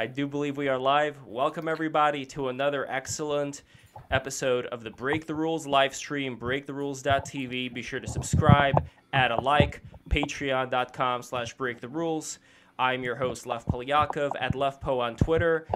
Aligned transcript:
I 0.00 0.06
do 0.06 0.26
believe 0.26 0.56
we 0.56 0.68
are 0.68 0.78
live. 0.78 1.22
Welcome, 1.26 1.68
everybody, 1.68 2.24
to 2.24 2.48
another 2.48 2.90
excellent 2.90 3.64
episode 4.10 4.64
of 4.64 4.82
the 4.82 4.88
Break 4.88 5.26
the 5.26 5.34
Rules 5.34 5.66
live 5.66 5.94
stream, 5.94 6.38
breaktherules.tv. 6.38 7.74
Be 7.74 7.82
sure 7.82 8.00
to 8.00 8.08
subscribe, 8.08 8.82
add 9.12 9.30
a 9.30 9.38
like, 9.38 9.82
patreon.com 10.08 11.22
slash 11.22 11.52
break 11.52 11.82
the 11.82 11.88
rules. 11.90 12.38
I'm 12.78 13.02
your 13.02 13.14
host, 13.14 13.44
Lev 13.44 13.66
Polyakov, 13.66 14.30
at 14.40 14.54
LevPo 14.54 15.00
on 15.00 15.16
Twitter. 15.16 15.66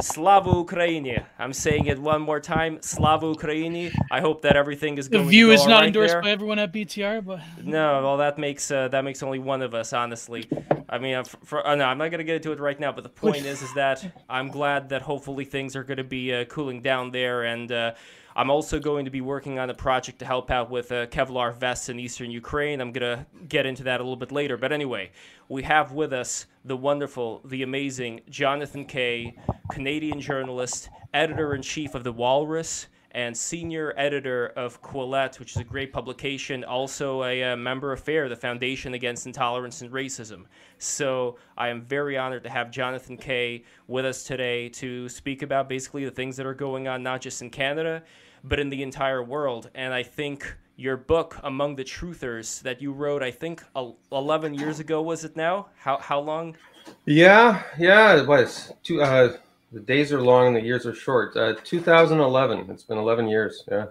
Slava 0.00 0.50
Ukraini. 0.50 1.24
I'm 1.38 1.52
saying 1.52 1.86
it 1.86 2.00
one 2.00 2.22
more 2.22 2.40
time. 2.40 2.82
Slava 2.82 3.26
Ukraini. 3.32 3.94
I 4.10 4.20
hope 4.20 4.42
that 4.42 4.56
everything 4.56 4.98
is 4.98 5.08
going. 5.08 5.22
the 5.22 5.30
view 5.30 5.46
go 5.46 5.52
is 5.52 5.66
not 5.66 5.82
right 5.82 5.86
endorsed 5.86 6.14
there. 6.14 6.22
by 6.22 6.30
everyone 6.30 6.58
at 6.58 6.72
BTR, 6.72 7.24
but 7.24 7.40
No, 7.62 8.02
well, 8.02 8.16
that 8.16 8.38
makes 8.38 8.72
uh, 8.72 8.88
that 8.88 9.04
makes 9.04 9.22
only 9.22 9.38
one 9.38 9.62
of 9.62 9.72
us, 9.72 9.92
honestly. 9.92 10.48
I 10.88 10.98
mean, 10.98 11.14
uh, 11.14 11.24
for, 11.24 11.38
for, 11.44 11.66
uh, 11.66 11.74
no, 11.74 11.84
I'm 11.84 11.98
not 11.98 12.10
gonna 12.10 12.24
get 12.24 12.36
into 12.36 12.52
it 12.52 12.60
right 12.60 12.78
now. 12.78 12.92
But 12.92 13.04
the 13.04 13.10
point 13.10 13.44
is, 13.44 13.62
is 13.62 13.72
that 13.74 14.22
I'm 14.28 14.48
glad 14.48 14.88
that 14.90 15.02
hopefully 15.02 15.44
things 15.44 15.76
are 15.76 15.84
gonna 15.84 16.04
be 16.04 16.34
uh, 16.34 16.44
cooling 16.46 16.80
down 16.82 17.10
there, 17.10 17.44
and 17.44 17.70
uh, 17.70 17.94
I'm 18.34 18.50
also 18.50 18.78
going 18.78 19.04
to 19.04 19.10
be 19.10 19.20
working 19.20 19.58
on 19.58 19.68
a 19.68 19.74
project 19.74 20.20
to 20.20 20.24
help 20.24 20.50
out 20.50 20.70
with 20.70 20.92
uh, 20.92 21.06
Kevlar 21.06 21.54
vests 21.54 21.88
in 21.88 21.98
eastern 21.98 22.30
Ukraine. 22.30 22.80
I'm 22.80 22.92
gonna 22.92 23.26
get 23.48 23.66
into 23.66 23.82
that 23.84 24.00
a 24.00 24.02
little 24.02 24.16
bit 24.16 24.32
later. 24.32 24.56
But 24.56 24.72
anyway, 24.72 25.10
we 25.48 25.62
have 25.64 25.92
with 25.92 26.12
us 26.12 26.46
the 26.64 26.76
wonderful, 26.76 27.42
the 27.44 27.62
amazing 27.62 28.20
Jonathan 28.30 28.84
Kay, 28.84 29.34
Canadian 29.70 30.20
journalist, 30.20 30.88
editor 31.12 31.54
in 31.54 31.62
chief 31.62 31.94
of 31.94 32.04
the 32.04 32.12
Walrus 32.12 32.86
and 33.18 33.36
senior 33.36 33.92
editor 33.96 34.46
of 34.54 34.80
Quillette, 34.80 35.40
which 35.40 35.50
is 35.50 35.56
a 35.56 35.64
great 35.64 35.92
publication, 35.92 36.62
also 36.62 37.24
a, 37.24 37.42
uh 37.42 37.56
member 37.56 37.92
of 37.92 37.98
FAIR, 37.98 38.28
the 38.28 38.36
Foundation 38.36 38.94
Against 38.94 39.26
Intolerance 39.26 39.82
and 39.82 39.90
Racism. 39.90 40.44
So 40.78 41.36
I 41.56 41.66
am 41.68 41.82
very 41.82 42.16
honored 42.16 42.44
to 42.44 42.48
have 42.48 42.70
Jonathan 42.70 43.16
Kay 43.16 43.64
with 43.88 44.04
us 44.04 44.22
today 44.22 44.68
to 44.68 45.08
speak 45.08 45.42
about 45.42 45.68
basically 45.68 46.04
the 46.04 46.12
things 46.12 46.36
that 46.36 46.46
are 46.46 46.54
going 46.54 46.86
on, 46.86 47.02
not 47.02 47.20
just 47.20 47.42
in 47.42 47.50
Canada, 47.50 48.04
but 48.44 48.60
in 48.60 48.68
the 48.68 48.84
entire 48.84 49.24
world. 49.24 49.68
And 49.74 49.92
I 49.92 50.04
think 50.04 50.56
your 50.76 50.96
book, 50.96 51.40
Among 51.42 51.74
the 51.74 51.82
Truthers, 51.82 52.62
that 52.62 52.80
you 52.80 52.92
wrote, 52.92 53.24
I 53.24 53.32
think 53.32 53.64
11 54.12 54.54
years 54.54 54.78
ago, 54.78 55.02
was 55.02 55.24
it 55.24 55.34
now? 55.34 55.66
How, 55.76 55.98
how 55.98 56.20
long? 56.20 56.56
Yeah, 57.04 57.64
yeah, 57.80 58.14
it 58.14 58.28
was. 58.28 58.72
Two, 58.84 59.02
uh, 59.02 59.38
the 59.72 59.80
days 59.80 60.12
are 60.12 60.20
long 60.22 60.48
and 60.48 60.56
the 60.56 60.62
years 60.62 60.86
are 60.86 60.94
short. 60.94 61.36
Uh, 61.36 61.54
2011. 61.64 62.70
It's 62.70 62.82
been 62.84 62.98
11 62.98 63.28
years. 63.28 63.64
Yeah. 63.70 63.86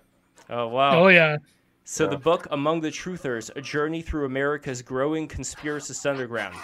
Oh, 0.49 0.67
wow. 0.67 1.03
oh 1.03 1.07
yeah, 1.09 1.37
So 1.83 2.03
Yeah. 2.05 2.11
the 2.11 2.17
book 2.17 2.47
Among 2.51 2.81
the 2.81 2.89
Truthers: 2.89 3.49
A 3.55 3.61
Journey 3.61 4.01
Through 4.01 4.25
America's 4.25 4.81
Growing 4.81 5.27
Conspiracist 5.27 6.09
Underground. 6.09 6.55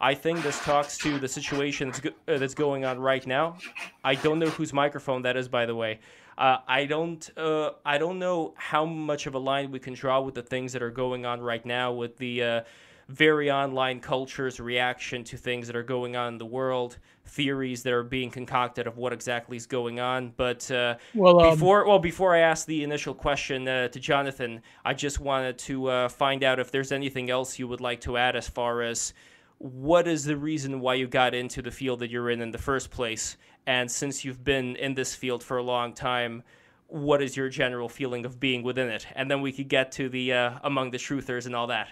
I 0.00 0.14
think 0.14 0.42
this 0.42 0.58
talks 0.60 0.98
to 0.98 1.18
the 1.18 1.28
situation 1.28 1.88
that's, 1.88 2.00
go- 2.00 2.10
uh, 2.28 2.38
that's 2.38 2.54
going 2.54 2.84
on 2.84 2.98
right 2.98 3.26
now. 3.26 3.56
I 4.04 4.14
don't 4.14 4.38
know 4.38 4.50
whose 4.50 4.72
microphone 4.72 5.22
that 5.22 5.36
is, 5.36 5.48
by 5.48 5.64
the 5.66 5.74
way. 5.74 6.00
Uh, 6.36 6.58
I 6.68 6.84
don't. 6.84 7.30
Uh, 7.36 7.70
I 7.86 7.96
don't 7.96 8.18
know 8.18 8.52
how 8.58 8.84
much 8.84 9.26
of 9.26 9.34
a 9.34 9.38
line 9.38 9.70
we 9.70 9.78
can 9.78 9.94
draw 9.94 10.20
with 10.20 10.34
the 10.34 10.42
things 10.42 10.72
that 10.74 10.82
are 10.82 10.90
going 10.90 11.24
on 11.24 11.40
right 11.40 11.64
now 11.64 11.92
with 11.92 12.18
the 12.18 12.42
uh, 12.42 12.60
very 13.08 13.50
online 13.50 14.00
culture's 14.00 14.58
reaction 14.58 15.22
to 15.22 15.36
things 15.36 15.66
that 15.68 15.76
are 15.76 15.82
going 15.82 16.16
on 16.16 16.34
in 16.34 16.38
the 16.38 16.46
world, 16.46 16.98
theories 17.24 17.82
that 17.84 17.92
are 17.92 18.02
being 18.02 18.30
concocted 18.30 18.86
of 18.86 18.96
what 18.96 19.12
exactly 19.12 19.56
is 19.56 19.66
going 19.66 20.00
on. 20.00 20.32
But 20.36 20.68
uh, 20.70 20.96
well, 21.14 21.40
um, 21.40 21.54
before 21.54 21.86
well 21.86 22.00
before 22.00 22.34
I 22.34 22.40
ask 22.40 22.66
the 22.66 22.82
initial 22.82 23.14
question 23.14 23.68
uh, 23.68 23.88
to 23.88 24.00
Jonathan, 24.00 24.60
I 24.84 24.94
just 24.94 25.20
wanted 25.20 25.58
to 25.58 25.86
uh, 25.88 26.08
find 26.08 26.42
out 26.42 26.58
if 26.58 26.72
there's 26.72 26.90
anything 26.90 27.30
else 27.30 27.58
you 27.58 27.68
would 27.68 27.80
like 27.80 28.00
to 28.02 28.16
add 28.16 28.34
as 28.34 28.48
far 28.48 28.82
as 28.82 29.14
what 29.58 30.08
is 30.08 30.24
the 30.24 30.36
reason 30.36 30.80
why 30.80 30.94
you 30.94 31.06
got 31.06 31.34
into 31.34 31.62
the 31.62 31.70
field 31.70 32.00
that 32.00 32.10
you're 32.10 32.30
in 32.30 32.40
in 32.40 32.50
the 32.50 32.58
first 32.58 32.90
place, 32.90 33.36
and 33.66 33.90
since 33.90 34.24
you've 34.24 34.44
been 34.44 34.76
in 34.76 34.94
this 34.94 35.14
field 35.14 35.42
for 35.42 35.58
a 35.58 35.62
long 35.62 35.92
time. 35.92 36.42
What 36.88 37.20
is 37.20 37.36
your 37.36 37.48
general 37.48 37.88
feeling 37.88 38.24
of 38.24 38.38
being 38.38 38.62
within 38.62 38.88
it? 38.88 39.08
And 39.16 39.28
then 39.28 39.40
we 39.40 39.50
could 39.50 39.66
get 39.66 39.90
to 39.92 40.08
the 40.08 40.32
uh, 40.32 40.58
among 40.62 40.92
the 40.92 40.98
truthers 40.98 41.44
and 41.44 41.56
all 41.56 41.66
that. 41.66 41.88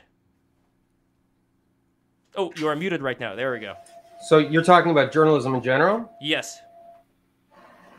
Oh, 2.37 2.53
you 2.56 2.69
are 2.69 2.77
muted 2.77 3.03
right 3.03 3.19
now. 3.19 3.34
There 3.34 3.53
we 3.53 3.61
go. 3.61 3.75
So 4.27 4.39
you're 4.39 4.65
talking 4.65 4.91
about 4.91 5.12
journalism 5.12 5.55
in 5.55 5.62
general? 5.62 6.11
Yes. 6.21 6.59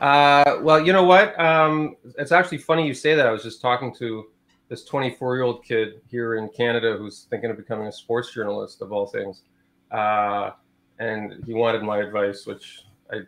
Uh, 0.00 0.58
well, 0.60 0.84
you 0.84 0.92
know 0.92 1.04
what? 1.04 1.38
Um, 1.40 1.96
it's 2.18 2.32
actually 2.32 2.58
funny 2.58 2.86
you 2.86 2.94
say 2.94 3.14
that. 3.14 3.26
I 3.26 3.30
was 3.30 3.42
just 3.42 3.62
talking 3.62 3.94
to 3.96 4.26
this 4.68 4.84
24 4.84 5.36
year 5.36 5.44
old 5.44 5.64
kid 5.64 6.00
here 6.10 6.34
in 6.34 6.48
Canada 6.50 6.96
who's 6.98 7.26
thinking 7.30 7.50
of 7.50 7.56
becoming 7.56 7.86
a 7.86 7.92
sports 7.92 8.32
journalist, 8.32 8.82
of 8.82 8.92
all 8.92 9.06
things. 9.06 9.42
Uh, 9.90 10.50
and 10.98 11.42
he 11.46 11.54
wanted 11.54 11.82
my 11.82 11.98
advice, 11.98 12.46
which 12.46 12.84
I, 13.10 13.20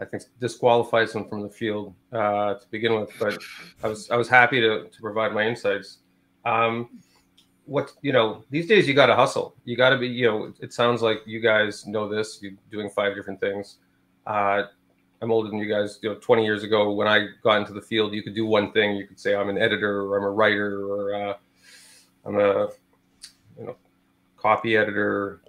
I 0.00 0.04
think 0.04 0.22
disqualifies 0.40 1.14
him 1.14 1.28
from 1.28 1.42
the 1.42 1.50
field 1.50 1.94
uh, 2.12 2.54
to 2.54 2.66
begin 2.70 2.94
with. 2.94 3.10
But 3.18 3.38
I 3.82 3.88
was 3.88 4.10
I 4.10 4.16
was 4.16 4.28
happy 4.28 4.60
to, 4.60 4.88
to 4.88 5.00
provide 5.00 5.32
my 5.34 5.46
insights. 5.46 5.98
Um, 6.44 7.00
what 7.68 7.92
you 8.00 8.12
know 8.12 8.44
these 8.50 8.66
days 8.66 8.88
you 8.88 8.94
got 8.94 9.06
to 9.06 9.14
hustle. 9.14 9.54
You 9.64 9.76
got 9.76 9.90
to 9.90 9.98
be 9.98 10.08
you 10.08 10.26
know. 10.26 10.52
It 10.60 10.72
sounds 10.72 11.02
like 11.02 11.18
you 11.26 11.40
guys 11.40 11.86
know 11.86 12.08
this. 12.08 12.40
You're 12.42 12.52
doing 12.70 12.88
five 12.90 13.14
different 13.14 13.40
things. 13.40 13.76
Uh, 14.26 14.64
I'm 15.20 15.30
older 15.30 15.50
than 15.50 15.58
you 15.58 15.68
guys. 15.68 15.98
You 16.02 16.10
know, 16.10 16.14
20 16.16 16.44
years 16.44 16.62
ago, 16.64 16.92
when 16.92 17.06
I 17.06 17.28
got 17.42 17.58
into 17.58 17.72
the 17.72 17.82
field, 17.82 18.14
you 18.14 18.22
could 18.22 18.34
do 18.34 18.46
one 18.46 18.72
thing. 18.72 18.96
You 18.96 19.06
could 19.06 19.20
say 19.20 19.34
I'm 19.34 19.50
an 19.50 19.58
editor, 19.58 20.02
or 20.02 20.16
I'm 20.16 20.24
a 20.24 20.30
writer, 20.30 20.86
or 20.86 21.14
uh, 21.14 21.34
I'm 22.24 22.36
a 22.36 22.68
you 23.58 23.66
know 23.66 23.76
copy 24.36 24.76
editor. 24.76 25.42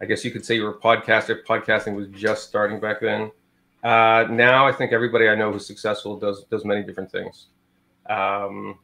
I 0.00 0.04
guess 0.04 0.24
you 0.24 0.30
could 0.30 0.44
say 0.44 0.56
you 0.56 0.64
were 0.64 0.70
a 0.70 0.78
podcaster. 0.78 1.44
Podcasting 1.44 1.96
was 1.96 2.08
just 2.08 2.46
starting 2.46 2.78
back 2.78 3.00
then. 3.00 3.30
Uh, 3.82 4.26
now 4.30 4.66
I 4.66 4.72
think 4.72 4.92
everybody 4.92 5.28
I 5.28 5.34
know 5.34 5.52
who's 5.52 5.66
successful 5.66 6.18
does 6.18 6.44
does 6.44 6.64
many 6.64 6.82
different 6.82 7.10
things, 7.10 7.46
um, 8.10 8.78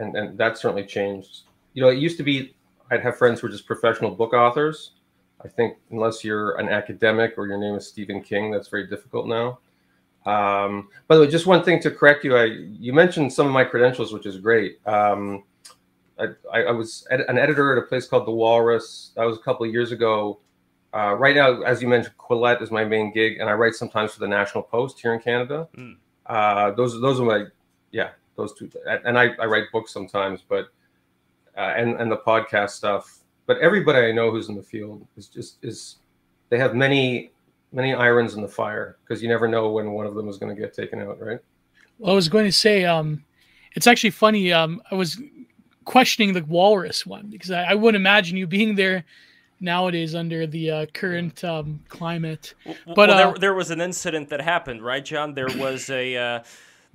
and 0.00 0.16
and 0.16 0.36
that 0.38 0.58
certainly 0.58 0.84
changed. 0.84 1.42
You 1.74 1.82
know, 1.82 1.88
it 1.90 1.98
used 1.98 2.16
to 2.16 2.22
be 2.22 2.54
I'd 2.90 3.02
have 3.02 3.16
friends 3.16 3.40
who 3.40 3.46
were 3.46 3.52
just 3.52 3.66
professional 3.66 4.10
book 4.10 4.32
authors. 4.32 4.92
I 5.44 5.48
think 5.48 5.76
unless 5.90 6.24
you're 6.24 6.56
an 6.56 6.68
academic 6.68 7.34
or 7.36 7.46
your 7.46 7.58
name 7.58 7.74
is 7.74 7.86
Stephen 7.86 8.22
King, 8.22 8.50
that's 8.50 8.68
very 8.68 8.86
difficult 8.86 9.26
now. 9.26 9.58
Um, 10.26 10.88
by 11.06 11.16
the 11.16 11.22
way, 11.22 11.26
just 11.26 11.46
one 11.46 11.62
thing 11.62 11.80
to 11.80 11.90
correct 11.90 12.24
you. 12.24 12.36
I 12.36 12.44
you 12.44 12.92
mentioned 12.92 13.32
some 13.32 13.46
of 13.46 13.52
my 13.52 13.64
credentials, 13.64 14.12
which 14.12 14.26
is 14.26 14.38
great. 14.38 14.78
Um, 14.86 15.44
I, 16.18 16.62
I, 16.62 16.70
was 16.70 17.06
ed- 17.10 17.24
an 17.28 17.38
editor 17.38 17.76
at 17.76 17.82
a 17.82 17.86
place 17.86 18.06
called 18.06 18.26
The 18.26 18.32
Walrus. 18.32 19.10
That 19.16 19.24
was 19.24 19.36
a 19.36 19.40
couple 19.40 19.66
of 19.66 19.72
years 19.72 19.92
ago. 19.92 20.38
Uh, 20.94 21.14
right 21.14 21.34
now, 21.34 21.62
as 21.62 21.82
you 21.82 21.88
mentioned, 21.88 22.14
Quillette 22.16 22.62
is 22.62 22.70
my 22.70 22.84
main 22.84 23.12
gig, 23.12 23.38
and 23.40 23.50
I 23.50 23.52
write 23.52 23.74
sometimes 23.74 24.12
for 24.12 24.20
the 24.20 24.28
National 24.28 24.62
Post 24.62 25.00
here 25.00 25.12
in 25.12 25.20
Canada. 25.20 25.68
Mm. 25.76 25.96
Uh, 26.26 26.70
those 26.70 26.98
those 27.00 27.20
are 27.20 27.24
my 27.24 27.46
yeah 27.90 28.10
those 28.36 28.54
two, 28.54 28.70
and 28.86 29.18
I, 29.18 29.30
I 29.40 29.46
write 29.46 29.64
books 29.72 29.92
sometimes, 29.92 30.40
but 30.48 30.68
uh, 31.56 31.74
and 31.76 32.00
and 32.00 32.10
the 32.10 32.18
podcast 32.18 32.70
stuff. 32.70 33.20
But 33.46 33.58
everybody 33.58 33.98
I 33.98 34.12
know 34.12 34.30
who's 34.30 34.48
in 34.48 34.54
the 34.54 34.62
field 34.62 35.06
is 35.16 35.28
just 35.28 35.58
is 35.62 35.96
they 36.48 36.58
have 36.58 36.74
many 36.74 37.32
many 37.72 37.92
irons 37.92 38.34
in 38.34 38.42
the 38.42 38.48
fire 38.48 38.96
because 39.02 39.22
you 39.22 39.28
never 39.28 39.48
know 39.48 39.70
when 39.70 39.90
one 39.92 40.06
of 40.06 40.14
them 40.14 40.28
is 40.28 40.38
going 40.38 40.54
to 40.54 40.60
get 40.60 40.72
taken 40.72 41.00
out, 41.00 41.20
right? 41.20 41.40
well, 41.98 42.12
I 42.12 42.14
was 42.14 42.28
going 42.28 42.44
to 42.44 42.52
say, 42.52 42.84
um, 42.84 43.24
it's 43.74 43.86
actually 43.86 44.10
funny. 44.10 44.52
Um, 44.52 44.82
I 44.90 44.94
was 44.94 45.20
questioning 45.84 46.32
the 46.32 46.44
walrus 46.44 47.04
one 47.04 47.28
because 47.28 47.50
I, 47.50 47.64
I 47.64 47.74
wouldn't 47.74 48.00
imagine 48.00 48.36
you 48.36 48.46
being 48.46 48.74
there 48.74 49.04
nowadays 49.60 50.14
under 50.14 50.46
the 50.46 50.70
uh, 50.70 50.86
current 50.94 51.42
um, 51.44 51.80
climate. 51.88 52.54
But, 52.86 52.96
well, 52.96 53.10
uh, 53.10 53.16
there, 53.16 53.34
there 53.38 53.54
was 53.54 53.70
an 53.70 53.80
incident 53.80 54.28
that 54.30 54.40
happened, 54.40 54.84
right, 54.84 55.04
John? 55.04 55.34
There 55.34 55.48
was 55.56 55.90
a 55.90 56.16
uh, 56.16 56.42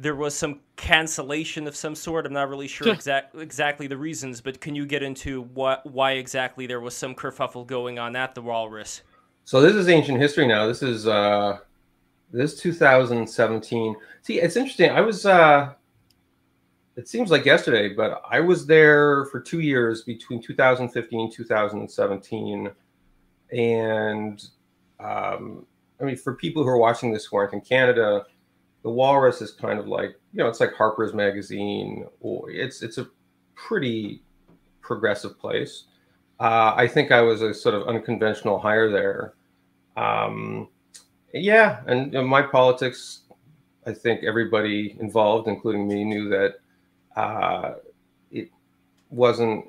there 0.02 0.16
was 0.16 0.34
some 0.34 0.62
cancellation 0.78 1.68
of 1.68 1.76
some 1.76 1.94
sort. 1.94 2.26
I'm 2.26 2.32
not 2.32 2.48
really 2.50 2.70
sure 2.70 2.86
Sure. 2.86 2.94
exact, 2.94 3.36
exactly 3.36 3.86
the 3.86 3.98
reasons, 3.98 4.40
but 4.40 4.62
can 4.62 4.74
you 4.74 4.86
get 4.86 5.04
into 5.04 5.42
what 5.54 5.86
why 5.86 6.14
exactly 6.14 6.66
there 6.66 6.80
was 6.80 6.96
some 6.96 7.14
kerfuffle 7.14 7.68
going 7.68 8.00
on 8.00 8.16
at 8.16 8.34
the 8.34 8.42
Walrus? 8.42 9.02
So 9.44 9.60
this 9.62 9.76
is 9.76 9.90
ancient 9.90 10.20
history 10.20 10.48
now. 10.48 10.66
This 10.68 10.82
is 10.82 11.06
uh 11.06 11.58
this 12.32 12.54
is 12.54 12.62
2017. 12.62 13.96
See, 14.22 14.40
it's 14.40 14.56
interesting. 14.56 14.90
I 14.90 15.02
was 15.02 15.26
uh 15.26 15.74
it 16.96 17.08
seems 17.08 17.30
like 17.32 17.46
yesterday, 17.46 17.90
but 17.90 18.22
I 18.30 18.40
was 18.40 18.66
there 18.66 19.26
for 19.26 19.40
2 19.42 19.60
years 19.60 20.04
between 20.04 20.42
2015 20.42 21.20
and 21.20 21.32
2017 21.32 22.70
and 23.52 24.44
um 25.00 25.66
I 26.00 26.04
mean 26.06 26.16
for 26.16 26.36
people 26.36 26.64
who 26.64 26.70
are 26.70 26.78
watching 26.78 27.12
this 27.12 27.26
who 27.26 27.36
aren't 27.36 27.54
in 27.54 27.62
Canada, 27.62 28.24
the 28.84 28.90
Walrus 28.90 29.42
is 29.42 29.52
kind 29.52 29.80
of 29.80 29.88
like, 29.88 30.16
you 30.34 30.44
know, 30.44 30.48
it's 30.48 30.60
like 30.60 30.74
Harper's 30.74 31.14
magazine 31.14 32.06
or 32.22 32.50
it's 32.50 32.82
it's 32.82 32.98
a 32.98 33.08
pretty 33.56 34.22
progressive 34.82 35.38
place. 35.40 35.86
Uh, 36.40 36.74
I 36.76 36.88
think 36.88 37.12
I 37.12 37.22
was 37.22 37.42
a 37.42 37.54
sort 37.54 37.76
of 37.76 37.88
unconventional 37.88 38.60
hire 38.60 38.90
there. 38.90 39.34
Um, 39.98 40.70
yeah, 41.34 41.82
and 41.86 42.14
you 42.14 42.20
know, 42.20 42.28
my 42.28 42.42
politics, 42.42 43.22
I 43.86 43.94
think 43.94 44.24
everybody 44.24 44.96
involved, 45.00 45.48
including 45.48 45.88
me, 45.88 46.06
knew 46.06 46.30
that 46.30 46.56
uh, 47.16 47.74
it 48.32 48.50
wasn't 49.10 49.66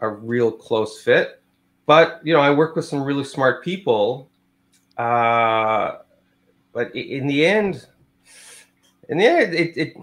a 0.00 0.08
real 0.08 0.50
close 0.50 1.00
fit. 1.00 1.40
But 1.86 2.20
you 2.24 2.34
know, 2.34 2.40
I 2.40 2.50
work 2.50 2.74
with 2.74 2.84
some 2.84 3.02
really 3.02 3.24
smart 3.24 3.62
people, 3.62 4.28
uh, 4.96 5.98
but 6.72 6.94
in 6.94 7.28
the 7.28 7.46
end, 7.46 7.86
in 9.08 9.18
the 9.18 9.24
it, 9.24 9.76
it 9.76 9.96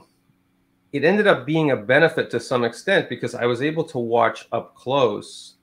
it 0.91 1.03
ended 1.03 1.27
up 1.27 1.45
being 1.45 1.71
a 1.71 1.75
benefit 1.75 2.29
to 2.31 2.39
some 2.39 2.63
extent 2.63 3.09
because 3.09 3.35
I 3.35 3.45
was 3.45 3.61
able 3.61 3.83
to 3.85 3.99
watch 3.99 4.47
up 4.51 4.75
close 4.75 5.55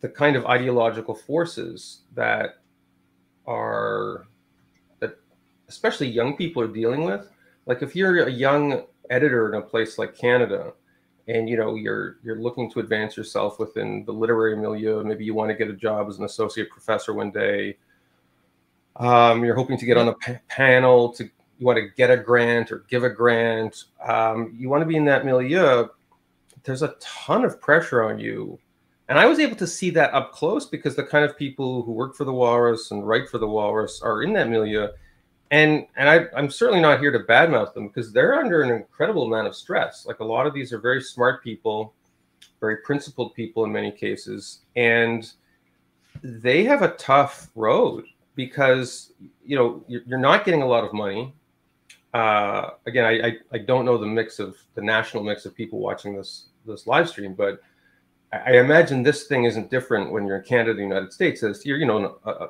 the 0.00 0.08
kind 0.08 0.34
of 0.34 0.46
ideological 0.46 1.14
forces 1.14 2.00
that 2.14 2.56
are 3.46 4.26
that 5.00 5.18
especially 5.68 6.08
young 6.08 6.36
people 6.36 6.62
are 6.62 6.68
dealing 6.68 7.04
with. 7.04 7.28
Like 7.66 7.82
if 7.82 7.94
you're 7.94 8.26
a 8.26 8.30
young 8.30 8.84
editor 9.10 9.52
in 9.52 9.60
a 9.60 9.62
place 9.62 9.98
like 9.98 10.16
Canada, 10.16 10.72
and 11.28 11.48
you 11.48 11.56
know 11.56 11.74
you're 11.74 12.16
you're 12.24 12.40
looking 12.40 12.70
to 12.72 12.80
advance 12.80 13.16
yourself 13.16 13.58
within 13.58 14.04
the 14.04 14.12
literary 14.12 14.56
milieu, 14.56 15.04
maybe 15.04 15.24
you 15.24 15.34
want 15.34 15.50
to 15.50 15.54
get 15.54 15.68
a 15.68 15.74
job 15.74 16.08
as 16.08 16.18
an 16.18 16.24
associate 16.24 16.68
professor 16.70 17.14
one 17.14 17.30
day. 17.30 17.76
Um, 18.96 19.44
you're 19.44 19.54
hoping 19.54 19.78
to 19.78 19.86
get 19.86 19.96
on 19.96 20.08
a 20.08 20.14
panel 20.48 21.12
to 21.12 21.30
you 21.58 21.66
want 21.66 21.78
to 21.78 21.88
get 21.96 22.10
a 22.10 22.16
grant 22.16 22.72
or 22.72 22.84
give 22.88 23.04
a 23.04 23.10
grant. 23.10 23.84
Um, 24.06 24.54
you 24.58 24.68
want 24.68 24.82
to 24.82 24.86
be 24.86 24.96
in 24.96 25.04
that 25.06 25.24
milieu. 25.24 25.88
There's 26.64 26.82
a 26.82 26.94
ton 27.00 27.44
of 27.44 27.60
pressure 27.60 28.02
on 28.02 28.18
you 28.18 28.58
and 29.12 29.18
I 29.18 29.26
was 29.26 29.38
able 29.38 29.56
to 29.56 29.66
see 29.66 29.90
that 29.90 30.14
up 30.14 30.32
close 30.32 30.64
because 30.64 30.96
the 30.96 31.02
kind 31.02 31.22
of 31.22 31.36
people 31.36 31.82
who 31.82 31.92
work 31.92 32.14
for 32.14 32.24
the 32.24 32.32
Walrus 32.32 32.92
and 32.92 33.06
write 33.06 33.28
for 33.28 33.36
the 33.36 33.46
Walrus 33.46 34.00
are 34.00 34.22
in 34.22 34.32
that 34.32 34.48
milieu. 34.48 34.88
And 35.50 35.86
and 35.96 36.08
I, 36.08 36.26
I'm 36.34 36.48
certainly 36.48 36.80
not 36.80 36.98
here 36.98 37.12
to 37.12 37.18
badmouth 37.18 37.74
them 37.74 37.88
because 37.88 38.10
they're 38.10 38.40
under 38.40 38.62
an 38.62 38.70
incredible 38.70 39.24
amount 39.24 39.48
of 39.48 39.54
stress. 39.54 40.06
Like 40.06 40.20
a 40.20 40.24
lot 40.24 40.46
of 40.46 40.54
these 40.54 40.72
are 40.72 40.78
very 40.78 41.02
smart 41.02 41.44
people, 41.44 41.92
very 42.58 42.78
principled 42.78 43.34
people 43.34 43.66
in 43.66 43.72
many 43.72 43.90
cases, 43.90 44.60
and 44.76 45.30
they 46.22 46.64
have 46.64 46.80
a 46.80 46.92
tough 46.92 47.50
road 47.54 48.06
because 48.34 49.12
you 49.44 49.56
know 49.56 49.84
you're, 49.88 50.02
you're 50.06 50.18
not 50.18 50.46
getting 50.46 50.62
a 50.62 50.66
lot 50.66 50.84
of 50.84 50.94
money. 50.94 51.34
Uh, 52.12 52.70
again, 52.86 53.04
I, 53.04 53.26
I 53.26 53.36
I 53.52 53.58
don't 53.58 53.84
know 53.84 53.96
the 53.96 54.06
mix 54.06 54.38
of 54.38 54.56
the 54.74 54.82
national 54.82 55.22
mix 55.22 55.46
of 55.46 55.54
people 55.54 55.78
watching 55.78 56.14
this 56.14 56.46
this 56.66 56.86
live 56.86 57.08
stream, 57.08 57.34
but 57.34 57.60
I 58.32 58.56
imagine 58.56 59.02
this 59.02 59.24
thing 59.24 59.44
isn't 59.44 59.70
different 59.70 60.10
when 60.10 60.26
you're 60.26 60.38
in 60.38 60.44
Canada, 60.44 60.74
the 60.74 60.82
United 60.82 61.12
States. 61.12 61.42
As 61.42 61.66
you're, 61.66 61.76
you 61.76 61.86
know, 61.86 62.18
uh, 62.24 62.48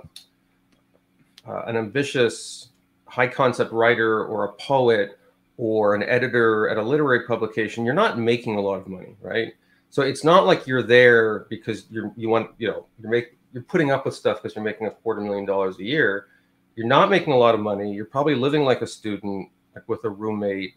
an 1.66 1.76
ambitious, 1.76 2.68
high 3.06 3.26
concept 3.26 3.72
writer 3.72 4.24
or 4.24 4.44
a 4.44 4.52
poet 4.54 5.18
or 5.56 5.94
an 5.94 6.04
editor 6.04 6.68
at 6.68 6.76
a 6.76 6.82
literary 6.82 7.26
publication, 7.26 7.84
you're 7.84 7.94
not 7.94 8.18
making 8.18 8.56
a 8.56 8.60
lot 8.60 8.78
of 8.78 8.86
money, 8.86 9.16
right? 9.20 9.54
So 9.90 10.02
it's 10.02 10.24
not 10.24 10.46
like 10.46 10.66
you're 10.66 10.82
there 10.82 11.46
because 11.50 11.86
you're 11.90 12.12
you 12.16 12.28
want 12.28 12.50
you 12.58 12.68
know 12.68 12.86
you're 13.00 13.10
making 13.10 13.36
you're 13.52 13.64
putting 13.64 13.90
up 13.90 14.06
with 14.06 14.14
stuff 14.14 14.40
because 14.40 14.54
you're 14.56 14.64
making 14.64 14.86
a 14.86 14.90
quarter 14.90 15.20
million 15.20 15.44
dollars 15.44 15.78
a 15.78 15.84
year. 15.84 16.28
You're 16.76 16.86
not 16.86 17.10
making 17.10 17.32
a 17.32 17.36
lot 17.36 17.54
of 17.54 17.60
money. 17.60 17.92
You're 17.92 18.06
probably 18.06 18.34
living 18.34 18.64
like 18.64 18.82
a 18.82 18.86
student, 18.86 19.48
like 19.74 19.88
with 19.88 20.04
a 20.04 20.10
roommate. 20.10 20.74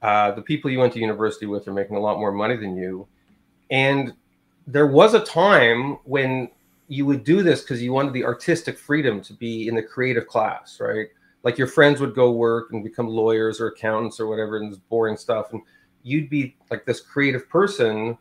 Uh, 0.00 0.32
the 0.32 0.42
people 0.42 0.70
you 0.70 0.78
went 0.78 0.92
to 0.92 0.98
university 0.98 1.46
with 1.46 1.66
are 1.68 1.72
making 1.72 1.96
a 1.96 2.00
lot 2.00 2.18
more 2.18 2.32
money 2.32 2.56
than 2.56 2.76
you, 2.76 3.06
and 3.70 4.12
there 4.66 4.86
was 4.86 5.14
a 5.14 5.20
time 5.20 5.98
when 6.04 6.48
you 6.88 7.06
would 7.06 7.24
do 7.24 7.42
this 7.42 7.62
because 7.62 7.82
you 7.82 7.92
wanted 7.92 8.12
the 8.12 8.24
artistic 8.24 8.78
freedom 8.78 9.20
to 9.22 9.32
be 9.32 9.68
in 9.68 9.74
the 9.74 9.82
creative 9.82 10.26
class, 10.26 10.78
right? 10.80 11.06
Like 11.42 11.56
your 11.56 11.66
friends 11.66 12.00
would 12.00 12.14
go 12.14 12.32
work 12.32 12.72
and 12.72 12.84
become 12.84 13.08
lawyers 13.08 13.60
or 13.60 13.68
accountants 13.68 14.20
or 14.20 14.26
whatever, 14.26 14.58
and 14.58 14.70
this 14.70 14.78
boring 14.90 15.16
stuff, 15.16 15.52
and 15.52 15.62
you'd 16.02 16.28
be 16.28 16.56
like 16.70 16.84
this 16.84 17.00
creative 17.00 17.48
person. 17.48 18.18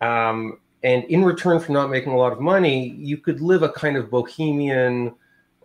Um, 0.00 0.58
and 0.82 1.04
in 1.04 1.24
return 1.24 1.60
for 1.60 1.72
not 1.72 1.90
making 1.90 2.12
a 2.12 2.16
lot 2.16 2.32
of 2.32 2.40
money, 2.40 2.90
you 2.98 3.18
could 3.18 3.40
live 3.40 3.62
a 3.62 3.68
kind 3.68 3.96
of 3.96 4.10
bohemian 4.10 5.14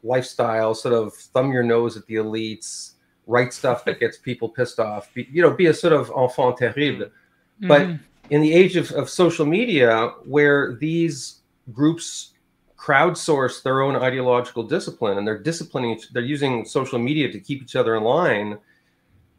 lifestyle, 0.05 0.73
sort 0.75 0.93
of 0.93 1.13
thumb 1.13 1.51
your 1.51 1.63
nose 1.63 1.97
at 1.97 2.05
the 2.05 2.15
elites, 2.15 2.93
write 3.27 3.53
stuff 3.53 3.83
that 3.85 3.99
gets 3.99 4.17
people 4.17 4.47
pissed 4.47 4.79
off, 4.79 5.13
be, 5.13 5.27
you 5.31 5.41
know, 5.41 5.51
be 5.51 5.65
a 5.65 5.73
sort 5.73 5.93
of 5.93 6.11
enfant 6.17 6.57
terrible. 6.57 7.05
Mm-hmm. 7.05 7.67
But 7.67 7.89
in 8.29 8.41
the 8.41 8.53
age 8.53 8.75
of, 8.75 8.91
of 8.91 9.09
social 9.09 9.45
media 9.45 10.11
where 10.23 10.75
these 10.75 11.41
groups 11.71 12.33
crowdsource 12.77 13.63
their 13.63 13.81
own 13.81 13.95
ideological 13.95 14.61
discipline 14.61 15.17
and 15.17 15.27
they're 15.27 15.41
disciplining 15.41 15.99
they're 16.13 16.21
using 16.21 16.63
social 16.65 16.99
media 16.99 17.31
to 17.31 17.39
keep 17.39 17.63
each 17.63 17.75
other 17.75 17.95
in 17.95 18.03
line 18.03 18.59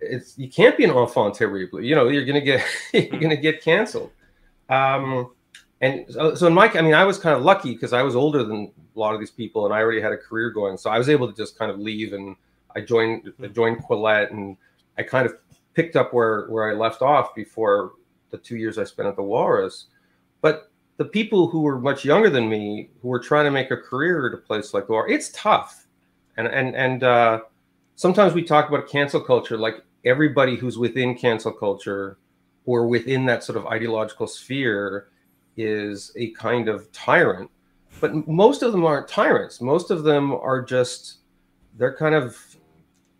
it's 0.00 0.36
you 0.36 0.48
can't 0.48 0.76
be 0.76 0.82
an 0.82 0.90
enfant 0.90 1.34
terrible 1.34 1.80
you 1.80 1.94
know 1.94 2.08
you're 2.08 2.24
gonna 2.24 2.40
get 2.40 2.64
you're 2.92 3.20
gonna 3.20 3.36
get 3.36 3.62
canceled 3.62 4.10
um 4.68 5.30
and 5.80 6.06
so, 6.08 6.34
so 6.34 6.46
in 6.46 6.54
my 6.54 6.70
i 6.72 6.80
mean 6.80 6.94
i 6.94 7.04
was 7.04 7.18
kind 7.18 7.36
of 7.36 7.42
lucky 7.42 7.72
because 7.72 7.92
i 7.92 8.02
was 8.02 8.16
older 8.16 8.42
than 8.42 8.72
a 8.94 8.98
lot 8.98 9.14
of 9.14 9.20
these 9.20 9.30
people 9.30 9.66
and 9.66 9.74
i 9.74 9.78
already 9.78 10.00
had 10.00 10.12
a 10.12 10.16
career 10.16 10.50
going 10.50 10.76
so 10.76 10.88
i 10.90 10.98
was 10.98 11.08
able 11.08 11.30
to 11.30 11.36
just 11.36 11.58
kind 11.58 11.70
of 11.70 11.78
leave 11.78 12.12
and 12.12 12.34
i 12.74 12.80
joined 12.80 13.32
I 13.42 13.48
joined 13.48 13.84
quillette 13.84 14.30
and 14.30 14.56
i 14.96 15.02
kind 15.02 15.26
of 15.26 15.34
picked 15.74 15.96
up 15.96 16.14
where 16.14 16.46
where 16.46 16.70
i 16.70 16.74
left 16.74 17.02
off 17.02 17.34
before 17.34 17.92
the 18.30 18.38
two 18.38 18.56
years 18.56 18.78
I 18.78 18.84
spent 18.84 19.08
at 19.08 19.16
the 19.16 19.22
Walrus. 19.22 19.86
But 20.40 20.70
the 20.96 21.04
people 21.04 21.48
who 21.48 21.60
were 21.60 21.78
much 21.78 22.04
younger 22.04 22.30
than 22.30 22.48
me, 22.48 22.90
who 23.02 23.08
were 23.08 23.18
trying 23.18 23.44
to 23.44 23.50
make 23.50 23.70
a 23.70 23.76
career 23.76 24.28
at 24.28 24.34
a 24.34 24.38
place 24.38 24.74
like 24.74 24.86
the 24.86 24.92
Walrus, 24.92 25.12
it's 25.12 25.30
tough. 25.30 25.86
And 26.36 26.46
and 26.48 26.74
and 26.76 27.02
uh, 27.02 27.40
sometimes 27.94 28.34
we 28.34 28.42
talk 28.42 28.68
about 28.68 28.88
cancel 28.88 29.20
culture, 29.20 29.56
like 29.56 29.82
everybody 30.04 30.56
who's 30.56 30.78
within 30.78 31.16
cancel 31.16 31.52
culture 31.52 32.18
or 32.66 32.86
within 32.86 33.26
that 33.26 33.42
sort 33.44 33.56
of 33.56 33.66
ideological 33.66 34.26
sphere 34.26 35.08
is 35.56 36.12
a 36.16 36.30
kind 36.32 36.68
of 36.68 36.90
tyrant. 36.92 37.50
But 38.00 38.28
most 38.28 38.62
of 38.62 38.72
them 38.72 38.84
aren't 38.84 39.08
tyrants. 39.08 39.60
Most 39.60 39.90
of 39.90 40.04
them 40.04 40.32
are 40.34 40.62
just 40.62 41.18
they're 41.76 41.96
kind 41.96 42.14
of 42.14 42.36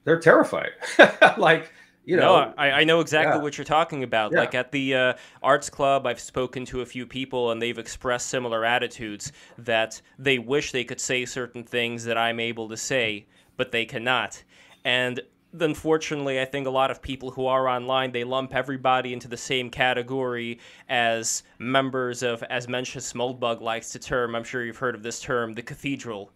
they're 0.04 0.20
terrified. 0.20 0.70
like 1.38 1.72
you 2.04 2.16
know, 2.16 2.36
no, 2.36 2.54
I, 2.56 2.70
I 2.70 2.84
know 2.84 3.00
exactly 3.00 3.36
yeah. 3.36 3.42
what 3.42 3.58
you're 3.58 3.64
talking 3.64 4.04
about. 4.04 4.30
Yeah. 4.30 4.38
Like 4.38 4.54
at 4.54 4.70
the 4.70 4.94
uh, 4.94 5.12
arts 5.42 5.68
club, 5.68 6.06
I've 6.06 6.20
spoken 6.20 6.64
to 6.66 6.82
a 6.82 6.86
few 6.86 7.04
people, 7.04 7.50
and 7.50 7.60
they've 7.60 7.78
expressed 7.78 8.28
similar 8.28 8.64
attitudes 8.64 9.32
that 9.58 10.00
they 10.16 10.38
wish 10.38 10.70
they 10.70 10.84
could 10.84 11.00
say 11.00 11.24
certain 11.24 11.64
things 11.64 12.04
that 12.04 12.16
I'm 12.16 12.38
able 12.38 12.68
to 12.68 12.76
say, 12.76 13.26
but 13.56 13.72
they 13.72 13.84
cannot. 13.84 14.40
And 14.84 15.20
unfortunately, 15.58 16.40
I 16.40 16.44
think 16.44 16.66
a 16.66 16.70
lot 16.70 16.90
of 16.90 17.00
people 17.00 17.30
who 17.30 17.46
are 17.46 17.68
online 17.68 18.12
they 18.12 18.24
lump 18.24 18.54
everybody 18.54 19.12
into 19.12 19.28
the 19.28 19.36
same 19.36 19.70
category 19.70 20.58
as 20.88 21.42
members 21.58 22.22
of, 22.22 22.42
as 22.44 22.66
Mencius 22.66 23.14
Moldbug 23.14 23.60
likes 23.60 23.90
to 23.92 23.98
term. 23.98 24.34
I'm 24.34 24.44
sure 24.44 24.64
you've 24.64 24.78
heard 24.78 24.94
of 24.94 25.02
this 25.02 25.20
term, 25.20 25.54
the 25.54 25.62
cathedral. 25.62 26.30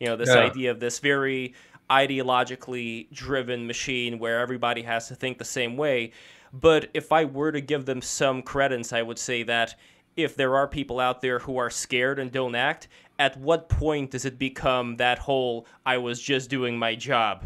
You 0.00 0.08
know, 0.08 0.16
this 0.16 0.28
yeah. 0.28 0.40
idea 0.40 0.70
of 0.70 0.80
this 0.80 0.98
very 0.98 1.54
ideologically 1.90 3.10
driven 3.12 3.66
machine 3.66 4.18
where 4.18 4.40
everybody 4.40 4.82
has 4.82 5.08
to 5.08 5.14
think 5.14 5.38
the 5.38 5.44
same 5.44 5.76
way. 5.76 6.12
But 6.52 6.90
if 6.94 7.12
I 7.12 7.24
were 7.24 7.52
to 7.52 7.60
give 7.60 7.86
them 7.86 8.02
some 8.02 8.42
credence, 8.42 8.92
I 8.92 9.02
would 9.02 9.18
say 9.18 9.42
that 9.44 9.74
if 10.16 10.34
there 10.34 10.56
are 10.56 10.66
people 10.66 10.98
out 10.98 11.20
there 11.20 11.38
who 11.38 11.58
are 11.58 11.70
scared 11.70 12.18
and 12.18 12.32
don't 12.32 12.54
act, 12.54 12.88
at 13.18 13.38
what 13.38 13.68
point 13.68 14.10
does 14.10 14.24
it 14.24 14.38
become 14.38 14.96
that 14.96 15.18
whole 15.18 15.66
I 15.84 15.98
was 15.98 16.20
just 16.20 16.50
doing 16.50 16.78
my 16.78 16.94
job? 16.94 17.44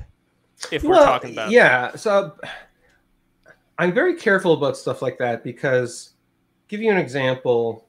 If 0.70 0.82
we're 0.82 0.90
well, 0.90 1.04
talking 1.04 1.32
about 1.32 1.50
Yeah, 1.50 1.96
so 1.96 2.36
I'm 3.78 3.92
very 3.92 4.14
careful 4.14 4.52
about 4.52 4.76
stuff 4.76 5.02
like 5.02 5.18
that 5.18 5.42
because 5.42 6.10
give 6.68 6.80
you 6.80 6.90
an 6.90 6.98
example 6.98 7.86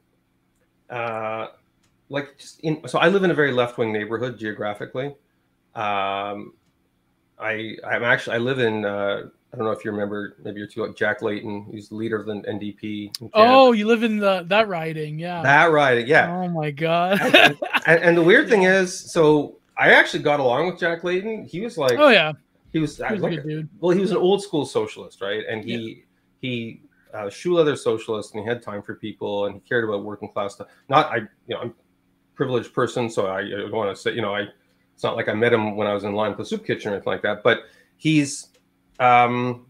uh 0.90 1.48
like 2.10 2.38
just 2.38 2.60
in 2.62 2.86
so 2.88 3.00
I 3.00 3.08
live 3.08 3.24
in 3.24 3.32
a 3.32 3.34
very 3.34 3.51
left-wing 3.51 3.94
neighborhood 3.94 4.38
geographically 4.38 5.13
um, 5.75 6.54
I 7.40 7.78
I'm 7.88 8.04
actually 8.04 8.36
I 8.36 8.40
live 8.40 8.60
in 8.60 8.86
uh, 8.86 9.24
I 9.54 9.58
don't 9.58 9.66
know 9.66 9.72
if 9.72 9.86
you 9.86 9.92
remember 9.92 10.36
maybe 10.44 10.60
you're 10.60 10.68
too 10.68 10.86
like 10.86 10.96
Jack 10.96 11.22
Layton. 11.22 11.66
He's 11.72 11.90
the 11.90 11.96
leader 11.96 12.18
of 12.20 12.25
the 12.25 12.34
NDP. 12.34 13.30
Oh, 13.34 13.72
you 13.72 13.88
live 13.88 14.04
in 14.04 14.18
the 14.18 14.44
that 14.48 14.68
riding, 14.68 15.18
yeah. 15.18 15.42
That 15.42 15.72
riding, 15.72 16.08
yeah. 16.08 16.32
Oh 16.32 16.50
my 16.50 16.72
god. 16.72 17.22
and, 17.22 17.58
and, 17.86 18.04
and, 18.04 18.18
the 18.18 18.22
weird 18.22 18.50
thing 18.50 18.63
is, 18.63 18.98
so 18.98 19.58
I 19.78 19.92
actually 19.92 20.24
got 20.24 20.40
along 20.40 20.68
with 20.68 20.80
Jack 20.80 21.04
Layton. 21.04 21.46
He 21.46 21.62
was 21.62 21.78
like, 21.78 21.98
oh 21.98 22.10
yeah, 22.10 22.34
he 22.72 22.80
was, 22.80 22.98
he 22.98 23.13
was 23.13 23.22
like, 23.22 23.40
a, 23.40 23.42
dude. 23.42 23.70
well, 23.80 23.96
he 23.96 24.01
was 24.01 24.12
an 24.12 24.18
old 24.18 24.42
school 24.42 24.66
socialist, 24.66 25.22
right? 25.22 25.44
And 25.50 25.63
he 25.63 25.75
yeah. 25.75 25.96
he 26.42 26.82
uh, 27.13 27.30
shoe 27.30 27.56
leather 27.56 27.75
socialist, 27.75 28.34
and 28.34 28.44
he 28.44 28.48
had 28.48 28.62
time 28.62 28.82
for 28.82 28.96
people, 28.96 29.46
and 29.46 29.56
he 29.56 29.62
cared 29.62 29.84
about 29.84 30.04
working 30.04 30.30
class 30.30 30.56
stuff. 30.56 30.68
Not 30.90 31.12
I, 31.12 31.18
you 31.18 31.28
know, 31.50 31.60
I'm 31.62 31.70
a 31.70 31.74
privileged 32.36 32.74
person, 32.74 33.10
so 33.10 33.28
I, 33.28 33.40
I 33.40 33.50
don't 33.50 33.72
want 33.72 33.96
to 33.96 34.01
say, 34.01 34.13
you 34.13 34.22
know, 34.22 34.36
I 34.36 34.48
it's 34.94 35.04
not 35.04 35.16
like 35.16 35.28
I 35.28 35.34
met 35.34 35.51
him 35.51 35.75
when 35.75 35.88
I 35.88 35.94
was 35.94 36.04
in 36.04 36.13
line 36.13 36.34
for 36.34 36.44
the 36.44 36.46
soup 36.46 36.66
kitchen 36.66 36.92
or 36.92 36.96
anything 36.96 37.12
like 37.12 37.24
that. 37.24 37.44
But 37.44 37.63
he's 37.98 38.50
um, 39.00 39.66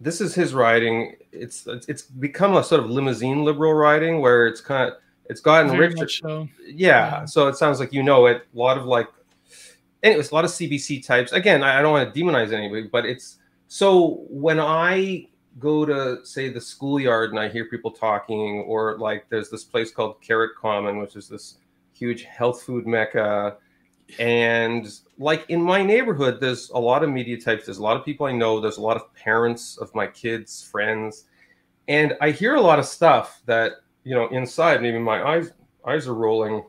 this 0.00 0.20
is 0.20 0.34
his 0.34 0.54
riding. 0.54 1.16
It's 1.32 1.66
it's 1.66 2.02
become 2.02 2.56
a 2.56 2.64
sort 2.64 2.82
of 2.82 2.90
limousine 2.90 3.44
liberal 3.44 3.74
riding 3.74 4.20
where 4.20 4.46
it's 4.46 4.60
kind 4.60 4.90
of 4.90 4.98
it's 5.28 5.40
gotten 5.40 5.70
Very 5.70 5.88
richer. 5.88 6.08
So. 6.08 6.48
Yeah, 6.66 7.20
yeah, 7.20 7.24
So 7.26 7.48
it 7.48 7.56
sounds 7.56 7.80
like 7.80 7.92
you 7.92 8.02
know 8.02 8.26
it. 8.26 8.46
A 8.54 8.58
lot 8.58 8.78
of 8.78 8.86
like, 8.86 9.08
anyways, 10.02 10.30
a 10.30 10.34
lot 10.34 10.44
of 10.44 10.50
CBC 10.50 11.04
types. 11.06 11.32
Again, 11.32 11.62
I, 11.62 11.78
I 11.78 11.82
don't 11.82 11.92
want 11.92 12.12
to 12.12 12.20
demonize 12.20 12.52
anybody, 12.52 12.88
but 12.90 13.04
it's 13.04 13.38
so 13.68 14.24
when 14.30 14.60
I 14.60 15.28
go 15.58 15.84
to 15.84 16.24
say 16.24 16.48
the 16.48 16.60
schoolyard 16.60 17.30
and 17.30 17.38
I 17.38 17.48
hear 17.48 17.66
people 17.66 17.90
talking, 17.90 18.64
or 18.66 18.98
like 18.98 19.26
there's 19.28 19.50
this 19.50 19.64
place 19.64 19.90
called 19.90 20.20
Carrot 20.20 20.52
Common, 20.60 20.98
which 20.98 21.16
is 21.16 21.28
this 21.28 21.58
huge 21.92 22.24
health 22.24 22.62
food 22.62 22.86
mecca 22.86 23.56
And 24.18 24.88
like 25.18 25.44
in 25.50 25.62
my 25.62 25.82
neighborhood, 25.82 26.40
there's 26.40 26.70
a 26.70 26.78
lot 26.78 27.02
of 27.02 27.10
media 27.10 27.40
types. 27.40 27.66
There's 27.66 27.78
a 27.78 27.82
lot 27.82 27.96
of 27.96 28.04
people 28.04 28.26
I 28.26 28.32
know. 28.32 28.60
There's 28.60 28.78
a 28.78 28.82
lot 28.82 28.96
of 28.96 29.12
parents 29.14 29.78
of 29.78 29.94
my 29.94 30.06
kids, 30.06 30.62
friends, 30.62 31.24
and 31.88 32.14
I 32.20 32.30
hear 32.30 32.54
a 32.56 32.60
lot 32.60 32.78
of 32.78 32.86
stuff 32.86 33.42
that 33.46 33.72
you 34.04 34.14
know 34.14 34.28
inside. 34.28 34.82
Maybe 34.82 34.98
my 34.98 35.22
eyes 35.22 35.52
eyes 35.86 36.06
are 36.08 36.14
rolling, 36.14 36.64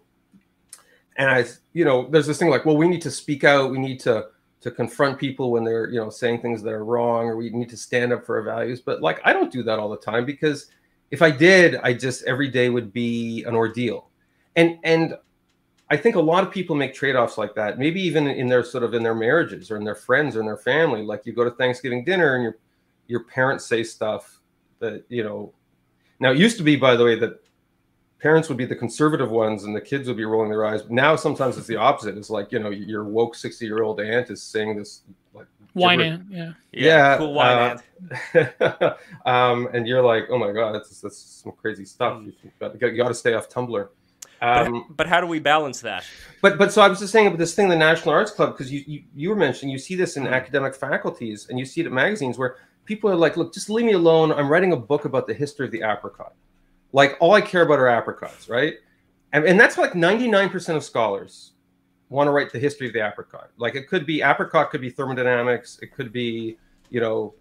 and 1.19 1.29
I, 1.29 1.45
you 1.73 1.83
know, 1.83 2.07
there's 2.09 2.25
this 2.25 2.39
thing 2.39 2.49
like, 2.49 2.65
well, 2.65 2.77
we 2.77 2.88
need 2.88 3.01
to 3.01 3.11
speak 3.11 3.43
out. 3.43 3.69
We 3.71 3.77
need 3.77 3.99
to 4.01 4.27
to 4.61 4.71
confront 4.71 5.17
people 5.17 5.51
when 5.51 5.63
they're 5.63 5.89
you 5.89 5.99
know 5.99 6.09
saying 6.09 6.41
things 6.41 6.63
that 6.63 6.73
are 6.73 6.85
wrong, 6.85 7.27
or 7.27 7.35
we 7.35 7.49
need 7.49 7.69
to 7.69 7.77
stand 7.77 8.13
up 8.13 8.25
for 8.25 8.38
our 8.38 8.43
values. 8.43 8.79
But 8.79 9.01
like, 9.01 9.19
I 9.25 9.33
don't 9.33 9.51
do 9.51 9.61
that 9.63 9.77
all 9.79 9.89
the 9.89 9.97
time 9.97 10.25
because 10.25 10.67
if 11.11 11.21
I 11.21 11.29
did, 11.29 11.75
I 11.83 11.93
just 11.93 12.23
every 12.23 12.47
day 12.47 12.69
would 12.69 12.93
be 12.93 13.43
an 13.43 13.53
ordeal, 13.53 14.09
and 14.55 14.79
and 14.83 15.17
I 15.89 15.97
think 15.97 16.15
a 16.15 16.21
lot 16.21 16.43
of 16.45 16.51
people 16.51 16.75
make 16.75 16.93
trade-offs 16.93 17.38
like 17.38 17.53
that. 17.55 17.77
Maybe 17.77 18.01
even 18.01 18.27
in 18.27 18.47
their 18.47 18.63
sort 18.63 18.83
of 18.85 18.93
in 18.93 19.03
their 19.03 19.15
marriages 19.15 19.69
or 19.69 19.75
in 19.75 19.83
their 19.83 19.95
friends 19.95 20.38
or 20.38 20.39
in 20.39 20.45
their 20.45 20.57
family. 20.57 21.01
Like 21.01 21.25
you 21.25 21.33
go 21.33 21.43
to 21.43 21.51
Thanksgiving 21.51 22.05
dinner 22.05 22.35
and 22.35 22.43
your 22.43 22.57
your 23.07 23.23
parents 23.25 23.65
say 23.65 23.83
stuff 23.83 24.39
that 24.79 25.03
you 25.09 25.23
know. 25.23 25.53
Now 26.21 26.31
it 26.31 26.38
used 26.38 26.57
to 26.57 26.63
be, 26.63 26.77
by 26.77 26.95
the 26.95 27.03
way, 27.03 27.19
that 27.19 27.41
parents 28.19 28.49
would 28.49 28.57
be 28.57 28.65
the 28.65 28.75
conservative 28.75 29.31
ones 29.31 29.63
and 29.63 29.75
the 29.75 29.81
kids 29.81 30.07
would 30.07 30.17
be 30.17 30.25
rolling 30.25 30.49
their 30.49 30.65
eyes. 30.65 30.81
Now 30.89 31.15
sometimes 31.15 31.57
it's 31.57 31.67
the 31.67 31.77
opposite. 31.77 32.17
It's 32.17 32.29
like 32.29 32.51
you 32.51 32.59
know 32.59 32.69
your 32.69 33.03
woke 33.03 33.35
sixty-year-old 33.35 33.99
aunt 33.99 34.29
is 34.29 34.43
saying 34.43 34.77
this 34.77 35.01
like 35.33 35.47
Wine 35.75 36.01
aunt, 36.01 36.23
yeah. 36.29 36.53
Yeah, 36.71 37.17
cool 37.17 37.33
wine 37.33 37.57
uh, 37.57 37.77
aunt. 38.33 38.97
um, 39.25 39.69
and 39.73 39.88
you're 39.88 40.01
like, 40.01 40.25
oh 40.29 40.38
my 40.38 40.51
god, 40.51 40.73
that's 40.73 41.01
that's 41.01 41.17
some 41.17 41.51
crazy 41.53 41.85
stuff. 41.85 42.21
You 42.23 42.33
got, 42.59 42.81
you 42.81 42.97
got 42.97 43.09
to 43.09 43.13
stay 43.13 43.33
off 43.33 43.49
Tumblr. 43.49 43.88
But, 44.41 44.67
Um, 44.67 44.85
but 44.89 45.05
how 45.05 45.19
do 45.21 45.27
we 45.27 45.39
balance 45.39 45.81
that? 45.81 46.05
but 46.41 46.57
but 46.57 46.71
so 46.71 46.81
I 46.81 46.88
was 46.88 46.99
just 46.99 47.11
saying 47.11 47.27
about 47.27 47.39
this 47.39 47.53
thing, 47.55 47.69
the 47.69 47.75
National 47.75 48.15
Arts 48.15 48.31
Club, 48.31 48.53
because 48.53 48.71
you, 48.71 48.83
you 48.88 49.03
you 49.15 49.29
were 49.29 49.35
mentioning 49.35 49.71
you 49.71 49.77
see 49.77 49.95
this 49.95 50.17
in 50.17 50.27
academic 50.27 50.75
faculties 50.75 51.47
and 51.49 51.59
you 51.59 51.65
see 51.65 51.81
it 51.81 51.88
in 51.88 51.93
magazines 51.93 52.38
where 52.38 52.57
people 52.85 53.09
are 53.09 53.15
like, 53.15 53.38
look, 53.38 53.53
just 53.53 53.69
leave 53.69 53.85
me 53.85 53.93
alone. 53.93 54.31
I'm 54.31 54.49
writing 54.49 54.73
a 54.73 54.77
book 54.77 55.05
about 55.05 55.27
the 55.27 55.33
history 55.33 55.65
of 55.65 55.71
the 55.71 55.83
apricot. 55.83 56.33
Like 56.91 57.17
all 57.19 57.34
I 57.34 57.41
care 57.41 57.63
about 57.63 57.79
are 57.79 57.88
apricots, 57.88 58.50
right? 58.50 58.75
And, 59.34 59.46
and 59.46 59.60
that's 59.60 59.77
like 59.77 59.93
99% 59.93 60.75
of 60.75 60.84
scholars 60.84 61.53
want 62.10 62.27
to 62.27 62.31
write 62.31 62.51
the 62.51 62.60
history 62.60 62.88
of 62.88 62.93
the 62.93 63.08
apricot. 63.08 63.51
Like 63.58 63.75
it 63.75 63.88
could 63.88 64.05
be 64.05 64.22
apricot, 64.22 64.72
could 64.72 64.81
be 64.81 64.89
thermodynamics, 64.89 65.79
it 65.81 65.93
could 65.93 66.12
be, 66.12 66.58
you 66.89 67.00
know, 67.00 67.36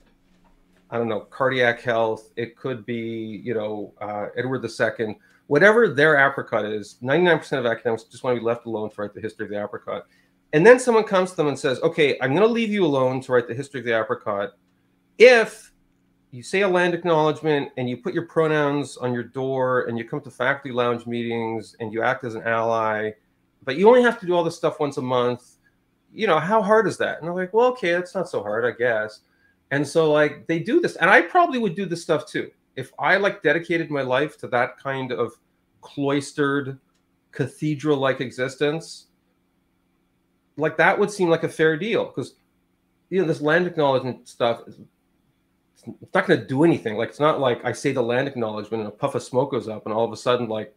I 0.91 0.97
don't 0.97 1.09
know, 1.09 1.21
cardiac 1.21 1.81
health. 1.81 2.31
It 2.37 2.57
could 2.57 2.87
be, 2.87 3.43
you 3.45 3.55
know, 3.55 3.93
uh, 4.01 4.27
Edward 4.37 4.65
II. 4.65 5.19
Whatever 5.47 5.89
their 5.89 6.17
apricot 6.17 6.65
is, 6.65 6.97
99% 7.03 7.59
of 7.59 7.67
academics 7.67 8.05
just 8.05 8.23
want 8.23 8.37
to 8.37 8.41
be 8.41 8.47
left 8.47 8.67
alone 8.67 8.91
to 8.91 9.01
write 9.01 9.15
the 9.15 9.21
history 9.21 9.47
of 9.47 9.51
the 9.51 9.63
apricot. 9.63 10.07
And 10.53 10.67
then 10.67 10.79
someone 10.79 11.05
comes 11.05 11.31
to 11.31 11.37
them 11.37 11.49
and 11.49 11.59
says, 11.59 11.79
okay, 11.81 12.19
I'm 12.21 12.31
going 12.35 12.47
to 12.47 12.53
leave 12.53 12.71
you 12.71 12.85
alone 12.85 13.21
to 13.23 13.33
write 13.33 13.49
the 13.49 13.55
history 13.55 13.81
of 13.81 13.87
the 13.87 13.99
apricot 13.99 14.53
if 15.19 15.73
you 16.31 16.43
say 16.43 16.61
a 16.61 16.69
land 16.69 16.95
acknowledgement 16.95 17.71
and 17.77 17.89
you 17.89 17.97
put 17.97 18.13
your 18.13 18.27
pronouns 18.27 18.97
on 18.99 19.15
your 19.15 19.23
door 19.23 19.83
and 19.83 19.97
you 19.97 20.05
come 20.05 20.21
to 20.21 20.31
faculty 20.31 20.71
lounge 20.71 21.07
meetings 21.07 21.75
and 21.81 21.93
you 21.93 22.03
act 22.03 22.25
as 22.25 22.35
an 22.35 22.43
ally, 22.43 23.11
but 23.65 23.77
you 23.77 23.89
only 23.89 24.03
have 24.03 24.21
to 24.21 24.27
do 24.27 24.35
all 24.35 24.45
this 24.45 24.57
stuff 24.57 24.79
once 24.79 24.99
a 24.99 25.03
month. 25.03 25.57
You 26.13 26.27
know, 26.27 26.39
how 26.39 26.63
hard 26.63 26.87
is 26.87 26.99
that? 26.99 27.19
And 27.19 27.27
they're 27.27 27.35
like, 27.35 27.55
well, 27.55 27.69
okay, 27.69 27.93
that's 27.93 28.15
not 28.15 28.29
so 28.29 28.43
hard, 28.43 28.65
I 28.65 28.77
guess. 28.77 29.21
And 29.71 29.87
so 29.87 30.13
like 30.13 30.47
they 30.47 30.59
do 30.59 30.81
this, 30.81 30.97
and 30.97 31.11
I 31.11 31.23
probably 31.23 31.59
would 31.59 31.75
do 31.75 31.87
this 31.87 32.03
stuff 32.03 32.27
too. 32.27 32.51
If 32.77 32.93
I 32.99 33.17
like 33.17 33.43
dedicated 33.43 33.91
my 33.91 34.03
life 34.03 34.39
to 34.39 34.49
that 34.49 34.79
kind 34.79 35.13
of 35.13 35.33
cloistered 35.81 36.79
cathedral-like 37.33 38.21
existence, 38.21 39.07
like 40.57 40.77
that 40.77 40.99
would 40.99 41.11
seem 41.11 41.29
like 41.29 41.45
a 41.45 41.49
fair 41.49 41.77
deal 41.77 42.05
because 42.05 42.35
you 43.11 43.21
know 43.21 43.27
this 43.27 43.41
land 43.41 43.67
acknowledgement 43.67 44.29
stuff 44.29 44.63
is 44.67 44.79
it's 46.03 46.15
not 46.15 46.27
going 46.27 46.41
to 46.41 46.47
do 46.47 46.65
anything. 46.65 46.97
Like 46.97 47.09
it's 47.11 47.21
not 47.21 47.41
like 47.41 47.65
I 47.65 47.73
say 47.73 47.93
the 47.93 48.03
land 48.03 48.29
acknowledgement 48.29 48.83
and 48.83 48.89
a 48.89 48.95
puff 48.95 49.15
of 49.15 49.23
smoke 49.23 49.51
goes 49.53 49.69
up, 49.69 49.85
and 49.87 49.95
all 49.95 50.05
of 50.05 50.13
a 50.13 50.17
sudden, 50.17 50.49
like 50.49 50.75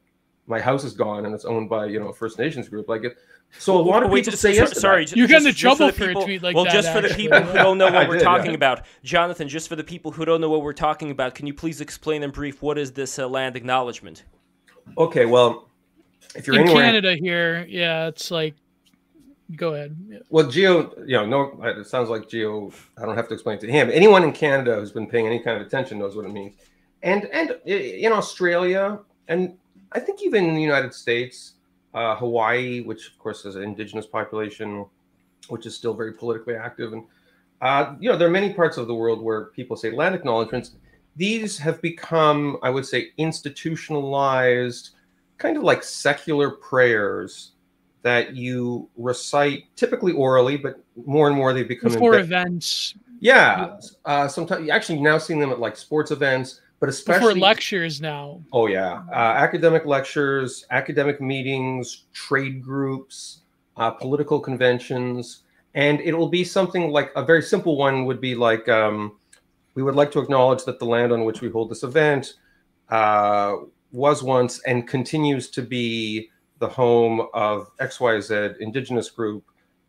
my 0.48 0.60
house 0.60 0.84
is 0.84 0.94
gone 0.94 1.26
and 1.26 1.34
it's 1.36 1.46
owned 1.46 1.70
by 1.70 1.86
you 1.86 2.00
know 2.00 2.08
a 2.10 2.14
First 2.14 2.40
Nations 2.40 2.68
group. 2.70 2.90
Like 2.90 3.04
it. 3.04 3.18
So 3.60 3.78
a 3.78 3.82
lot 3.82 4.02
of 4.02 4.10
Wait, 4.12 4.22
people 4.22 4.32
just- 4.32 4.42
say 4.42 4.56
yes. 4.56 4.80
sorry, 4.80 5.06
You 5.14 5.28
get 5.28 5.42
just- 5.42 5.46
into 5.48 5.58
just 5.58 5.78
for 5.78 5.78
trouble 5.78 5.88
the 5.88 5.94
for 5.94 6.04
a 6.04 6.08
people- 6.08 6.24
tweet 6.24 6.42
like 6.44 6.56
well, 6.56 6.64
that, 6.64 6.74
just 6.74 6.92
for 6.94 7.02
the 7.02 7.10
people 7.14 7.42
who 7.42 7.54
don't 7.54 7.78
know 7.78 7.92
what 7.92 8.08
we're 8.08 8.18
did, 8.18 8.24
talking 8.24 8.52
yeah. 8.52 8.56
about, 8.56 8.86
Jonathan. 9.04 9.50
Just 9.50 9.68
for 9.68 9.76
the 9.76 9.84
people 9.84 10.12
who 10.12 10.24
don't 10.24 10.40
know 10.40 10.50
what 10.50 10.62
we're 10.62 10.72
talking 10.72 11.12
about, 11.12 11.36
can 11.36 11.48
you 11.48 11.54
please 11.54 11.82
explain 11.82 12.24
in 12.24 12.32
brief 12.32 12.62
what 12.62 12.78
is 12.78 12.94
this 12.94 13.20
uh, 13.20 13.28
land 13.28 13.58
acknowledgement? 13.58 14.24
Okay, 14.98 15.26
well, 15.26 15.68
if 16.34 16.48
you're 16.48 16.56
In 16.56 16.62
anywhere, 16.64 16.84
Canada 16.86 17.16
here, 17.16 17.66
yeah, 17.68 18.08
it's 18.08 18.32
like 18.32 18.56
go 19.56 19.74
ahead. 19.74 19.96
Yeah. 20.08 20.20
well, 20.30 20.48
Geo, 20.48 20.94
you 21.06 21.18
know, 21.18 21.26
no, 21.26 21.64
it 21.64 21.88
sounds 21.88 22.10
like 22.10 22.30
Geo. 22.30 22.72
I 22.98 23.06
don't 23.06 23.16
have 23.16 23.28
to 23.30 23.34
explain 23.34 23.60
to 23.60 23.68
him. 23.68 23.90
Anyone 23.92 24.24
in 24.24 24.32
Canada 24.32 24.76
who's 24.76 24.92
been 24.92 25.08
paying 25.08 25.28
any 25.28 25.40
kind 25.40 25.60
of 25.60 25.66
attention 25.66 26.00
knows 26.00 26.16
what 26.16 26.26
it 26.26 26.32
means. 26.32 26.56
And 27.04 27.26
and 27.26 27.58
in 27.66 28.12
Australia, 28.12 29.00
and 29.28 29.58
I 29.92 30.00
think 30.00 30.22
even 30.22 30.46
in 30.46 30.56
the 30.56 30.62
United 30.62 30.94
States, 30.94 31.54
uh, 31.94 32.16
Hawaii, 32.16 32.82
which 32.82 33.08
of 33.08 33.20
course 33.20 33.46
is 33.46 33.56
an 33.56 33.64
indigenous 33.64 34.06
population, 34.06 34.86
which 35.50 35.66
is 35.66 35.76
still 35.76 35.94
very 35.94 36.14
politically 36.14 36.56
active, 36.56 36.94
and 36.94 37.04
uh, 37.62 37.96
you 38.00 38.10
know, 38.10 38.18
there 38.18 38.28
are 38.28 38.32
many 38.32 38.54
parts 38.54 38.78
of 38.78 38.88
the 38.88 38.96
world 38.96 39.22
where 39.22 39.46
people 39.46 39.78
say 39.78 39.92
land 39.92 40.16
acknowledgements. 40.16 40.72
These 41.16 41.58
have 41.60 41.82
become, 41.82 42.58
I 42.64 42.70
would 42.70 42.86
say, 42.86 43.12
institutionalized, 43.18 44.92
kind 45.38 45.58
of 45.58 45.64
like 45.64 45.84
secular 45.84 46.52
prayers 46.52 47.51
that 48.04 48.36
you 48.36 48.90
recite, 48.98 49.64
typically 49.76 50.14
orally, 50.14 50.58
but 50.58 50.84
more 51.06 51.28
and 51.28 51.36
more 51.36 51.54
they 51.54 51.64
become 51.64 51.92
Before 51.92 52.14
embe- 52.14 52.22
events, 52.22 52.96
yeah, 53.20 53.78
uh, 54.06 54.28
sometimes 54.28 54.68
actually 54.70 55.00
now 55.00 55.20
seeing 55.20 55.40
them 55.40 55.52
at 55.52 55.60
like 55.60 55.78
sports 55.78 56.10
events, 56.10 56.62
but 56.80 56.90
especially 56.90 57.36
before 57.36 57.50
lectures 57.50 58.02
now. 58.02 58.42
Oh 58.52 58.66
yeah, 58.66 59.04
uh, 59.12 59.14
academic 59.14 59.86
lectures, 59.86 60.66
academic 60.72 61.22
meetings, 61.22 62.06
trade 62.14 62.64
groups, 62.64 63.42
uh, 63.78 63.92
political 63.92 64.40
conventions, 64.40 65.44
and 65.76 66.02
it'll 66.02 66.30
be 66.30 66.44
something 66.44 66.90
like 66.90 67.12
a 67.16 67.24
very 67.24 67.44
simple 67.44 67.78
one 67.78 68.06
would 68.06 68.20
be 68.20 68.34
like 68.34 68.68
um, 68.68 69.18
we 69.76 69.84
would 69.84 69.96
like 69.96 70.12
to 70.14 70.20
acknowledge 70.20 70.66
that 70.66 70.80
the 70.80 70.86
land 70.86 71.12
on 71.12 71.24
which 71.24 71.42
we 71.42 71.50
hold 71.50 71.70
this 71.70 71.84
event 71.84 72.34
uh, 72.90 73.58
was 73.92 74.24
once 74.24 74.60
and 74.64 74.88
continues 74.88 75.52
to 75.52 75.62
be 75.62 76.31
the 76.62 76.70
home 76.70 77.28
of 77.34 77.76
XYZ 77.78 78.58
indigenous 78.60 79.10
group 79.10 79.44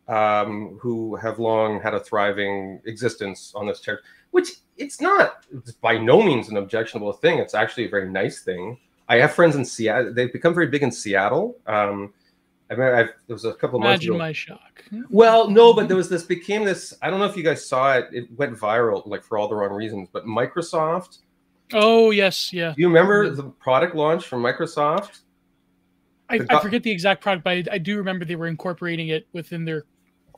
um, 0.09 0.77
who 0.81 1.15
have 1.15 1.39
long 1.39 1.79
had 1.79 1.93
a 1.93 1.99
thriving 1.99 2.81
existence 2.85 3.53
on 3.55 3.67
this 3.67 3.79
territory. 3.79 4.05
Which 4.31 4.49
it's 4.75 4.99
not 4.99 5.45
it's 5.53 5.71
by 5.71 5.97
no 5.97 6.21
means 6.21 6.49
an 6.49 6.57
objectionable 6.57 7.13
thing. 7.13 7.37
It's 7.37 7.53
actually 7.53 7.85
a 7.85 7.89
very 7.89 8.09
nice 8.09 8.41
thing. 8.41 8.77
I 9.07 9.17
have 9.17 9.33
friends 9.33 9.55
in 9.55 9.63
Seattle. 9.63 10.13
They've 10.13 10.33
become 10.33 10.53
very 10.53 10.67
big 10.67 10.81
in 10.81 10.91
Seattle. 10.91 11.55
Um, 11.67 12.13
I 12.69 12.73
remember 12.73 12.95
I've, 12.95 13.13
there 13.27 13.35
was 13.35 13.45
a 13.45 13.53
couple 13.53 13.77
of 13.77 13.83
months 13.83 14.03
Imagine 14.03 14.15
ago. 14.15 14.17
my 14.17 14.31
shock. 14.31 14.83
Well, 15.09 15.49
no, 15.49 15.73
but 15.73 15.87
there 15.87 15.97
was 15.97 16.09
this 16.09 16.23
became 16.23 16.63
this. 16.63 16.93
I 17.03 17.11
don't 17.11 17.19
know 17.19 17.25
if 17.25 17.37
you 17.37 17.43
guys 17.43 17.63
saw 17.63 17.97
it. 17.97 18.07
It 18.11 18.35
went 18.35 18.57
viral, 18.57 19.05
like 19.05 19.23
for 19.23 19.37
all 19.37 19.47
the 19.47 19.55
wrong 19.55 19.73
reasons. 19.73 20.09
But 20.11 20.25
Microsoft. 20.25 21.19
Oh 21.71 22.09
yes, 22.09 22.51
yeah. 22.51 22.73
Do 22.75 22.81
you 22.81 22.87
remember 22.87 23.29
the 23.29 23.43
product 23.43 23.95
launch 23.95 24.25
from 24.25 24.41
Microsoft? 24.41 25.19
I, 26.29 26.39
I 26.49 26.59
forget 26.61 26.83
the 26.83 26.91
exact 26.91 27.21
product, 27.21 27.43
but 27.43 27.51
I, 27.51 27.63
I 27.73 27.77
do 27.77 27.97
remember 27.97 28.25
they 28.25 28.35
were 28.35 28.47
incorporating 28.47 29.09
it 29.09 29.27
within 29.33 29.65
their. 29.65 29.85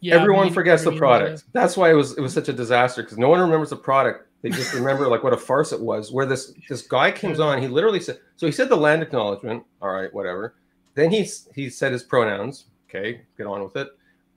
Yeah, 0.01 0.15
Everyone 0.15 0.51
forgets 0.51 0.83
the 0.83 0.91
product. 0.91 1.45
That's 1.53 1.77
why 1.77 1.89
it 1.89 1.93
was 1.93 2.17
it 2.17 2.21
was 2.21 2.33
such 2.33 2.49
a 2.49 2.53
disaster 2.53 3.01
because 3.01 3.17
no 3.17 3.29
one 3.29 3.39
remembers 3.39 3.69
the 3.69 3.77
product. 3.77 4.27
They 4.41 4.49
just 4.49 4.73
remember 4.73 5.07
like 5.07 5.23
what 5.23 5.33
a 5.33 5.37
farce 5.37 5.71
it 5.71 5.79
was. 5.79 6.11
Where 6.11 6.25
this 6.25 6.53
this 6.69 6.81
guy 6.81 7.11
comes 7.11 7.39
on, 7.39 7.61
he 7.61 7.67
literally 7.67 7.99
said. 7.99 8.19
So 8.35 8.45
he 8.45 8.51
said 8.51 8.69
the 8.69 8.75
land 8.75 9.01
acknowledgement. 9.01 9.63
All 9.81 9.89
right, 9.89 10.13
whatever. 10.13 10.55
Then 10.95 11.11
he's 11.11 11.47
he 11.55 11.69
said 11.69 11.91
his 11.91 12.03
pronouns. 12.03 12.65
Okay, 12.89 13.21
get 13.37 13.47
on 13.47 13.63
with 13.63 13.75
it. 13.77 13.89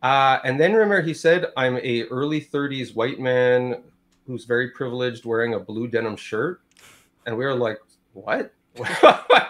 Uh, 0.02 0.38
and 0.45 0.59
then 0.59 0.73
remember 0.73 1.02
he 1.02 1.12
said, 1.12 1.47
"I'm 1.57 1.76
a 1.78 2.05
early 2.05 2.40
30s 2.40 2.95
white 2.95 3.19
man 3.19 3.83
who's 4.26 4.45
very 4.45 4.71
privileged, 4.71 5.25
wearing 5.25 5.55
a 5.55 5.59
blue 5.59 5.88
denim 5.88 6.17
shirt." 6.17 6.61
And 7.26 7.37
we 7.37 7.45
were 7.45 7.55
like, 7.55 7.78
"What?" 8.12 8.55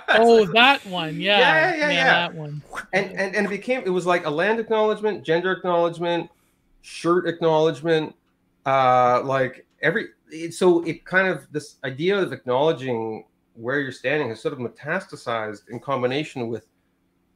Oh, 0.09 0.45
that 0.55 0.85
one. 0.87 1.21
Yeah. 1.21 1.39
Yeah, 1.39 1.77
yeah, 1.77 1.91
yeah. 1.91 2.05
That 2.05 2.35
one. 2.35 2.63
and 2.93 3.13
and 3.13 3.35
and 3.37 3.47
it 3.47 3.51
became 3.51 3.83
it 3.85 3.91
was 3.91 4.07
like 4.07 4.27
a 4.27 4.31
land 4.31 4.61
acknowledgement, 4.61 5.25
gender 5.25 5.53
acknowledgement, 5.53 6.31
shirt 6.83 7.29
acknowledgement, 7.29 8.15
uh, 8.67 9.23
like 9.25 9.67
every. 9.83 10.07
It, 10.31 10.53
so 10.55 10.83
it 10.83 11.05
kind 11.05 11.27
of 11.27 11.47
this 11.53 11.77
idea 11.85 12.19
of 12.19 12.33
acknowledging 12.33 13.25
where 13.55 13.81
you're 13.81 13.93
standing 13.93 14.29
has 14.29 14.41
sort 14.41 14.53
of 14.53 14.61
metastasized 14.61 15.69
in 15.71 15.81
combination 15.81 16.49
with 16.49 16.67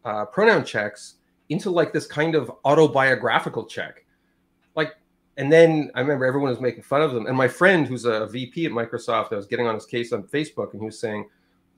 uh, 0.04 0.26
pronoun 0.26 0.64
checks 0.64 1.14
into 1.49 1.70
like 1.70 1.92
this 1.92 2.06
kind 2.06 2.34
of 2.34 2.50
autobiographical 2.64 3.64
check, 3.66 4.04
like. 4.75 4.94
And 5.38 5.50
then 5.50 5.90
I 5.94 6.00
remember 6.00 6.26
everyone 6.26 6.50
was 6.50 6.61
making 6.61 6.82
fun 6.82 7.00
of 7.00 7.14
them. 7.14 7.26
And 7.26 7.34
my 7.34 7.49
friend, 7.49 7.87
who's 7.87 8.04
a 8.04 8.26
VP 8.26 8.66
at 8.66 8.72
Microsoft, 8.72 9.32
I 9.32 9.37
was 9.37 9.46
getting 9.46 9.66
on 9.66 9.75
his 9.75 9.87
case 9.87 10.12
on 10.12 10.25
Facebook, 10.25 10.72
and 10.72 10.82
he 10.82 10.84
was 10.84 11.00
saying, 11.00 11.26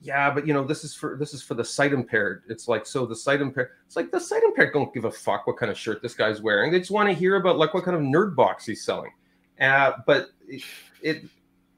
yeah, 0.05 0.29
but 0.29 0.45
you 0.45 0.53
know, 0.53 0.63
this 0.63 0.83
is 0.83 0.93
for 0.93 1.17
this 1.17 1.33
is 1.33 1.41
for 1.41 1.55
the 1.55 1.65
sight 1.65 1.91
impaired. 1.91 2.43
It's 2.47 2.67
like 2.67 2.85
so 2.85 3.07
the 3.07 3.15
sight 3.15 3.41
impaired. 3.41 3.69
It's 3.87 3.95
like 3.95 4.11
the 4.11 4.19
sight 4.19 4.43
impaired 4.43 4.71
don't 4.71 4.93
give 4.93 5.05
a 5.05 5.11
fuck 5.11 5.47
what 5.47 5.57
kind 5.57 5.71
of 5.71 5.77
shirt 5.77 6.03
this 6.03 6.13
guy's 6.13 6.41
wearing. 6.41 6.71
They 6.71 6.77
just 6.77 6.91
want 6.91 7.09
to 7.09 7.15
hear 7.15 7.37
about 7.37 7.57
like 7.57 7.73
what 7.73 7.83
kind 7.83 7.97
of 7.97 8.03
nerd 8.03 8.35
box 8.35 8.67
he's 8.67 8.85
selling. 8.85 9.11
Uh, 9.59 9.93
but 10.05 10.29
it, 10.47 10.61
it 11.01 11.23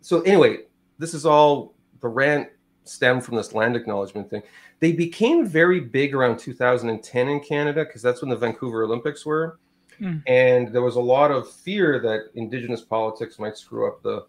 so 0.02 0.22
anyway, 0.22 0.58
this 1.00 1.14
is 1.14 1.26
all 1.26 1.74
the 2.02 2.10
rant 2.10 2.50
stemmed 2.84 3.24
from 3.24 3.38
this 3.38 3.54
land 3.54 3.78
acknowledgement 3.78 4.30
thing. 4.30 4.44
They 4.82 4.92
became 4.92 5.48
very 5.48 5.80
big 5.80 6.14
around 6.14 6.38
2010 6.38 7.30
in 7.30 7.40
Canada 7.40 7.86
because 7.86 8.02
that's 8.02 8.22
when 8.22 8.30
the 8.30 8.36
Vancouver 8.36 8.84
Olympics 8.84 9.26
were. 9.26 9.58
Mm. 10.02 10.22
And 10.28 10.74
there 10.74 10.82
was 10.82 10.98
a 10.98 11.02
lot 11.02 11.32
of 11.32 11.50
fear 11.50 12.00
that 12.02 12.30
Indigenous 12.36 12.82
politics 12.82 13.40
might 13.40 13.58
screw 13.58 13.88
up 13.88 14.04
the 14.04 14.26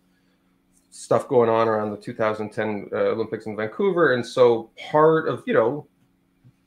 stuff 0.91 1.29
going 1.29 1.51
on 1.51 1.69
around 1.69 1.91
the 1.91 1.97
2010 1.97 2.89
uh, 2.93 2.97
Olympics 2.97 3.47
in 3.47 3.57
Vancouver. 3.57 4.15
And 4.15 4.25
so 4.25 4.71
part 4.91 5.29
of, 5.29 5.43
you 5.47 5.55
know, 5.55 5.87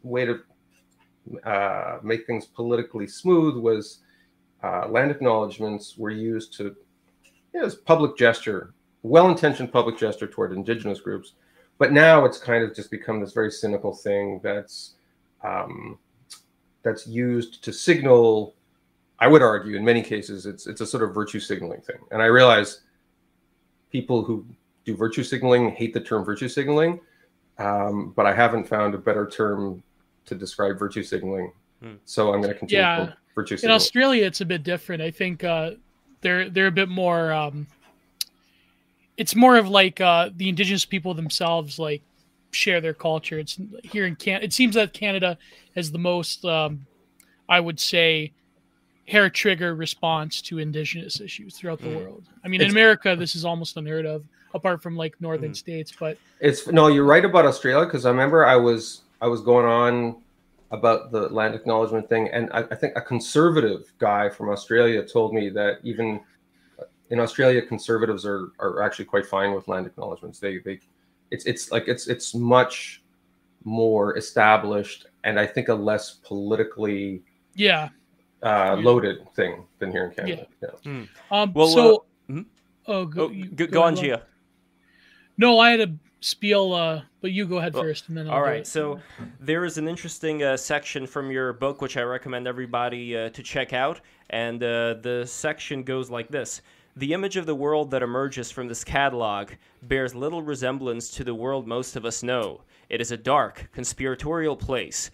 way 0.04 0.25
to 0.25 0.40
uh, 1.44 2.00
make 2.04 2.25
things 2.25 2.46
politically 2.46 3.08
smooth 3.08 3.56
was 3.56 4.00
uh, 4.63 4.88
land 4.88 5.12
acknowledgements 5.12 5.98
were 5.98 6.12
used 6.12 6.54
to, 6.58 6.75
you 7.54 7.60
know, 7.60 7.66
as 7.66 7.75
public 7.75 8.18
gesture, 8.18 8.74
well-intentioned 9.04 9.72
public 9.72 9.98
gesture 9.98 10.28
toward 10.28 10.54
indigenous 10.54 11.00
groups. 11.00 11.34
But 11.78 11.92
now 11.92 12.25
it's 12.25 12.38
kind 12.38 12.63
of 12.63 12.75
just 12.75 12.92
become 12.92 13.20
this 13.20 13.34
very 13.34 13.51
cynical 13.51 13.94
thing 13.94 14.40
that's 14.44 14.94
um, 15.44 15.98
that's 16.84 17.08
used 17.08 17.63
to 17.63 17.74
signal 17.74 18.54
I 19.22 19.28
would 19.28 19.44
argue 19.44 19.78
in 19.78 19.86
many 19.86 20.01
cases 20.01 20.48
it's 20.48 20.66
it's 20.66 20.82
a 20.82 20.86
sort 20.86 21.04
of 21.04 21.13
virtue 21.13 21.40
signaling 21.40 21.82
thing. 21.82 21.98
And 22.12 22.22
I 22.22 22.25
realize 22.25 22.82
people 23.91 24.24
who 24.24 24.45
do 24.86 24.95
virtue 24.95 25.24
signaling 25.24 25.71
hate 25.71 25.93
the 25.93 26.00
term 26.00 26.24
virtue 26.24 26.48
signaling, 26.48 27.00
um, 27.57 28.13
but 28.15 28.25
I 28.25 28.33
haven't 28.33 28.67
found 28.67 28.95
a 28.95 28.98
better 28.98 29.27
term 29.27 29.83
to 30.25 30.36
describe 30.36 30.79
virtue 30.79 31.03
signaling. 31.03 31.51
Hmm. 31.81 31.95
So 32.05 32.33
I'm 32.33 32.41
going 32.41 32.53
to 32.53 32.60
continue. 32.60 32.81
Yeah, 32.81 33.13
virtue 33.36 33.57
signaling. 33.57 33.74
in 33.74 33.75
Australia 33.75 34.25
it's 34.25 34.41
a 34.41 34.45
bit 34.45 34.63
different. 34.63 35.01
I 35.01 35.12
think 35.12 35.43
uh, 35.43 35.71
they're 36.21 36.50
they're 36.50 36.67
a 36.67 36.71
bit 36.71 36.89
more. 36.89 37.31
Um, 37.31 37.67
it's 39.17 39.36
more 39.36 39.57
of 39.57 39.69
like 39.69 40.01
uh, 40.01 40.29
the 40.36 40.50
indigenous 40.50 40.86
people 40.86 41.13
themselves 41.13 41.77
like 41.77 42.01
share 42.51 42.81
their 42.81 42.93
culture. 42.93 43.39
It's 43.39 43.60
here 43.83 44.05
in 44.05 44.15
Can. 44.15 44.41
It 44.41 44.53
seems 44.53 44.75
that 44.75 44.93
Canada 44.93 45.38
has 45.75 45.91
the 45.91 46.00
most, 46.00 46.43
um, 46.45 46.86
I 47.48 47.60
would 47.60 47.79
say, 47.79 48.31
hair 49.08 49.29
trigger 49.29 49.75
response 49.75 50.41
to 50.43 50.60
indigenous 50.60 51.20
issues 51.20 51.55
throughout 51.55 51.79
the 51.79 51.88
mm. 51.88 51.98
world. 51.98 52.24
I 52.43 52.48
mean, 52.48 52.62
it's, 52.62 52.70
in 52.70 52.72
America, 52.72 53.15
this 53.15 53.36
is 53.36 53.46
almost 53.46 53.77
unheard 53.77 54.05
of, 54.05 54.24
apart 54.53 54.81
from 54.81 54.96
like 54.96 55.20
northern 55.20 55.51
mm. 55.51 55.55
states. 55.55 55.91
But 55.98 56.17
it's 56.39 56.67
no, 56.67 56.88
you're 56.88 57.05
right 57.05 57.25
about 57.25 57.46
Australia 57.46 57.86
because 57.86 58.05
I 58.05 58.10
remember 58.10 58.46
I 58.46 58.55
was 58.55 59.01
I 59.22 59.27
was 59.27 59.41
going 59.41 59.65
on 59.65 60.22
about 60.72 61.12
the 61.12 61.27
land 61.29 61.53
acknowledgement 61.53 62.08
thing, 62.08 62.29
and 62.29 62.50
I, 62.53 62.60
I 62.72 62.75
think 62.75 62.93
a 62.96 63.01
conservative 63.01 63.91
guy 63.98 64.29
from 64.29 64.50
Australia 64.50 65.05
told 65.05 65.34
me 65.34 65.50
that 65.50 65.79
even 65.84 66.22
in 67.10 67.20
Australia, 67.20 67.62
conservatives 67.62 68.25
are 68.25 68.51
are 68.60 68.81
actually 68.81 69.05
quite 69.05 69.25
fine 69.25 69.53
with 69.53 69.67
land 69.67 69.86
acknowledgements. 69.86 70.39
They 70.39 70.60
they 70.60 70.79
it's 71.31 71.46
it's 71.46 71.72
like 71.72 71.88
it's 71.88 72.08
it's 72.08 72.34
much 72.36 73.01
more 73.63 74.17
established 74.17 75.05
and 75.24 75.39
I 75.39 75.46
think 75.46 75.70
a 75.70 75.74
less 75.74 76.20
politically 76.24 77.22
yeah 77.55 77.89
uh, 78.43 78.75
loaded 78.75 79.31
thing 79.36 79.63
than 79.79 79.91
here 79.91 80.05
in 80.05 80.12
Canada. 80.12 80.48
Yeah. 80.62 80.69
yeah. 80.86 80.91
Mm. 80.91 81.10
Um, 81.31 81.53
well, 81.53 81.67
so, 81.67 81.95
uh, 81.95 82.31
mm-hmm. 82.31 82.41
oh, 82.88 83.05
go, 83.05 83.25
oh, 83.25 83.29
you, 83.29 83.45
go, 83.45 83.67
go, 83.67 83.83
on, 83.83 83.95
Gio. 83.95 84.21
No, 85.38 85.60
I 85.60 85.71
had 85.71 85.81
a 85.81 85.93
spiel, 86.21 86.74
uh, 86.74 87.01
but 87.21 87.31
you 87.31 87.45
go 87.45 87.57
ahead 87.57 87.74
well, 87.74 87.83
first, 87.83 88.10
and 88.10 88.17
then 88.17 88.27
I'll 88.27 88.36
all 88.36 88.41
right. 88.41 88.65
So 88.65 89.00
there 89.39 89.65
is 89.65 89.77
an 89.77 89.88
interesting 89.88 90.43
uh, 90.43 90.57
section 90.57 91.05
from 91.07 91.31
your 91.31 91.53
book 91.53 91.81
which 91.81 91.98
I 91.98 92.01
recommend 92.01 92.48
everybody 92.48 93.17
uh, 93.17 93.29
to 93.29 93.43
check 93.43 93.74
out, 93.74 94.01
and 94.29 94.62
uh, 94.63 94.95
the 95.01 95.25
section 95.25 95.83
goes 95.83 96.10
like 96.10 96.29
this. 96.29 96.62
The 96.95 97.13
image 97.13 97.38
of 97.38 97.45
the 97.45 97.55
world 97.55 97.91
that 97.91 98.03
emerges 98.03 98.51
from 98.51 98.67
this 98.67 98.83
catalog 98.83 99.51
bears 99.81 100.13
little 100.13 100.42
resemblance 100.42 101.09
to 101.11 101.24
the 101.24 101.33
world 101.33 101.66
most 101.66 101.96
of 101.96 102.03
us 102.05 102.22
know. 102.22 102.61
It 102.89 103.00
is 103.00 103.11
a 103.11 103.18
dark, 103.18 103.70
conspiratorial 103.72 104.57
place. 104.57 105.09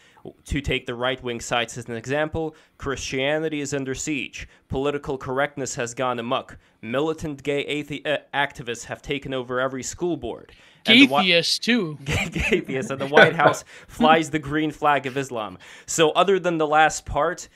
To 0.45 0.59
take 0.59 0.87
the 0.87 0.95
right 0.95 1.23
wing 1.23 1.39
sites 1.39 1.77
as 1.77 1.85
an 1.85 1.95
example, 1.95 2.55
Christianity 2.79 3.61
is 3.61 3.75
under 3.75 3.93
siege. 3.93 4.47
Political 4.67 5.19
correctness 5.19 5.75
has 5.75 5.93
gone 5.93 6.17
amok. 6.17 6.57
Militant 6.81 7.43
gay 7.43 7.63
athe- 7.65 8.05
uh, 8.07 8.17
activists 8.33 8.85
have 8.85 9.03
taken 9.03 9.31
over 9.31 9.59
every 9.59 9.83
school 9.83 10.17
board. 10.17 10.53
Atheists, 10.87 11.59
too. 11.59 11.99
Atheists, 12.07 12.89
and 12.89 12.99
the 12.99 13.07
White 13.07 13.35
House 13.35 13.63
flies 13.87 14.31
the 14.31 14.39
green 14.39 14.71
flag 14.71 15.05
of 15.05 15.15
Islam. 15.15 15.59
So, 15.85 16.09
other 16.11 16.39
than 16.39 16.57
the 16.57 16.67
last 16.67 17.05
part, 17.05 17.47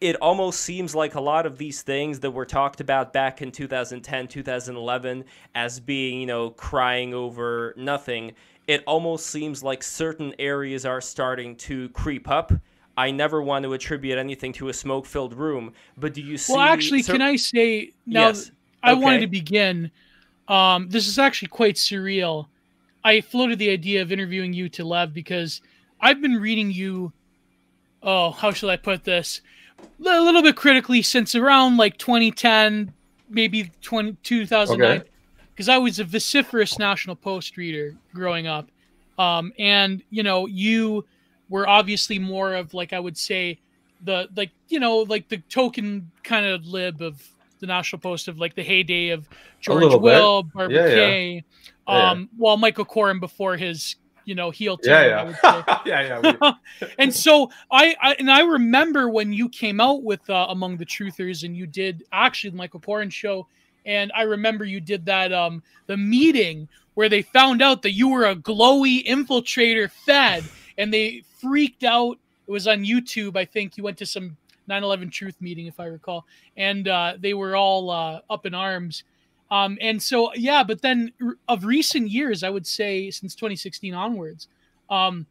it 0.00 0.16
almost 0.16 0.60
seems 0.60 0.94
like 0.94 1.14
a 1.14 1.20
lot 1.20 1.44
of 1.44 1.58
these 1.58 1.82
things 1.82 2.20
that 2.20 2.30
were 2.30 2.46
talked 2.46 2.80
about 2.80 3.12
back 3.12 3.42
in 3.42 3.52
2010, 3.52 4.28
2011 4.28 5.24
as 5.54 5.78
being, 5.78 6.20
you 6.20 6.26
know, 6.26 6.50
crying 6.50 7.12
over 7.12 7.74
nothing, 7.76 8.32
it 8.66 8.82
almost 8.86 9.26
seems 9.26 9.62
like 9.62 9.82
certain 9.82 10.34
areas 10.38 10.86
are 10.86 11.00
starting 11.00 11.54
to 11.56 11.88
creep 11.90 12.28
up. 12.30 12.52
I 12.96 13.10
never 13.10 13.42
want 13.42 13.64
to 13.64 13.72
attribute 13.74 14.18
anything 14.18 14.52
to 14.54 14.68
a 14.68 14.72
smoke 14.72 15.06
filled 15.06 15.34
room, 15.34 15.72
but 15.96 16.14
do 16.14 16.22
you 16.22 16.38
see? 16.38 16.52
Well, 16.52 16.62
actually, 16.62 17.02
cer- 17.02 17.12
can 17.12 17.22
I 17.22 17.36
say 17.36 17.92
now? 18.06 18.28
Yes. 18.28 18.50
I 18.82 18.92
okay. 18.92 19.00
wanted 19.00 19.20
to 19.20 19.26
begin. 19.26 19.90
Um, 20.48 20.88
this 20.88 21.06
is 21.06 21.18
actually 21.18 21.48
quite 21.48 21.76
surreal. 21.76 22.46
I 23.04 23.20
floated 23.20 23.58
the 23.58 23.70
idea 23.70 24.02
of 24.02 24.12
interviewing 24.12 24.52
you 24.52 24.68
to 24.70 24.84
Lev 24.84 25.12
because 25.12 25.60
I've 26.00 26.20
been 26.20 26.40
reading 26.40 26.70
you. 26.70 27.12
Oh, 28.02 28.30
how 28.30 28.50
shall 28.52 28.70
I 28.70 28.76
put 28.76 29.04
this? 29.04 29.42
A 30.00 30.20
little 30.20 30.42
bit 30.42 30.56
critically 30.56 31.02
since 31.02 31.34
around 31.34 31.76
like 31.76 31.96
2010, 31.98 32.92
maybe 33.28 33.70
20, 33.82 34.16
2009, 34.22 35.04
because 35.52 35.68
okay. 35.68 35.74
I 35.74 35.78
was 35.78 35.98
a 35.98 36.04
vociferous 36.04 36.78
National 36.78 37.14
Post 37.14 37.56
reader 37.56 37.94
growing 38.14 38.46
up. 38.46 38.68
Um, 39.18 39.52
and, 39.58 40.02
you 40.10 40.22
know, 40.22 40.46
you 40.46 41.04
were 41.48 41.68
obviously 41.68 42.18
more 42.18 42.54
of 42.54 42.72
like, 42.72 42.92
I 42.92 43.00
would 43.00 43.18
say, 43.18 43.58
the, 44.02 44.28
like, 44.34 44.50
you 44.68 44.80
know, 44.80 44.98
like 45.00 45.28
the 45.28 45.38
token 45.50 46.10
kind 46.22 46.46
of 46.46 46.66
lib 46.66 47.02
of 47.02 47.22
the 47.60 47.66
National 47.66 48.00
Post 48.00 48.28
of 48.28 48.38
like 48.38 48.54
the 48.54 48.62
heyday 48.62 49.10
of 49.10 49.28
George 49.60 49.94
Will, 49.94 50.42
Barbara 50.42 50.74
yeah, 50.74 50.94
Kay, 50.94 51.44
yeah. 51.86 52.10
Um, 52.10 52.20
yeah. 52.20 52.26
while 52.36 52.56
Michael 52.56 52.86
Coren 52.86 53.20
before 53.20 53.56
his 53.56 53.96
you 54.30 54.36
know 54.36 54.50
heel 54.50 54.76
turn. 54.76 55.34
Yeah, 55.42 55.82
yeah, 55.84 56.20
yeah, 56.22 56.34
yeah. 56.40 56.88
and 56.98 57.12
so 57.12 57.50
I, 57.68 57.96
I, 58.00 58.14
and 58.20 58.30
I 58.30 58.42
remember 58.42 59.08
when 59.08 59.32
you 59.32 59.48
came 59.48 59.80
out 59.80 60.04
with 60.04 60.30
uh, 60.30 60.46
Among 60.50 60.76
the 60.76 60.86
Truthers, 60.86 61.42
and 61.42 61.56
you 61.56 61.66
did 61.66 62.04
actually 62.12 62.50
the 62.50 62.56
Michael 62.56 62.78
Coren 62.78 63.10
show, 63.10 63.48
and 63.84 64.12
I 64.14 64.22
remember 64.22 64.64
you 64.64 64.78
did 64.78 65.04
that 65.06 65.32
um 65.32 65.64
the 65.88 65.96
meeting 65.96 66.68
where 66.94 67.08
they 67.08 67.22
found 67.22 67.60
out 67.60 67.82
that 67.82 67.90
you 67.90 68.08
were 68.08 68.26
a 68.26 68.36
glowy 68.36 69.04
infiltrator 69.04 69.90
fed, 69.90 70.44
and 70.78 70.94
they 70.94 71.24
freaked 71.40 71.82
out. 71.82 72.16
It 72.46 72.52
was 72.52 72.68
on 72.68 72.84
YouTube, 72.84 73.36
I 73.36 73.44
think. 73.44 73.76
You 73.76 73.82
went 73.82 73.98
to 73.98 74.06
some 74.06 74.36
9/11 74.68 75.10
Truth 75.10 75.40
meeting, 75.40 75.66
if 75.66 75.80
I 75.80 75.86
recall, 75.86 76.24
and 76.56 76.86
uh, 76.86 77.14
they 77.18 77.34
were 77.34 77.56
all 77.56 77.90
uh, 77.90 78.20
up 78.30 78.46
in 78.46 78.54
arms 78.54 79.02
um, 79.50 79.78
and 79.80 80.00
so, 80.00 80.32
yeah, 80.34 80.62
but 80.62 80.80
then 80.80 81.12
of 81.48 81.64
recent 81.64 82.08
years, 82.08 82.44
I 82.44 82.50
would 82.50 82.66
say 82.66 83.10
since 83.10 83.34
2016 83.34 83.94
onwards, 83.94 84.48
um, 84.88 85.26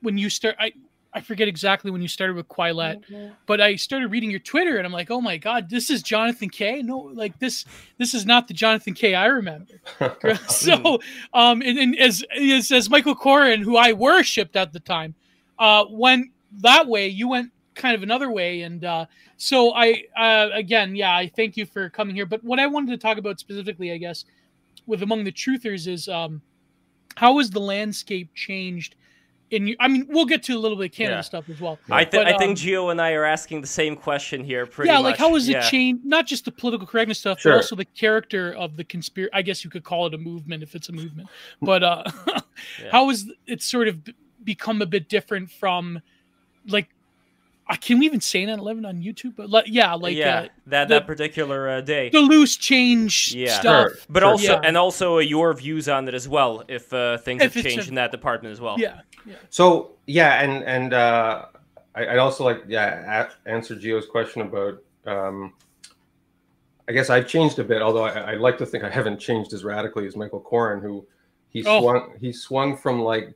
when 0.00 0.16
you 0.16 0.30
start, 0.30 0.56
I, 0.58 0.72
I 1.12 1.20
forget 1.20 1.48
exactly 1.48 1.90
when 1.90 2.00
you 2.00 2.08
started 2.08 2.36
with 2.36 2.48
Quillette, 2.48 3.04
mm-hmm. 3.10 3.32
but 3.46 3.60
I 3.60 3.76
started 3.76 4.10
reading 4.10 4.30
your 4.30 4.40
Twitter 4.40 4.78
and 4.78 4.86
I'm 4.86 4.92
like, 4.92 5.10
oh 5.10 5.20
my 5.20 5.36
God, 5.36 5.68
this 5.68 5.90
is 5.90 6.02
Jonathan 6.02 6.48
Kay. 6.48 6.80
No, 6.82 6.98
like 6.98 7.38
this, 7.38 7.66
this 7.98 8.14
is 8.14 8.24
not 8.24 8.48
the 8.48 8.54
Jonathan 8.54 8.94
Kay 8.94 9.14
I 9.14 9.26
remember. 9.26 9.80
so, 10.48 11.00
um, 11.34 11.60
and, 11.60 11.78
and 11.78 11.98
as, 11.98 12.24
as, 12.38 12.72
as 12.72 12.88
Michael 12.88 13.16
Coren, 13.16 13.62
who 13.62 13.76
I 13.76 13.92
worshipped 13.92 14.56
at 14.56 14.72
the 14.72 14.80
time, 14.80 15.14
uh, 15.58 15.84
went 15.90 16.30
that 16.60 16.86
way, 16.86 17.08
you 17.08 17.28
went 17.28 17.52
kind 17.78 17.94
of 17.94 18.02
another 18.02 18.30
way. 18.30 18.62
And 18.62 18.84
uh, 18.84 19.06
so 19.38 19.72
I, 19.74 20.02
uh, 20.16 20.50
again, 20.52 20.94
yeah, 20.94 21.16
I 21.16 21.28
thank 21.34 21.56
you 21.56 21.64
for 21.64 21.88
coming 21.88 22.14
here. 22.14 22.26
But 22.26 22.44
what 22.44 22.58
I 22.58 22.66
wanted 22.66 22.90
to 22.90 22.98
talk 22.98 23.16
about 23.16 23.40
specifically, 23.40 23.92
I 23.92 23.96
guess, 23.96 24.26
with 24.86 25.02
Among 25.02 25.24
the 25.24 25.32
Truthers 25.32 25.86
is 25.86 26.08
um, 26.08 26.42
how 27.16 27.38
has 27.38 27.50
the 27.50 27.60
landscape 27.60 28.34
changed? 28.34 28.96
In, 29.50 29.74
I 29.80 29.88
mean, 29.88 30.06
we'll 30.10 30.26
get 30.26 30.42
to 30.42 30.54
a 30.54 30.58
little 30.58 30.76
bit 30.76 30.90
of 30.90 30.92
Canada 30.92 31.16
yeah. 31.16 31.20
stuff 31.22 31.48
as 31.48 31.58
well. 31.58 31.78
I, 31.88 32.04
th- 32.04 32.22
but, 32.22 32.26
I 32.26 32.36
think 32.36 32.50
um, 32.50 32.54
Gio 32.56 32.90
and 32.90 33.00
I 33.00 33.12
are 33.12 33.24
asking 33.24 33.62
the 33.62 33.66
same 33.66 33.96
question 33.96 34.44
here. 34.44 34.66
Pretty 34.66 34.90
yeah, 34.90 34.96
much. 34.96 35.04
like 35.04 35.16
how 35.16 35.32
has 35.32 35.48
yeah. 35.48 35.66
it 35.66 35.70
changed? 35.70 36.04
Not 36.04 36.26
just 36.26 36.44
the 36.44 36.52
political 36.52 36.86
correctness 36.86 37.20
stuff, 37.20 37.40
sure. 37.40 37.52
but 37.52 37.56
also 37.56 37.74
the 37.74 37.86
character 37.86 38.52
of 38.52 38.76
the 38.76 38.84
conspiracy. 38.84 39.30
I 39.32 39.40
guess 39.40 39.64
you 39.64 39.70
could 39.70 39.84
call 39.84 40.06
it 40.06 40.12
a 40.12 40.18
movement 40.18 40.62
if 40.62 40.74
it's 40.74 40.90
a 40.90 40.92
movement. 40.92 41.30
But 41.62 41.82
uh, 41.82 42.04
yeah. 42.26 42.42
how 42.92 43.08
has 43.08 43.26
it 43.46 43.62
sort 43.62 43.88
of 43.88 44.06
become 44.44 44.82
a 44.82 44.86
bit 44.86 45.08
different 45.08 45.50
from 45.50 46.02
like 46.66 46.90
uh, 47.68 47.76
can 47.80 47.98
we 47.98 48.06
even 48.06 48.20
say 48.20 48.44
9/11 48.46 48.86
on 48.86 49.02
YouTube? 49.02 49.36
But 49.36 49.50
like, 49.50 49.66
yeah, 49.68 49.94
like 49.94 50.16
yeah, 50.16 50.38
uh, 50.40 50.48
that 50.66 50.88
the- 50.88 50.94
that 50.94 51.06
particular 51.06 51.68
uh, 51.68 51.80
day. 51.80 52.08
the 52.10 52.20
loose 52.20 52.56
change 52.56 53.34
Yeah. 53.34 53.58
stuff. 53.60 53.90
Sure. 53.90 53.98
But 54.08 54.20
Sure. 54.20 54.30
also, 54.30 54.52
Yeah. 54.54 54.60
and 54.64 54.76
also 54.76 55.16
uh, 55.16 55.20
your 55.20 55.52
views 55.54 55.88
on 55.88 56.08
it 56.08 56.14
as 56.14 56.28
well, 56.28 56.64
if 56.68 56.92
uh, 56.92 57.18
things 57.18 57.42
If 57.42 57.54
have 57.54 57.62
changed 57.64 57.86
a- 57.86 57.88
in 57.90 57.94
that 57.96 58.10
department 58.10 58.52
as 58.52 58.60
well. 58.60 58.76
Yeah, 58.78 59.00
yeah. 59.26 59.34
So 59.50 59.96
yeah, 60.06 60.42
and 60.42 60.64
and 60.64 60.94
uh, 60.94 61.46
I, 61.94 62.06
I'd 62.08 62.18
also 62.18 62.44
like 62.44 62.62
yeah 62.68 63.26
a- 63.28 63.48
answer 63.50 63.74
Geo's 63.76 64.06
question 64.06 64.42
about. 64.42 64.82
Um, 65.06 65.54
I 66.88 66.92
guess 66.92 67.10
I've 67.10 67.28
changed 67.28 67.58
a 67.58 67.64
bit, 67.64 67.82
although 67.82 68.04
I, 68.04 68.32
I 68.32 68.34
like 68.36 68.56
to 68.58 68.66
think 68.66 68.82
I 68.82 68.88
haven't 68.88 69.18
changed 69.20 69.52
as 69.52 69.62
radically 69.62 70.06
as 70.06 70.16
Michael 70.16 70.40
Coren, 70.40 70.80
who 70.80 71.06
he 71.50 71.62
Oh. 71.66 71.80
swung 71.82 72.14
he 72.18 72.32
swung 72.32 72.76
from 72.78 73.00
like 73.02 73.34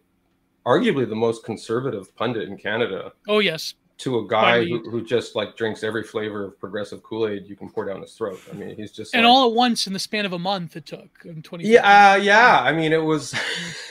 arguably 0.64 1.06
the 1.06 1.14
most 1.16 1.44
conservative 1.44 2.14
pundit 2.16 2.48
in 2.48 2.56
Canada 2.56 3.12
Oh 3.28 3.40
yes, 3.40 3.74
to 4.02 4.18
a 4.18 4.26
guy 4.26 4.60
Finally. 4.60 4.70
who, 4.70 4.90
who 4.90 5.04
just 5.04 5.34
like 5.36 5.56
drinks 5.56 5.82
every 5.84 6.02
flavor 6.02 6.44
of 6.46 6.58
progressive 6.58 7.02
Kool 7.02 7.28
Aid 7.28 7.46
you 7.46 7.56
can 7.56 7.68
pour 7.70 7.84
down 7.84 8.00
his 8.02 8.12
throat. 8.14 8.40
I 8.50 8.54
mean, 8.54 8.74
he's 8.76 8.90
just 8.92 9.14
and 9.14 9.24
like- 9.24 9.30
all 9.30 9.48
at 9.48 9.54
once 9.54 9.86
in 9.86 9.92
the 9.92 9.98
span 9.98 10.26
of 10.26 10.32
a 10.32 10.38
month 10.38 10.76
it 10.76 10.86
took 10.86 11.08
in 11.24 11.42
20. 11.42 11.64
yeah, 11.68 12.12
uh, 12.12 12.16
yeah. 12.16 12.60
I 12.60 12.72
mean, 12.72 12.92
it 12.92 13.02
was. 13.02 13.34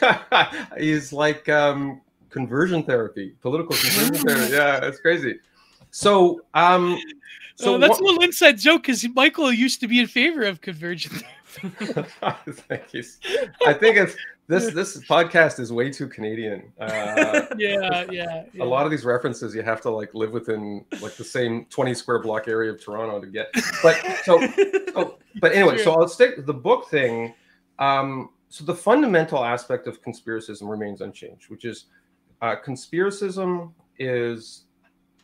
he's 0.78 1.13
like 1.13 1.47
um, 1.50 2.02
conversion 2.30 2.84
therapy, 2.84 3.36
political 3.41 3.76
conversion 3.76 4.13
therapy. 4.28 4.54
Yeah, 4.54 4.86
it's 4.86 5.00
crazy. 5.00 5.39
So, 5.91 6.41
um, 6.54 7.00
so 7.56 7.65
So 7.65 7.78
that's 7.78 8.00
a 8.00 8.04
what- 8.04 8.12
little 8.13 8.24
inside 8.24 8.58
joke 8.58 8.84
because 8.84 9.06
Michael 9.15 9.52
used 9.52 9.80
to 9.82 9.88
be 9.88 10.00
in 10.00 10.08
favor 10.08 10.43
of 10.43 10.60
convergence. 11.56 12.12
Thank 12.68 12.94
you. 12.94 13.04
I 13.66 13.74
think 13.74 13.98
it's 13.98 14.16
this. 14.48 14.74
This 14.74 14.98
podcast 15.06 15.60
is 15.60 15.72
way 15.72 15.90
too 15.90 16.08
Canadian. 16.08 16.72
Uh, 16.80 17.46
yeah, 17.58 18.06
yeah, 18.12 18.44
yeah. 18.54 18.64
a 18.64 18.66
lot 18.66 18.86
of 18.86 18.92
these 18.92 19.06
references 19.06 19.56
you 19.56 19.64
have 19.64 19.82
to 19.82 19.90
like 19.90 20.14
live 20.14 20.32
within 20.32 20.86
like 21.02 21.16
the 21.16 21.24
same 21.24 21.66
20 21.66 21.94
square 21.94 22.20
block 22.20 22.48
area 22.48 22.72
of 22.72 22.84
Toronto 22.84 23.20
to 23.20 23.28
get. 23.28 23.48
But 23.82 23.96
so 24.24 24.40
so, 24.94 25.18
but 25.40 25.54
anyway, 25.54 25.78
so 25.78 25.94
I'll 25.94 26.08
stick 26.08 26.38
with 26.38 26.46
the 26.46 26.54
book 26.54 26.90
thing. 26.90 27.34
Um, 27.80 28.30
so 28.50 28.66
the 28.66 28.76
fundamental 28.76 29.44
aspect 29.44 29.88
of 29.88 30.02
conspiracism 30.04 30.70
remains 30.70 31.02
unchanged, 31.02 31.50
which 31.50 31.64
is 31.64 31.86
uh, 32.42 32.56
conspiracism 32.66 33.72
is 33.98 34.66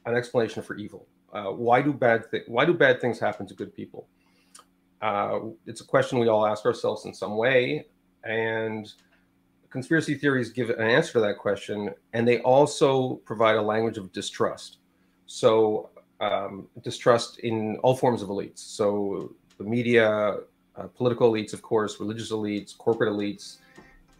an 0.05 0.15
explanation 0.15 0.63
for 0.63 0.75
evil. 0.75 1.07
Uh, 1.33 1.51
why 1.51 1.81
do 1.81 1.91
bad 1.91 2.29
thi- 2.31 2.43
Why 2.47 2.63
do 2.65 2.73
bad 2.73 3.01
things 3.01 3.19
happen 3.19 3.45
to 3.47 3.53
good 3.53 3.73
people? 3.73 4.07
Uh, 5.01 5.39
it's 5.65 5.81
a 5.81 5.85
question 5.85 6.19
we 6.19 6.27
all 6.27 6.45
ask 6.45 6.65
ourselves 6.65 7.05
in 7.05 7.13
some 7.13 7.37
way, 7.37 7.85
and 8.23 8.93
conspiracy 9.69 10.15
theories 10.15 10.49
give 10.49 10.69
an 10.69 10.81
answer 10.81 11.13
to 11.13 11.19
that 11.19 11.37
question, 11.37 11.93
and 12.13 12.27
they 12.27 12.39
also 12.39 13.15
provide 13.25 13.55
a 13.55 13.61
language 13.61 13.97
of 13.97 14.11
distrust. 14.11 14.77
So 15.27 15.89
um, 16.19 16.67
distrust 16.83 17.39
in 17.39 17.77
all 17.83 17.95
forms 17.95 18.21
of 18.21 18.29
elites. 18.29 18.59
So 18.59 19.33
the 19.57 19.63
media, 19.63 20.37
uh, 20.75 20.87
political 20.95 21.31
elites, 21.31 21.53
of 21.53 21.61
course, 21.61 21.99
religious 21.99 22.31
elites, 22.31 22.77
corporate 22.77 23.11
elites. 23.11 23.57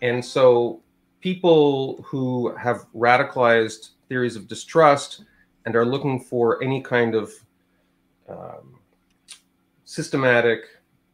And 0.01 0.23
so 0.23 0.81
people 1.21 2.03
who 2.03 2.55
have 2.55 2.85
radicalized 2.95 3.91
theories 4.09 4.35
of 4.35 4.47
distrust 4.47 5.23
and 5.65 5.75
are 5.75 5.85
looking 5.85 6.19
for 6.19 6.63
any 6.63 6.81
kind 6.81 7.15
of 7.15 7.31
um, 8.29 8.76
systematic 9.87 10.65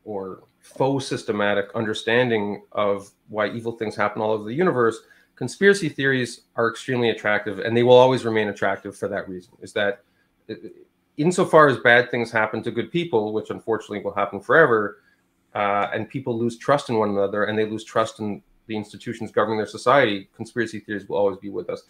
or 0.03 0.43
faux 0.59 1.05
systematic 1.05 1.69
understanding 1.75 2.63
of 2.71 3.11
why 3.29 3.47
evil 3.49 3.73
things 3.73 3.95
happen 3.95 4.19
all 4.19 4.31
over 4.31 4.45
the 4.45 4.53
universe, 4.53 4.97
conspiracy 5.35 5.87
theories 5.87 6.41
are 6.55 6.69
extremely 6.71 7.11
attractive 7.11 7.59
and 7.59 7.77
they 7.77 7.83
will 7.83 7.95
always 7.95 8.25
remain 8.25 8.49
attractive 8.49 8.97
for 8.97 9.07
that 9.07 9.29
reason. 9.29 9.53
Is 9.61 9.73
that 9.73 10.03
insofar 11.17 11.67
as 11.67 11.77
bad 11.77 12.09
things 12.09 12.31
happen 12.31 12.63
to 12.63 12.71
good 12.71 12.91
people, 12.91 13.31
which 13.31 13.51
unfortunately 13.51 14.01
will 14.03 14.15
happen 14.15 14.39
forever, 14.39 15.03
uh, 15.53 15.89
and 15.93 16.09
people 16.09 16.35
lose 16.37 16.57
trust 16.57 16.89
in 16.89 16.97
one 16.97 17.11
another 17.11 17.43
and 17.43 17.57
they 17.57 17.67
lose 17.67 17.83
trust 17.83 18.19
in 18.19 18.41
the 18.65 18.75
institutions 18.75 19.31
governing 19.31 19.57
their 19.57 19.67
society, 19.67 20.29
conspiracy 20.35 20.79
theories 20.79 21.07
will 21.07 21.17
always 21.17 21.37
be 21.37 21.49
with 21.49 21.69
us. 21.69 21.83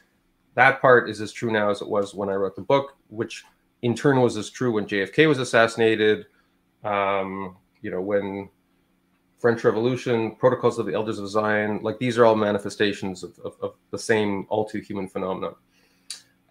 That 0.55 0.81
part 0.81 1.09
is 1.09 1.21
as 1.21 1.31
true 1.31 1.49
now 1.49 1.69
as 1.69 1.81
it 1.81 1.87
was 1.87 2.13
when 2.13 2.27
I 2.27 2.33
wrote 2.33 2.57
the 2.57 2.61
book, 2.61 2.97
which 3.07 3.45
in 3.83 3.95
turn 3.95 4.19
was 4.19 4.35
as 4.35 4.49
true 4.49 4.73
when 4.73 4.85
JFK 4.85 5.29
was 5.29 5.39
assassinated. 5.39 6.25
Um, 6.83 7.57
you 7.81 7.91
know, 7.91 8.01
when 8.01 8.49
French 9.39 9.63
Revolution, 9.63 10.35
Protocols 10.35 10.79
of 10.79 10.85
the 10.85 10.93
Elders 10.93 11.19
of 11.19 11.27
Zion, 11.29 11.81
like 11.83 11.99
these 11.99 12.17
are 12.17 12.25
all 12.25 12.35
manifestations 12.35 13.23
of, 13.23 13.37
of, 13.39 13.55
of 13.61 13.73
the 13.91 13.99
same 13.99 14.45
all 14.49 14.65
too 14.65 14.79
human 14.79 15.07
phenomenon. 15.07 15.55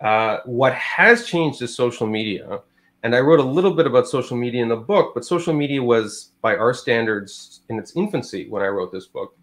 Uh, 0.01 0.41
what 0.45 0.75
has 0.75 1.27
changed 1.27 1.63
is 1.63 1.75
social 1.75 2.07
media. 2.07 2.61
And 3.05 3.17
I 3.17 3.21
wrote 3.21 3.41
a 3.41 3.45
little 3.45 3.73
bit 3.73 3.87
about 3.87 4.09
social 4.09 4.37
media 4.37 4.63
in 4.63 4.69
the 4.69 4.77
book, 4.77 5.13
but 5.15 5.25
social 5.25 5.53
media 5.53 5.83
was, 5.83 6.33
by 6.41 6.55
our 6.55 6.75
standards, 6.75 7.63
in 7.69 7.79
its 7.79 7.97
infancy 7.97 8.49
when 8.49 8.63
I 8.63 8.67
wrote 8.67 8.93
this 8.93 9.07
book. 9.07 9.37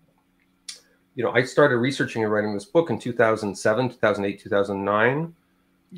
You 1.15 1.23
know, 1.23 1.31
I 1.31 1.43
started 1.43 1.77
researching 1.77 2.23
and 2.23 2.31
writing 2.31 2.53
this 2.53 2.65
book 2.65 2.89
in 2.89 2.99
2007, 2.99 3.89
2008, 3.89 4.39
2009, 4.39 5.35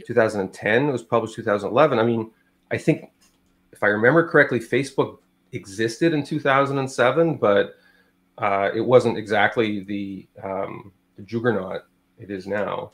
2010. 0.08 0.90
It 0.90 0.92
was 0.92 1.04
published 1.04 1.36
2011. 1.36 2.00
I 2.00 2.04
mean, 2.04 2.32
I 2.72 2.78
think, 2.78 3.12
if 3.72 3.84
I 3.84 3.88
remember 3.88 4.28
correctly, 4.28 4.60
Facebook 4.60 5.20
existed 5.52 6.14
in 6.14 6.24
2007, 6.24 7.38
but 7.38 7.76
uh, 8.38 8.70
it 8.74 8.82
wasn't 8.82 9.18
exactly 9.18 9.82
the, 9.82 10.28
um, 10.44 10.92
the 11.18 11.24
juggernaut 11.24 11.84
it 12.18 12.32
is 12.32 12.48
now. 12.48 12.92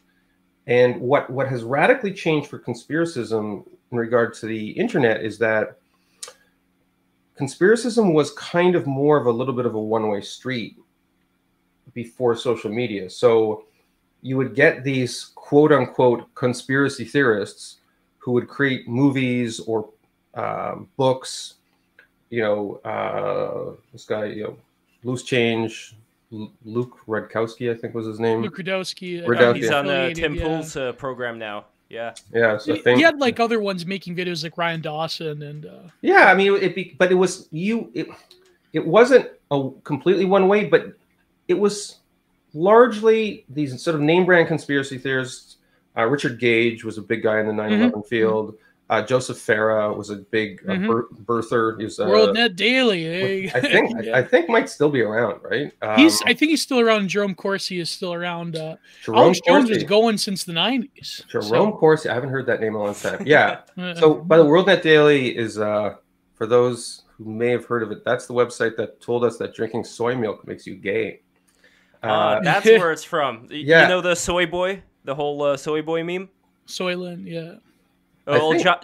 And 0.67 0.99
what 0.99 1.29
what 1.29 1.47
has 1.47 1.63
radically 1.63 2.11
changed 2.11 2.49
for 2.49 2.59
conspiracism 2.59 3.65
in 3.91 3.97
regard 3.97 4.33
to 4.35 4.47
the 4.47 4.71
internet 4.71 5.23
is 5.23 5.37
that 5.37 5.79
conspiracism 7.39 8.13
was 8.13 8.31
kind 8.31 8.75
of 8.75 8.85
more 8.85 9.17
of 9.17 9.27
a 9.27 9.31
little 9.31 9.53
bit 9.53 9.65
of 9.65 9.75
a 9.75 9.81
one-way 9.81 10.21
street 10.21 10.75
before 11.93 12.35
social 12.35 12.69
media. 12.69 13.09
So 13.09 13.65
you 14.21 14.35
would 14.35 14.55
get 14.55 14.83
these 14.83 15.31
quote 15.35 15.71
unquote 15.71 16.33
conspiracy 16.35 17.05
theorists 17.05 17.77
who 18.17 18.33
would 18.33 18.49
create 18.49 18.89
movies 18.89 19.61
or 19.61 19.89
um, 20.37 20.87
books. 20.97 21.55
You 22.29 22.41
know, 22.41 22.75
uh, 22.83 23.75
this 23.93 24.05
guy, 24.05 24.25
you 24.25 24.43
know, 24.43 24.57
Loose 25.03 25.23
Change, 25.23 25.95
L- 26.31 26.51
Luke 26.65 26.97
Rudkowski, 27.07 27.71
I 27.71 27.77
think 27.77 27.93
was 27.93 28.05
his 28.05 28.19
name. 28.19 28.41
Luke 28.41 28.57
Rudowski. 28.57 29.23
uh, 29.23 29.27
Rudowski. 29.27 29.55
He's 29.55 29.71
on 29.71 29.85
affiliated, 29.85 30.15
Tim 30.17 30.35
yeah. 30.35 30.43
Pool's 30.43 30.75
uh, 30.75 30.91
program 30.93 31.39
now. 31.39 31.65
Yeah. 31.89 32.13
Yeah, 32.33 32.57
so 32.57 32.73
He, 32.73 32.81
think 32.81 32.97
he 32.97 33.03
had 33.03 33.19
like 33.19 33.39
other 33.39 33.61
ones 33.61 33.85
making 33.85 34.15
videos 34.15 34.43
like 34.43 34.57
Ryan 34.57 34.81
Dawson 34.81 35.41
and 35.41 35.65
uh, 35.65 35.83
Yeah, 36.01 36.25
I 36.25 36.33
mean, 36.33 36.55
it 36.55 36.75
be, 36.75 36.95
but 36.97 37.11
it 37.11 37.15
was 37.15 37.47
you. 37.51 37.89
It, 37.93 38.07
it 38.73 38.85
wasn't 38.85 39.29
a 39.51 39.69
completely 39.83 40.25
one 40.25 40.47
way, 40.49 40.65
but 40.65 40.93
it 41.47 41.53
was 41.53 41.99
largely 42.53 43.45
these 43.49 43.81
sort 43.81 43.95
of 43.95 44.01
name 44.01 44.25
brand 44.25 44.47
conspiracy 44.47 44.97
theorists. 44.97 45.57
Uh, 45.95 46.05
Richard 46.05 46.39
Gage 46.39 46.83
was 46.83 46.97
a 46.97 47.01
big 47.01 47.23
guy 47.23 47.39
in 47.39 47.47
the 47.47 47.53
9 47.53 47.71
11 47.71 48.03
field. 48.03 48.55
Uh, 48.89 49.01
Joseph 49.01 49.37
Farah 49.37 49.93
was 49.97 50.09
a 50.11 50.15
big 50.15 50.61
uh, 50.65 50.71
Mhm. 50.71 50.87
bir- 50.87 51.07
birther. 51.25 51.77
He 51.77 51.83
was, 51.83 51.99
uh, 51.99 52.05
World 52.07 52.35
Net 52.35 52.55
Daily. 52.55 53.05
eh? 53.05 53.51
I 53.53 53.59
think 53.59 53.91
Yeah. 54.05 54.15
I, 54.15 54.19
I 54.19 54.23
think 54.23 54.47
might 54.47 54.69
still 54.69 54.89
be 54.89 55.01
around, 55.01 55.41
right? 55.43 55.73
Um, 55.81 55.97
he's. 55.97 56.21
I 56.25 56.33
think 56.33 56.51
he's 56.51 56.61
still 56.61 56.79
around. 56.79 57.09
Jerome 57.09 57.35
Corsi 57.35 57.79
is 57.81 57.91
still 57.91 58.13
around. 58.13 58.55
Uh, 58.55 58.77
Jerome 59.03 59.19
Alex 59.19 59.41
Jones 59.45 59.69
was 59.69 59.79
Corsi. 59.79 59.85
going 59.87 60.17
since 60.17 60.45
the 60.45 60.53
nineties. 60.53 61.21
Jerome 61.29 61.73
Corsi. 61.73 62.07
I 62.07 62.13
haven't 62.13 62.29
heard 62.29 62.45
that 62.45 62.61
name 62.61 62.75
in 62.75 62.81
a 62.81 62.83
long 62.83 62.95
time. 62.95 63.23
Yeah. 63.25 63.59
Uh, 63.77 63.93
So, 63.95 64.13
by 64.13 64.37
the 64.37 64.45
World 64.45 64.67
Net 64.67 64.81
Daily 64.81 65.35
is 65.37 65.59
uh, 65.59 65.95
for 66.35 66.47
those 66.47 67.01
who 67.17 67.25
may 67.25 67.49
have 67.49 67.65
heard 67.65 67.83
of 67.83 67.91
it. 67.91 68.05
That's 68.05 68.25
the 68.25 68.33
website 68.33 68.77
that 68.77 69.01
told 69.01 69.25
us 69.25 69.37
that 69.37 69.53
drinking 69.53 69.83
soy 69.83 70.15
milk 70.15 70.47
makes 70.47 70.65
you 70.65 70.75
gay. 70.75 71.19
Uh, 72.03 72.07
Uh, 72.07 72.39
that's 72.43 72.65
where 72.65 72.91
it's 72.93 73.03
from. 73.03 73.47
Yeah. 73.51 73.81
You 73.83 73.87
know 73.89 74.01
the 74.01 74.15
soy 74.15 74.45
boy, 74.45 74.81
the 75.03 75.13
whole 75.15 75.41
uh, 75.43 75.57
soy 75.57 75.81
boy 75.81 76.03
meme. 76.05 76.29
Soylent, 76.67 77.25
yeah. 77.27 77.55
I 78.27 78.39
Oh, 78.39 78.51
think- 78.51 78.63
Jo- 78.63 78.79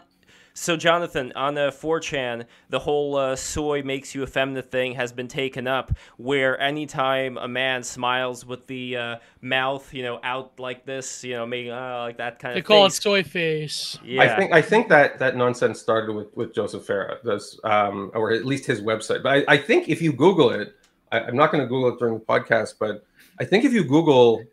so 0.56 0.78
Jonathan 0.78 1.32
on 1.36 1.58
uh, 1.58 1.72
4chan, 1.72 2.46
the 2.70 2.78
whole 2.78 3.16
uh, 3.16 3.36
soy 3.36 3.82
makes 3.82 4.14
you 4.14 4.22
effeminate 4.22 4.70
thing 4.70 4.94
has 4.94 5.12
been 5.12 5.28
taken 5.28 5.66
up. 5.68 5.92
Where 6.18 6.60
anytime 6.62 7.40
a 7.40 7.48
man 7.48 7.82
smiles 7.82 8.46
with 8.46 8.68
the 8.68 8.96
uh, 8.98 9.16
mouth, 9.42 9.92
you 9.96 10.04
know, 10.04 10.20
out 10.24 10.60
like 10.60 10.86
this, 10.86 11.24
you 11.24 11.34
know, 11.34 11.48
making 11.48 11.72
uh, 11.72 12.02
like 12.06 12.18
that 12.18 12.38
kind 12.38 12.54
They 12.54 12.60
of. 12.60 12.66
They 12.66 12.68
call 12.68 12.86
it 12.86 12.92
soy 12.94 13.24
face. 13.24 13.98
Yeah. 14.06 14.22
I 14.22 14.36
think 14.38 14.54
I 14.54 14.62
think 14.62 14.90
that 14.90 15.18
that 15.18 15.36
nonsense 15.36 15.80
started 15.80 16.14
with 16.16 16.28
with 16.36 16.54
Joseph 16.54 16.86
Farah, 16.86 17.18
that's, 17.24 17.60
um, 17.64 18.12
or 18.14 18.32
at 18.32 18.46
least 18.46 18.66
his 18.68 18.80
website. 18.80 19.24
But 19.24 19.30
I, 19.50 19.54
I 19.56 19.58
think 19.58 19.90
if 19.90 20.04
you 20.04 20.14
Google 20.14 20.52
it, 20.52 20.76
I, 21.12 21.22
I'm 21.22 21.36
not 21.36 21.52
going 21.52 21.64
to 21.64 21.68
Google 21.68 21.90
it 21.94 21.98
during 22.00 22.14
the 22.14 22.26
podcast, 22.26 22.76
but 22.80 23.04
I 23.40 23.46
think 23.46 23.66
if 23.66 23.74
you 23.74 23.84
Google, 23.84 24.44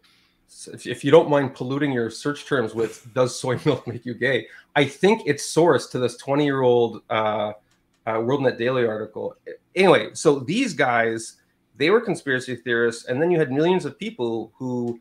if, 0.73 0.87
if 0.87 1.05
you 1.05 1.11
don't 1.11 1.31
mind 1.31 1.55
polluting 1.55 1.93
your 1.93 2.11
search 2.11 2.47
terms 2.47 2.75
with 2.75 3.07
"Does 3.15 3.39
soy 3.39 3.59
milk 3.65 3.87
make 3.89 4.05
you 4.05 4.15
gay?" 4.15 4.47
I 4.77 4.85
think 4.85 5.23
it's 5.27 5.55
sourced 5.55 5.91
to 5.93 5.99
this 5.99 6.17
20 6.17 6.45
year 6.45 6.63
old 6.63 7.03
uh, 7.11 7.53
uh, 8.07 8.15
WorldNet 8.15 8.59
Daily 8.59 8.87
article. 8.87 9.35
Anyway, 9.75 10.11
so 10.15 10.41
these 10.41 10.75
guys 10.75 11.37
they 11.77 11.91
were 11.91 12.01
conspiracy 12.01 12.57
theorists, 12.57 13.07
and 13.07 13.23
then 13.23 13.31
you 13.31 13.39
had 13.39 13.51
millions 13.51 13.85
of 13.85 13.99
people 13.99 14.53
who 14.57 15.01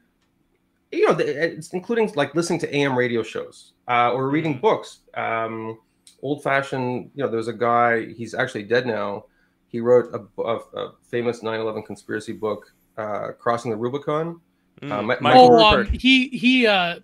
you 0.92 1.06
know, 1.08 1.16
it's 1.20 1.74
including 1.74 2.12
like 2.16 2.34
listening 2.36 2.60
to 2.60 2.76
AM 2.76 2.98
radio 2.98 3.22
shows 3.22 3.74
uh, 3.88 4.12
or 4.12 4.30
reading 4.30 4.54
Mm-hmm. 4.54 4.62
books. 4.62 5.00
Um, 5.14 5.78
old 6.22 6.44
fashioned, 6.44 7.12
you 7.16 7.24
know, 7.24 7.30
there's 7.30 7.48
a 7.48 7.54
guy, 7.54 8.08
he's 8.14 8.34
actually 8.34 8.64
dead 8.64 8.88
now. 8.88 9.26
He 9.68 9.80
wrote 9.80 10.14
a, 10.14 10.42
a, 10.42 10.56
a 10.58 10.94
famous 11.04 11.44
9 11.44 11.60
11 11.60 11.84
conspiracy 11.84 12.34
book, 12.34 12.74
uh, 12.98 13.34
Crossing 13.40 13.70
the 13.70 13.78
Rubicon. 13.78 14.42
Mm. 14.82 14.92
Uh, 14.92 15.02
Michael 15.22 15.56
oh, 15.62 15.80
um, 15.80 15.86
he 15.88 16.30
he 16.30 16.66
uh 16.68 17.00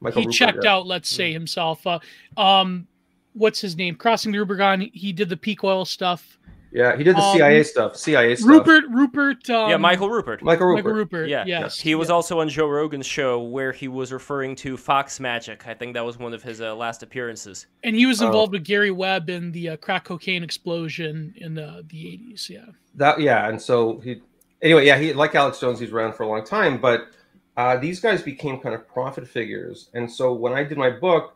Michael 0.00 0.22
he 0.22 0.28
Ruppert, 0.28 0.32
checked 0.32 0.64
yeah. 0.64 0.74
out. 0.74 0.86
Let's 0.86 1.08
say 1.08 1.32
himself. 1.32 1.86
Uh, 1.86 1.98
um, 2.36 2.86
what's 3.32 3.60
his 3.60 3.76
name? 3.76 3.94
Crossing 3.94 4.32
the 4.32 4.38
Rubicon. 4.38 4.88
He 4.92 5.12
did 5.12 5.28
the 5.28 5.36
peak 5.36 5.64
oil 5.64 5.84
stuff. 5.84 6.38
Yeah, 6.70 6.96
he 6.98 7.02
did 7.02 7.16
the 7.16 7.22
um, 7.22 7.34
CIA 7.34 7.62
stuff. 7.62 7.96
CIA 7.96 8.36
stuff. 8.36 8.50
Ruppert 8.66 8.82
Ruppert. 8.92 9.48
Um, 9.48 9.70
yeah, 9.70 9.78
Michael 9.78 10.10
Ruppert. 10.10 10.42
Michael 10.42 10.66
Ruppert. 10.66 10.74
Michael 10.74 10.92
Ruppert. 10.92 11.28
Yeah, 11.28 11.44
Yes. 11.46 11.80
He 11.80 11.94
was 11.94 12.08
yeah. 12.10 12.14
also 12.16 12.40
on 12.40 12.48
Joe 12.50 12.68
Rogan's 12.68 13.06
show 13.06 13.42
where 13.42 13.72
he 13.72 13.88
was 13.88 14.12
referring 14.12 14.54
to 14.56 14.76
Fox 14.76 15.18
Magic. 15.18 15.66
I 15.66 15.72
think 15.72 15.94
that 15.94 16.04
was 16.04 16.18
one 16.18 16.34
of 16.34 16.42
his 16.42 16.60
uh, 16.60 16.74
last 16.76 17.02
appearances. 17.02 17.66
and 17.84 17.96
he 17.96 18.04
was 18.04 18.20
Oh. 18.20 18.26
involved 18.26 18.52
with 18.52 18.64
Gary 18.64 18.90
Webb 18.90 19.30
in 19.30 19.50
the 19.52 19.70
uh, 19.70 19.76
crack 19.78 20.04
cocaine 20.04 20.42
explosion 20.44 21.32
in 21.38 21.54
the 21.54 21.86
the 21.88 22.06
eighties. 22.06 22.50
Yeah. 22.52 22.66
That 22.94 23.18
yeah, 23.18 23.48
and 23.48 23.60
so 23.60 24.00
he 24.00 24.20
anyway, 24.62 24.86
yeah, 24.86 24.98
he 24.98 25.12
like 25.12 25.34
Alex 25.34 25.60
Jones, 25.60 25.80
he's 25.80 25.92
around 25.92 26.14
for 26.14 26.22
a 26.22 26.28
long 26.28 26.44
time, 26.44 26.80
but 26.80 27.08
uh, 27.56 27.76
these 27.76 28.00
guys 28.00 28.22
became 28.22 28.60
kind 28.60 28.74
of 28.74 28.86
prophet 28.86 29.26
figures. 29.26 29.90
And 29.94 30.10
so 30.10 30.32
when 30.32 30.52
I 30.52 30.62
did 30.62 30.78
my 30.78 30.90
book, 30.90 31.34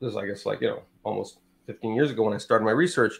this 0.00 0.10
is 0.10 0.16
I 0.16 0.26
guess 0.26 0.44
like 0.44 0.60
you 0.60 0.68
know 0.68 0.82
almost 1.04 1.38
15 1.66 1.94
years 1.94 2.10
ago 2.10 2.24
when 2.24 2.34
I 2.34 2.38
started 2.38 2.64
my 2.64 2.72
research, 2.72 3.14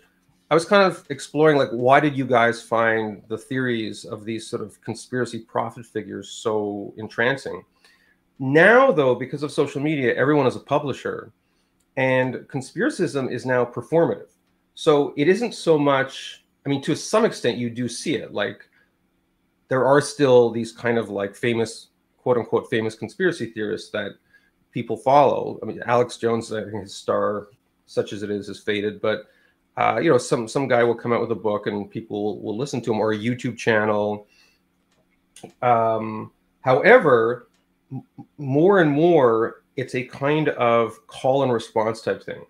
I 0.50 0.54
was 0.54 0.64
kind 0.64 0.84
of 0.84 1.04
exploring 1.10 1.56
like 1.56 1.70
why 1.70 2.00
did 2.00 2.16
you 2.16 2.26
guys 2.26 2.62
find 2.62 3.22
the 3.28 3.38
theories 3.38 4.04
of 4.04 4.24
these 4.24 4.46
sort 4.46 4.62
of 4.62 4.80
conspiracy 4.82 5.38
prophet 5.38 5.86
figures 5.86 6.28
so 6.28 6.92
entrancing? 6.98 7.62
Now 8.38 8.90
though, 8.90 9.14
because 9.14 9.42
of 9.42 9.52
social 9.52 9.80
media, 9.80 10.14
everyone 10.14 10.46
is 10.46 10.56
a 10.56 10.60
publisher, 10.60 11.32
and 11.96 12.34
conspiracism 12.48 13.30
is 13.30 13.46
now 13.46 13.64
performative. 13.64 14.30
So 14.74 15.14
it 15.16 15.28
isn't 15.28 15.54
so 15.54 15.78
much, 15.78 16.41
I 16.64 16.68
mean, 16.68 16.82
to 16.82 16.94
some 16.94 17.24
extent, 17.24 17.58
you 17.58 17.70
do 17.70 17.88
see 17.88 18.14
it. 18.16 18.32
Like 18.32 18.68
there 19.68 19.84
are 19.84 20.00
still 20.00 20.50
these 20.50 20.72
kind 20.72 20.98
of 20.98 21.08
like 21.08 21.34
famous, 21.34 21.88
quote 22.18 22.38
unquote, 22.38 22.70
famous 22.70 22.94
conspiracy 22.94 23.46
theorists 23.46 23.90
that 23.90 24.12
people 24.70 24.96
follow. 24.96 25.58
I 25.62 25.66
mean, 25.66 25.82
Alex 25.86 26.16
Jones, 26.18 26.52
I 26.52 26.62
think 26.62 26.82
his 26.82 26.94
star, 26.94 27.48
such 27.86 28.12
as 28.12 28.22
it 28.22 28.30
is, 28.30 28.48
is 28.48 28.60
faded. 28.60 29.00
But 29.00 29.24
uh, 29.76 29.98
you 30.02 30.10
know, 30.10 30.18
some 30.18 30.46
some 30.46 30.68
guy 30.68 30.84
will 30.84 30.94
come 30.94 31.12
out 31.12 31.20
with 31.20 31.32
a 31.32 31.36
book 31.36 31.66
and 31.66 31.90
people 31.90 32.40
will 32.40 32.56
listen 32.56 32.80
to 32.82 32.92
him 32.92 33.00
or 33.00 33.12
a 33.12 33.18
YouTube 33.18 33.56
channel. 33.56 34.26
Um, 35.62 36.30
however, 36.60 37.48
more 38.38 38.80
and 38.80 38.90
more, 38.90 39.62
it's 39.76 39.94
a 39.94 40.04
kind 40.04 40.50
of 40.50 41.06
call 41.06 41.42
and 41.42 41.52
response 41.52 42.02
type 42.02 42.22
thing 42.22 42.44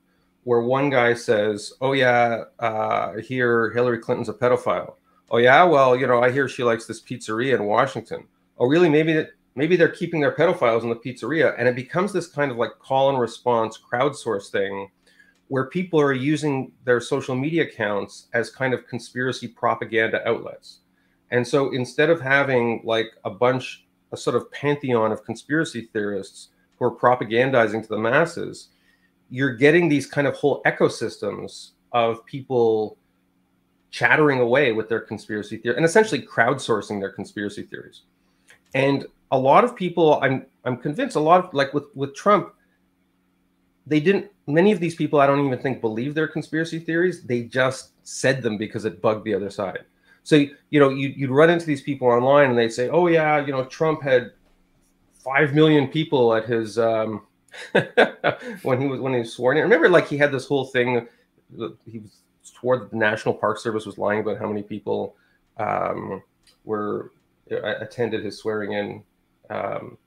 where 0.44 0.61
one 0.61 0.90
guy 0.90 1.14
says, 1.14 1.72
"Oh 1.81 1.92
yeah, 1.92 2.44
uh, 2.61 3.14
I 3.16 3.20
hear 3.20 3.70
Hillary 3.70 3.98
Clinton's 3.98 4.28
a 4.28 4.35
pedophile." 4.35 4.94
Oh 5.31 5.38
yeah, 5.38 5.64
well 5.64 5.96
you 5.96 6.07
know 6.07 6.22
I 6.22 6.31
hear 6.31 6.48
she 6.48 6.64
likes 6.64 6.87
this 6.87 7.00
pizzeria 7.02 7.55
in 7.55 7.64
Washington. 7.64 8.26
Oh 8.59 8.66
really? 8.66 8.88
Maybe 8.88 9.26
maybe 9.55 9.76
they're 9.76 9.88
keeping 9.88 10.20
their 10.20 10.35
pedophiles 10.35 10.83
in 10.83 10.88
the 10.88 10.96
pizzeria, 10.96 11.55
and 11.59 11.68
it 11.68 11.76
becomes 11.76 12.12
this 12.12 12.26
kind 12.26 12.50
of 12.50 12.57
like 12.57 12.78
call 12.78 13.11
and 13.11 13.18
response 13.18 13.78
crowdsource 13.78 14.50
thing, 14.50 14.90
where 15.48 15.66
people 15.66 16.00
are 16.00 16.12
using 16.12 16.72
their 16.85 17.00
social 17.00 17.35
media 17.35 17.64
accounts 17.64 18.28
as 18.33 18.50
kind 18.50 18.74
of 18.74 18.87
conspiracy 18.87 19.48
propaganda 19.48 20.26
outlets. 20.28 20.81
And 21.31 21.46
so 21.46 21.72
instead 21.72 22.11
of 22.11 22.20
having 22.20 22.83
like 22.85 23.12
a 23.24 23.31
bunch, 23.31 23.87
a 24.12 24.16
sort 24.16 24.37
of 24.37 24.50
pantheon 24.52 25.12
of 25.12 25.24
conspiracy 25.24 25.88
theorists 25.92 26.48
who 26.78 26.85
are 26.85 26.94
propagandizing 26.94 27.83
to 27.83 27.88
the 27.88 27.98
masses, 27.98 28.68
you're 29.33 29.55
getting 29.55 29.88
these 29.88 30.07
kind 30.07 30.27
of 30.27 30.37
whole 30.37 30.62
ecosystems 30.66 31.71
of 31.92 32.25
people 32.27 32.99
chattering 33.90 34.40
away 34.40 34.73
with 34.73 34.90
their 34.90 35.01
conspiracy 35.01 35.57
theory 35.57 35.77
and 35.77 35.87
essentially 35.87 36.21
crowdsourcing 36.21 37.01
their 37.01 37.11
conspiracy 37.11 37.62
theories. 37.62 38.03
And 38.75 39.07
a 39.31 39.38
lot 39.38 39.64
of 39.64 39.75
people, 39.75 40.21
I'm 40.23 40.45
I'm 40.64 40.77
convinced, 40.77 41.16
a 41.16 41.21
lot 41.21 41.42
of 41.42 41.55
like 41.55 41.73
with 41.73 41.85
with 41.95 42.14
Trump, 42.14 42.53
they 43.87 44.01
didn't. 44.01 44.31
Many 44.47 44.71
of 44.71 44.81
these 44.81 44.95
people, 44.95 45.18
I 45.18 45.27
don't 45.27 45.45
even 45.45 45.59
think 45.59 45.81
believe 45.81 46.14
their 46.14 46.29
conspiracy 46.29 46.79
theories. 46.79 47.23
They 47.23 47.45
just 47.45 47.92
said 48.03 48.42
them 48.42 48.59
because 48.59 48.85
it 48.85 49.01
bugged 49.01 49.25
the 49.25 49.35
other 49.35 49.51
side. 49.51 49.85
So 50.25 50.37
you 50.68 50.79
know, 50.79 50.90
you, 50.90 51.09
you'd 51.09 51.31
run 51.31 51.49
into 51.49 51.64
these 51.64 51.83
people 51.83 52.09
online, 52.09 52.51
and 52.51 52.59
they'd 52.59 52.73
say, 52.73 52.90
"Oh 52.90 53.07
yeah, 53.07 53.45
you 53.45 53.53
know, 53.53 53.64
Trump 53.64 54.03
had 54.03 54.33
five 55.25 55.55
million 55.55 55.88
people 55.88 56.35
at 56.35 56.45
his." 56.45 56.79
Um, 56.79 57.23
when 58.62 58.80
he 58.80 58.86
was 58.86 59.00
when 59.00 59.12
he 59.12 59.20
was 59.20 59.32
sworn 59.32 59.56
in. 59.56 59.62
Remember, 59.62 59.88
like 59.88 60.08
he 60.08 60.16
had 60.16 60.32
this 60.32 60.46
whole 60.46 60.66
thing. 60.66 61.06
He 61.86 61.98
was 61.98 62.18
swore 62.42 62.78
that 62.78 62.90
the 62.90 62.96
National 62.96 63.34
Park 63.34 63.58
Service 63.58 63.86
was 63.86 63.98
lying 63.98 64.20
about 64.20 64.38
how 64.38 64.48
many 64.48 64.62
people 64.62 65.16
um, 65.58 66.22
were 66.64 67.12
uh, 67.50 67.74
attended 67.80 68.24
his 68.24 68.38
swearing 68.38 68.72
in. 68.72 69.02
Um, 69.50 69.98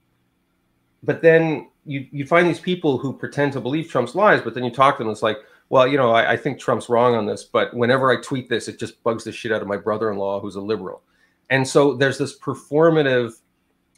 but 1.02 1.22
then 1.22 1.68
you 1.84 2.06
you 2.10 2.26
find 2.26 2.48
these 2.48 2.60
people 2.60 2.98
who 2.98 3.12
pretend 3.12 3.52
to 3.52 3.60
believe 3.60 3.88
Trump's 3.88 4.14
lies, 4.14 4.42
but 4.42 4.54
then 4.54 4.64
you 4.64 4.70
talk 4.70 4.98
to 4.98 5.04
them. 5.04 5.12
It's 5.12 5.22
like, 5.22 5.38
well, 5.68 5.86
you 5.86 5.96
know, 5.96 6.12
I, 6.12 6.32
I 6.32 6.36
think 6.36 6.58
Trump's 6.58 6.88
wrong 6.88 7.14
on 7.14 7.26
this, 7.26 7.44
but 7.44 7.74
whenever 7.74 8.10
I 8.10 8.20
tweet 8.20 8.48
this, 8.48 8.68
it 8.68 8.78
just 8.78 9.02
bugs 9.02 9.24
the 9.24 9.32
shit 9.32 9.52
out 9.52 9.62
of 9.62 9.68
my 9.68 9.76
brother-in-law 9.76 10.40
who's 10.40 10.56
a 10.56 10.60
liberal. 10.60 11.02
And 11.50 11.66
so 11.66 11.94
there's 11.94 12.18
this 12.18 12.38
performative 12.38 13.34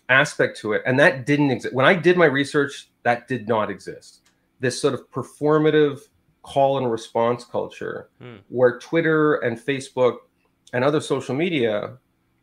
aspect 0.08 0.58
to 0.58 0.74
it, 0.74 0.82
and 0.86 0.98
that 1.00 1.26
didn't 1.26 1.50
exist 1.50 1.74
when 1.74 1.86
I 1.86 1.94
did 1.94 2.16
my 2.16 2.26
research. 2.26 2.90
That 3.08 3.26
did 3.26 3.48
not 3.48 3.70
exist. 3.70 4.20
This 4.60 4.78
sort 4.78 4.92
of 4.92 5.10
performative 5.10 6.00
call 6.42 6.76
and 6.76 6.90
response 6.90 7.42
culture, 7.42 8.10
Hmm. 8.20 8.36
where 8.48 8.78
Twitter 8.78 9.36
and 9.36 9.56
Facebook 9.58 10.16
and 10.74 10.84
other 10.84 11.00
social 11.00 11.34
media 11.34 11.96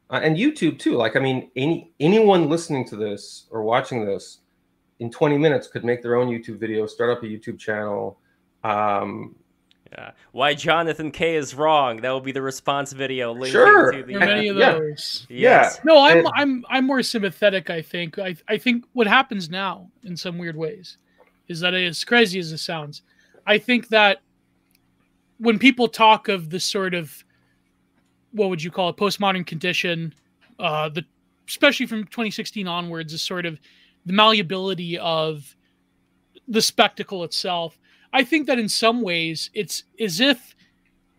uh, 0.10 0.20
and 0.24 0.36
YouTube 0.38 0.80
too. 0.80 0.94
Like, 0.94 1.16
I 1.16 1.20
mean, 1.20 1.52
any 1.56 1.92
anyone 2.00 2.50
listening 2.50 2.84
to 2.88 2.96
this 2.96 3.46
or 3.52 3.62
watching 3.62 4.06
this 4.06 4.40
in 5.00 5.12
20 5.12 5.38
minutes 5.38 5.68
could 5.68 5.86
make 5.86 6.02
their 6.02 6.16
own 6.16 6.30
YouTube 6.30 6.58
video, 6.58 6.88
start 6.88 7.12
up 7.16 7.22
a 7.22 7.28
YouTube 7.28 7.60
channel. 7.60 8.18
Um, 8.64 9.36
Yeah. 9.98 10.12
Why 10.34 10.54
Jonathan 10.54 11.10
Kay 11.12 11.36
is 11.36 11.56
wrong. 11.56 11.98
That 12.02 12.10
will 12.10 12.20
be 12.20 12.32
the 12.34 12.42
response 12.42 12.92
video 12.92 13.32
linking 13.32 13.52
Sure. 13.54 13.92
to 13.94 14.04
the 14.04 14.12
There 14.14 14.20
many 14.20 14.48
of 14.50 14.58
Yeah. 14.58 14.74
those. 14.74 15.26
Yes. 15.30 15.80
No, 15.86 16.00
I'm 16.04 16.18
And- 16.20 16.28
I'm 16.36 16.66
I'm 16.70 16.86
more 16.86 17.02
sympathetic. 17.02 17.70
I 17.70 17.82
think. 17.82 18.20
I 18.20 18.36
I 18.48 18.58
think 18.58 18.86
what 18.94 19.08
happens 19.08 19.50
now, 19.50 19.90
in 20.04 20.18
some 20.18 20.38
weird 20.38 20.58
ways, 20.58 20.98
is 21.48 21.62
that 21.62 21.74
as 21.74 22.04
crazy 22.04 22.40
as 22.40 22.52
it 22.52 22.58
sounds, 22.58 23.04
I 23.48 23.58
think 23.58 23.88
that 23.90 24.22
when 25.38 25.60
people 25.60 25.88
talk 25.88 26.28
of 26.28 26.50
the 26.50 26.60
sort 26.60 26.94
of 26.94 27.24
what 28.32 28.50
would 28.50 28.62
you 28.62 28.72
call 28.72 28.90
it, 28.90 28.98
postmodern 28.98 29.46
condition, 29.46 30.14
uh, 30.60 30.90
the 30.90 31.06
especially 31.48 31.86
from 31.86 32.04
2016 32.06 32.68
onwards, 32.68 33.14
is 33.14 33.22
sort 33.22 33.46
of 33.46 33.60
the 34.06 34.12
malleability 34.14 34.98
of 34.98 35.56
the 36.50 36.62
spectacle 36.62 37.24
itself. 37.24 37.78
I 38.16 38.24
think 38.24 38.48
that 38.48 38.58
in 38.58 38.70
some 38.70 39.02
ways 39.02 39.50
it's 39.54 39.84
as 40.00 40.22
if 40.22 40.56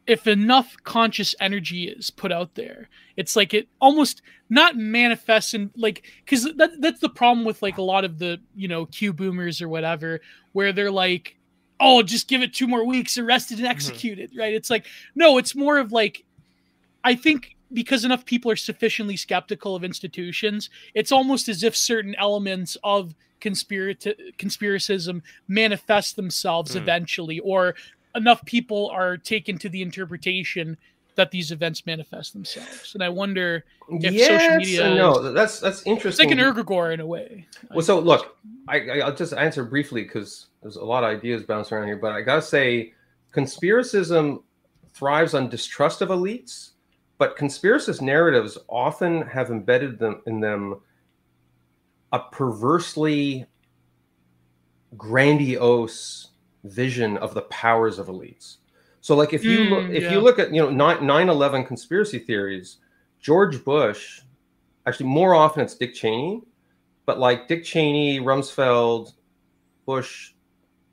if 0.07 0.27
enough 0.27 0.77
conscious 0.83 1.35
energy 1.41 1.89
is 1.89 2.11
put 2.11 2.33
out 2.33 2.55
there, 2.55 2.89
it's 3.19 3.37
like 3.37 3.53
it 3.53 3.69
almost 3.83 4.23
not 4.49 4.77
manifests 4.77 5.53
and 5.53 5.71
like 5.77 6.05
because 6.25 6.45
that 6.57 6.81
that's 6.81 7.01
the 7.01 7.11
problem 7.11 7.45
with 7.45 7.61
like 7.61 7.77
a 7.77 7.83
lot 7.83 8.07
of 8.07 8.19
the 8.19 8.41
you 8.55 8.67
know 8.67 8.87
Q 8.87 9.13
boomers 9.13 9.61
or 9.61 9.69
whatever, 9.69 10.23
where 10.53 10.73
they're 10.73 10.91
like, 10.91 11.37
oh, 11.81 12.03
just 12.03 12.29
give 12.29 12.41
it 12.41 12.55
two 12.55 12.67
more 12.67 12.87
weeks, 12.87 13.19
arrested 13.19 13.59
and 13.59 13.67
mm-hmm. 13.67 13.73
executed, 13.73 14.31
right? 14.35 14.55
It's 14.55 14.71
like 14.71 14.87
no, 15.15 15.37
it's 15.37 15.55
more 15.55 15.77
of 15.77 15.93
like, 15.93 16.25
I 17.05 17.15
think 17.15 17.57
because 17.75 18.07
enough 18.07 18.25
people 18.25 18.51
are 18.51 18.57
sufficiently 18.57 19.19
skeptical 19.19 19.77
of 19.77 19.85
institutions, 19.85 20.71
it's 20.95 21.13
almost 21.13 21.47
as 21.51 21.63
if 21.63 21.77
certain 21.77 22.15
elements 22.15 22.79
of 22.83 23.15
conspiracy 23.41 24.15
conspiracism 24.39 25.23
manifest 25.49 26.17
themselves 26.17 26.73
Hmm. 26.73 26.79
eventually, 26.79 27.39
or 27.41 27.75
enough 28.15 28.45
people 28.45 28.89
are 28.91 29.17
taken 29.17 29.59
to 29.59 29.69
the 29.69 29.83
interpretation 29.83 30.77
that 31.17 31.31
these 31.31 31.51
events 31.51 31.87
manifest 31.87 32.33
themselves. 32.35 32.93
And 32.95 33.03
I 33.03 33.09
wonder, 33.09 33.65
If 33.89 34.13
yes 34.13 34.43
social 34.43 34.57
media 34.59 34.95
no, 34.95 35.33
that's 35.33 35.61
that's 35.61 35.83
interesting. 35.87 36.29
it's 36.31 36.39
like 36.39 36.47
an 36.47 36.55
egregore 36.65 36.93
in 36.93 37.01
a 37.01 37.07
way. 37.07 37.47
Well, 37.71 37.83
so 37.83 37.99
look, 37.99 38.37
I- 38.69 39.01
I'll 39.01 39.15
just 39.15 39.33
answer 39.33 39.65
briefly 39.65 40.03
because 40.03 40.47
there's 40.63 40.77
a 40.77 40.85
lot 40.85 41.05
of 41.05 41.11
ideas 41.11 41.43
bouncing 41.45 41.77
around 41.79 41.87
here, 41.87 41.97
but 41.97 42.13
I 42.13 42.21
gotta 42.23 42.43
say, 42.43 42.93
conspiracism 43.33 44.43
thrives 44.93 45.35
on 45.35 45.49
distrust 45.49 46.03
of 46.03 46.09
elites, 46.09 46.71
but 47.19 47.37
conspiracist 47.39 48.01
narratives 48.03 48.59
often 48.69 49.23
have 49.23 49.51
embedded 49.51 49.99
them 49.99 50.21
in 50.27 50.41
them 50.41 50.81
a 52.13 52.21
perversely 52.21 53.47
grandiose 54.97 56.29
vision 56.65 57.17
of 57.19 57.35
the 57.35 57.43
powers 57.43 57.99
of 57.99 58.07
elites. 58.07 58.57
So, 59.01 59.15
like 59.15 59.33
if 59.33 59.45
you 59.45 59.61
look, 59.65 59.85
Mm, 59.85 59.95
if 59.95 60.03
yeah. 60.05 60.13
you 60.13 60.21
look 60.21 60.39
at 60.39 60.53
you 60.53 60.61
know 60.61 60.71
9 60.71 61.29
11 61.29 61.65
conspiracy 61.65 62.19
theories, 62.19 62.79
George 63.21 63.65
Bush 63.65 64.23
actually 64.87 65.07
more 65.07 65.35
often 65.35 65.63
it's 65.63 65.75
Dick 65.75 65.95
Cheney, 65.95 66.43
but 67.07 67.19
like 67.19 67.49
Dick 67.49 67.65
Cheney, 67.65 68.21
Rumsfeld, 68.21 69.13
Bush, 69.85 70.33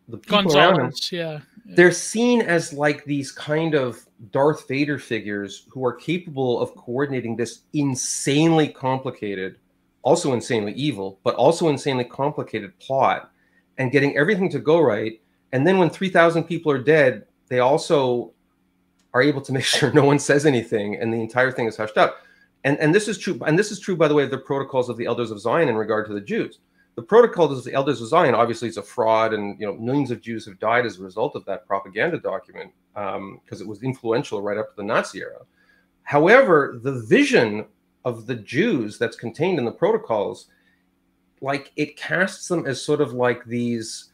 the 0.08 0.17
people 0.17 0.56
around 0.56 0.76
him, 0.76 0.82
Gonzales, 0.89 1.12
yeah. 1.12 1.39
they're 1.65 1.91
seen 1.91 2.41
as 2.41 2.73
like 2.73 3.04
these 3.06 3.32
kind 3.32 3.73
of 3.73 4.06
Darth 4.32 4.67
Vader 4.67 4.99
figures 4.99 5.65
who 5.69 5.84
are 5.86 5.93
capable 5.93 6.60
of 6.62 6.76
coordinating 6.76 7.36
this 7.36 7.62
insanely 7.73 8.67
complicated, 8.67 9.58
also 10.04 10.34
insanely 10.34 10.74
evil, 10.74 11.20
but 11.24 11.36
also 11.36 11.70
insanely 11.70 12.04
complicated 12.04 12.78
plot 12.80 13.32
and 13.78 13.92
getting 13.92 14.16
everything 14.18 14.50
to 14.50 14.60
go 14.60 14.80
right. 14.80 15.20
And 15.52 15.66
then 15.66 15.78
when 15.78 15.89
3,000 15.89 16.44
people 16.44 16.72
are 16.72 16.78
dead, 16.78 17.26
they 17.48 17.60
also 17.60 18.32
are 19.13 19.22
able 19.22 19.42
to 19.42 19.52
make 19.52 19.63
sure 19.66 19.92
no 19.92 20.04
one 20.04 20.20
says 20.20 20.46
anything 20.46 20.96
and 20.96 21.13
the 21.13 21.22
entire 21.22 21.52
thing 21.52 21.68
is 21.68 21.78
hushed 21.78 21.98
up. 21.98 22.18
And, 22.66 22.78
and 22.80 22.94
this 22.96 23.08
is 23.08 23.18
true. 23.18 23.39
And 23.46 23.58
this 23.58 23.72
is 23.72 23.80
true, 23.80 23.96
by 23.96 24.08
the 24.08 24.13
way, 24.13 24.24
of 24.24 24.32
the 24.32 24.38
protocols 24.38 24.89
of 24.89 24.98
the 24.98 25.06
elders 25.06 25.32
of 25.32 25.39
Zion 25.39 25.68
in 25.68 25.76
regard 25.76 26.06
to 26.08 26.13
the 26.13 26.22
Jews 26.22 26.60
the 26.96 27.02
protocol 27.02 27.52
of 27.52 27.63
the 27.63 27.74
elders 27.74 28.02
of 28.02 28.08
zion 28.08 28.36
obviously 28.36 28.68
is 28.68 28.78
a 28.78 28.82
fraud 28.82 29.34
and 29.34 29.60
you 29.60 29.66
know 29.66 29.74
millions 29.74 30.12
of 30.12 30.22
jews 30.22 30.46
have 30.46 30.60
died 30.60 30.86
as 30.86 31.00
a 31.00 31.04
result 31.04 31.36
of 31.36 31.44
that 31.46 31.66
propaganda 31.66 32.20
document 32.20 32.72
because 32.94 33.16
um, 33.16 33.62
it 33.62 33.68
was 33.68 33.84
influential 33.84 34.42
right 34.42 34.58
up 34.58 34.70
to 34.70 34.76
the 34.78 34.84
nazi 34.84 35.20
era 35.20 35.42
however 36.04 36.80
the 36.84 37.02
vision 37.02 37.66
of 38.06 38.26
the 38.26 38.36
jews 38.36 38.98
that's 38.98 39.16
contained 39.16 39.60
in 39.60 39.66
the 39.66 39.72
protocols 39.72 40.48
like 41.42 41.72
it 41.76 41.98
casts 41.98 42.48
them 42.48 42.66
as 42.66 42.82
sort 42.82 43.02
of 43.02 43.13
like 43.13 43.44
these 43.46 44.12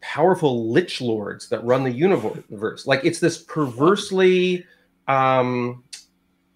powerful 0.00 0.70
lich 0.70 1.00
lords 1.00 1.48
that 1.48 1.64
run 1.64 1.84
the 1.84 1.90
universe 1.90 2.86
like 2.86 3.04
it's 3.04 3.20
this 3.20 3.42
perversely 3.42 4.64
um 5.06 5.82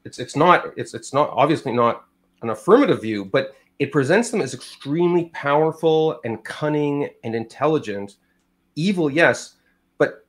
it's 0.05 0.19
it's 0.19 0.37
not 0.37 0.73
it's 0.77 0.95
it's 0.95 1.13
not 1.13 1.31
obviously 1.33 1.73
not 1.73 2.05
an 2.43 2.51
affirmative 2.51 3.03
view 3.03 3.25
but 3.25 3.55
it 3.83 3.91
presents 3.91 4.31
them 4.31 4.41
as 4.41 4.55
extremely 4.55 5.25
powerful 5.35 6.21
and 6.25 6.45
cunning 6.45 7.09
and 7.25 7.35
intelligent. 7.35 8.15
Evil, 8.77 9.11
yes, 9.11 9.57
but 9.99 10.25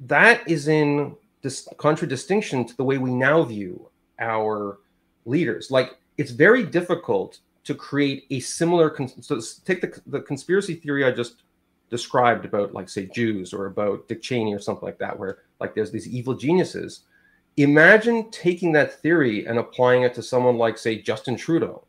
that 0.00 0.40
is 0.48 0.68
in 0.68 1.14
this 1.42 1.68
contradistinction 1.76 2.64
to 2.64 2.74
the 2.78 2.82
way 2.82 2.96
we 2.96 3.12
now 3.12 3.42
view 3.42 3.90
our 4.18 4.78
leaders. 5.24 5.70
Like 5.70 5.98
it's 6.18 6.30
very 6.30 6.64
difficult 6.64 7.40
to 7.64 7.74
create 7.74 8.26
a 8.30 8.40
similar. 8.40 8.94
so 9.20 9.40
take 9.64 9.80
the, 9.80 10.00
the 10.06 10.20
conspiracy 10.20 10.74
theory 10.74 11.04
I 11.04 11.10
just 11.10 11.42
described 11.90 12.44
about, 12.44 12.74
like 12.74 12.88
say 12.88 13.06
Jews 13.06 13.52
or 13.52 13.66
about 13.66 14.08
Dick 14.08 14.22
Cheney 14.22 14.54
or 14.54 14.58
something 14.58 14.84
like 14.84 14.98
that, 14.98 15.18
where 15.18 15.38
like 15.60 15.74
there's 15.74 15.90
these 15.90 16.08
evil 16.08 16.34
geniuses. 16.34 17.00
Imagine 17.56 18.30
taking 18.30 18.72
that 18.72 19.00
theory 19.00 19.46
and 19.46 19.58
applying 19.58 20.02
it 20.02 20.14
to 20.14 20.22
someone 20.22 20.58
like 20.58 20.76
say 20.76 21.00
Justin 21.00 21.36
Trudeau 21.36 21.84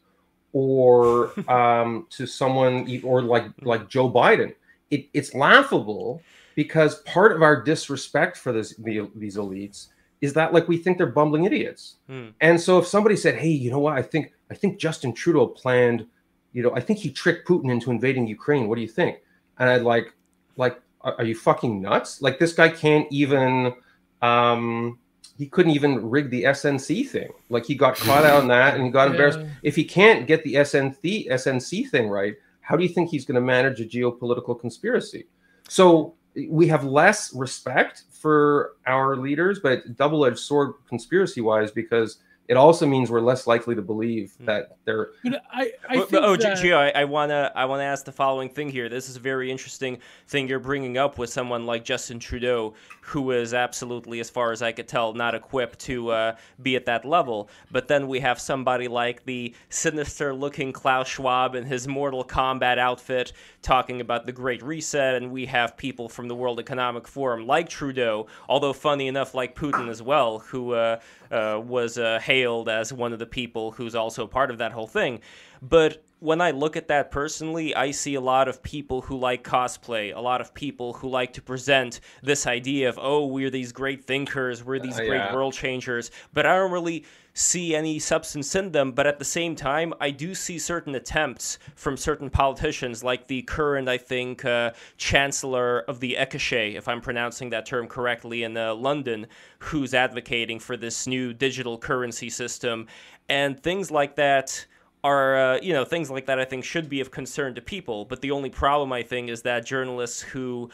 or 0.54 1.32
um, 1.52 2.08
to 2.12 2.26
someone 2.26 3.02
or 3.04 3.22
like 3.22 3.46
like 3.62 3.90
Joe 3.90 4.10
Biden. 4.10 4.54
It, 4.92 5.08
it's 5.14 5.34
laughable 5.34 6.22
because 6.56 7.02
part 7.02 7.32
of 7.32 7.42
our 7.42 7.62
disrespect 7.62 8.38
for 8.38 8.54
this 8.54 8.76
the, 8.78 9.10
these 9.16 9.36
elites 9.38 9.88
is 10.26 10.34
that 10.34 10.54
like 10.54 10.68
we 10.68 10.78
think 10.78 10.98
they're 10.98 11.08
bumbling 11.08 11.46
idiots. 11.46 11.96
Hmm. 12.08 12.30
And 12.42 12.60
so 12.60 12.80
if 12.80 12.88
somebody 12.88 13.16
said, 13.16 13.36
"Hey, 13.36 13.50
you 13.50 13.70
know 13.72 13.80
what? 13.80 13.94
I 13.94 14.02
think 14.02 14.34
I 14.52 14.56
think 14.56 14.80
Justin 14.80 15.14
Trudeau 15.14 15.48
planned, 15.48 16.06
you 16.52 16.64
know, 16.64 16.74
I 16.76 16.80
think 16.82 17.00
he 17.00 17.12
tricked 17.12 17.48
Putin 17.48 17.72
into 17.72 17.92
invading 17.92 18.28
Ukraine. 18.28 18.68
What 18.68 18.76
do 18.76 18.82
you 18.82 18.88
think?" 18.88 19.20
And 19.60 19.70
I'd 19.70 19.84
like 19.84 20.14
like 20.58 20.82
are, 21.02 21.24
you 21.24 21.36
fucking 21.36 21.82
nuts? 21.82 22.22
Like 22.22 22.40
this 22.40 22.54
guy 22.54 22.70
can't 22.70 23.08
even 23.12 23.74
um 24.22 25.00
he 25.38 25.48
couldn't 25.48 25.74
even 25.74 26.10
rig 26.10 26.30
the 26.30 26.44
SNC 26.44 27.08
thing. 27.08 27.32
Like 27.50 27.66
he 27.66 27.76
got 27.76 27.96
caught 27.96 28.26
out 28.26 28.42
on 28.42 28.48
that 28.48 28.76
and 28.76 28.84
he 28.86 28.90
got 28.90 29.08
embarrassed. 29.12 29.40
Yeah. 29.40 29.50
If 29.64 29.76
he 29.76 29.84
can't 29.84 30.28
get 30.28 30.44
the 30.44 30.56
SNC 30.56 31.30
SNC 31.30 31.90
thing 31.90 32.10
right, 32.10 32.36
how 32.62 32.76
do 32.76 32.84
you 32.84 32.90
think 32.90 33.10
he's 33.10 33.26
going 33.26 33.36
to 33.36 33.42
manage 33.42 33.80
a 33.80 33.86
geopolitical 33.86 34.60
conspiracy? 34.60 35.28
So 35.68 36.16
we 36.50 36.68
have 36.68 36.84
less 36.84 37.34
respect 37.34 38.04
for 38.12 38.74
our 38.88 39.16
leaders, 39.16 39.60
but 39.60 39.96
double-edged 39.96 40.40
sword 40.40 40.74
conspiracy-wise 40.88 41.72
because 41.72 42.18
it 42.48 42.58
also 42.58 42.86
means 42.86 43.10
we're 43.10 43.22
less 43.22 43.48
likely 43.48 43.76
to 43.76 43.82
believe 43.82 44.34
hmm. 44.38 44.46
that 44.46 44.78
they're. 44.86 45.10
But 45.24 45.42
I, 45.52 45.72
I 45.90 46.06
but, 46.10 46.24
oh, 46.24 46.36
that... 46.36 46.58
Gio, 46.58 46.78
I, 46.78 47.02
I, 47.02 47.04
wanna, 47.06 47.52
I 47.56 47.66
wanna 47.66 47.84
ask 47.84 48.06
the 48.06 48.12
following 48.12 48.50
thing 48.50 48.70
here. 48.70 48.88
This 48.88 49.10
is 49.10 49.16
a 49.16 49.20
very 49.20 49.50
interesting 49.50 50.00
thing 50.28 50.48
you're 50.48 50.60
bringing 50.60 50.98
up 50.98 51.18
with 51.18 51.30
someone 51.30 51.66
like 51.66 51.84
Justin 51.84 52.20
Trudeau, 52.20 52.76
who 53.02 53.32
is 53.32 53.54
absolutely, 53.54 54.20
as 54.20 54.30
far 54.30 54.52
as 54.52 54.62
I 54.62 54.72
could 54.72 54.88
tell, 54.88 55.14
not 55.14 55.34
equipped 55.34 55.80
to 55.80 56.12
uh, 56.12 56.36
be 56.62 56.76
at 56.76 56.86
that 56.86 57.06
level. 57.06 57.50
But 57.72 57.88
then 57.88 58.08
we 58.08 58.20
have 58.20 58.40
somebody 58.40 58.88
like 58.88 59.26
the 59.26 59.54
sinister-looking 59.70 60.74
Klaus 60.74 61.08
Schwab 61.08 61.56
in 61.56 61.66
his 61.66 61.88
Mortal 61.88 62.24
Kombat 62.24 62.78
outfit 62.78 63.34
talking 63.62 64.02
about 64.02 64.26
the 64.26 64.32
Great 64.32 64.62
Reset, 64.62 65.16
and 65.16 65.32
we 65.32 65.48
have 65.48 65.76
people 65.78 66.08
from 66.10 66.28
the 66.28 66.36
World 66.36 66.60
Economic 66.60 67.08
Forum 67.08 67.48
like 67.48 67.70
Trudeau, 67.70 68.28
although 68.48 68.74
funny 68.74 69.08
enough, 69.08 69.34
like 69.34 69.56
Putin 69.56 69.90
as 69.90 70.02
well, 70.02 70.40
who 70.40 70.74
uh, 70.74 71.00
uh, 71.32 71.62
was 71.64 71.98
uh, 71.98 72.20
hailed 72.22 72.70
as 72.70 72.94
one 72.94 73.14
of 73.14 73.20
the 73.20 73.26
people 73.26 73.72
who's 73.72 73.96
also 73.96 74.28
part 74.28 74.52
of 74.52 74.58
that 74.58 74.72
whole 74.72 74.88
thing. 74.88 75.20
But 75.62 76.04
when 76.20 76.42
I 76.42 76.52
look 76.52 76.76
at 76.76 76.88
that 76.88 77.12
personally, 77.12 77.76
I 77.76 77.92
see 77.92 78.16
a 78.16 78.22
lot 78.22 78.48
of 78.48 78.64
people 78.64 79.02
who 79.02 79.18
like 79.18 79.44
cosplay, 79.44 80.16
a 80.16 80.20
lot 80.20 80.42
of 80.42 80.54
people 80.54 80.94
who 80.94 81.10
like 81.10 81.34
to 81.34 81.42
present 81.42 82.00
this 82.24 82.48
idea 82.48 82.90
of, 82.90 82.98
oh, 83.02 83.28
we're 83.28 83.50
these 83.50 83.72
great 83.72 84.06
thinkers, 84.06 84.64
we're 84.64 84.80
these 84.80 85.00
uh, 85.00 85.06
great 85.06 85.18
yeah. 85.18 85.34
world 85.34 85.54
changers, 85.54 86.12
but 86.34 86.46
I 86.46 86.56
don't 86.56 86.72
really 86.72 87.06
see 87.36 87.76
any 87.76 88.00
substance 88.00 88.56
in 88.56 88.72
them. 88.72 88.94
But 88.94 89.06
at 89.06 89.20
the 89.20 89.26
same 89.26 89.56
time, 89.56 89.94
I 90.00 90.10
do 90.10 90.34
see 90.34 90.58
certain 90.58 90.96
attempts 90.96 91.60
from 91.76 91.98
certain 91.98 92.30
politicians, 92.32 93.04
like 93.04 93.28
the 93.28 93.44
current, 93.44 93.88
I 93.88 93.98
think, 93.98 94.44
uh, 94.44 94.72
Chancellor 94.98 95.82
of 95.82 96.00
the 96.00 96.16
Ekeshe, 96.18 96.76
if 96.76 96.88
I'm 96.88 97.02
pronouncing 97.02 97.52
that 97.52 97.66
term 97.66 97.88
correctly, 97.88 98.44
in 98.44 98.58
uh, 98.58 98.74
London, 98.74 99.28
who's 99.60 99.94
advocating 99.94 100.60
for 100.60 100.78
this 100.78 101.06
new 101.06 101.34
digital 101.34 101.78
currency 101.78 102.30
system. 102.30 102.88
And 103.30 103.62
things 103.62 103.92
like 103.92 104.16
that 104.16 104.66
are 105.04 105.38
uh, 105.38 105.60
you 105.62 105.72
know 105.72 105.86
things 105.86 106.10
like 106.10 106.26
that 106.26 106.40
I 106.40 106.46
think 106.46 106.64
should 106.64 106.90
be 106.90 107.00
of 107.00 107.12
concern 107.12 107.54
to 107.56 107.62
people. 107.62 108.06
But 108.06 108.22
the 108.22 108.32
only 108.32 108.50
problem 108.50 108.92
I 108.92 109.04
think 109.04 109.30
is 109.30 109.44
that 109.44 109.66
journalists 109.66 110.22
who 110.22 110.72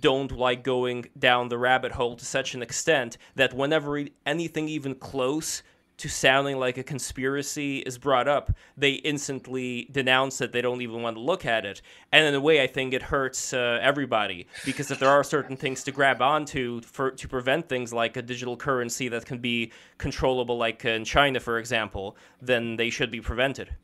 don't 0.00 0.32
like 0.32 0.62
going 0.64 1.06
down 1.18 1.48
the 1.48 1.58
rabbit 1.58 1.92
hole 1.92 2.16
to 2.16 2.24
such 2.24 2.54
an 2.54 2.62
extent 2.62 3.18
that 3.34 3.52
whenever 3.52 4.02
anything 4.24 4.68
even 4.68 4.94
close 4.94 5.62
to 5.96 6.08
sounding 6.08 6.58
like 6.58 6.76
a 6.76 6.82
conspiracy 6.82 7.78
is 7.78 7.98
brought 7.98 8.26
up, 8.26 8.52
they 8.76 8.92
instantly 8.92 9.88
denounce 9.92 10.40
it. 10.40 10.52
They 10.52 10.60
don't 10.60 10.82
even 10.82 11.02
want 11.02 11.16
to 11.16 11.20
look 11.20 11.46
at 11.46 11.64
it. 11.64 11.82
And 12.12 12.26
in 12.26 12.34
a 12.34 12.40
way, 12.40 12.62
I 12.62 12.66
think 12.66 12.92
it 12.92 13.02
hurts 13.02 13.52
uh, 13.52 13.78
everybody 13.80 14.46
because 14.64 14.90
if 14.90 14.98
there 14.98 15.08
are 15.08 15.22
certain 15.22 15.56
things 15.56 15.84
to 15.84 15.92
grab 15.92 16.20
onto 16.20 16.80
for 16.82 17.12
to 17.12 17.28
prevent 17.28 17.68
things 17.68 17.92
like 17.92 18.16
a 18.16 18.22
digital 18.22 18.56
currency 18.56 19.08
that 19.08 19.24
can 19.24 19.38
be 19.38 19.72
controllable, 19.98 20.58
like 20.58 20.84
in 20.84 21.04
China, 21.04 21.38
for 21.38 21.58
example, 21.58 22.16
then 22.40 22.76
they 22.76 22.90
should 22.90 23.10
be 23.10 23.20
prevented. 23.20 23.74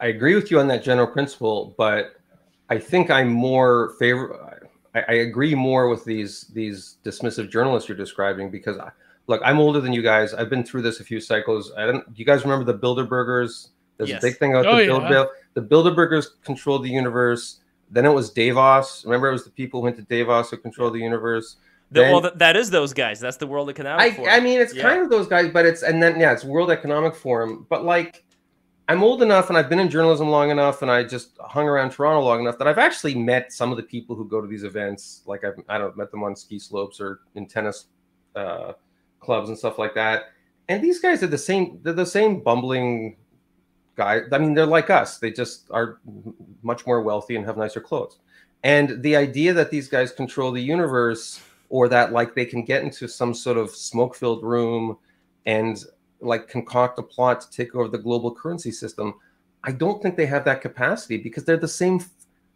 I 0.00 0.06
agree 0.06 0.34
with 0.34 0.50
you 0.50 0.60
on 0.60 0.68
that 0.68 0.82
general 0.82 1.06
principle, 1.06 1.74
but 1.76 2.16
I 2.68 2.78
think 2.78 3.10
I'm 3.10 3.28
more 3.28 3.94
favor. 3.98 4.68
I, 4.94 5.00
I 5.08 5.12
agree 5.14 5.54
more 5.54 5.88
with 5.88 6.04
these 6.04 6.42
these 6.54 6.98
dismissive 7.04 7.50
journalists 7.50 7.88
you're 7.88 7.98
describing 7.98 8.50
because. 8.50 8.78
I, 8.78 8.90
look, 9.26 9.40
I'm 9.44 9.58
older 9.58 9.80
than 9.80 9.92
you 9.92 10.02
guys. 10.02 10.34
I've 10.34 10.50
been 10.50 10.64
through 10.64 10.82
this 10.82 11.00
a 11.00 11.04
few 11.04 11.20
cycles. 11.20 11.72
I 11.76 11.86
don't. 11.86 12.06
Do 12.12 12.18
you 12.18 12.24
guys 12.24 12.44
remember 12.44 12.64
the 12.64 12.78
Bilderbergers? 12.78 13.68
There's 13.96 14.10
yes. 14.10 14.22
a 14.22 14.26
big 14.26 14.38
thing 14.38 14.52
about 14.52 14.66
oh, 14.66 14.76
the 14.76 14.84
yeah. 14.84 15.24
The 15.54 15.62
Bilderbergers 15.62 16.26
controlled 16.44 16.84
the 16.84 16.90
universe. 16.90 17.60
Then 17.90 18.06
it 18.06 18.10
was 18.10 18.30
Davos. 18.30 19.04
Remember, 19.04 19.28
it 19.28 19.32
was 19.32 19.44
the 19.44 19.50
people 19.50 19.80
who 19.80 19.84
went 19.84 19.96
to 19.96 20.02
Davos 20.02 20.50
who 20.50 20.56
controlled 20.56 20.94
the 20.94 21.00
universe. 21.00 21.56
The, 21.90 22.00
then, 22.00 22.12
well, 22.12 22.32
that 22.34 22.56
is 22.56 22.70
those 22.70 22.94
guys. 22.94 23.20
That's 23.20 23.36
the 23.36 23.46
World 23.46 23.68
Economic 23.68 24.00
I, 24.00 24.16
Forum. 24.16 24.30
I 24.32 24.40
mean, 24.40 24.60
it's 24.60 24.74
yeah. 24.74 24.82
kind 24.82 25.02
of 25.02 25.10
those 25.10 25.26
guys, 25.26 25.50
but 25.52 25.66
it's 25.66 25.82
and 25.82 26.02
then 26.02 26.18
yeah, 26.18 26.32
it's 26.32 26.42
World 26.42 26.70
Economic 26.70 27.14
Forum. 27.14 27.66
But 27.68 27.84
like, 27.84 28.24
I'm 28.88 29.02
old 29.02 29.22
enough 29.22 29.50
and 29.50 29.58
I've 29.58 29.68
been 29.68 29.78
in 29.78 29.90
journalism 29.90 30.30
long 30.30 30.50
enough, 30.50 30.80
and 30.80 30.90
I 30.90 31.04
just 31.04 31.36
hung 31.38 31.68
around 31.68 31.90
Toronto 31.90 32.22
long 32.22 32.40
enough 32.40 32.56
that 32.58 32.66
I've 32.66 32.78
actually 32.78 33.14
met 33.14 33.52
some 33.52 33.70
of 33.70 33.76
the 33.76 33.82
people 33.82 34.16
who 34.16 34.26
go 34.26 34.40
to 34.40 34.46
these 34.46 34.64
events. 34.64 35.22
Like 35.26 35.44
I've 35.44 35.62
I 35.68 35.76
don't 35.76 35.94
know, 35.94 36.02
met 36.02 36.10
them 36.10 36.22
on 36.22 36.34
ski 36.34 36.58
slopes 36.58 36.98
or 36.98 37.20
in 37.34 37.46
tennis 37.46 37.86
uh, 38.34 38.72
clubs 39.22 39.48
and 39.48 39.56
stuff 39.56 39.78
like 39.78 39.94
that. 39.94 40.24
And 40.68 40.82
these 40.82 41.00
guys 41.00 41.22
are 41.22 41.28
the 41.28 41.38
same. 41.38 41.80
They're 41.82 41.92
the 41.92 42.04
same 42.04 42.40
bumbling 42.40 43.16
guys. 43.96 44.24
I 44.32 44.38
mean, 44.38 44.54
they're 44.54 44.66
like 44.66 44.90
us. 44.90 45.18
They 45.18 45.30
just 45.30 45.68
are 45.70 46.00
much 46.62 46.86
more 46.86 47.00
wealthy 47.02 47.36
and 47.36 47.44
have 47.46 47.56
nicer 47.56 47.80
clothes. 47.80 48.18
And 48.62 49.02
the 49.02 49.16
idea 49.16 49.52
that 49.54 49.70
these 49.70 49.88
guys 49.88 50.12
control 50.12 50.52
the 50.52 50.62
universe, 50.62 51.40
or 51.68 51.88
that 51.88 52.12
like 52.12 52.34
they 52.34 52.44
can 52.44 52.64
get 52.64 52.82
into 52.82 53.08
some 53.08 53.32
sort 53.34 53.56
of 53.56 53.70
smoke-filled 53.70 54.42
room 54.44 54.98
and 55.46 55.84
like 56.20 56.46
concoct 56.46 56.98
a 56.98 57.02
plot 57.02 57.40
to 57.40 57.50
take 57.50 57.74
over 57.74 57.88
the 57.88 57.98
global 57.98 58.32
currency 58.32 58.70
system, 58.70 59.14
I 59.64 59.72
don't 59.72 60.00
think 60.02 60.16
they 60.16 60.26
have 60.26 60.44
that 60.44 60.60
capacity 60.60 61.16
because 61.16 61.44
they're 61.44 61.56
the 61.56 61.66
same. 61.66 62.00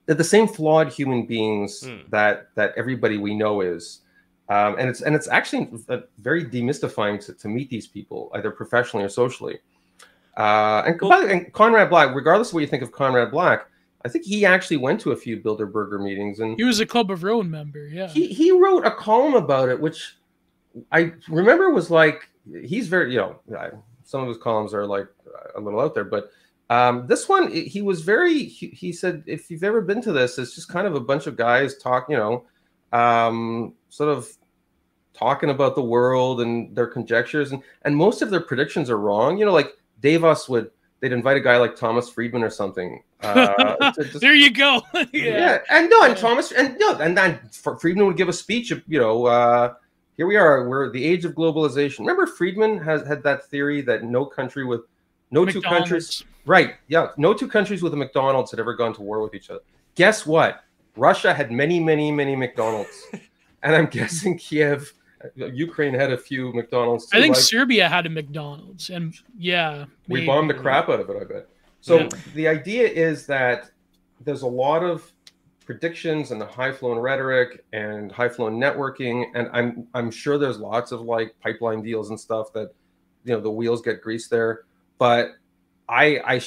They're 0.04 0.14
the 0.14 0.22
same 0.22 0.46
flawed 0.46 0.92
human 0.92 1.26
beings 1.26 1.82
mm. 1.82 2.08
that 2.10 2.54
that 2.54 2.74
everybody 2.76 3.18
we 3.18 3.34
know 3.34 3.62
is 3.62 4.02
um, 4.48 4.76
and 4.78 4.88
it's 4.88 5.02
and 5.02 5.14
it's 5.14 5.28
actually 5.28 5.68
very 6.18 6.44
demystifying 6.44 7.24
to, 7.24 7.32
to 7.34 7.48
meet 7.48 7.68
these 7.70 7.86
people 7.86 8.30
either 8.34 8.50
professionally 8.50 9.04
or 9.04 9.08
socially 9.08 9.58
Uh, 10.36 10.82
and, 10.86 11.00
well, 11.00 11.26
and 11.26 11.50
Conrad 11.52 11.88
Black, 11.88 12.14
regardless 12.14 12.48
of 12.48 12.54
what 12.54 12.60
you 12.60 12.66
think 12.66 12.82
of 12.82 12.92
Conrad 12.92 13.30
Black, 13.30 13.68
I 14.04 14.08
think 14.08 14.24
he 14.24 14.44
actually 14.44 14.76
went 14.76 15.00
to 15.00 15.12
a 15.12 15.16
few 15.16 15.38
Bilderberger 15.38 16.00
meetings, 16.02 16.40
and 16.40 16.56
he 16.56 16.64
was 16.64 16.78
a 16.78 16.86
Club 16.86 17.10
of 17.10 17.22
Rome 17.22 17.50
member. 17.50 17.88
Yeah, 17.88 18.06
he 18.08 18.28
he 18.28 18.52
wrote 18.52 18.86
a 18.86 18.90
column 18.90 19.34
about 19.34 19.68
it, 19.68 19.80
which 19.80 20.16
I 20.92 21.12
remember 21.28 21.70
was 21.70 21.90
like 21.90 22.28
he's 22.64 22.88
very 22.88 23.12
you 23.12 23.18
know 23.18 23.40
some 24.04 24.22
of 24.22 24.28
his 24.28 24.36
columns 24.36 24.72
are 24.72 24.86
like 24.86 25.08
a 25.56 25.60
little 25.60 25.80
out 25.80 25.94
there, 25.94 26.04
but 26.04 26.30
um, 26.70 27.06
this 27.06 27.28
one 27.28 27.50
he 27.50 27.82
was 27.82 28.02
very 28.02 28.44
he, 28.44 28.68
he, 28.68 28.92
said 28.92 29.24
if 29.26 29.50
you've 29.50 29.64
ever 29.64 29.80
been 29.80 30.02
to 30.02 30.12
this, 30.12 30.38
it's 30.38 30.54
just 30.54 30.68
kind 30.68 30.86
of 30.86 30.94
a 30.94 31.00
bunch 31.00 31.26
of 31.26 31.36
guys 31.36 31.76
talk 31.78 32.06
you 32.08 32.16
know 32.16 32.44
um, 32.92 33.74
sort 33.88 34.10
of 34.10 34.28
talking 35.14 35.50
about 35.50 35.74
the 35.74 35.82
world 35.82 36.40
and 36.40 36.76
their 36.76 36.86
conjectures 36.86 37.52
and 37.52 37.62
and 37.82 37.96
most 37.96 38.20
of 38.20 38.30
their 38.30 38.40
predictions 38.40 38.90
are 38.90 38.98
wrong. 38.98 39.38
You 39.38 39.46
know, 39.46 39.52
like 39.52 39.72
Davos 40.00 40.48
would 40.48 40.70
they'd 41.00 41.12
invite 41.12 41.36
a 41.36 41.40
guy 41.40 41.56
like 41.56 41.76
Thomas 41.76 42.08
Friedman 42.08 42.42
or 42.42 42.50
something. 42.50 43.02
Uh, 43.20 43.92
just, 43.96 44.20
there 44.20 44.34
you 44.34 44.50
go. 44.50 44.82
yeah. 44.94 45.02
yeah. 45.12 45.58
and 45.70 45.90
no, 45.90 46.04
and 46.04 46.16
Thomas 46.16 46.52
and 46.52 46.76
no, 46.78 46.96
and 46.98 47.16
then 47.16 47.40
Friedman 47.50 48.06
would 48.06 48.16
give 48.16 48.28
a 48.28 48.32
speech. 48.32 48.70
Of, 48.70 48.82
you 48.86 48.98
know, 48.98 49.26
uh, 49.26 49.74
here 50.16 50.26
we 50.26 50.36
are. 50.36 50.68
We're 50.68 50.90
the 50.90 51.04
age 51.04 51.24
of 51.24 51.32
globalization. 51.34 52.00
Remember, 52.00 52.26
Friedman 52.26 52.78
has 52.78 53.06
had 53.06 53.22
that 53.24 53.46
theory 53.46 53.80
that 53.82 54.04
no 54.04 54.24
country 54.24 54.64
with 54.64 54.82
no 55.30 55.44
McDonald's. 55.44 55.54
two 55.54 55.68
countries, 55.68 56.24
right? 56.44 56.74
Yeah, 56.88 57.08
no 57.16 57.34
two 57.34 57.48
countries 57.48 57.82
with 57.82 57.92
a 57.94 57.96
McDonald's 57.96 58.50
had 58.50 58.60
ever 58.60 58.74
gone 58.74 58.94
to 58.94 59.02
war 59.02 59.22
with 59.22 59.34
each 59.34 59.50
other. 59.50 59.60
Guess 59.94 60.26
what? 60.26 60.62
Russia 60.96 61.34
had 61.34 61.52
many, 61.52 61.78
many, 61.80 62.10
many 62.10 62.36
McDonald's, 62.36 63.06
and 63.62 63.74
I'm 63.74 63.86
guessing 63.86 64.38
Kiev 64.38 64.92
Ukraine 65.34 65.94
had 65.94 66.12
a 66.12 66.18
few 66.18 66.52
McDonald's. 66.52 67.06
Too. 67.06 67.18
I 67.18 67.20
think 67.20 67.34
like, 67.34 67.44
Serbia 67.44 67.88
had 67.88 68.06
a 68.06 68.10
McDonald's, 68.10 68.90
and 68.90 69.14
yeah, 69.38 69.86
we 70.08 70.20
maybe. 70.20 70.26
bombed 70.26 70.50
the 70.50 70.54
crap 70.54 70.88
out 70.88 71.00
of 71.00 71.10
it. 71.10 71.16
I 71.20 71.24
bet. 71.24 71.48
So 71.80 72.00
yeah. 72.00 72.08
the 72.34 72.48
idea 72.48 72.88
is 72.88 73.26
that 73.26 73.70
there's 74.24 74.42
a 74.42 74.46
lot 74.46 74.82
of 74.82 75.12
predictions 75.64 76.30
and 76.30 76.40
the 76.40 76.46
high 76.46 76.72
flown 76.72 76.98
rhetoric 76.98 77.64
and 77.72 78.12
high 78.12 78.28
flown 78.28 78.58
networking, 78.60 79.26
and 79.34 79.48
I'm 79.52 79.86
I'm 79.94 80.10
sure 80.10 80.38
there's 80.38 80.58
lots 80.58 80.92
of 80.92 81.02
like 81.02 81.34
pipeline 81.40 81.82
deals 81.82 82.10
and 82.10 82.18
stuff 82.18 82.52
that 82.52 82.72
you 83.24 83.34
know 83.34 83.40
the 83.40 83.50
wheels 83.50 83.82
get 83.82 84.02
greased 84.02 84.30
there. 84.30 84.64
But 84.98 85.30
I 85.88 86.20
I 86.24 86.42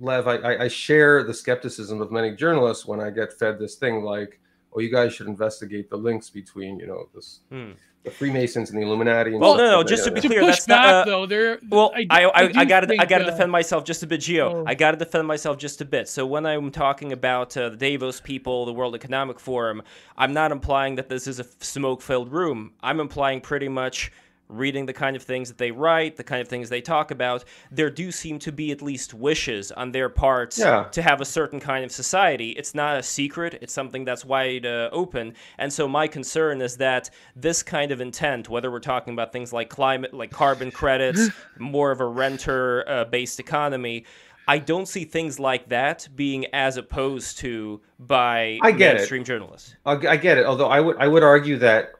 Lev 0.00 0.26
I 0.28 0.64
I 0.64 0.68
share 0.68 1.22
the 1.22 1.34
skepticism 1.34 2.00
of 2.00 2.10
many 2.10 2.34
journalists 2.34 2.86
when 2.86 3.00
I 3.00 3.10
get 3.10 3.32
fed 3.32 3.58
this 3.58 3.76
thing 3.76 4.02
like 4.02 4.40
oh, 4.74 4.80
you 4.80 4.90
guys 4.90 5.14
should 5.14 5.26
investigate 5.26 5.90
the 5.90 5.96
links 5.96 6.30
between, 6.30 6.78
you 6.78 6.86
know, 6.86 7.08
this 7.14 7.40
hmm. 7.50 7.72
the 8.02 8.10
Freemasons 8.10 8.70
and 8.70 8.78
the 8.78 8.84
Illuminati. 8.84 9.32
And 9.32 9.40
well, 9.40 9.56
no, 9.56 9.70
no, 9.70 9.84
just 9.84 10.04
to 10.04 10.10
be 10.10 10.20
clear, 10.20 10.44
that's 10.44 10.66
back, 10.66 10.76
not. 10.84 10.94
Uh, 10.94 11.04
though, 11.04 11.26
there. 11.26 11.58
Well, 11.68 11.92
I, 11.94 12.06
I, 12.10 12.24
I, 12.24 12.52
I 12.56 12.64
got 12.64 12.80
to, 12.80 12.96
I 13.00 13.04
got 13.04 13.18
to 13.18 13.26
uh, 13.26 13.30
defend 13.30 13.50
myself 13.50 13.84
just 13.84 14.02
a 14.02 14.06
bit, 14.06 14.20
Geo. 14.20 14.62
Oh. 14.62 14.64
I 14.66 14.74
got 14.74 14.92
to 14.92 14.96
defend 14.96 15.26
myself 15.26 15.58
just 15.58 15.80
a 15.80 15.84
bit. 15.84 16.08
So 16.08 16.26
when 16.26 16.44
I'm 16.46 16.70
talking 16.70 17.12
about 17.12 17.56
uh, 17.56 17.70
the 17.70 17.76
Davos 17.76 18.20
people, 18.20 18.66
the 18.66 18.72
World 18.72 18.94
Economic 18.94 19.38
Forum, 19.38 19.82
I'm 20.16 20.32
not 20.32 20.52
implying 20.52 20.96
that 20.96 21.08
this 21.08 21.26
is 21.26 21.40
a 21.40 21.44
smoke-filled 21.60 22.32
room. 22.32 22.72
I'm 22.82 23.00
implying 23.00 23.40
pretty 23.40 23.68
much 23.68 24.12
reading 24.48 24.86
the 24.86 24.92
kind 24.92 25.16
of 25.16 25.22
things 25.22 25.48
that 25.48 25.58
they 25.58 25.70
write, 25.70 26.16
the 26.16 26.24
kind 26.24 26.40
of 26.40 26.48
things 26.48 26.68
they 26.68 26.80
talk 26.80 27.10
about, 27.10 27.44
there 27.70 27.90
do 27.90 28.10
seem 28.12 28.38
to 28.40 28.52
be 28.52 28.70
at 28.70 28.82
least 28.82 29.14
wishes 29.14 29.72
on 29.72 29.92
their 29.92 30.08
parts 30.08 30.58
yeah. 30.58 30.84
to 30.92 31.02
have 31.02 31.20
a 31.20 31.24
certain 31.24 31.60
kind 31.60 31.84
of 31.84 31.90
society. 31.90 32.50
It's 32.50 32.74
not 32.74 32.98
a 32.98 33.02
secret, 33.02 33.58
it's 33.60 33.72
something 33.72 34.04
that's 34.04 34.24
wide 34.24 34.66
uh, 34.66 34.90
open. 34.92 35.34
And 35.58 35.72
so 35.72 35.88
my 35.88 36.06
concern 36.06 36.60
is 36.60 36.76
that 36.76 37.10
this 37.34 37.62
kind 37.62 37.90
of 37.90 38.00
intent, 38.00 38.48
whether 38.48 38.70
we're 38.70 38.80
talking 38.80 39.12
about 39.12 39.32
things 39.32 39.52
like 39.52 39.70
climate, 39.70 40.12
like 40.12 40.30
carbon 40.30 40.70
credits, 40.70 41.28
more 41.58 41.90
of 41.90 42.00
a 42.00 42.06
renter 42.06 42.88
uh, 42.88 43.04
based 43.04 43.40
economy, 43.40 44.04
I 44.46 44.58
don't 44.58 44.86
see 44.86 45.04
things 45.04 45.40
like 45.40 45.70
that 45.70 46.06
being 46.14 46.46
as 46.52 46.76
opposed 46.76 47.38
to 47.38 47.80
by 47.98 48.58
I 48.62 48.72
get 48.72 48.96
mainstream 48.96 49.22
it. 49.22 49.26
journalists. 49.26 49.74
I 49.86 50.16
get 50.16 50.36
it. 50.38 50.44
Although 50.44 50.68
I 50.68 50.80
would 50.80 50.96
I 50.98 51.08
would 51.08 51.22
argue 51.22 51.56
that 51.58 51.92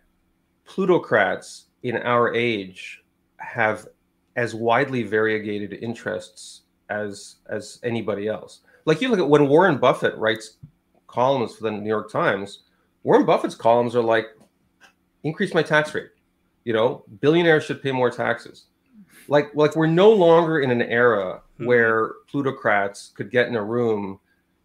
plutocrats 0.66 1.63
in 1.84 1.98
our 1.98 2.34
age 2.34 3.02
have 3.36 3.86
as 4.36 4.54
widely 4.54 5.04
variegated 5.04 5.74
interests 5.74 6.62
as 6.90 7.36
as 7.48 7.78
anybody 7.84 8.26
else. 8.26 8.60
Like 8.84 9.00
you 9.00 9.08
look 9.08 9.20
at 9.20 9.28
when 9.28 9.48
Warren 9.48 9.78
Buffett 9.78 10.16
writes 10.16 10.56
columns 11.06 11.54
for 11.54 11.64
the 11.64 11.70
New 11.70 11.88
York 11.88 12.10
Times, 12.10 12.64
Warren 13.04 13.24
Buffett's 13.24 13.54
columns 13.54 13.94
are 13.94 14.02
like 14.02 14.26
increase 15.22 15.54
my 15.54 15.62
tax 15.62 15.94
rate. 15.94 16.10
You 16.64 16.72
know, 16.72 17.04
billionaires 17.20 17.64
should 17.64 17.82
pay 17.82 17.92
more 17.92 18.10
taxes. 18.10 18.64
Like 19.28 19.54
like 19.54 19.76
we're 19.76 19.86
no 19.86 20.10
longer 20.10 20.60
in 20.60 20.70
an 20.70 20.82
era 20.82 21.42
mm-hmm. 21.54 21.66
where 21.66 22.12
plutocrats 22.28 23.12
could 23.14 23.30
get 23.30 23.48
in 23.48 23.56
a 23.56 23.62
room 23.62 24.18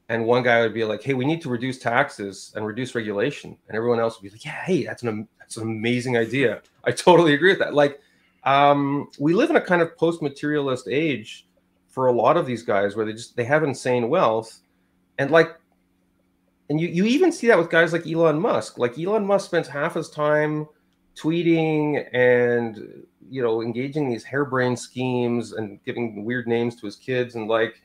and 0.10 0.26
one 0.26 0.42
guy 0.42 0.62
would 0.62 0.74
be 0.74 0.84
like, 0.84 1.04
"Hey, 1.04 1.14
we 1.14 1.24
need 1.24 1.42
to 1.44 1.50
reduce 1.50 1.78
taxes 1.78 2.52
and 2.56 2.66
reduce 2.66 2.96
regulation," 2.96 3.56
and 3.68 3.78
everyone 3.78 4.00
else 4.00 4.18
would 4.18 4.28
be 4.28 4.32
like, 4.32 4.44
"Yeah, 4.44 4.64
hey, 4.64 4.84
that's 4.84 5.04
an 5.04 5.28
that's 5.40 5.58
an 5.58 5.64
amazing 5.64 6.18
idea. 6.18 6.62
I 6.84 6.92
totally 6.92 7.34
agree 7.36 7.52
with 7.52 7.60
that." 7.60 7.74
Like, 7.76 8.02
um, 8.44 9.10
we 9.20 9.34
live 9.34 9.52
in 9.52 9.56
a 9.56 9.62
kind 9.62 9.82
of 9.82 9.96
post-materialist 9.96 10.88
age 10.90 11.48
for 11.88 12.08
a 12.08 12.12
lot 12.12 12.38
of 12.38 12.46
these 12.46 12.64
guys 12.64 12.96
where 12.96 13.06
they 13.06 13.14
just 13.14 13.36
they 13.36 13.46
have 13.46 13.64
insane 13.64 14.10
wealth, 14.10 14.60
and 15.20 15.30
like, 15.30 15.56
and 16.70 16.82
you 16.82 16.88
you 16.88 17.06
even 17.06 17.32
see 17.32 17.48
that 17.48 17.58
with 17.58 17.70
guys 17.70 17.94
like 17.94 18.08
Elon 18.08 18.40
Musk. 18.40 18.80
Like 18.80 18.98
Elon 18.98 19.26
Musk 19.26 19.46
spends 19.46 19.68
half 19.68 19.94
his 19.94 20.10
time 20.10 20.68
tweeting 21.16 22.08
and 22.14 23.06
you 23.30 23.44
know 23.44 23.62
engaging 23.62 24.10
these 24.10 24.24
harebrained 24.24 24.80
schemes 24.80 25.54
and 25.54 25.84
giving 25.86 26.26
weird 26.26 26.48
names 26.48 26.76
to 26.78 26.86
his 26.88 26.96
kids 26.96 27.36
and 27.36 27.48
like 27.48 27.82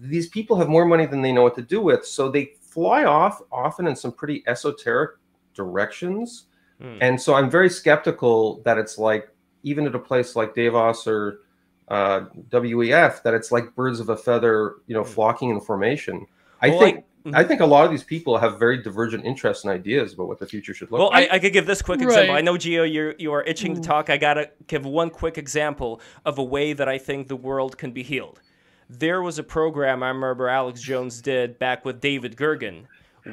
these 0.00 0.28
people 0.28 0.56
have 0.58 0.68
more 0.68 0.84
money 0.84 1.06
than 1.06 1.22
they 1.22 1.32
know 1.32 1.42
what 1.42 1.54
to 1.56 1.62
do 1.62 1.80
with. 1.80 2.06
So 2.06 2.30
they 2.30 2.52
fly 2.60 3.04
off 3.04 3.40
often 3.50 3.86
in 3.86 3.96
some 3.96 4.12
pretty 4.12 4.42
esoteric 4.46 5.16
directions. 5.54 6.44
Mm. 6.80 6.98
And 7.00 7.20
so 7.20 7.34
I'm 7.34 7.50
very 7.50 7.70
skeptical 7.70 8.60
that 8.64 8.78
it's 8.78 8.98
like, 8.98 9.28
even 9.62 9.86
at 9.86 9.94
a 9.94 9.98
place 9.98 10.36
like 10.36 10.54
Davos 10.54 11.06
or 11.06 11.40
uh, 11.88 12.26
WEF, 12.50 13.22
that 13.22 13.34
it's 13.34 13.50
like 13.50 13.74
birds 13.74 14.00
of 14.00 14.10
a 14.10 14.16
feather, 14.16 14.76
you 14.86 14.94
know, 14.94 15.02
mm. 15.02 15.08
flocking 15.08 15.50
in 15.50 15.60
formation. 15.60 16.26
I 16.60 16.70
well, 16.70 16.80
think. 16.80 17.04
I, 17.34 17.40
I 17.40 17.44
think 17.44 17.60
a 17.60 17.66
lot 17.66 17.84
of 17.84 17.90
these 17.90 18.04
people 18.04 18.38
have 18.38 18.56
very 18.56 18.80
divergent 18.80 19.24
interests 19.24 19.64
and 19.64 19.72
ideas 19.72 20.12
about 20.12 20.28
what 20.28 20.38
the 20.38 20.46
future 20.46 20.72
should 20.72 20.92
look 20.92 21.00
well, 21.00 21.10
like. 21.10 21.22
Well, 21.22 21.32
I, 21.32 21.36
I, 21.36 21.38
could 21.40 21.52
give 21.52 21.66
this 21.66 21.82
quick 21.82 22.00
example. 22.00 22.34
Right. 22.34 22.38
I 22.38 22.40
know, 22.40 22.54
Gio, 22.54 22.90
you're, 22.90 23.16
you 23.18 23.32
are 23.32 23.42
itching 23.42 23.74
to 23.74 23.80
talk. 23.80 24.10
I 24.10 24.16
got 24.16 24.34
to 24.34 24.48
give 24.68 24.86
one 24.86 25.10
quick 25.10 25.36
example 25.36 26.00
of 26.24 26.38
a 26.38 26.44
way 26.44 26.72
that 26.72 26.88
I 26.88 26.98
think 26.98 27.26
the 27.26 27.34
world 27.34 27.78
can 27.78 27.90
be 27.90 28.04
healed 28.04 28.40
there 28.88 29.22
was 29.22 29.38
a 29.38 29.42
program 29.42 30.02
I 30.02 30.08
remember 30.08 30.48
Alex 30.48 30.80
Jones 30.80 31.20
did 31.20 31.58
back 31.58 31.84
with 31.84 32.00
David 32.00 32.36
Gergen 32.36 32.84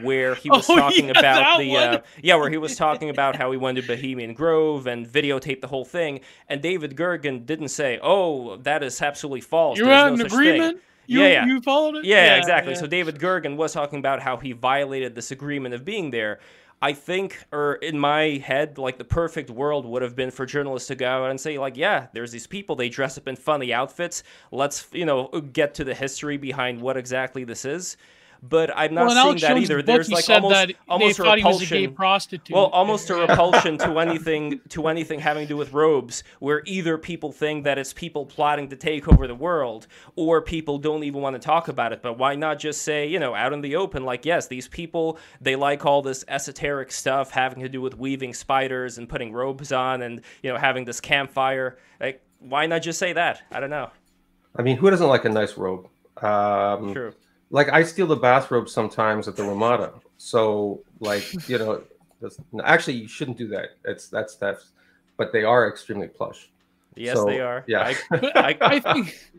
where 0.01 0.33
he 0.35 0.49
was 0.49 0.69
oh, 0.69 0.75
talking 0.75 1.05
yeah, 1.05 1.19
about 1.19 1.59
the 1.59 1.77
uh, 1.77 1.99
yeah 2.21 2.35
where 2.35 2.49
he 2.49 2.57
was 2.57 2.75
talking 2.75 3.09
about 3.09 3.35
how 3.35 3.51
he 3.51 3.57
went 3.57 3.77
to 3.77 3.83
Bohemian 3.83 4.33
Grove 4.33 4.87
and 4.87 5.07
videotaped 5.07 5.61
the 5.61 5.67
whole 5.67 5.85
thing 5.85 6.21
and 6.49 6.61
David 6.61 6.95
Gergen 6.95 7.45
didn't 7.45 7.69
say 7.69 7.99
oh 8.01 8.57
that 8.57 8.83
is 8.83 9.01
absolutely 9.01 9.41
false. 9.41 9.77
You're 9.77 9.91
on 9.91 10.17
no 10.17 10.25
agreement? 10.25 10.81
You, 11.05 11.21
yeah, 11.21 11.27
yeah. 11.27 11.45
you 11.45 11.61
followed 11.61 11.97
it? 11.97 12.05
Yeah, 12.05 12.25
yeah 12.25 12.37
exactly. 12.37 12.73
yeah. 12.73 12.79
so 12.79 12.87
David 12.87 13.19
Gergen 13.19 13.57
was 13.57 13.73
talking 13.73 13.99
about 13.99 14.21
how 14.21 14.37
he 14.37 14.53
violated 14.53 15.15
this 15.15 15.31
agreement 15.31 15.75
of 15.75 15.83
being 15.83 16.11
there 16.11 16.39
I 16.83 16.91
think, 16.91 17.45
or 17.53 17.75
in 17.75 17.97
my 17.97 18.41
head, 18.45 18.77
like 18.77 18.97
the 18.97 19.05
perfect 19.05 19.49
world 19.49 19.85
would 19.85 20.01
have 20.01 20.17
been 20.17 20.31
for 20.31 20.45
journalists 20.45 20.89
to 20.89 20.95
go 20.95 21.23
out 21.23 21.29
and 21.29 21.39
say, 21.39 21.57
like, 21.57 21.77
yeah, 21.77 22.07
there's 22.11 22.33
these 22.33 22.45
people, 22.45 22.75
they 22.75 22.89
dress 22.89 23.17
up 23.17 23.25
in 23.25 23.37
funny 23.37 23.71
outfits. 23.71 24.21
Let's, 24.51 24.85
you 24.91 25.05
know, 25.05 25.29
get 25.53 25.75
to 25.75 25.85
the 25.85 25.93
history 25.93 26.35
behind 26.35 26.81
what 26.81 26.97
exactly 26.97 27.45
this 27.45 27.63
is 27.63 27.95
but 28.43 28.75
I'm 28.75 28.93
not 28.93 29.07
well, 29.07 29.37
seeing 29.37 29.37
that 29.37 29.57
either. 29.57 29.81
There's 29.81 30.11
like 30.11 30.29
almost 30.29 30.73
almost 30.89 31.19
a 31.19 31.23
repulsion. 31.23 31.95
A 31.97 32.39
well, 32.51 32.65
almost 32.65 33.09
a 33.09 33.15
repulsion 33.27 33.77
to 33.77 33.99
anything 33.99 34.59
to 34.69 34.87
anything 34.87 35.21
having 35.21 35.43
to 35.45 35.47
do 35.47 35.55
with 35.55 35.71
robes, 35.71 36.25
where 36.39 36.61
either 36.65 36.97
people 36.97 37.31
think 37.31 37.63
that 37.63 37.77
it's 37.77 37.93
people 37.93 38.25
plotting 38.25 38.67
to 38.69 38.75
take 38.75 39.07
over 39.07 39.27
the 39.27 39.35
world, 39.35 39.87
or 40.17 40.41
people 40.41 40.77
don't 40.77 41.05
even 41.05 41.21
want 41.21 41.35
to 41.35 41.39
talk 41.39 41.69
about 41.69 41.93
it. 41.93 42.01
But 42.01 42.17
why 42.17 42.35
not 42.35 42.59
just 42.59 42.81
say, 42.81 43.07
you 43.07 43.17
know, 43.17 43.33
out 43.33 43.53
in 43.53 43.61
the 43.61 43.77
open, 43.77 44.03
like, 44.03 44.25
yes, 44.25 44.47
these 44.47 44.67
people 44.67 45.17
they 45.39 45.55
like 45.55 45.85
all 45.85 46.01
this 46.01 46.25
esoteric 46.27 46.91
stuff 46.91 47.31
having 47.31 47.63
to 47.63 47.69
do 47.69 47.79
with 47.79 47.97
weaving 47.97 48.33
spiders 48.33 48.97
and 48.97 49.07
putting 49.07 49.31
robes 49.31 49.71
on, 49.71 50.01
and 50.01 50.19
you 50.41 50.51
know, 50.51 50.59
having 50.59 50.83
this 50.83 50.99
campfire. 50.99 51.77
Like, 52.01 52.21
why 52.39 52.65
not 52.65 52.81
just 52.81 52.99
say 52.99 53.13
that? 53.13 53.41
I 53.53 53.61
don't 53.61 53.69
know. 53.69 53.89
I 54.53 54.63
mean, 54.63 54.75
who 54.75 54.89
doesn't 54.89 55.07
like 55.07 55.23
a 55.23 55.29
nice 55.29 55.57
robe? 55.57 55.87
Um, 56.21 56.93
True 56.93 57.13
like 57.53 57.69
I 57.69 57.83
steal 57.83 58.07
the 58.07 58.15
bathrobe 58.17 58.67
sometimes 58.67 59.27
at 59.27 59.37
the 59.37 59.43
Ramada. 59.43 59.93
So 60.17 60.81
like 60.99 61.23
you 61.47 61.59
know, 61.59 61.83
actually 62.65 62.95
you 62.95 63.07
shouldn't 63.07 63.37
do 63.37 63.47
that. 63.49 63.77
It's 63.85 64.07
that's 64.07 64.35
theft, 64.35 64.65
but 65.15 65.31
they 65.31 65.43
are 65.45 65.69
extremely 65.69 66.09
plush. 66.09 66.49
Yes, 66.95 67.17
so, 67.17 67.25
they 67.25 67.39
are. 67.39 67.63
Yeah, 67.67 67.93
I, 68.11 68.57
I, 68.61 68.79
think. 68.79 69.31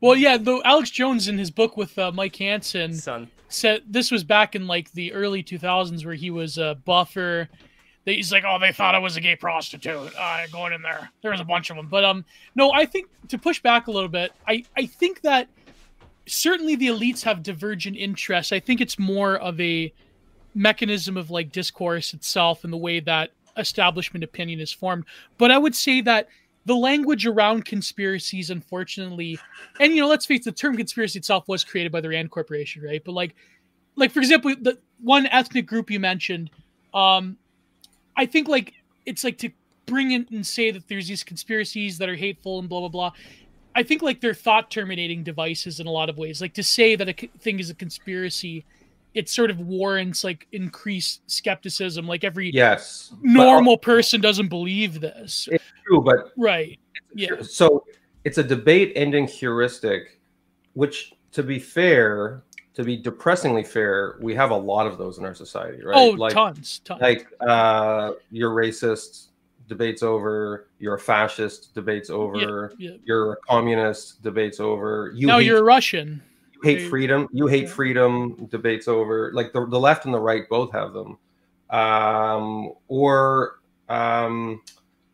Well, 0.00 0.16
yeah. 0.16 0.36
Though 0.36 0.62
Alex 0.64 0.90
Jones 0.90 1.28
in 1.28 1.38
his 1.38 1.50
book 1.50 1.76
with 1.76 1.96
uh, 1.96 2.10
Mike 2.10 2.34
Hansen 2.36 2.94
Son. 2.94 3.30
said 3.48 3.82
this 3.86 4.10
was 4.10 4.24
back 4.24 4.56
in 4.56 4.66
like 4.66 4.90
the 4.92 5.12
early 5.12 5.44
2000s 5.44 6.04
where 6.04 6.14
he 6.14 6.30
was 6.30 6.58
a 6.58 6.76
buffer. 6.84 7.48
They, 8.04 8.16
he's 8.16 8.32
like, 8.32 8.42
oh, 8.44 8.58
they 8.58 8.72
thought 8.72 8.96
I 8.96 8.98
was 8.98 9.16
a 9.16 9.20
gay 9.20 9.36
prostitute. 9.36 10.12
Uh, 10.18 10.46
going 10.50 10.72
in 10.72 10.82
there. 10.82 11.08
There 11.22 11.30
was 11.30 11.40
a 11.40 11.44
bunch 11.44 11.70
of 11.70 11.76
them, 11.76 11.86
but 11.88 12.04
um, 12.04 12.24
no, 12.56 12.72
I 12.72 12.84
think 12.84 13.08
to 13.28 13.38
push 13.38 13.60
back 13.62 13.86
a 13.86 13.92
little 13.92 14.08
bit, 14.08 14.32
I 14.48 14.64
I 14.76 14.86
think 14.86 15.20
that 15.20 15.48
certainly 16.26 16.76
the 16.76 16.88
elites 16.88 17.22
have 17.22 17.42
divergent 17.42 17.96
interests. 17.96 18.52
I 18.52 18.60
think 18.60 18.80
it's 18.80 18.98
more 18.98 19.36
of 19.36 19.60
a 19.60 19.92
mechanism 20.54 21.16
of 21.16 21.30
like 21.30 21.52
discourse 21.52 22.14
itself 22.14 22.64
and 22.64 22.72
the 22.72 22.78
way 22.78 23.00
that 23.00 23.30
establishment 23.56 24.24
opinion 24.24 24.60
is 24.60 24.72
formed. 24.72 25.04
But 25.38 25.50
I 25.50 25.58
would 25.58 25.74
say 25.74 26.00
that 26.02 26.28
the 26.64 26.74
language 26.74 27.26
around 27.26 27.64
conspiracies, 27.64 28.50
unfortunately, 28.50 29.38
and 29.80 29.94
you 29.94 30.00
know, 30.02 30.08
let's 30.08 30.26
face 30.26 30.40
it, 30.40 30.44
the 30.44 30.52
term 30.52 30.76
conspiracy 30.76 31.18
itself 31.18 31.48
was 31.48 31.64
created 31.64 31.90
by 31.90 32.00
the 32.00 32.08
Rand 32.08 32.30
Corporation, 32.30 32.82
right? 32.82 33.02
But 33.04 33.12
like, 33.12 33.34
like 33.96 34.12
for 34.12 34.20
example, 34.20 34.54
the 34.60 34.78
one 35.00 35.26
ethnic 35.26 35.66
group 35.66 35.90
you 35.90 35.98
mentioned, 35.98 36.50
um, 36.94 37.36
I 38.16 38.26
think 38.26 38.48
like 38.48 38.74
it's 39.06 39.24
like 39.24 39.38
to 39.38 39.50
bring 39.86 40.12
in 40.12 40.26
and 40.30 40.46
say 40.46 40.70
that 40.70 40.86
there's 40.88 41.08
these 41.08 41.24
conspiracies 41.24 41.98
that 41.98 42.08
are 42.08 42.14
hateful 42.14 42.60
and 42.60 42.68
blah 42.68 42.80
blah 42.80 42.88
blah. 42.88 43.12
I 43.74 43.82
think 43.82 44.02
like 44.02 44.20
they're 44.20 44.34
thought 44.34 44.70
terminating 44.70 45.22
devices 45.22 45.80
in 45.80 45.86
a 45.86 45.90
lot 45.90 46.08
of 46.08 46.18
ways. 46.18 46.40
Like 46.40 46.54
to 46.54 46.62
say 46.62 46.96
that 46.96 47.08
a 47.08 47.12
thing 47.38 47.58
is 47.58 47.70
a 47.70 47.74
conspiracy, 47.74 48.64
it 49.14 49.28
sort 49.28 49.50
of 49.50 49.60
warrants 49.60 50.24
like 50.24 50.46
increased 50.52 51.22
skepticism. 51.30 52.06
Like 52.06 52.24
every 52.24 52.50
yes 52.50 53.12
normal 53.22 53.76
but, 53.76 53.82
person 53.82 54.20
doesn't 54.20 54.48
believe 54.48 55.00
this. 55.00 55.48
It's 55.50 55.64
true, 55.86 56.00
but 56.02 56.32
right, 56.36 56.78
yeah. 57.14 57.42
So 57.42 57.84
it's 58.24 58.38
a 58.38 58.44
debate 58.44 58.92
ending 58.94 59.26
heuristic, 59.26 60.20
which, 60.74 61.12
to 61.32 61.42
be 61.42 61.58
fair, 61.58 62.42
to 62.74 62.84
be 62.84 62.96
depressingly 62.96 63.64
fair, 63.64 64.18
we 64.20 64.34
have 64.34 64.50
a 64.50 64.56
lot 64.56 64.86
of 64.86 64.96
those 64.96 65.18
in 65.18 65.24
our 65.24 65.34
society, 65.34 65.82
right? 65.84 65.96
Oh, 65.96 66.10
like, 66.10 66.32
tons, 66.32 66.80
tons. 66.84 67.00
Like 67.02 67.26
uh, 67.40 68.12
you're 68.30 68.50
racist, 68.50 69.28
debates 69.72 70.02
over. 70.02 70.68
You're 70.78 70.94
a 70.94 70.98
fascist, 70.98 71.74
debates 71.74 72.10
over. 72.10 72.72
Yeah, 72.78 72.90
yeah. 72.90 72.96
You're 73.04 73.32
a 73.32 73.36
communist, 73.48 74.22
debates 74.22 74.60
over. 74.60 75.12
You 75.14 75.26
now 75.26 75.38
hate, 75.38 75.46
you're 75.46 75.58
a 75.58 75.64
Russian. 75.64 76.22
You 76.54 76.60
hate 76.62 76.88
freedom. 76.88 77.28
You 77.32 77.46
hate 77.46 77.64
yeah. 77.64 77.70
freedom. 77.70 78.46
Debates 78.50 78.88
over. 78.88 79.32
Like 79.32 79.52
the, 79.52 79.66
the 79.66 79.80
left 79.80 80.04
and 80.04 80.14
the 80.14 80.20
right 80.20 80.48
both 80.48 80.72
have 80.72 80.92
them. 80.92 81.18
Um, 81.70 82.72
or 82.88 83.60
um, 83.88 84.60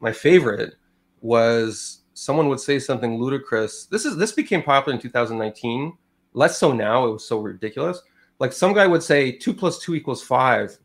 my 0.01 0.13
favorite 0.13 0.75
was 1.21 2.01
someone 2.15 2.49
would 2.49 2.61
say 2.61 2.79
something 2.79 3.19
ludicrous. 3.19 3.87
This 3.87 4.05
is 4.05 4.17
this 4.17 4.33
became 4.33 4.63
popular 4.63 4.95
in 4.95 5.01
2019 5.01 5.97
Less 6.35 6.59
so 6.59 6.73
now. 6.73 7.07
It 7.07 7.13
was 7.13 7.25
so 7.27 7.41
ridiculous. 7.41 8.01
Like 8.39 8.53
some 8.53 8.73
guy 8.73 8.87
would 8.87 9.03
say 9.03 9.33
two 9.33 9.53
plus 9.53 9.79
two 9.81 9.95
equals 9.95 10.23
five, 10.23 10.77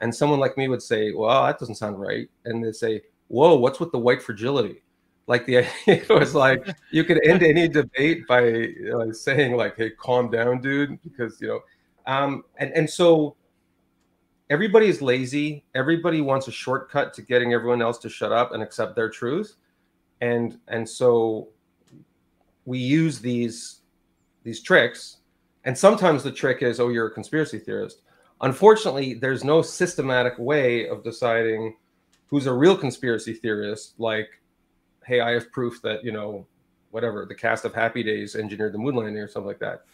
and 0.00 0.14
someone 0.14 0.40
like 0.40 0.56
me 0.56 0.68
would 0.68 0.82
say, 0.82 1.12
"Well, 1.12 1.44
that 1.44 1.58
doesn't 1.58 1.76
sound 1.76 2.00
right," 2.00 2.28
and 2.44 2.64
they 2.64 2.72
say, 2.72 3.02
"Whoa, 3.28 3.56
what's 3.56 3.80
with 3.80 3.92
the 3.92 3.98
white 3.98 4.22
fragility?" 4.22 4.82
Like 5.26 5.46
the 5.46 5.58
idea 5.88 6.04
was 6.10 6.34
like 6.34 6.66
you 6.90 7.04
could 7.04 7.24
end 7.26 7.42
any 7.42 7.68
debate 7.68 8.26
by 8.26 8.68
saying 9.12 9.56
like, 9.56 9.76
"Hey, 9.76 9.90
calm 9.90 10.30
down, 10.30 10.60
dude," 10.60 11.00
because 11.02 11.40
you 11.40 11.48
know, 11.48 11.60
um, 12.06 12.44
and 12.58 12.72
and 12.72 12.88
so 12.88 13.36
everybody 14.50 14.88
is 14.88 15.02
lazy. 15.02 15.64
Everybody 15.74 16.20
wants 16.20 16.48
a 16.48 16.52
shortcut 16.52 17.12
to 17.14 17.22
getting 17.22 17.52
everyone 17.52 17.82
else 17.82 17.98
to 17.98 18.08
shut 18.08 18.32
up 18.32 18.52
and 18.52 18.62
accept 18.62 18.94
their 18.94 19.10
truth, 19.10 19.56
and 20.20 20.58
and 20.68 20.88
so 20.88 21.48
we 22.64 22.78
use 22.78 23.20
these 23.20 23.80
these 24.42 24.60
tricks. 24.60 25.18
And 25.64 25.76
sometimes 25.76 26.22
the 26.22 26.30
trick 26.30 26.62
is, 26.62 26.78
oh, 26.78 26.90
you're 26.90 27.08
a 27.08 27.10
conspiracy 27.10 27.58
theorist. 27.58 28.02
Unfortunately, 28.40 29.14
there's 29.14 29.42
no 29.42 29.62
systematic 29.62 30.34
way 30.38 30.88
of 30.88 31.02
deciding 31.02 31.74
who's 32.26 32.46
a 32.46 32.52
real 32.52 32.76
conspiracy 32.76 33.34
theorist. 33.34 33.94
Like, 33.98 34.28
hey, 35.04 35.20
I 35.20 35.30
have 35.32 35.50
proof 35.52 35.80
that, 35.82 36.04
you 36.04 36.12
know, 36.12 36.46
whatever, 36.90 37.26
the 37.26 37.34
cast 37.34 37.64
of 37.64 37.74
Happy 37.74 38.02
Days 38.02 38.36
engineered 38.36 38.72
the 38.72 38.78
moon 38.78 38.94
landing 38.94 39.16
or 39.18 39.28
something 39.28 39.48
like 39.48 39.58
that. 39.60 39.84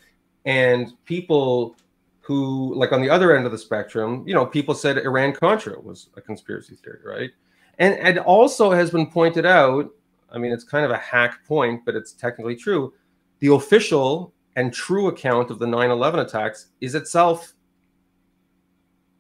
And 0.45 0.93
people 1.05 1.77
who, 2.21 2.75
like 2.75 2.93
on 2.93 3.03
the 3.03 3.11
other 3.11 3.37
end 3.37 3.47
of 3.47 3.53
the 3.53 3.59
spectrum, 3.59 4.25
you 4.27 4.35
know, 4.35 4.47
people 4.47 4.75
said 4.75 4.99
Iran 4.99 5.33
Contra 5.33 5.81
was 5.81 6.11
a 6.17 6.21
conspiracy 6.21 6.77
theory, 6.77 7.01
right? 7.05 7.31
And 7.79 7.95
and 7.95 8.19
also 8.19 8.71
has 8.71 8.91
been 8.91 9.07
pointed 9.07 9.47
out. 9.47 9.91
I 10.31 10.39
mean, 10.39 10.53
it's 10.53 10.65
kind 10.65 10.85
of 10.85 10.91
a 10.91 10.97
hack 10.97 11.45
point, 11.47 11.85
but 11.85 11.95
it's 11.95 12.13
technically 12.13 12.57
true. 12.57 12.95
The 13.41 13.53
official 13.53 14.33
and 14.57 14.73
true 14.73 15.09
account 15.09 15.51
of 15.51 15.59
the 15.59 15.67
9 15.67 15.91
11 15.91 16.21
attacks 16.21 16.69
is 16.81 16.95
itself 16.95 17.55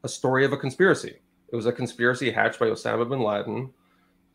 a 0.04 0.08
story 0.08 0.44
of 0.44 0.52
a 0.52 0.56
conspiracy. 0.56 1.21
It 1.52 1.56
was 1.56 1.66
a 1.66 1.72
conspiracy 1.72 2.30
hatched 2.30 2.58
by 2.58 2.66
Osama 2.66 3.08
bin 3.08 3.20
Laden 3.20 3.70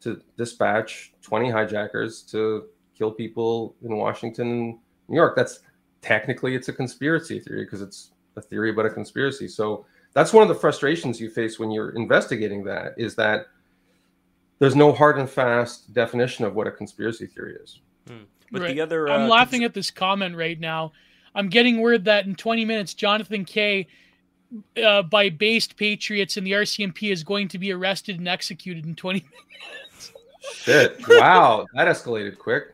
to 0.01 0.21
dispatch 0.37 1.13
20 1.23 1.49
hijackers 1.49 2.21
to 2.23 2.67
kill 2.95 3.11
people 3.11 3.75
in 3.83 3.97
Washington 3.97 4.47
and 4.47 4.79
New 5.07 5.15
York. 5.15 5.35
That's 5.35 5.59
technically 6.01 6.55
it's 6.55 6.69
a 6.69 6.73
conspiracy 6.73 7.39
theory 7.39 7.65
because 7.65 7.81
it's 7.81 8.11
a 8.35 8.41
theory 8.41 8.69
about 8.69 8.85
a 8.85 8.91
conspiracy. 8.91 9.47
So 9.47 9.85
that's 10.13 10.31
one 10.31 10.43
of 10.43 10.49
the 10.49 10.55
frustrations 10.55 11.19
you 11.19 11.29
face 11.29 11.59
when 11.59 11.71
you're 11.71 11.89
investigating 11.89 12.63
that 12.65 12.93
is 12.97 13.15
that 13.15 13.47
there's 14.59 14.75
no 14.75 14.91
hard 14.91 15.17
and 15.17 15.29
fast 15.29 15.93
definition 15.93 16.45
of 16.45 16.55
what 16.55 16.67
a 16.67 16.71
conspiracy 16.71 17.25
theory 17.25 17.55
is. 17.61 17.79
Hmm. 18.07 18.23
But 18.51 18.61
right. 18.61 18.75
the 18.75 18.81
other, 18.81 19.09
uh, 19.09 19.17
I'm 19.17 19.27
laughing 19.29 19.61
cons- 19.61 19.69
at 19.69 19.73
this 19.73 19.91
comment 19.91 20.35
right 20.35 20.59
now. 20.59 20.93
I'm 21.35 21.49
getting 21.49 21.79
word 21.79 22.05
that 22.05 22.25
in 22.25 22.35
20 22.35 22.65
minutes, 22.65 22.93
Jonathan 22.93 23.45
Kay, 23.45 23.87
uh, 24.83 25.03
by 25.03 25.29
based 25.29 25.77
patriots 25.77 26.37
in 26.37 26.43
the 26.43 26.51
RCMP, 26.51 27.11
is 27.11 27.23
going 27.23 27.47
to 27.49 27.57
be 27.57 27.71
arrested 27.71 28.17
and 28.17 28.27
executed 28.27 28.85
in 28.85 28.95
20 28.95 29.19
minutes. 29.19 30.13
Shit! 30.53 31.01
Wow, 31.09 31.65
that 31.73 31.87
escalated 31.87 32.37
quick. 32.37 32.73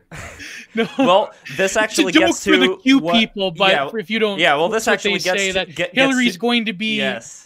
No. 0.74 0.88
Well, 0.98 1.30
this 1.56 1.76
actually 1.76 2.12
gets 2.12 2.42
to 2.44 2.56
the 2.56 2.76
Q 2.76 2.98
what, 2.98 3.14
people, 3.14 3.50
but 3.50 3.70
yeah, 3.70 3.90
if 3.94 4.10
you 4.10 4.18
don't, 4.18 4.38
yeah. 4.38 4.54
Well, 4.56 4.68
this 4.68 4.88
actually 4.88 5.18
gets 5.18 5.40
say 5.40 5.48
to, 5.48 5.52
that 5.54 5.74
get, 5.74 5.94
Hillary's 5.94 6.34
to, 6.34 6.38
going 6.38 6.64
to 6.66 6.72
be 6.72 6.96
yes 6.96 7.43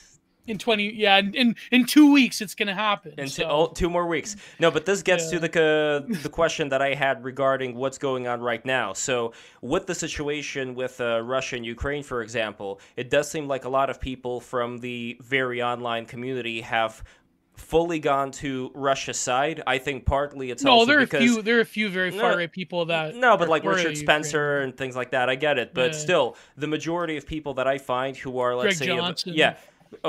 in 0.49 0.59
20 0.59 0.94
yeah 0.94 1.18
in 1.18 1.55
in 1.70 1.84
two 1.84 2.12
weeks 2.12 2.40
it's 2.40 2.55
gonna 2.55 2.74
happen 2.74 3.12
in 3.18 3.28
so. 3.28 3.42
two, 3.42 3.49
oh, 3.49 3.66
two 3.74 3.90
more 3.90 4.07
weeks 4.07 4.36
no 4.59 4.70
but 4.70 4.86
this 4.86 5.03
gets 5.03 5.24
yeah. 5.26 5.38
to 5.38 5.49
the 5.49 5.62
uh, 5.62 6.18
the 6.22 6.28
question 6.28 6.68
that 6.68 6.82
i 6.82 6.94
had 6.94 7.22
regarding 7.24 7.74
what's 7.74 7.99
going 7.99 8.26
on 8.26 8.40
right 8.40 8.64
now 8.64 8.92
so 8.92 9.32
with 9.61 9.86
the 9.86 9.94
situation 9.94 10.74
with 10.74 11.01
uh, 11.01 11.20
russia 11.22 11.57
and 11.57 11.66
ukraine 11.66 12.03
for 12.03 12.22
example 12.22 12.80
it 12.96 13.11
does 13.11 13.30
seem 13.30 13.46
like 13.46 13.64
a 13.64 13.68
lot 13.68 13.90
of 13.90 14.01
people 14.01 14.40
from 14.40 14.78
the 14.78 15.18
very 15.20 15.62
online 15.62 16.07
community 16.07 16.61
have 16.61 17.03
fully 17.59 17.99
gone 17.99 18.30
to 18.30 18.70
Russia's 18.74 19.18
side. 19.18 19.62
I 19.66 19.78
think 19.78 20.07
partly 20.07 20.51
it's 20.51 20.62
no. 20.62 20.84
there 20.84 20.99
are 20.99 21.01
because, 21.01 21.22
a 21.22 21.24
few. 21.24 21.42
There 21.42 21.59
are 21.59 21.62
a 21.62 21.66
few 21.66 21.88
very 21.88 22.11
far 22.11 22.36
right 22.36 22.51
people 22.51 22.86
that. 22.86 23.14
No, 23.16 23.36
but 23.36 23.49
like 23.49 23.64
Richard 23.64 23.96
Spencer 23.96 24.61
and 24.61 24.76
things 24.76 24.96
like 24.96 25.11
that. 25.11 25.28
I 25.28 25.34
get 25.34 25.59
it, 25.59 25.74
but 25.74 25.92
yeah. 25.92 25.99
still, 25.99 26.36
the 26.57 26.66
majority 26.66 27.16
of 27.16 27.26
people 27.26 27.55
that 27.55 27.66
I 27.66 27.78
find 27.78 28.16
who 28.16 28.38
are 28.38 28.55
let's 28.55 28.78
Greg 28.78 28.88
say, 28.88 28.96
Johnson. 28.96 29.34
yeah 29.34 29.57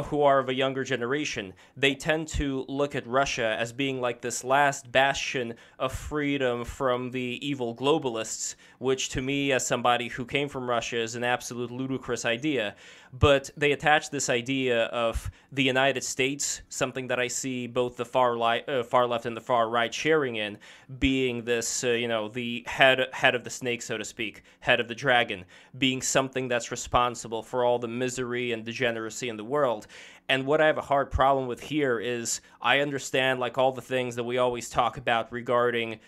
who 0.05 0.21
are 0.21 0.39
of 0.39 0.49
a 0.49 0.53
younger 0.53 0.84
generation, 0.84 1.53
they 1.75 1.95
tend 1.95 2.27
to 2.27 2.65
look 2.67 2.95
at 2.95 3.07
Russia 3.07 3.55
as 3.59 3.71
being 3.71 4.01
like 4.01 4.21
this 4.21 4.43
last 4.43 4.91
bastion 4.91 5.53
of 5.77 5.91
freedom 5.91 6.63
from 6.65 7.11
the 7.11 7.39
evil 7.41 7.75
globalists, 7.75 8.55
which 8.80 9.09
to 9.09 9.21
me, 9.21 9.51
as 9.51 9.65
somebody 9.65 10.07
who 10.07 10.25
came 10.25 10.49
from 10.49 10.69
Russia, 10.69 10.97
is 10.97 11.15
an 11.15 11.23
absolute 11.23 11.71
ludicrous 11.71 12.25
idea. 12.25 12.75
But 13.12 13.49
they 13.57 13.72
attach 13.72 14.12
this 14.12 14.30
idea 14.30 14.86
of 14.86 15.32
the 15.51 15.64
United 15.64 16.03
States, 16.03 16.62
something 16.70 17.07
that 17.07 17.20
I 17.20 17.28
see 17.28 17.66
both 17.66 17.97
the 17.97 18.05
far, 18.05 18.38
li- 18.38 18.64
uh, 18.68 18.84
far 18.84 19.07
left 19.07 19.26
and 19.26 19.36
the 19.36 19.41
far 19.41 19.70
right 19.70 19.93
sharing 19.93 20.36
in, 20.36 20.57
being 20.99 21.43
this, 21.43 21.84
uh, 21.84 21.89
you 21.89 22.07
know, 22.07 22.28
the 22.30 22.64
head 22.68 23.07
head 23.12 23.34
of 23.34 23.43
the 23.43 23.49
snake, 23.49 23.82
so 23.82 23.97
to 23.97 24.05
speak, 24.05 24.43
head 24.60 24.80
of 24.80 24.88
the 24.88 24.95
dragon, 24.95 25.45
being 25.78 26.01
something 26.01 26.47
that's 26.47 26.70
responsible 26.70 27.41
for 27.41 27.64
all 27.64 27.80
the 27.80 27.88
misery 27.88 28.51
and 28.51 28.64
degeneracy 28.64 29.28
in 29.28 29.38
the 29.38 29.43
world. 29.43 29.88
And 30.28 30.45
what 30.45 30.62
I 30.62 30.68
have 30.68 30.78
a 30.78 30.82
hard 30.82 31.10
problem 31.10 31.47
with 31.47 31.62
here 31.62 31.99
is 31.99 32.41
I 32.62 32.80
understand 32.80 33.39
like 33.39 33.57
all 33.57 33.72
the 33.72 33.82
things 33.82 34.16
that 34.16 34.24
we 34.24 34.38
always 34.38 34.70
talk 34.70 34.97
about 34.97 35.32
regarding 35.32 35.99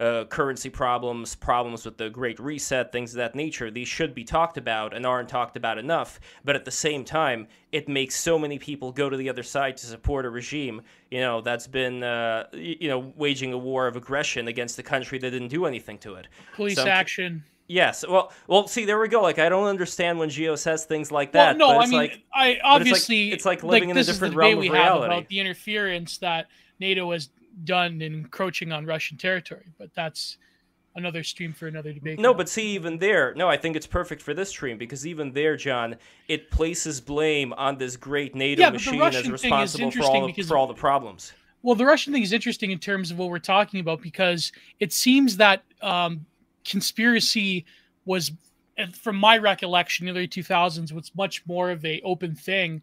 uh, 0.00 0.24
currency 0.26 0.70
problems, 0.70 1.34
problems 1.34 1.84
with 1.84 1.96
the 1.96 2.08
Great 2.08 2.38
Reset, 2.38 2.92
things 2.92 3.12
of 3.12 3.18
that 3.18 3.34
nature. 3.34 3.70
These 3.70 3.88
should 3.88 4.14
be 4.14 4.24
talked 4.24 4.56
about 4.56 4.94
and 4.94 5.04
aren't 5.04 5.28
talked 5.28 5.56
about 5.56 5.78
enough. 5.78 6.20
But 6.44 6.56
at 6.56 6.64
the 6.64 6.70
same 6.70 7.04
time, 7.04 7.48
it 7.72 7.88
makes 7.88 8.14
so 8.14 8.38
many 8.38 8.58
people 8.58 8.92
go 8.92 9.10
to 9.10 9.16
the 9.16 9.28
other 9.28 9.42
side 9.42 9.76
to 9.78 9.86
support 9.86 10.24
a 10.24 10.30
regime, 10.30 10.82
you 11.10 11.20
know, 11.20 11.40
that's 11.40 11.66
been, 11.66 12.02
uh, 12.02 12.46
you 12.52 12.88
know, 12.88 13.12
waging 13.16 13.52
a 13.52 13.58
war 13.58 13.86
of 13.86 13.96
aggression 13.96 14.48
against 14.48 14.78
a 14.78 14.82
country 14.82 15.18
that 15.18 15.30
didn't 15.30 15.48
do 15.48 15.66
anything 15.66 15.98
to 15.98 16.14
it. 16.14 16.28
Police 16.54 16.76
so, 16.76 16.86
action. 16.86 17.42
Yes. 17.66 18.02
Well, 18.08 18.32
well. 18.46 18.66
See, 18.66 18.86
there 18.86 18.98
we 18.98 19.08
go. 19.08 19.20
Like, 19.20 19.38
I 19.38 19.50
don't 19.50 19.66
understand 19.66 20.18
when 20.18 20.30
Geo 20.30 20.56
says 20.56 20.86
things 20.86 21.12
like 21.12 21.32
that. 21.32 21.58
Well, 21.58 21.74
no, 21.74 21.80
I 21.80 21.84
mean, 21.84 21.98
like, 21.98 22.22
I 22.32 22.58
obviously 22.64 23.30
it's 23.30 23.44
like, 23.44 23.58
it's 23.58 23.64
like 23.64 23.70
living 23.70 23.90
like, 23.90 23.96
in 23.96 24.00
a 24.00 24.04
different 24.04 24.34
realm 24.34 24.58
we 24.58 24.68
of 24.68 24.72
reality. 24.72 25.02
Have 25.02 25.18
about 25.18 25.28
the 25.28 25.40
interference 25.40 26.16
that 26.18 26.46
NATO 26.80 27.12
has 27.12 27.28
done 27.64 28.00
in 28.02 28.14
encroaching 28.14 28.72
on 28.72 28.86
Russian 28.86 29.16
territory. 29.16 29.66
But 29.78 29.94
that's 29.94 30.38
another 30.94 31.22
stream 31.22 31.52
for 31.52 31.68
another 31.68 31.92
debate. 31.92 32.18
No, 32.18 32.34
but 32.34 32.48
see, 32.48 32.70
even 32.70 32.98
there, 32.98 33.34
no, 33.34 33.48
I 33.48 33.56
think 33.56 33.76
it's 33.76 33.86
perfect 33.86 34.20
for 34.20 34.34
this 34.34 34.48
stream 34.48 34.78
because 34.78 35.06
even 35.06 35.32
there, 35.32 35.56
John, 35.56 35.96
it 36.26 36.50
places 36.50 37.00
blame 37.00 37.52
on 37.52 37.78
this 37.78 37.96
great 37.96 38.34
NATO 38.34 38.62
Yeah, 38.62 38.70
machine 38.70 39.00
as 39.02 39.30
responsible 39.30 39.90
for 39.90 40.02
all 40.04 40.20
the, 40.22 40.26
because- 40.26 40.48
for 40.48 40.56
all 40.56 40.66
the 40.66 40.74
problems. 40.74 41.32
Well, 41.62 41.74
the 41.74 41.84
Russian 41.84 42.12
thing 42.12 42.22
is 42.22 42.32
interesting 42.32 42.70
in 42.70 42.78
terms 42.78 43.10
of 43.10 43.18
what 43.18 43.30
we're 43.30 43.40
talking 43.40 43.80
about 43.80 44.00
because 44.00 44.52
it 44.78 44.92
seems 44.92 45.36
that 45.38 45.64
um, 45.82 46.24
conspiracy 46.64 47.64
was, 48.04 48.30
from 48.92 49.16
my 49.16 49.38
recollection, 49.38 50.06
in 50.06 50.14
the 50.14 50.20
early 50.20 50.28
2000s, 50.28 50.92
was 50.92 51.10
much 51.16 51.44
more 51.46 51.70
of 51.70 51.84
a 51.84 52.00
open 52.02 52.34
thing. 52.36 52.80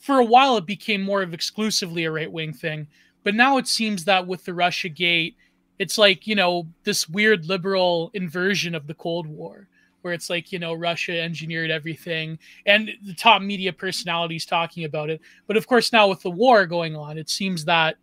For 0.00 0.18
a 0.18 0.24
while, 0.24 0.56
it 0.56 0.64
became 0.64 1.02
more 1.02 1.20
of 1.22 1.34
exclusively 1.34 2.04
a 2.04 2.10
right 2.10 2.30
wing 2.30 2.54
thing, 2.54 2.86
but 3.26 3.34
now 3.34 3.56
it 3.56 3.66
seems 3.66 4.04
that 4.04 4.28
with 4.28 4.44
the 4.44 4.54
Russia 4.54 4.88
Gate, 4.88 5.36
it's 5.80 5.98
like 5.98 6.28
you 6.28 6.36
know 6.36 6.68
this 6.84 7.08
weird 7.08 7.46
liberal 7.46 8.12
inversion 8.14 8.72
of 8.72 8.86
the 8.86 8.94
Cold 8.94 9.26
War, 9.26 9.66
where 10.02 10.14
it's 10.14 10.30
like 10.30 10.52
you 10.52 10.60
know 10.60 10.72
Russia 10.72 11.20
engineered 11.20 11.72
everything, 11.72 12.38
and 12.66 12.88
the 13.04 13.14
top 13.14 13.42
media 13.42 13.72
personalities 13.72 14.46
talking 14.46 14.84
about 14.84 15.10
it. 15.10 15.20
But 15.48 15.56
of 15.56 15.66
course, 15.66 15.92
now 15.92 16.08
with 16.08 16.22
the 16.22 16.30
war 16.30 16.66
going 16.66 16.94
on, 16.94 17.18
it 17.18 17.28
seems 17.28 17.64
that 17.64 17.96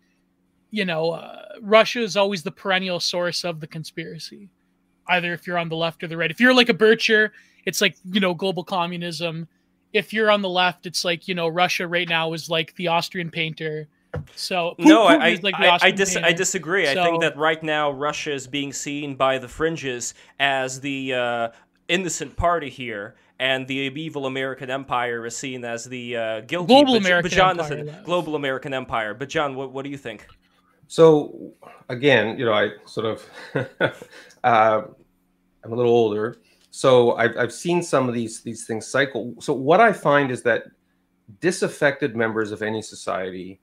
you 0.74 0.86
know, 0.86 1.11
uh, 1.11 1.43
Russia 1.61 2.01
is 2.01 2.17
always 2.17 2.41
the 2.41 2.51
perennial 2.51 2.99
source 2.99 3.45
of 3.45 3.59
the 3.59 3.67
conspiracy. 3.67 4.49
Either 5.07 5.32
if 5.32 5.45
you're 5.45 5.59
on 5.59 5.69
the 5.69 5.76
left 5.76 6.03
or 6.03 6.07
the 6.07 6.17
right. 6.17 6.32
If 6.32 6.39
you're 6.39 6.53
like 6.53 6.69
a 6.69 6.74
Bircher, 6.74 7.30
it's 7.67 7.80
like, 7.80 7.95
you 8.11 8.19
know, 8.19 8.34
global 8.34 8.63
communism. 8.63 9.47
If 9.93 10.11
you're 10.11 10.32
on 10.32 10.41
the 10.41 10.49
left, 10.49 10.88
it's 10.88 11.05
like, 11.05 11.28
you 11.28 11.36
know, 11.36 11.47
Russia 11.47 11.88
right 11.88 12.09
now 12.09 12.34
is 12.34 12.49
like 12.49 12.76
the 12.76 12.88
Austrian 12.88 13.30
painter. 13.30 13.88
So 14.36 14.76
No, 14.78 15.05
I, 15.05 15.30
is 15.30 15.39
I, 15.39 15.41
like 15.43 15.57
the 15.57 15.68
I, 15.68 15.80
I, 15.82 15.91
dis- 15.91 16.16
I 16.16 16.22
painter. 16.22 16.38
disagree. 16.38 16.89
I 16.89 16.93
think 16.93 17.22
that 17.22 17.38
right 17.38 17.61
now 17.64 17.91
Russia 17.91 18.34
is 18.34 18.47
being 18.47 18.74
seen 18.74 19.16
by 19.16 19.38
the 19.38 19.47
fringes 19.47 20.14
as 20.39 20.80
the 20.82 21.14
uh, 21.14 21.49
innocent 21.88 22.36
party 22.36 22.70
here, 22.70 23.16
and 23.39 23.68
the 23.68 23.76
evil 23.76 24.26
American 24.26 24.70
empire 24.70 25.26
is 25.26 25.36
seen 25.36 25.66
as 25.66 25.86
the 25.86 26.16
uh, 26.16 26.41
guilty. 26.41 26.68
Global 26.68 26.93
but, 26.93 27.01
American 27.01 27.30
but 27.30 27.36
John, 27.36 27.59
empire, 27.59 27.84
listen, 27.84 28.03
global 28.03 28.36
American 28.36 28.74
empire. 28.74 29.14
But 29.14 29.30
John, 29.30 29.55
what, 29.55 29.72
what 29.72 29.84
do 29.84 29.89
you 29.89 29.97
think? 29.97 30.28
So 30.88 31.53
again, 31.89 32.38
you 32.38 32.45
know, 32.45 32.53
I 32.53 32.70
sort 32.86 33.05
of 33.05 33.26
uh, 34.43 34.82
I'm 35.64 35.72
a 35.72 35.76
little 35.76 35.91
older, 35.91 36.38
so 36.72 37.16
I've 37.16 37.38
I've 37.38 37.53
seen 37.53 37.82
some 37.82 38.07
of 38.07 38.16
these 38.16 38.41
these 38.41 38.66
things 38.66 38.88
cycle. 38.88 39.34
So 39.39 39.53
what 39.53 39.80
I 39.80 39.91
find 39.93 40.32
is 40.32 40.43
that 40.43 40.66
disaffected 41.39 42.16
members 42.16 42.51
of 42.51 42.61
any 42.61 42.82
society 42.82 43.59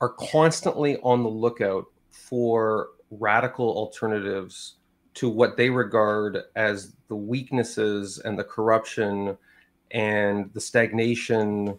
are 0.00 0.10
constantly 0.10 0.98
on 0.98 1.22
the 1.22 1.28
lookout 1.28 1.86
for 2.10 2.88
radical 3.10 3.68
alternatives 3.68 4.74
to 5.14 5.28
what 5.28 5.56
they 5.56 5.70
regard 5.70 6.44
as 6.54 6.94
the 7.08 7.16
weaknesses 7.16 8.18
and 8.18 8.38
the 8.38 8.44
corruption 8.44 9.36
and 9.90 10.52
the 10.54 10.60
stagnation 10.60 11.78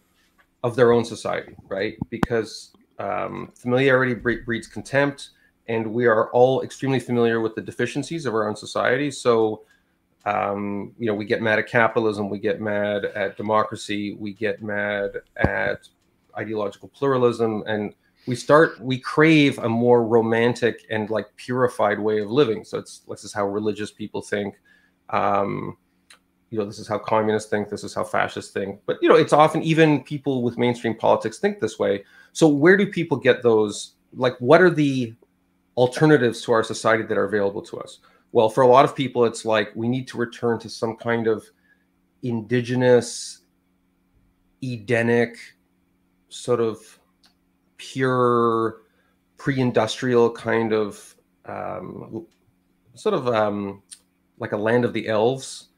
of 0.64 0.76
their 0.76 0.92
own 0.92 1.06
society, 1.06 1.56
right? 1.68 1.96
Because 2.10 2.72
um, 2.98 3.52
familiarity 3.56 4.14
bre- 4.14 4.44
breeds 4.46 4.68
contempt, 4.68 5.30
and 5.68 5.88
we 5.88 6.06
are 6.06 6.30
all 6.32 6.64
extremely 6.64 7.00
familiar 7.00 7.40
with 7.40 7.56
the 7.56 7.62
deficiencies 7.62 8.26
of 8.26 8.34
our 8.34 8.48
own 8.48 8.56
society. 8.56 9.10
So, 9.12 9.62
um, 10.26 10.94
you 11.00 11.06
know, 11.06 11.14
we 11.14 11.26
get 11.26 11.42
mad 11.42 11.60
at 11.60 11.68
capitalism, 11.68 12.30
we 12.30 12.40
get 12.40 12.60
mad 12.60 13.06
at 13.06 13.38
democracy, 13.38 14.16
we 14.20 14.34
get 14.34 14.62
mad 14.62 15.12
at 15.38 15.88
ideological 16.38 16.90
pluralism, 16.90 17.64
and 17.68 17.94
we 18.28 18.36
start 18.36 18.80
we 18.82 19.00
crave 19.00 19.58
a 19.60 19.70
more 19.70 20.06
romantic 20.06 20.86
and 20.90 21.10
like 21.10 21.28
purified 21.36 22.00
way 22.00 22.20
of 22.20 22.30
living. 22.30 22.64
So 22.64 22.78
it's 22.78 23.00
this 23.00 23.24
is 23.24 23.34
how 23.34 23.48
religious 23.48 23.92
people 23.92 24.22
think. 24.22 24.56
Um, 25.10 25.78
you 26.50 26.58
know, 26.58 26.66
this 26.66 26.80
is 26.80 26.88
how 26.88 26.98
communists 26.98 27.50
think, 27.50 27.70
this 27.70 27.84
is 27.84 27.94
how 27.94 28.04
fascists 28.04 28.52
think. 28.52 28.80
But 28.86 28.98
you 29.02 29.10
know, 29.10 29.16
it's 29.16 29.34
often 29.34 29.62
even 29.64 30.04
people 30.04 30.42
with 30.42 30.58
mainstream 30.58 30.96
politics 30.96 31.40
think 31.40 31.60
this 31.60 31.78
way. 31.78 32.04
So 32.34 32.48
where 32.48 32.78
do 32.78 32.88
people 32.92 33.18
get 33.18 33.44
those? 33.44 33.94
Like, 34.14 34.36
what 34.40 34.62
are 34.62 34.70
the 34.70 35.14
alternatives 35.78 36.42
to 36.44 36.52
our 36.52 36.64
society 36.64 37.04
that 37.04 37.18
are 37.18 37.26
available 37.26 37.62
to 37.64 37.80
us? 37.80 38.00
Well, 38.32 38.50
for 38.50 38.62
a 38.62 38.68
lot 38.68 38.86
of 38.86 38.96
people, 38.96 39.26
it's 39.26 39.46
like 39.46 39.72
we 39.76 39.88
need 39.88 40.08
to 40.10 40.18
return 40.18 40.60
to 40.60 40.70
some 40.70 40.96
kind 40.96 41.28
of 41.28 41.46
indigenous, 42.24 43.42
Edenic, 44.64 45.38
sort 46.30 46.60
of 46.60 46.99
pure, 47.80 48.82
pre-industrial 49.38 50.32
kind 50.32 50.72
of, 50.74 51.16
um, 51.46 52.28
sort 52.94 53.16
of 53.16 53.28
um, 53.28 53.82
like 54.38 54.52
a 54.52 54.58
land 54.58 54.86
of 54.86 54.94
the 54.94 55.08
elves. 55.08 55.70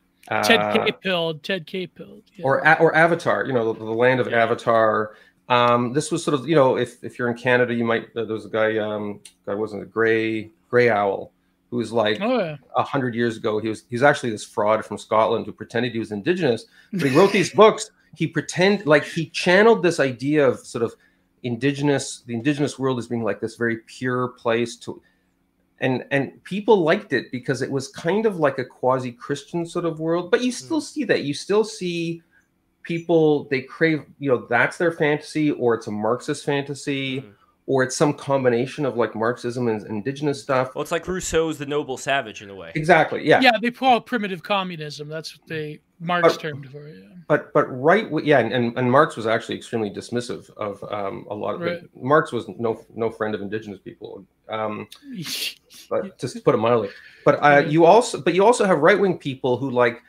Ted 0.44 0.60
Uh, 0.60 1.34
Ted 1.42 1.66
Capilled. 1.66 2.24
Yeah. 2.36 2.46
or 2.46 2.82
or 2.82 2.96
Avatar, 2.96 3.46
you 3.46 3.54
know, 3.54 3.72
the, 3.72 3.80
the 3.80 3.86
land 3.86 4.20
of 4.20 4.28
Yeah. 4.30 4.44
Avatar. 4.44 5.16
Um, 5.50 5.94
this 5.94 6.12
was 6.12 6.24
sort 6.24 6.36
of, 6.36 6.48
you 6.48 6.56
know, 6.56 6.78
if 6.78 7.04
if 7.04 7.18
you're 7.18 7.30
in 7.30 7.38
Canada, 7.38 7.74
you 7.74 7.84
might. 7.84 8.06
Uh, 8.16 8.26
there 8.26 8.34
was 8.34 8.46
a 8.46 8.50
guy, 8.50 8.78
um, 8.78 9.20
guy 9.46 9.54
wasn't 9.56 9.82
a 9.82 9.86
gray 9.86 10.52
Grey 10.70 10.90
Owl, 10.90 11.32
who 11.70 11.78
was 11.78 11.92
like 11.92 12.20
oh 12.22 12.40
yeah. 12.40 12.58
a 12.78 12.84
hundred 12.84 13.16
years 13.16 13.36
ago. 13.38 13.60
He 13.60 13.68
was 13.68 13.84
he's 13.90 14.04
actually 14.04 14.30
this 14.30 14.46
fraud 14.46 14.86
from 14.86 14.98
Scotland 14.98 15.46
who 15.46 15.52
pretended 15.52 15.92
he 15.92 16.00
was 16.00 16.12
indigenous, 16.12 16.66
but 16.94 17.10
he 17.10 17.18
wrote 17.18 17.32
these 17.34 17.52
books. 17.62 17.92
He 18.16 18.28
pretend 18.28 18.86
like 18.86 19.04
he 19.04 19.30
channeled 19.30 19.84
this 19.84 20.00
idea 20.00 20.48
of 20.48 20.60
sort 20.60 20.84
of 20.84 20.96
indigenous, 21.44 22.24
the 22.26 22.34
indigenous 22.34 22.78
world 22.78 23.00
as 23.00 23.08
being 23.08 23.24
like 23.24 23.40
this 23.40 23.56
very 23.56 23.78
pure 23.78 24.30
place 24.30 24.76
to 24.78 25.02
and 25.80 26.06
and 26.12 26.44
people 26.44 26.84
liked 26.84 27.12
it 27.12 27.32
because 27.32 27.62
it 27.64 27.72
was 27.72 27.88
kind 27.88 28.28
of 28.28 28.38
like 28.38 28.60
a 28.60 28.66
quasi 28.66 29.12
christian 29.12 29.66
sort 29.66 29.84
of 29.84 30.00
world 30.00 30.30
but 30.30 30.42
you 30.44 30.52
still 30.52 30.80
see 30.80 31.04
that. 31.04 31.24
You 31.24 31.34
still 31.34 31.64
see 31.64 32.22
people 32.84 33.46
they 33.46 33.62
crave 33.62 34.06
you 34.20 34.30
know 34.30 34.46
that's 34.48 34.78
their 34.78 34.92
fantasy 34.92 35.52
or 35.52 35.74
it's 35.76 35.88
a 35.88 35.92
marxist 35.92 36.46
fantasy. 36.46 37.22
Mhm. 37.22 37.34
Or 37.68 37.84
it's 37.84 37.96
some 37.96 38.14
combination 38.14 38.86
of 38.86 38.98
like 38.98 39.16
marxism 39.16 39.68
and 39.68 39.86
indigenous 39.88 40.42
stuff 40.42 40.74
Well, 40.76 40.82
it's 40.82 40.92
like 40.92 41.08
Rousseau's 41.08 41.58
The 41.58 41.66
Noble 41.66 41.98
Savage 41.98 42.42
in 42.42 42.50
a 42.50 42.56
way. 42.56 42.72
exactly 42.76 43.26
yeah, 43.28 43.40
Yeah, 43.42 43.52
they 43.62 43.72
call 43.72 43.98
it 43.98 44.06
primitive 44.06 44.42
communism. 44.44 45.08
That's 45.08 45.38
what 45.38 45.48
they 45.48 45.80
Marx 46.00 46.36
Uh, 46.36 46.38
termed 46.38 46.70
for 46.72 46.88
it. 46.88 46.96
Yeah. 47.00 47.10
but 47.28 47.54
but 47.54 47.66
right 47.68 48.08
yeah 48.24 48.40
and, 48.40 48.52
and, 48.52 48.76
and 48.78 48.92
marx 48.92 49.16
was 49.16 49.28
actually 49.28 49.56
extremely 49.56 49.92
dismissive 49.92 50.50
of 50.58 50.84
um, 50.92 51.28
a 51.30 51.36
lot 51.36 51.54
of 51.56 51.62
Right. 51.62 51.82
marx 51.96 52.32
was 52.32 52.48
no 52.58 52.84
no 52.96 53.12
friend 53.12 53.36
of 53.36 53.42
indigenous 53.42 53.80
people 53.80 54.26
um, 54.50 54.88
but 55.90 56.18
just 56.20 56.36
to 56.36 56.42
put 56.42 56.56
it 56.56 56.58
mildly. 56.58 56.90
But 57.24 57.36
uh, 57.44 57.64
you 57.68 57.86
also, 57.86 58.20
but 58.20 58.34
you 58.34 58.44
also 58.44 58.66
have 58.66 58.80
right 58.80 59.00
wing 59.00 59.18
people 59.18 59.56
who 59.58 59.70
like. 59.70 60.02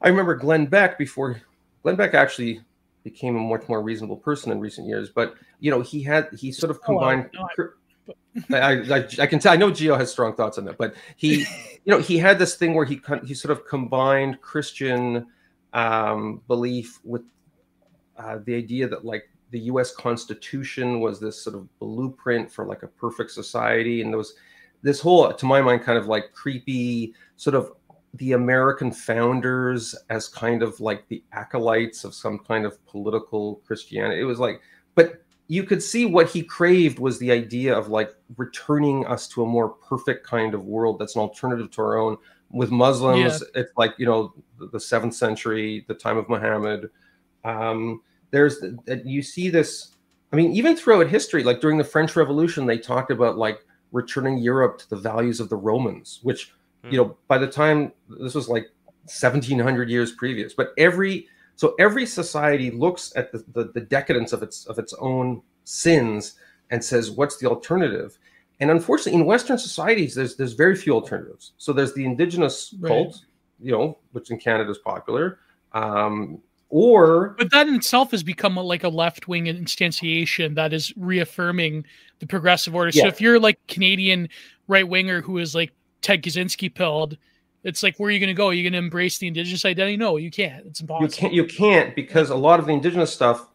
I 0.00 0.08
remember 0.08 0.36
Glenn 0.36 0.66
Beck 0.66 0.96
before. 0.98 1.40
Glenn 1.82 1.96
Beck 1.96 2.14
actually 2.14 2.60
became 3.04 3.36
a 3.36 3.40
much 3.40 3.68
more 3.68 3.82
reasonable 3.82 4.16
person 4.16 4.52
in 4.52 4.60
recent 4.60 4.86
years. 4.86 5.10
But 5.10 5.34
you 5.60 5.70
know, 5.70 5.80
he 5.80 6.02
had 6.02 6.28
he 6.38 6.52
sort 6.52 6.70
of 6.70 6.78
Oh, 6.82 6.86
combined. 6.86 7.30
no, 7.34 7.48
I- 8.50 8.56
I, 8.56 8.72
I, 8.98 9.08
I 9.20 9.26
can 9.26 9.38
tell. 9.38 9.52
I 9.52 9.56
know 9.56 9.70
Gio 9.70 9.98
has 9.98 10.10
strong 10.10 10.34
thoughts 10.34 10.58
on 10.58 10.64
that, 10.66 10.78
but 10.78 10.94
he, 11.16 11.40
you 11.84 11.92
know, 11.92 11.98
he 11.98 12.16
had 12.18 12.38
this 12.38 12.54
thing 12.54 12.74
where 12.74 12.84
he 12.86 13.00
he 13.24 13.34
sort 13.34 13.50
of 13.52 13.66
combined 13.66 14.40
Christian 14.40 15.26
um, 15.72 16.40
belief 16.46 17.00
with 17.04 17.22
uh, 18.16 18.38
the 18.44 18.54
idea 18.54 18.88
that 18.88 19.04
like 19.04 19.28
the 19.50 19.58
U.S. 19.60 19.94
Constitution 19.94 21.00
was 21.00 21.18
this 21.20 21.42
sort 21.42 21.56
of 21.56 21.78
blueprint 21.78 22.50
for 22.50 22.64
like 22.64 22.82
a 22.82 22.86
perfect 22.88 23.30
society, 23.30 24.02
and 24.02 24.12
there 24.12 24.18
was 24.18 24.34
this 24.82 25.00
whole, 25.00 25.32
to 25.32 25.46
my 25.46 25.60
mind, 25.60 25.82
kind 25.82 25.98
of 25.98 26.06
like 26.06 26.32
creepy 26.32 27.14
sort 27.36 27.56
of 27.56 27.72
the 28.14 28.32
American 28.32 28.90
founders 28.90 29.94
as 30.10 30.28
kind 30.28 30.62
of 30.62 30.80
like 30.80 31.06
the 31.08 31.22
acolytes 31.32 32.04
of 32.04 32.14
some 32.14 32.38
kind 32.38 32.64
of 32.64 32.84
political 32.86 33.56
Christianity. 33.66 34.20
It 34.20 34.24
was 34.24 34.40
like, 34.40 34.60
but 34.94 35.22
you 35.48 35.64
could 35.64 35.82
see 35.82 36.04
what 36.04 36.28
he 36.28 36.42
craved 36.42 36.98
was 36.98 37.18
the 37.18 37.32
idea 37.32 37.76
of 37.76 37.88
like 37.88 38.14
returning 38.36 39.06
us 39.06 39.26
to 39.28 39.42
a 39.42 39.46
more 39.46 39.70
perfect 39.70 40.26
kind 40.26 40.54
of 40.54 40.64
world 40.64 40.98
that's 40.98 41.16
an 41.16 41.22
alternative 41.22 41.70
to 41.72 41.82
our 41.82 41.98
own. 41.98 42.16
With 42.50 42.70
Muslims, 42.70 43.42
it's 43.54 43.72
like 43.76 43.94
you 43.98 44.06
know 44.06 44.34
the- 44.72 44.80
seventh 44.80 45.14
century, 45.14 45.84
the 45.86 45.94
time 45.94 46.16
of 46.16 46.28
Muhammad. 46.30 46.90
Um, 47.44 48.00
there's 48.30 48.58
that 48.60 49.02
you 49.04 49.22
see 49.22 49.50
this. 49.50 49.94
I 50.32 50.36
mean, 50.36 50.52
even 50.52 50.76
throughout 50.76 51.08
history, 51.08 51.42
like 51.42 51.60
during 51.60 51.76
the 51.78 51.84
French 51.84 52.16
Revolution, 52.16 52.64
they 52.66 52.78
talked 52.78 53.10
about 53.10 53.36
like 53.36 53.64
returning 53.92 54.38
Europe 54.38 54.78
to 54.78 54.88
the 54.88 54.96
values 54.96 55.40
of 55.40 55.48
the 55.48 55.56
Romans, 55.56 56.20
which 56.22 56.52
you 56.90 56.96
know 56.96 57.16
by 57.28 57.38
the 57.38 57.46
time 57.46 57.92
this 58.08 58.34
was 58.34 58.48
like 58.48 58.66
1700 59.08 59.90
years 59.90 60.12
previous. 60.12 60.54
But 60.54 60.72
every 60.78 61.28
so 61.56 61.74
every 61.78 62.06
society 62.06 62.70
looks 62.70 63.12
at 63.16 63.32
the, 63.32 63.44
the, 63.52 63.72
the 63.74 63.80
decadence 63.80 64.32
of 64.32 64.42
its 64.42 64.66
of 64.66 64.78
its 64.78 64.94
own 65.00 65.42
sins 65.64 66.34
and 66.70 66.84
says, 66.84 67.10
what's 67.10 67.38
the 67.38 67.46
alternative? 67.46 68.18
And 68.60 68.70
unfortunately, 68.70 69.20
in 69.20 69.26
Western 69.26 69.58
societies, 69.58 70.14
there's 70.14 70.36
there's 70.36 70.52
very 70.52 70.76
few 70.76 70.94
alternatives. 70.94 71.52
So 71.58 71.72
there's 71.72 71.94
the 71.94 72.04
indigenous 72.04 72.74
Right. 72.78 72.88
cult, 72.88 73.24
you 73.60 73.72
know, 73.72 73.98
which 74.12 74.30
in 74.30 74.38
Canada 74.38 74.70
is 74.70 74.78
popular, 74.78 75.38
um, 75.72 76.40
or 76.68 77.34
But 77.38 77.50
that 77.52 77.66
in 77.66 77.76
itself 77.76 78.10
has 78.10 78.22
become 78.22 78.56
a, 78.56 78.62
like 78.62 78.84
a 78.84 78.88
left 78.88 79.26
wing 79.28 79.46
instantiation 79.46 80.54
that 80.56 80.72
is 80.72 80.92
reaffirming 80.96 81.86
the 82.18 82.26
progressive 82.26 82.74
order. 82.74 82.92
So 82.92 83.06
if 83.06 83.20
you're 83.20 83.40
like 83.40 83.58
Canadian 83.68 84.28
right 84.66 84.86
winger 84.86 85.22
who 85.22 85.38
is 85.38 85.54
like 85.54 85.72
Ted 86.02 86.22
Kaczynski 86.22 86.72
pilled. 86.74 87.16
It's 87.64 87.82
like, 87.82 87.96
where 87.98 88.08
are 88.08 88.12
you 88.12 88.20
going 88.20 88.28
to 88.28 88.34
go? 88.34 88.48
Are 88.48 88.52
you 88.52 88.62
going 88.62 88.72
to 88.72 88.78
embrace 88.78 89.18
the 89.18 89.26
indigenous 89.26 89.64
identity? 89.64 89.96
No, 89.96 90.16
you 90.16 90.30
can't. 90.30 90.64
It's 90.66 90.80
impossible. 90.80 91.06
You 91.06 91.12
can't. 91.12 91.32
You 91.34 91.44
can't 91.44 91.94
because 91.96 92.30
a 92.30 92.36
lot 92.36 92.60
of 92.60 92.66
the 92.66 92.72
indigenous 92.72 93.12
stuff, 93.12 93.48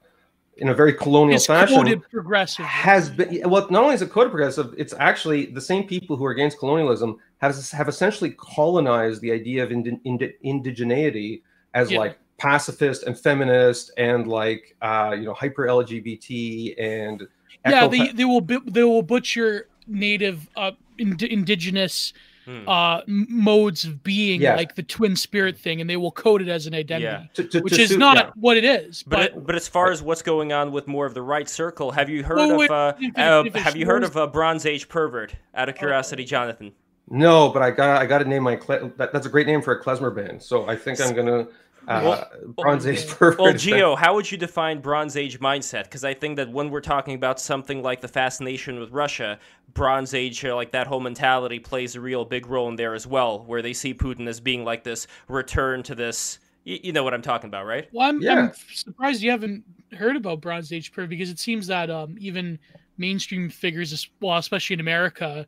in 0.58 0.70
a 0.70 0.74
very 0.74 0.94
colonial 0.94 1.36
it's 1.38 1.48
fashion, 1.48 1.78
coded 1.78 2.02
progressive. 2.12 2.66
has 2.66 3.10
been. 3.10 3.50
Well, 3.50 3.66
not 3.72 3.84
only 3.84 3.96
is 3.96 4.02
it 4.02 4.12
coded 4.12 4.32
progressive, 4.32 4.74
it's 4.78 4.94
actually 5.00 5.48
the 5.48 5.62
same 5.62 5.88
people 5.88 6.16
who 6.16 6.26
are 6.26 6.32
against 6.32 6.60
colonialism 6.60 7.18
have 7.39 7.56
have 7.72 7.88
essentially 7.89 8.32
colonized 8.38 9.22
the 9.22 9.32
idea 9.32 9.64
of 9.64 9.72
indi- 9.72 10.00
indi- 10.04 10.34
indigeneity 10.46 11.41
as 11.74 11.91
Yeah. 11.91 12.00
like 12.00 12.20
pacifist 12.38 13.04
and 13.04 13.18
feminist 13.18 13.91
and 13.98 14.28
like 14.28 14.76
uh, 14.82 15.16
you 15.18 15.24
know 15.26 15.34
hyper 15.34 15.66
LGBT 15.66 16.76
and 16.78 17.28
yeah, 17.66 17.88
they 17.88 18.12
they 18.12 18.26
will 18.26 18.41
they 18.41 18.84
will 18.84 19.02
butcher 19.02 19.70
native 19.88 20.48
uh 20.56 20.72
ind- 20.98 21.24
indigenous 21.24 22.14
Hmm. 22.46 22.68
uh 22.68 23.02
modes 23.08 23.86
of 23.86 24.04
being 24.04 24.41
Yeah. 24.41 24.56
like 24.56 24.76
the 24.76 24.84
twin 24.84 25.16
spirit 25.16 25.58
thing 25.58 25.80
and 25.80 25.89
they 25.89 25.96
will 25.98 26.12
code 26.12 26.41
it 26.41 26.50
as 26.50 26.68
an 26.68 26.74
identity 26.76 27.06
Yeah. 27.06 27.24
to- 27.36 27.44
to- 27.46 27.60
which 27.62 27.76
to 27.76 27.82
is 27.84 27.89
suit- 27.91 28.00
not 28.00 28.18
yeah. 28.18 28.30
what 28.36 28.58
it 28.58 28.66
is 28.66 29.02
But 29.04 29.16
but, 29.16 29.26
it, 29.26 29.46
but 29.48 29.56
as 29.56 29.68
far 29.68 29.91
as 29.91 30.02
what's 30.02 30.22
going 30.22 30.52
on 30.52 30.72
with 30.72 30.86
more 30.88 31.06
of 31.06 31.14
the 31.14 31.22
right 31.22 31.48
circle, 31.48 31.91
have 31.91 32.10
you 32.10 32.24
heard 32.24 32.38
Well, 32.38 32.52
of 32.52 32.58
wait, 32.58 32.70
uh, 32.70 32.94
finish, 32.94 33.14
uh, 33.18 33.44
finish. 33.44 33.62
have 33.62 33.76
you 33.78 33.86
heard 33.86 34.04
of 34.04 34.16
a 34.18 34.28
Bronze 34.28 34.66
Age 34.66 34.89
pervert? 34.89 35.36
Out 35.56 35.70
of 35.70 35.76
curiosity, 35.76 36.26
Jonathan. 36.26 36.74
No, 37.10 37.50
but 37.50 37.62
I 37.62 37.72
got 37.72 38.02
I 38.02 38.06
got 38.06 38.20
to 38.20 38.26
name 38.26 38.44
my 38.44 38.56
cle- 38.56 38.91
that, 38.98 39.12
that's 39.14 39.26
a 39.26 39.30
great 39.30 39.46
name 39.48 39.62
for 39.62 39.74
a 39.74 39.82
klezmer 39.84 40.14
band. 40.16 40.41
So 40.41 40.68
I 40.68 40.76
think 40.76 41.00
I'm 41.02 41.14
gonna 41.14 41.48
uh, 41.88 42.01
Well- 42.03 42.29
Bronze 42.57 42.86
Age 42.88 43.07
pervert. 43.09 43.39
Well, 43.39 43.53
Geo, 43.53 43.95
how 43.95 44.15
would 44.15 44.31
you 44.31 44.38
define 44.38 44.79
Bronze 44.79 45.17
Age 45.17 45.39
mindset? 45.39 45.84
Because 45.84 46.03
I 46.03 46.13
think 46.13 46.38
that 46.38 46.49
when 46.51 46.69
we're 46.69 46.81
talking 46.81 47.15
about 47.15 47.39
something 47.39 47.81
like 47.81 48.01
the 48.01 48.07
fascination 48.07 48.79
with 48.79 48.91
Russia, 48.91 49.39
Bronze 49.73 50.13
Age, 50.13 50.43
like 50.43 50.71
that 50.71 50.88
whole 50.88 50.99
mentality, 50.99 51.59
plays 51.59 51.95
a 51.95 52.01
real 52.01 52.25
big 52.25 52.47
role 52.47 52.69
in 52.69 52.75
there 52.75 52.93
as 52.93 53.07
well, 53.07 53.43
where 53.45 53.61
they 53.61 53.73
see 53.73 53.93
Putin 53.93 54.27
as 54.27 54.39
being 54.39 54.63
like 54.63 54.84
this 54.84 55.07
return 55.27 55.84
to 55.84 55.95
this. 55.95 56.39
You, 56.63 56.79
you 56.84 56.91
know 56.93 57.03
what 57.03 57.13
I'm 57.13 57.21
talking 57.21 57.49
about, 57.49 57.65
right? 57.65 57.89
well 57.91 58.07
I'm, 58.09 58.21
Yeah. 58.21 58.34
I'm 58.39 58.51
surprised 58.73 59.21
you 59.21 59.31
haven't 59.31 59.63
heard 59.97 60.15
about 60.15 60.41
bronze 60.41 60.73
age 60.73 60.91
per 60.91 61.05
because 61.05 61.29
it 61.29 61.38
seems 61.38 61.67
that 61.67 61.91
um 61.91 62.15
even 62.19 62.57
mainstream 62.97 63.47
figures 63.47 64.09
well 64.21 64.39
especially 64.39 64.73
in 64.73 64.79
america 64.79 65.45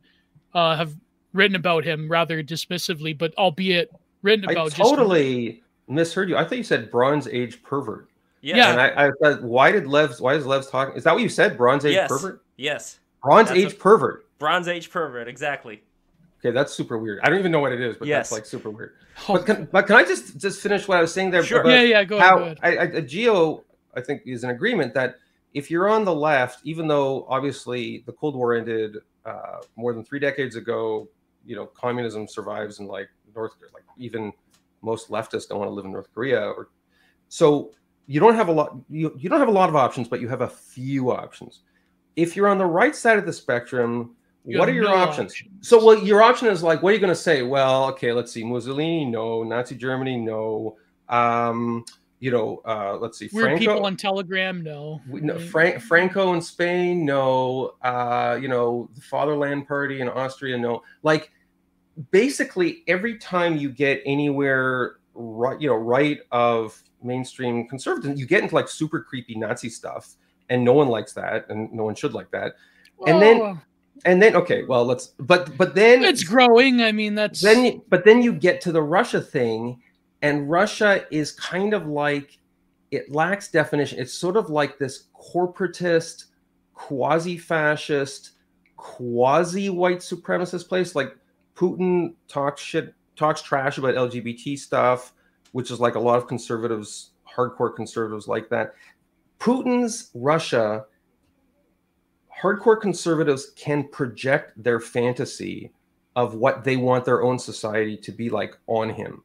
uh 0.54 0.76
have 0.76 0.94
written 1.32 1.56
about 1.56 1.84
him 1.84 2.08
rather 2.08 2.44
dismissively 2.44 3.16
but 3.16 3.34
albeit 3.38 3.90
written 4.22 4.48
I 4.48 4.52
about 4.52 4.66
just 4.72 4.76
totally 4.76 5.64
misheard 5.88 6.28
you. 6.28 6.36
I 6.36 6.44
thought 6.44 6.58
you 6.58 6.64
said 6.64 6.90
Bronze 6.90 7.26
Age 7.28 7.62
pervert. 7.62 8.08
Yeah. 8.42 8.70
And 8.70 8.80
I, 8.80 9.06
I 9.06 9.10
thought, 9.22 9.42
why 9.42 9.72
did 9.72 9.86
Lev's 9.86 10.20
why 10.20 10.34
is 10.34 10.46
Lev's 10.46 10.68
talking? 10.68 10.94
Is 10.96 11.04
that 11.04 11.12
what 11.12 11.22
you 11.22 11.28
said? 11.28 11.56
Bronze 11.56 11.84
Age 11.84 11.94
yes. 11.94 12.08
pervert? 12.08 12.42
Yes. 12.56 12.98
Bronze 13.22 13.48
That's 13.48 13.60
Age 13.60 13.72
a- 13.72 13.76
pervert. 13.76 14.26
Bronze 14.38 14.68
Age 14.68 14.90
pervert, 14.90 15.28
exactly. 15.28 15.82
Okay, 16.40 16.52
that's 16.52 16.72
super 16.74 16.98
weird. 16.98 17.20
I 17.22 17.30
don't 17.30 17.38
even 17.38 17.50
know 17.50 17.60
what 17.60 17.72
it 17.72 17.80
is, 17.80 17.96
but 17.96 18.06
Yes. 18.06 18.28
that's 18.28 18.32
like 18.32 18.46
super 18.46 18.70
weird. 18.70 18.92
Oh, 19.28 19.32
But 19.34 19.46
can, 19.46 19.64
but 19.72 19.86
can 19.86 19.96
I 19.96 20.04
just 20.04 20.36
just 20.38 20.60
finish 20.60 20.86
what 20.86 20.98
I 20.98 21.00
was 21.00 21.12
saying 21.12 21.30
there? 21.30 21.42
Sure. 21.42 21.60
about 21.60 21.70
yeah 21.70 21.80
yeah 21.80 22.04
go 22.04 22.18
ahead, 22.18 22.28
how 22.28 22.38
go 22.38 22.44
ahead. 22.44 22.58
I, 22.62 22.68
I, 22.76 22.82
a 22.84 23.02
Geo, 23.02 23.64
I 23.96 24.00
think, 24.02 24.22
is 24.26 24.44
in 24.44 24.50
agreement 24.50 24.92
that 24.94 25.16
if 25.54 25.70
you're 25.70 25.88
on 25.88 26.04
the 26.04 26.14
left, 26.14 26.60
even 26.64 26.86
though 26.86 27.24
obviously 27.28 28.04
the 28.06 28.12
Cold 28.12 28.36
War 28.36 28.54
ended 28.54 28.98
uh, 29.24 29.62
more 29.74 29.94
than 29.94 30.04
three 30.04 30.18
decades 30.20 30.54
ago, 30.54 31.08
you 31.46 31.56
know, 31.56 31.66
communism 31.66 32.28
survives 32.28 32.78
in 32.78 32.86
like 32.86 33.08
North, 33.34 33.52
like 33.72 33.84
even 33.98 34.32
most 34.86 35.10
leftists 35.10 35.48
don't 35.48 35.58
want 35.58 35.68
to 35.68 35.74
live 35.74 35.84
in 35.84 35.92
North 35.92 36.08
Korea, 36.14 36.40
or 36.40 36.68
so 37.28 37.72
you 38.06 38.20
don't 38.20 38.36
have 38.36 38.48
a 38.48 38.52
lot. 38.52 38.76
You 38.88 39.12
you 39.18 39.28
don't 39.28 39.40
have 39.40 39.48
a 39.56 39.58
lot 39.62 39.68
of 39.68 39.76
options, 39.76 40.08
but 40.08 40.20
you 40.22 40.28
have 40.28 40.40
a 40.40 40.48
few 40.48 41.10
options. 41.10 41.60
If 42.14 42.36
you're 42.36 42.48
on 42.48 42.56
the 42.56 42.70
right 42.80 42.96
side 42.96 43.18
of 43.18 43.26
the 43.26 43.32
spectrum, 43.32 44.14
You 44.46 44.58
what 44.58 44.68
are 44.68 44.72
your 44.72 44.84
no 44.84 44.94
options? 44.94 45.34
So, 45.60 45.84
well, 45.84 45.98
your 45.98 46.22
option 46.22 46.48
is 46.48 46.62
like, 46.62 46.82
what 46.82 46.90
are 46.90 46.94
you 46.94 47.00
going 47.00 47.12
to 47.12 47.24
say? 47.30 47.42
Well, 47.42 47.86
okay, 47.90 48.12
let's 48.12 48.32
see. 48.32 48.44
Mussolini, 48.44 49.04
no. 49.04 49.42
Nazi 49.42 49.74
Germany, 49.74 50.16
no. 50.16 50.76
Um, 51.08 51.84
you 52.20 52.30
know, 52.30 52.62
uh, 52.64 52.96
let's 52.96 53.18
see. 53.18 53.28
Weird 53.32 53.46
Franco, 53.48 53.58
people 53.58 53.86
on 53.86 53.96
Telegram, 53.96 54.62
no. 54.62 55.00
we- 55.10 55.20
no, 55.20 55.38
Frank, 55.38 55.82
Franco 55.82 56.32
in 56.32 56.40
Spain, 56.40 57.04
no. 57.04 57.74
Uh, 57.82 58.38
you 58.40 58.48
know, 58.48 58.88
the 58.94 59.02
Fatherland 59.02 59.68
Party 59.68 60.00
in 60.00 60.08
Austria, 60.08 60.56
no. 60.56 60.82
Like, 61.02 61.30
basically, 62.10 62.82
every 62.86 63.18
time 63.18 63.56
you 63.56 63.70
get 63.70 64.02
anywhere, 64.06 64.96
right, 65.14 65.60
you 65.60 65.68
know, 65.68 65.76
right 65.76 66.20
of 66.32 66.80
mainstream 67.02 67.68
conservatism, 67.68 68.16
you 68.16 68.26
get 68.26 68.42
into 68.42 68.54
like 68.54 68.68
super 68.68 69.00
creepy 69.00 69.34
Nazi 69.34 69.68
stuff, 69.68 70.14
and 70.48 70.64
no 70.64 70.72
one 70.72 70.88
likes 70.88 71.12
that, 71.14 71.48
and 71.48 71.72
no 71.72 71.84
one 71.84 71.94
should 71.94 72.14
like 72.14 72.30
that. 72.32 72.54
And 73.06 73.20
then- 73.20 73.40
And 74.04 74.20
then, 74.20 74.36
okay, 74.36 74.62
well, 74.64 74.84
let's. 74.84 75.14
But 75.18 75.56
but 75.56 75.74
then 75.74 76.04
it's 76.04 76.22
growing. 76.22 76.82
I 76.82 76.92
mean, 76.92 77.14
that's 77.14 77.40
then 77.40 77.80
but 77.88 78.04
then 78.04 78.20
you 78.20 78.34
get 78.34 78.60
to 78.62 78.70
the 78.72 78.82
Russia 78.82 79.22
thing, 79.22 79.80
and 80.20 80.50
Russia 80.50 81.06
is 81.10 81.32
kind 81.32 81.72
of 81.72 81.86
like 81.86 82.38
it 82.90 83.10
lacks 83.10 83.48
definition. 83.50 83.98
It's 83.98 84.12
sort 84.12 84.36
of 84.36 84.50
like 84.50 84.78
this 84.78 85.04
corporatist, 85.34 86.26
quasi-fascist, 86.74 88.32
quasi-white 88.76 89.98
supremacist 89.98 90.68
place. 90.68 90.94
Like 90.94 91.16
Putin 91.56 92.14
talks 92.28 92.60
shit, 92.60 92.94
talks 93.16 93.42
trash 93.42 93.78
about 93.78 93.94
LGBT 93.94 94.58
stuff, 94.58 95.14
which 95.52 95.70
is 95.70 95.80
like 95.80 95.94
a 95.94 96.00
lot 96.00 96.18
of 96.18 96.28
conservatives, 96.28 97.10
hardcore 97.26 97.74
conservatives 97.74 98.28
like 98.28 98.48
that. 98.50 98.74
Putin's 99.40 100.10
Russia, 100.14 100.84
hardcore 102.42 102.80
conservatives 102.80 103.52
can 103.56 103.88
project 103.88 104.52
their 104.62 104.78
fantasy 104.78 105.72
of 106.14 106.34
what 106.34 106.64
they 106.64 106.76
want 106.76 107.04
their 107.04 107.22
own 107.22 107.38
society 107.38 107.96
to 107.96 108.12
be 108.12 108.30
like 108.30 108.56
on 108.66 108.90
him. 108.90 109.22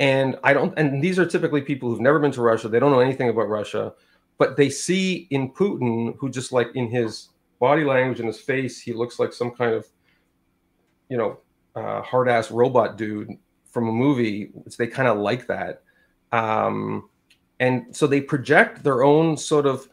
And 0.00 0.38
I 0.44 0.52
don't, 0.52 0.78
and 0.78 1.02
these 1.02 1.18
are 1.18 1.26
typically 1.26 1.60
people 1.60 1.88
who've 1.88 2.00
never 2.00 2.18
been 2.18 2.30
to 2.32 2.42
Russia. 2.42 2.68
They 2.68 2.78
don't 2.78 2.92
know 2.92 3.00
anything 3.00 3.28
about 3.28 3.48
Russia, 3.48 3.94
but 4.38 4.56
they 4.56 4.70
see 4.70 5.26
in 5.30 5.50
Putin, 5.50 6.16
who 6.18 6.30
just 6.30 6.52
like 6.52 6.68
in 6.74 6.88
his 6.88 7.30
body 7.58 7.84
language 7.84 8.20
and 8.20 8.26
his 8.26 8.40
face, 8.40 8.80
he 8.80 8.92
looks 8.92 9.18
like 9.18 9.32
some 9.32 9.50
kind 9.50 9.74
of, 9.74 9.86
you 11.08 11.16
know, 11.16 11.40
uh, 11.78 12.02
hard 12.02 12.28
ass 12.28 12.50
robot 12.50 12.96
dude 12.96 13.30
from 13.70 13.88
a 13.88 13.92
movie. 13.92 14.50
Which 14.52 14.76
they 14.76 14.86
kind 14.86 15.08
of 15.08 15.18
like 15.18 15.46
that. 15.46 15.82
Um, 16.32 17.08
and 17.60 17.94
so 17.94 18.06
they 18.06 18.20
project 18.20 18.82
their 18.82 19.02
own 19.02 19.36
sort 19.36 19.66
of 19.66 19.88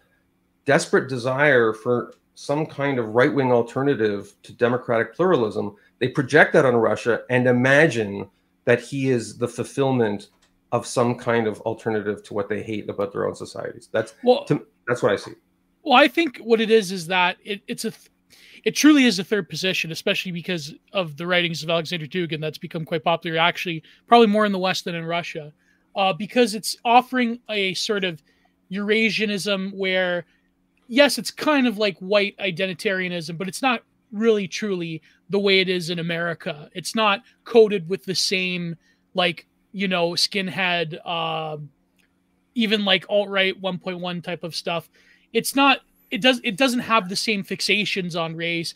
desperate 0.65 1.09
desire 1.09 1.73
for 1.73 2.13
some 2.35 2.65
kind 2.65 2.99
of 2.99 3.15
right 3.15 3.33
wing 3.33 3.51
alternative 3.51 4.33
to 4.43 4.53
democratic 4.53 5.15
pluralism. 5.15 5.75
They 5.99 6.09
project 6.09 6.53
that 6.53 6.65
on 6.65 6.75
Russia 6.75 7.21
and 7.29 7.47
imagine 7.47 8.29
that 8.65 8.81
he 8.81 9.09
is 9.09 9.37
the 9.37 9.47
fulfillment 9.47 10.29
of 10.71 10.85
some 10.85 11.15
kind 11.15 11.47
of 11.47 11.61
alternative 11.61 12.23
to 12.23 12.33
what 12.33 12.49
they 12.49 12.61
hate 12.61 12.89
about 12.89 13.13
their 13.13 13.27
own 13.27 13.35
societies. 13.35 13.89
That's 13.91 14.15
well, 14.23 14.43
to, 14.45 14.65
that's 14.87 15.01
what 15.01 15.13
I 15.13 15.15
see. 15.15 15.31
Well, 15.83 15.93
I 15.93 16.07
think 16.07 16.39
what 16.39 16.59
it 16.59 16.69
is 16.69 16.91
is 16.91 17.07
that 17.07 17.37
it, 17.43 17.61
it's 17.67 17.85
a, 17.85 17.93
it 18.63 18.75
truly 18.75 19.05
is 19.05 19.19
a 19.19 19.23
third 19.23 19.49
position, 19.49 19.91
especially 19.91 20.31
because 20.31 20.73
of 20.93 21.17
the 21.17 21.27
writings 21.27 21.63
of 21.63 21.69
Alexander 21.69 22.05
Dugin 22.05 22.41
that's 22.41 22.57
become 22.57 22.85
quite 22.85 23.03
popular. 23.03 23.37
Actually, 23.37 23.83
probably 24.07 24.27
more 24.27 24.45
in 24.45 24.51
the 24.51 24.59
West 24.59 24.85
than 24.85 24.95
in 24.95 25.05
Russia, 25.05 25.53
uh, 25.95 26.13
because 26.13 26.55
it's 26.55 26.75
offering 26.83 27.39
a 27.49 27.73
sort 27.75 28.03
of 28.03 28.21
Eurasianism 28.71 29.73
where, 29.73 30.25
yes, 30.87 31.17
it's 31.17 31.31
kind 31.31 31.67
of 31.67 31.77
like 31.77 31.97
white 31.99 32.37
identitarianism, 32.37 33.37
but 33.37 33.47
it's 33.47 33.61
not 33.61 33.83
really 34.11 34.47
truly 34.47 35.01
the 35.29 35.39
way 35.39 35.59
it 35.59 35.69
is 35.69 35.89
in 35.89 35.99
America. 35.99 36.69
It's 36.73 36.95
not 36.95 37.21
coded 37.43 37.87
with 37.89 38.05
the 38.05 38.15
same 38.15 38.75
like 39.13 39.47
you 39.71 39.87
know 39.87 40.11
skinhead, 40.11 40.97
uh, 41.05 41.57
even 42.55 42.85
like 42.85 43.05
alt 43.09 43.29
right 43.29 43.59
1.1 43.61 44.23
type 44.23 44.43
of 44.43 44.55
stuff 44.55 44.89
it's 45.35 45.53
not 45.53 45.81
it 46.11 46.21
does 46.21 46.39
it 46.43 46.57
doesn't 46.57 46.79
have 46.79 47.09
the 47.09 47.15
same 47.15 47.43
fixations 47.43 48.19
on 48.19 48.35
race 48.35 48.73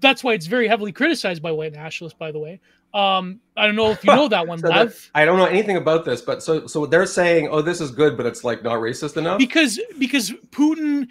that's 0.00 0.24
why 0.24 0.32
it's 0.32 0.46
very 0.46 0.66
heavily 0.66 0.92
criticized 0.92 1.42
by 1.42 1.52
white 1.52 1.72
nationalists 1.72 2.16
by 2.18 2.32
the 2.32 2.38
way. 2.38 2.60
Um 2.92 3.40
i 3.56 3.66
don't 3.66 3.76
know 3.76 3.90
if 3.90 4.04
you 4.04 4.12
know 4.12 4.26
that 4.28 4.46
one 4.46 4.58
So 4.62 4.68
Lev, 4.68 5.10
I 5.14 5.24
don't 5.24 5.38
know 5.38 5.44
anything 5.44 5.76
about 5.76 6.04
this, 6.04 6.22
but 6.22 6.42
so 6.42 6.66
so 6.66 6.86
they're 6.86 7.06
saying, 7.06 7.48
oh, 7.48 7.62
this 7.62 7.80
is 7.80 7.92
good, 7.92 8.16
but 8.16 8.26
it's 8.26 8.42
like 8.42 8.64
not 8.64 8.78
racist 8.78 9.16
enough. 9.16 9.38
because 9.38 9.78
because 9.98 10.32
putin 10.50 11.06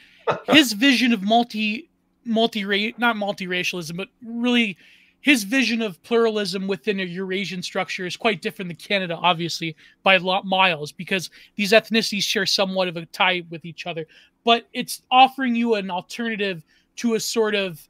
his 0.48 0.74
vision 0.88 1.14
of 1.14 1.24
multi 1.24 1.90
multi 2.26 2.94
not 2.98 3.16
multiracialism 3.16 3.96
but 3.96 4.10
really 4.26 4.78
his 5.22 5.44
vision 5.44 5.82
of 5.82 6.02
pluralism 6.04 6.68
within 6.68 7.00
a 7.00 7.04
eurasian 7.04 7.62
structure 7.64 8.06
is 8.06 8.16
quite 8.18 8.42
different 8.42 8.70
than 8.70 8.76
canada 8.76 9.16
obviously 9.16 9.76
by 10.04 10.16
a 10.16 10.20
lot 10.20 10.46
miles 10.46 10.92
because 10.92 11.30
these 11.56 11.72
ethnicities 11.72 12.24
share 12.24 12.46
somewhat 12.46 12.88
of 12.88 12.98
a 12.98 13.06
tie 13.08 13.42
with 13.50 13.66
each 13.66 13.88
other 13.88 14.06
but 14.44 14.68
it's 14.74 15.02
offering 15.12 15.56
you 15.56 15.76
an 15.76 15.92
alternative 15.92 16.64
to 16.98 17.16
a 17.16 17.20
sort 17.20 17.56
of 17.56 17.88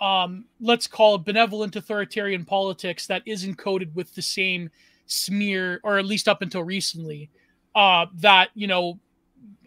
um, 0.00 0.44
let's 0.60 0.86
call 0.86 1.14
it 1.14 1.24
benevolent 1.24 1.74
authoritarian 1.74 2.44
politics 2.44 3.06
that 3.06 3.22
is 3.24 3.46
encoded 3.46 3.94
with 3.94 4.14
the 4.14 4.20
same 4.20 4.70
smear, 5.06 5.80
or 5.84 5.98
at 5.98 6.04
least 6.04 6.28
up 6.28 6.42
until 6.42 6.62
recently, 6.62 7.30
uh, 7.74 8.06
that 8.16 8.50
you 8.54 8.66
know 8.66 8.98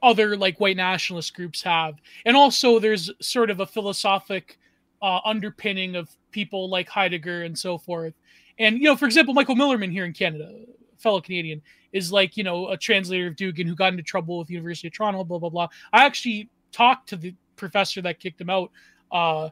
other 0.04 0.38
like 0.38 0.60
white 0.60 0.78
nationalist 0.78 1.34
groups 1.34 1.64
have, 1.64 1.96
and 2.26 2.38
also 2.38 2.80
there's 2.80 3.10
sort 3.22 3.50
of 3.50 3.60
a 3.60 3.66
philosophic 3.66 4.60
uh, 5.02 5.20
underpinning 5.26 5.96
of 5.96 6.10
people 6.32 6.70
like 6.70 6.90
Heidegger 6.90 7.44
and 7.44 7.58
so 7.58 7.78
forth, 7.78 8.14
And 8.60 8.78
you 8.78 8.84
know, 8.84 8.96
for 8.96 9.06
example, 9.06 9.34
Michael 9.34 9.56
Millerman 9.56 9.92
here 9.92 10.06
in 10.06 10.14
Canada, 10.14 10.54
fellow 11.00 11.22
Canadian, 11.22 11.62
is 11.92 12.12
like 12.12 12.38
you 12.38 12.44
know 12.44 12.70
a 12.70 12.78
translator 12.78 13.28
of 13.28 13.36
Dugin 13.36 13.66
who 13.66 13.76
got 13.76 13.92
into 13.92 14.04
trouble 14.04 14.40
with 14.40 14.48
the 14.48 14.54
University 14.54 14.88
of 14.88 14.94
Toronto. 14.94 15.24
Blah 15.24 15.40
blah 15.40 15.50
blah. 15.50 15.68
I 15.92 16.06
actually 16.06 16.50
talked 16.72 17.10
to 17.10 17.16
the 17.16 17.34
professor 17.56 18.02
that 18.02 18.20
kicked 18.20 18.40
him 18.40 18.50
out. 18.50 18.72
Uh, 19.12 19.50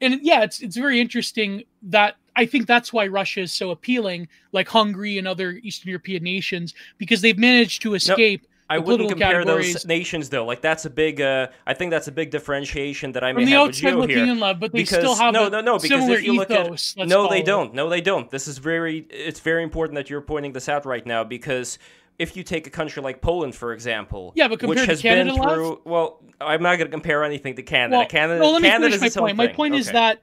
and 0.00 0.20
yeah, 0.22 0.42
it's 0.42 0.60
it's 0.60 0.76
very 0.76 1.00
interesting 1.00 1.64
that 1.82 2.16
I 2.36 2.46
think 2.46 2.66
that's 2.66 2.92
why 2.92 3.06
Russia 3.06 3.40
is 3.40 3.52
so 3.52 3.70
appealing, 3.70 4.28
like 4.52 4.68
Hungary 4.68 5.18
and 5.18 5.26
other 5.28 5.60
Eastern 5.62 5.90
European 5.90 6.22
nations, 6.22 6.74
because 6.98 7.20
they've 7.20 7.38
managed 7.38 7.82
to 7.82 7.94
escape. 7.94 8.46
I 8.70 8.78
wouldn't 8.78 9.08
compare 9.08 9.44
those 9.44 9.84
nations 9.84 10.28
though. 10.28 10.46
Like 10.46 10.60
that's 10.60 10.84
a 10.84 10.90
big. 10.90 11.20
Uh, 11.20 11.48
I 11.66 11.74
think 11.74 11.90
that's 11.90 12.06
a 12.06 12.12
big 12.12 12.30
differentiation 12.30 13.12
that 13.12 13.24
I 13.24 13.32
may 13.32 13.40
From 13.40 13.44
the 13.46 13.50
have 13.50 13.68
outside 13.68 13.94
with 13.94 14.02
looking 14.02 14.16
here. 14.16 14.26
In 14.26 14.38
love, 14.38 14.60
but 14.60 14.72
they 14.72 14.82
because, 14.82 14.98
still 14.98 15.16
have 15.16 15.34
no, 15.34 15.48
no, 15.48 15.60
no. 15.60 15.78
Because 15.78 16.08
if 16.08 16.22
you 16.22 16.34
look 16.34 16.50
ethos, 16.50 16.94
at 16.96 17.08
no, 17.08 17.28
they 17.28 17.42
don't. 17.42 17.74
No, 17.74 17.88
they 17.88 18.00
don't. 18.00 18.30
This 18.30 18.46
is 18.46 18.58
very. 18.58 19.06
It's 19.10 19.40
very 19.40 19.64
important 19.64 19.96
that 19.96 20.08
you're 20.08 20.20
pointing 20.20 20.52
this 20.52 20.68
out 20.68 20.86
right 20.86 21.04
now 21.04 21.24
because 21.24 21.78
if 22.20 22.36
you 22.36 22.44
take 22.44 22.68
a 22.68 22.70
country 22.70 23.02
like 23.02 23.20
Poland, 23.20 23.56
for 23.56 23.72
example, 23.72 24.32
yeah, 24.36 24.46
but 24.46 24.62
which 24.62 24.84
has 24.84 25.02
Canada 25.02 25.34
been 25.34 25.42
through. 25.42 25.80
Well, 25.84 26.22
I'm 26.40 26.62
not 26.62 26.76
going 26.76 26.86
to 26.86 26.92
compare 26.92 27.24
anything 27.24 27.56
to 27.56 27.62
Canada. 27.64 27.98
Well, 27.98 28.06
Canada. 28.06 28.38
No, 28.38 28.52
let 28.52 28.62
me 28.62 28.68
Canada 28.68 28.98
finish 28.98 29.16
my 29.16 29.20
point. 29.20 29.36
My 29.36 29.46
point 29.48 29.74
okay. 29.74 29.80
is 29.80 29.90
that 29.90 30.20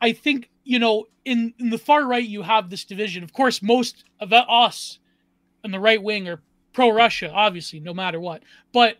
I 0.00 0.12
think 0.12 0.50
you 0.62 0.78
know 0.78 1.06
in 1.24 1.52
in 1.58 1.70
the 1.70 1.78
far 1.78 2.06
right 2.06 2.22
you 2.22 2.42
have 2.42 2.70
this 2.70 2.84
division. 2.84 3.24
Of 3.24 3.32
course, 3.32 3.60
most 3.60 4.04
of 4.20 4.32
us 4.32 5.00
on 5.64 5.72
the 5.72 5.80
right 5.80 6.00
wing 6.00 6.28
are 6.28 6.40
pro 6.72 6.90
Russia, 6.90 7.30
obviously, 7.32 7.80
no 7.80 7.94
matter 7.94 8.20
what. 8.20 8.42
But 8.72 8.98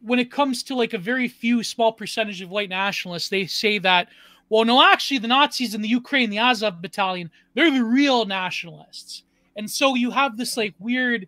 when 0.00 0.18
it 0.18 0.30
comes 0.30 0.62
to 0.64 0.74
like 0.74 0.94
a 0.94 0.98
very 0.98 1.28
few 1.28 1.62
small 1.62 1.92
percentage 1.92 2.40
of 2.40 2.50
white 2.50 2.68
nationalists, 2.68 3.28
they 3.28 3.46
say 3.46 3.78
that, 3.78 4.08
well, 4.48 4.64
no, 4.64 4.82
actually, 4.82 5.18
the 5.18 5.28
Nazis 5.28 5.74
in 5.74 5.82
the 5.82 5.88
Ukraine, 5.88 6.30
the 6.30 6.38
Azov 6.38 6.80
battalion, 6.80 7.30
they're 7.54 7.70
the 7.70 7.84
real 7.84 8.24
nationalists. 8.24 9.24
And 9.56 9.70
so 9.70 9.94
you 9.94 10.10
have 10.10 10.36
this 10.36 10.56
like 10.56 10.74
weird, 10.78 11.26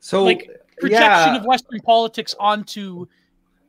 so 0.00 0.24
like 0.24 0.50
projection 0.78 1.34
yeah. 1.34 1.36
of 1.36 1.44
Western 1.44 1.80
politics 1.80 2.34
onto 2.40 3.06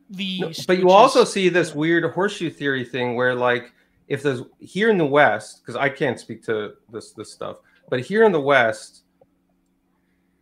the. 0.08 0.40
No, 0.40 0.52
but 0.66 0.78
you 0.78 0.90
also 0.90 1.24
see 1.24 1.48
this 1.48 1.74
weird 1.74 2.10
horseshoe 2.12 2.50
theory 2.50 2.84
thing 2.84 3.14
where, 3.14 3.34
like, 3.34 3.72
if 4.08 4.22
there's 4.22 4.42
here 4.58 4.90
in 4.90 4.98
the 4.98 5.06
West, 5.06 5.60
because 5.60 5.76
I 5.76 5.88
can't 5.88 6.18
speak 6.18 6.42
to 6.46 6.74
this 6.90 7.12
this 7.12 7.30
stuff, 7.30 7.58
but 7.90 8.00
here 8.00 8.24
in 8.24 8.32
the 8.32 8.40
West, 8.40 9.02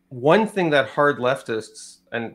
one 0.08 0.46
thing 0.46 0.70
that 0.70 0.88
hard 0.88 1.18
leftists 1.18 1.98
and 2.12 2.34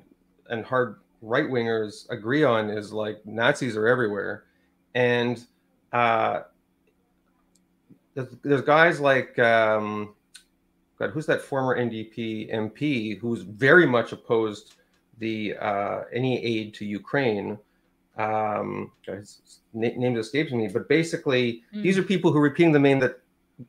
and 0.50 0.66
hard 0.66 0.98
right 1.22 1.46
wingers 1.46 2.10
agree 2.10 2.44
on 2.44 2.70
is 2.70 2.92
like 2.92 3.26
Nazis 3.26 3.76
are 3.76 3.88
everywhere, 3.88 4.44
and 4.94 5.44
uh, 5.92 6.42
there's, 8.14 8.28
there's 8.44 8.62
guys 8.62 9.00
like 9.00 9.38
um, 9.40 10.14
God, 11.00 11.12
who's 11.12 11.26
that 11.26 11.42
former 11.42 11.78
NDP 11.78 12.54
MP 12.54 13.20
who's 13.20 13.42
very 13.42 13.86
much 13.86 14.12
opposed 14.12 14.76
the 15.20 15.56
uh, 15.58 16.02
any 16.12 16.44
aid 16.44 16.74
to 16.76 16.86
Ukraine. 16.86 17.58
Um, 18.18 18.92
his 19.08 19.62
name 19.74 20.18
escapes 20.18 20.52
me, 20.52 20.68
but 20.68 20.88
basically 20.88 21.64
mm. 21.74 21.82
these 21.82 21.98
are 21.98 22.04
people 22.04 22.32
who 22.32 22.38
are 22.38 22.44
repeating 22.44 22.72
the 22.72 22.80
main 22.80 23.00
that 23.00 23.20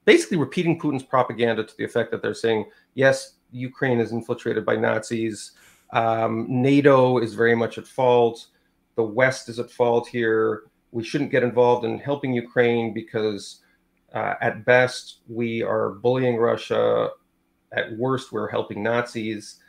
basically 0.05 0.37
repeating 0.37 0.79
Putin's 0.79 1.03
propaganda 1.03 1.65
to 1.65 1.77
the 1.77 1.85
effect 1.85 2.11
that 2.11 2.21
they're 2.21 2.35
saying 2.35 2.67
yes, 2.95 3.34
Ukraine 3.55 4.01
is 4.01 4.13
infiltrated 4.13 4.67
by 4.67 4.77
Nazis. 4.77 5.53
Um, 5.93 6.47
NATO 6.49 7.19
is 7.19 7.35
very 7.35 7.55
much 7.55 7.79
at 7.79 7.87
fault. 7.87 8.49
The 8.97 9.03
West 9.03 9.49
is 9.49 9.59
at 9.59 9.71
fault 9.71 10.09
here. 10.09 10.65
We 10.93 11.05
shouldn't 11.05 11.31
get 11.31 11.43
involved 11.43 11.85
in 11.85 11.99
helping 11.99 12.33
Ukraine 12.33 12.93
because, 12.93 13.61
uh, 14.13 14.35
at 14.41 14.65
best, 14.65 15.21
we 15.29 15.63
are 15.63 15.91
bullying 15.91 16.37
Russia. 16.37 17.11
At 17.73 17.97
worst, 17.97 18.33
we're 18.33 18.51
helping 18.51 18.83
Nazis. 18.83 19.61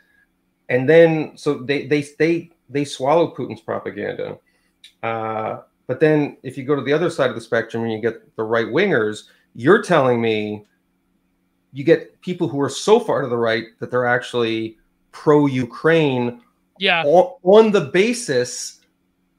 And 0.68 0.88
then, 0.88 1.36
so 1.36 1.54
they 1.54 1.86
they 1.86 2.04
they 2.18 2.50
they 2.68 2.84
swallow 2.84 3.34
Putin's 3.34 3.60
propaganda. 3.60 4.38
Uh, 5.02 5.60
but 5.86 6.00
then, 6.00 6.36
if 6.42 6.58
you 6.58 6.64
go 6.64 6.74
to 6.76 6.82
the 6.82 6.92
other 6.92 7.10
side 7.10 7.30
of 7.30 7.36
the 7.36 7.40
spectrum 7.40 7.84
and 7.84 7.92
you 7.92 8.00
get 8.00 8.36
the 8.36 8.42
right 8.42 8.66
wingers, 8.66 9.24
you're 9.54 9.82
telling 9.82 10.20
me 10.20 10.66
you 11.76 11.84
get 11.84 12.18
people 12.22 12.48
who 12.48 12.58
are 12.58 12.70
so 12.70 12.98
far 12.98 13.20
to 13.20 13.28
the 13.28 13.36
right 13.36 13.66
that 13.80 13.90
they're 13.90 14.06
actually 14.06 14.78
pro 15.12 15.44
Ukraine. 15.44 16.40
Yeah. 16.78 17.04
On, 17.04 17.34
on, 17.42 17.70
the 17.70 17.82
basis 17.82 18.80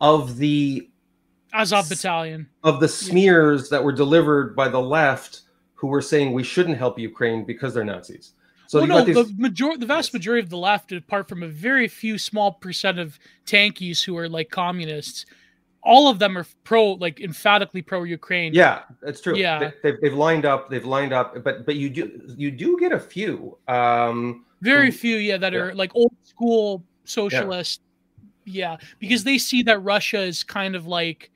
of 0.02 0.38
the 0.38 0.88
Azov 1.52 1.90
battalion 1.90 2.48
of 2.64 2.80
the 2.80 2.88
smears 2.88 3.70
that 3.70 3.84
were 3.84 3.92
delivered 3.92 4.56
by 4.56 4.70
the 4.70 4.80
left 4.80 5.42
who 5.74 5.88
were 5.88 6.02
saying 6.02 6.32
we 6.32 6.44
shouldn't 6.44 6.78
help 6.78 7.00
Ukraine 7.00 7.44
because 7.44 7.74
they're 7.74 7.84
Nazis. 7.84 8.34
So 8.68 8.80
well, 8.80 8.88
no, 8.88 9.04
these... 9.04 9.16
the 9.16 9.34
major, 9.36 9.76
the 9.76 9.88
vast 9.88 10.14
majority 10.14 10.44
of 10.44 10.52
the 10.52 10.58
left, 10.58 10.92
apart 10.92 11.28
from 11.28 11.42
a 11.42 11.48
very 11.48 11.88
few 11.88 12.20
small 12.20 12.52
percent 12.52 13.00
of 13.00 13.18
tankies 13.48 14.04
who 14.04 14.16
are 14.16 14.30
like 14.30 14.52
communists, 14.52 15.26
all 15.84 16.10
of 16.10 16.20
them 16.20 16.38
are 16.38 16.46
pro, 16.64 16.94
like 16.94 17.22
emphatically 17.22 17.82
pro 17.82 18.04
Ukraine. 18.04 18.54
Yeah, 18.54 18.84
that's 19.02 19.22
true. 19.22 19.36
Yeah, 19.36 19.72
they, 19.82 19.90
have 19.90 20.02
they've 20.02 20.14
lined 20.14 20.46
up. 20.46 20.70
They've 20.70 20.86
lined 20.86 21.14
up, 21.14 21.44
but 21.44 21.66
but 21.66 21.76
you 21.76 21.90
do 21.90 22.22
you 22.36 22.52
do 22.52 22.78
get 22.80 22.92
a 22.92 23.00
few. 23.00 23.58
Um, 23.68 24.46
Very 24.62 24.88
who, 24.88 24.92
few, 24.92 25.16
yeah, 25.18 25.38
that 25.38 25.54
yeah. 25.54 25.60
are 25.60 25.76
like 25.76 25.96
old 25.96 26.14
school 26.24 26.84
socialist. 27.06 27.82
Yeah. 28.46 28.72
yeah, 28.72 28.78
because 29.00 29.24
they 29.24 29.38
see 29.38 29.64
that 29.64 29.80
Russia 29.80 30.20
is 30.20 30.44
kind 30.44 30.76
of 30.76 30.88
like 30.88 31.32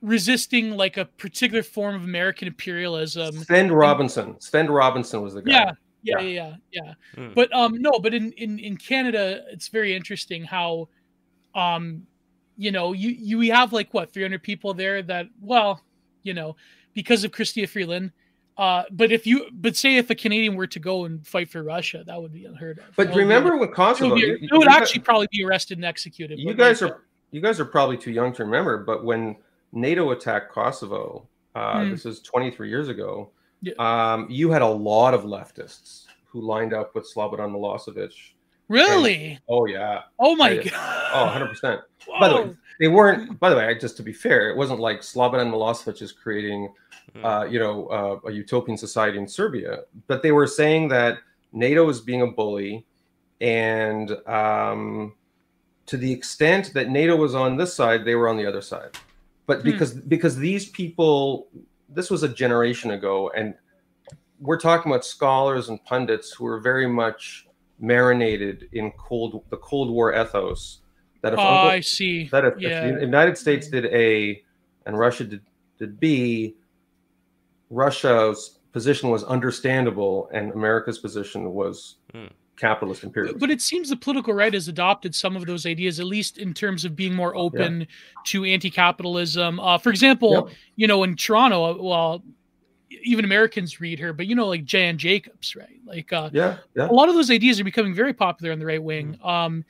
resisting 0.00 0.72
like 0.72 0.96
a 0.96 1.04
particular 1.04 1.62
form 1.62 1.94
of 1.94 2.04
American 2.04 2.48
imperialism. 2.48 3.34
Svend 3.34 3.76
Robinson. 3.76 4.34
Svend 4.34 4.68
Robinson 4.68 5.22
was 5.22 5.34
the 5.34 5.42
guy. 5.42 5.52
Yeah, 5.52 5.72
yeah, 6.02 6.20
yeah, 6.20 6.54
yeah. 6.70 6.82
yeah. 6.84 6.94
Hmm. 7.14 7.32
But 7.34 7.54
um, 7.54 7.80
no, 7.80 7.92
but 8.00 8.14
in 8.14 8.32
in 8.32 8.58
in 8.58 8.76
Canada, 8.76 9.44
it's 9.52 9.68
very 9.68 9.94
interesting 9.94 10.44
how 10.44 10.88
um 11.54 12.06
you 12.56 12.70
know, 12.70 12.92
you 12.92 13.10
you 13.10 13.38
we 13.38 13.48
have 13.48 13.72
like 13.72 13.92
what 13.94 14.12
300 14.12 14.42
people 14.42 14.74
there 14.74 15.02
that 15.02 15.26
well, 15.40 15.80
you 16.22 16.34
know, 16.34 16.56
because 16.94 17.24
of 17.24 17.32
Chrystia 17.32 17.68
Freeland. 17.68 18.12
Uh, 18.58 18.84
but 18.90 19.10
if 19.10 19.26
you 19.26 19.48
but 19.52 19.74
say 19.76 19.96
if 19.96 20.10
a 20.10 20.14
Canadian 20.14 20.56
were 20.56 20.66
to 20.66 20.78
go 20.78 21.04
and 21.04 21.26
fight 21.26 21.50
for 21.50 21.62
Russia, 21.62 22.04
that 22.06 22.20
would 22.20 22.32
be 22.32 22.44
unheard 22.44 22.78
of. 22.78 22.84
But 22.96 23.14
remember 23.14 23.56
with 23.56 23.72
Kosovo, 23.72 24.08
it 24.08 24.12
would, 24.12 24.40
be, 24.40 24.46
it 24.46 24.52
would 24.52 24.68
actually 24.68 25.00
probably 25.00 25.28
be 25.30 25.42
arrested 25.42 25.78
and 25.78 25.84
executed. 25.84 26.38
You 26.38 26.54
guys 26.54 26.82
are 26.82 27.02
you 27.30 27.40
guys 27.40 27.58
are 27.58 27.64
probably 27.64 27.96
too 27.96 28.10
young 28.10 28.32
to 28.34 28.44
remember, 28.44 28.78
but 28.78 29.04
when 29.04 29.36
NATO 29.72 30.10
attacked 30.10 30.52
Kosovo, 30.52 31.26
uh, 31.54 31.76
mm. 31.76 31.90
this 31.90 32.04
is 32.04 32.20
23 32.20 32.68
years 32.68 32.88
ago. 32.88 33.30
Yeah. 33.62 33.72
Um, 33.78 34.26
you 34.28 34.50
had 34.50 34.60
a 34.62 34.68
lot 34.68 35.14
of 35.14 35.22
leftists 35.22 36.04
who 36.26 36.40
lined 36.40 36.74
up 36.74 36.94
with 36.94 37.10
Slobodan 37.12 37.52
Milosevic 37.52 38.12
Really? 38.68 39.32
And, 39.32 39.40
oh 39.48 39.66
yeah. 39.66 40.02
Oh 40.18 40.36
my 40.36 40.56
god. 40.56 41.10
Oh, 41.14 41.24
100 41.24 41.48
percent. 41.48 41.80
By 42.20 42.28
the 42.28 42.36
way, 42.36 42.56
they 42.80 42.88
weren't. 42.88 43.38
By 43.38 43.50
the 43.50 43.56
way, 43.56 43.76
just 43.78 43.96
to 43.98 44.02
be 44.02 44.12
fair, 44.12 44.50
it 44.50 44.56
wasn't 44.56 44.80
like 44.80 45.00
Slobodan 45.00 45.50
Milosevic 45.50 46.02
is 46.02 46.12
creating, 46.12 46.72
hmm. 47.14 47.24
uh, 47.24 47.44
you 47.44 47.58
know, 47.58 47.86
uh, 47.86 48.28
a 48.28 48.32
utopian 48.32 48.76
society 48.76 49.18
in 49.18 49.28
Serbia, 49.28 49.80
but 50.06 50.22
they 50.22 50.32
were 50.32 50.46
saying 50.46 50.88
that 50.88 51.18
NATO 51.52 51.88
is 51.88 52.00
being 52.00 52.22
a 52.22 52.26
bully, 52.26 52.86
and 53.40 54.10
um, 54.26 55.14
to 55.86 55.96
the 55.96 56.10
extent 56.10 56.72
that 56.74 56.88
NATO 56.88 57.16
was 57.16 57.34
on 57.34 57.56
this 57.56 57.74
side, 57.74 58.04
they 58.04 58.14
were 58.14 58.28
on 58.28 58.36
the 58.36 58.46
other 58.46 58.62
side. 58.62 58.96
But 59.46 59.58
hmm. 59.58 59.70
because 59.70 59.92
hmm. 59.92 60.08
because 60.08 60.36
these 60.36 60.68
people, 60.68 61.48
this 61.88 62.10
was 62.10 62.22
a 62.22 62.28
generation 62.28 62.92
ago, 62.92 63.30
and 63.36 63.54
we're 64.40 64.58
talking 64.58 64.90
about 64.90 65.04
scholars 65.04 65.68
and 65.68 65.82
pundits 65.84 66.32
who 66.32 66.46
are 66.46 66.58
very 66.58 66.88
much 66.88 67.46
marinated 67.82 68.68
in 68.72 68.92
cold 68.92 69.42
the 69.50 69.56
Cold 69.58 69.90
War 69.90 70.14
ethos. 70.14 70.78
That 71.20 71.34
if 71.34 71.38
oh, 71.38 71.42
Uncle, 71.42 71.70
I 71.70 71.80
see. 71.80 72.28
That 72.28 72.44
if, 72.44 72.54
yeah. 72.58 72.86
if, 72.86 72.94
the 72.96 73.00
United 73.02 73.36
States 73.36 73.68
did 73.68 73.86
A 73.86 74.42
and 74.86 74.98
Russia 74.98 75.24
did, 75.24 75.42
did 75.78 76.00
B, 76.00 76.56
Russia's 77.70 78.58
position 78.72 79.10
was 79.10 79.22
understandable 79.24 80.30
and 80.32 80.52
America's 80.52 80.98
position 80.98 81.52
was 81.52 81.96
hmm. 82.12 82.26
capitalist 82.56 83.04
imperialism. 83.04 83.38
But 83.38 83.50
it 83.50 83.60
seems 83.60 83.90
the 83.90 83.96
political 83.96 84.32
right 84.32 84.52
has 84.52 84.66
adopted 84.66 85.14
some 85.14 85.36
of 85.36 85.46
those 85.46 85.66
ideas, 85.66 86.00
at 86.00 86.06
least 86.06 86.38
in 86.38 86.54
terms 86.54 86.84
of 86.84 86.96
being 86.96 87.14
more 87.14 87.36
open 87.36 87.80
yeah. 87.80 87.86
to 88.24 88.44
anti-capitalism. 88.44 89.60
Uh, 89.60 89.78
for 89.78 89.90
example, 89.90 90.48
yeah. 90.48 90.54
you 90.76 90.86
know, 90.86 91.04
in 91.04 91.14
Toronto, 91.14 91.80
well, 91.80 92.22
even 93.02 93.24
Americans 93.24 93.80
read 93.80 93.98
her, 93.98 94.12
but 94.12 94.26
you 94.26 94.34
know, 94.34 94.46
like 94.46 94.64
Jane 94.64 94.98
Jacobs, 94.98 95.56
right? 95.56 95.80
Like, 95.84 96.12
uh, 96.12 96.30
yeah, 96.32 96.58
yeah. 96.74 96.88
A 96.88 96.92
lot 96.92 97.08
of 97.08 97.14
those 97.14 97.30
ideas 97.30 97.60
are 97.60 97.64
becoming 97.64 97.94
very 97.94 98.12
popular 98.12 98.52
on 98.52 98.58
the 98.58 98.66
right 98.66 98.82
wing. 98.82 99.14
Mm-hmm. 99.14 99.26
Um, 99.26 99.64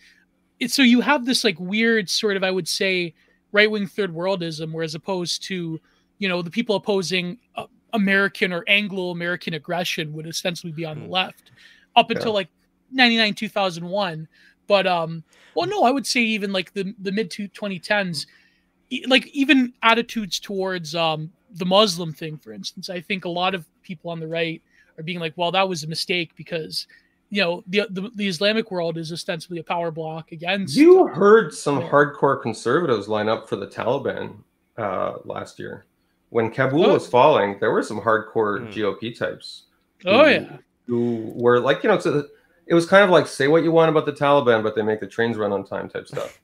it's 0.60 0.74
so 0.74 0.82
you 0.82 1.00
have 1.00 1.24
this 1.24 1.44
like 1.44 1.58
weird 1.58 2.08
sort 2.08 2.36
of, 2.36 2.44
I 2.44 2.50
would 2.50 2.68
say, 2.68 3.14
right 3.52 3.70
wing 3.70 3.86
third 3.86 4.14
worldism, 4.14 4.72
where 4.72 4.84
as 4.84 4.94
opposed 4.94 5.42
to, 5.44 5.80
you 6.18 6.28
know, 6.28 6.42
the 6.42 6.50
people 6.50 6.76
opposing 6.76 7.38
uh, 7.56 7.66
American 7.92 8.52
or 8.52 8.64
Anglo 8.68 9.10
American 9.10 9.54
aggression 9.54 10.12
would 10.12 10.26
essentially 10.26 10.72
be 10.72 10.84
on 10.84 11.00
the 11.00 11.06
mm. 11.06 11.10
left 11.10 11.50
up 11.96 12.10
until 12.10 12.28
yeah. 12.28 12.36
like 12.36 12.48
99, 12.92 13.34
2001. 13.34 14.28
But, 14.66 14.86
um, 14.86 15.24
well, 15.54 15.66
no, 15.66 15.82
I 15.82 15.90
would 15.90 16.06
say 16.06 16.20
even 16.20 16.52
like 16.52 16.72
the, 16.72 16.94
the 17.00 17.12
mid 17.12 17.30
2010s, 17.30 18.26
like 19.06 19.26
even 19.28 19.72
attitudes 19.82 20.38
towards, 20.38 20.94
um, 20.94 21.32
the 21.54 21.66
Muslim 21.66 22.12
thing, 22.12 22.36
for 22.38 22.52
instance. 22.52 22.88
I 22.90 23.00
think 23.00 23.24
a 23.24 23.28
lot 23.28 23.54
of 23.54 23.66
people 23.82 24.10
on 24.10 24.20
the 24.20 24.26
right 24.28 24.62
are 24.98 25.02
being 25.02 25.18
like, 25.20 25.34
well, 25.36 25.50
that 25.52 25.68
was 25.68 25.84
a 25.84 25.88
mistake 25.88 26.30
because 26.36 26.86
you 27.30 27.40
know 27.42 27.62
the, 27.66 27.86
the, 27.90 28.10
the 28.14 28.28
Islamic 28.28 28.70
world 28.70 28.98
is 28.98 29.10
ostensibly 29.12 29.58
a 29.58 29.62
power 29.64 29.90
block 29.90 30.32
against. 30.32 30.76
You 30.76 31.06
heard 31.06 31.54
some 31.54 31.80
Yeah. 31.80 31.88
hardcore 31.90 32.40
conservatives 32.42 33.08
line 33.08 33.28
up 33.28 33.48
for 33.48 33.56
the 33.56 33.66
Taliban 33.66 34.36
uh, 34.76 35.14
last 35.24 35.58
year 35.58 35.86
when 36.30 36.50
Kabul 36.50 36.86
Oh. 36.86 36.92
was 36.94 37.06
falling. 37.06 37.58
There 37.58 37.70
were 37.72 37.82
some 37.82 38.00
hardcore 38.00 38.60
Hmm. 38.66 38.70
GOP 38.70 39.16
types 39.18 39.64
oh 40.06 40.24
who- 40.24 40.30
yeah, 40.30 40.56
who 40.86 41.32
were 41.34 41.58
like, 41.60 41.82
you 41.82 41.88
know, 41.88 41.94
it's 41.94 42.06
a, 42.06 42.26
it 42.66 42.74
was 42.74 42.86
kind 42.86 43.02
of 43.04 43.10
like 43.10 43.26
say 43.26 43.48
what 43.48 43.62
you 43.62 43.72
want 43.72 43.88
about 43.90 44.04
the 44.06 44.12
Taliban, 44.12 44.62
but 44.62 44.74
they 44.74 44.82
make 44.82 45.00
the 45.00 45.06
trains 45.06 45.36
run 45.36 45.52
on 45.52 45.64
time 45.64 45.88
type 45.88 46.06
stuff. 46.06 46.38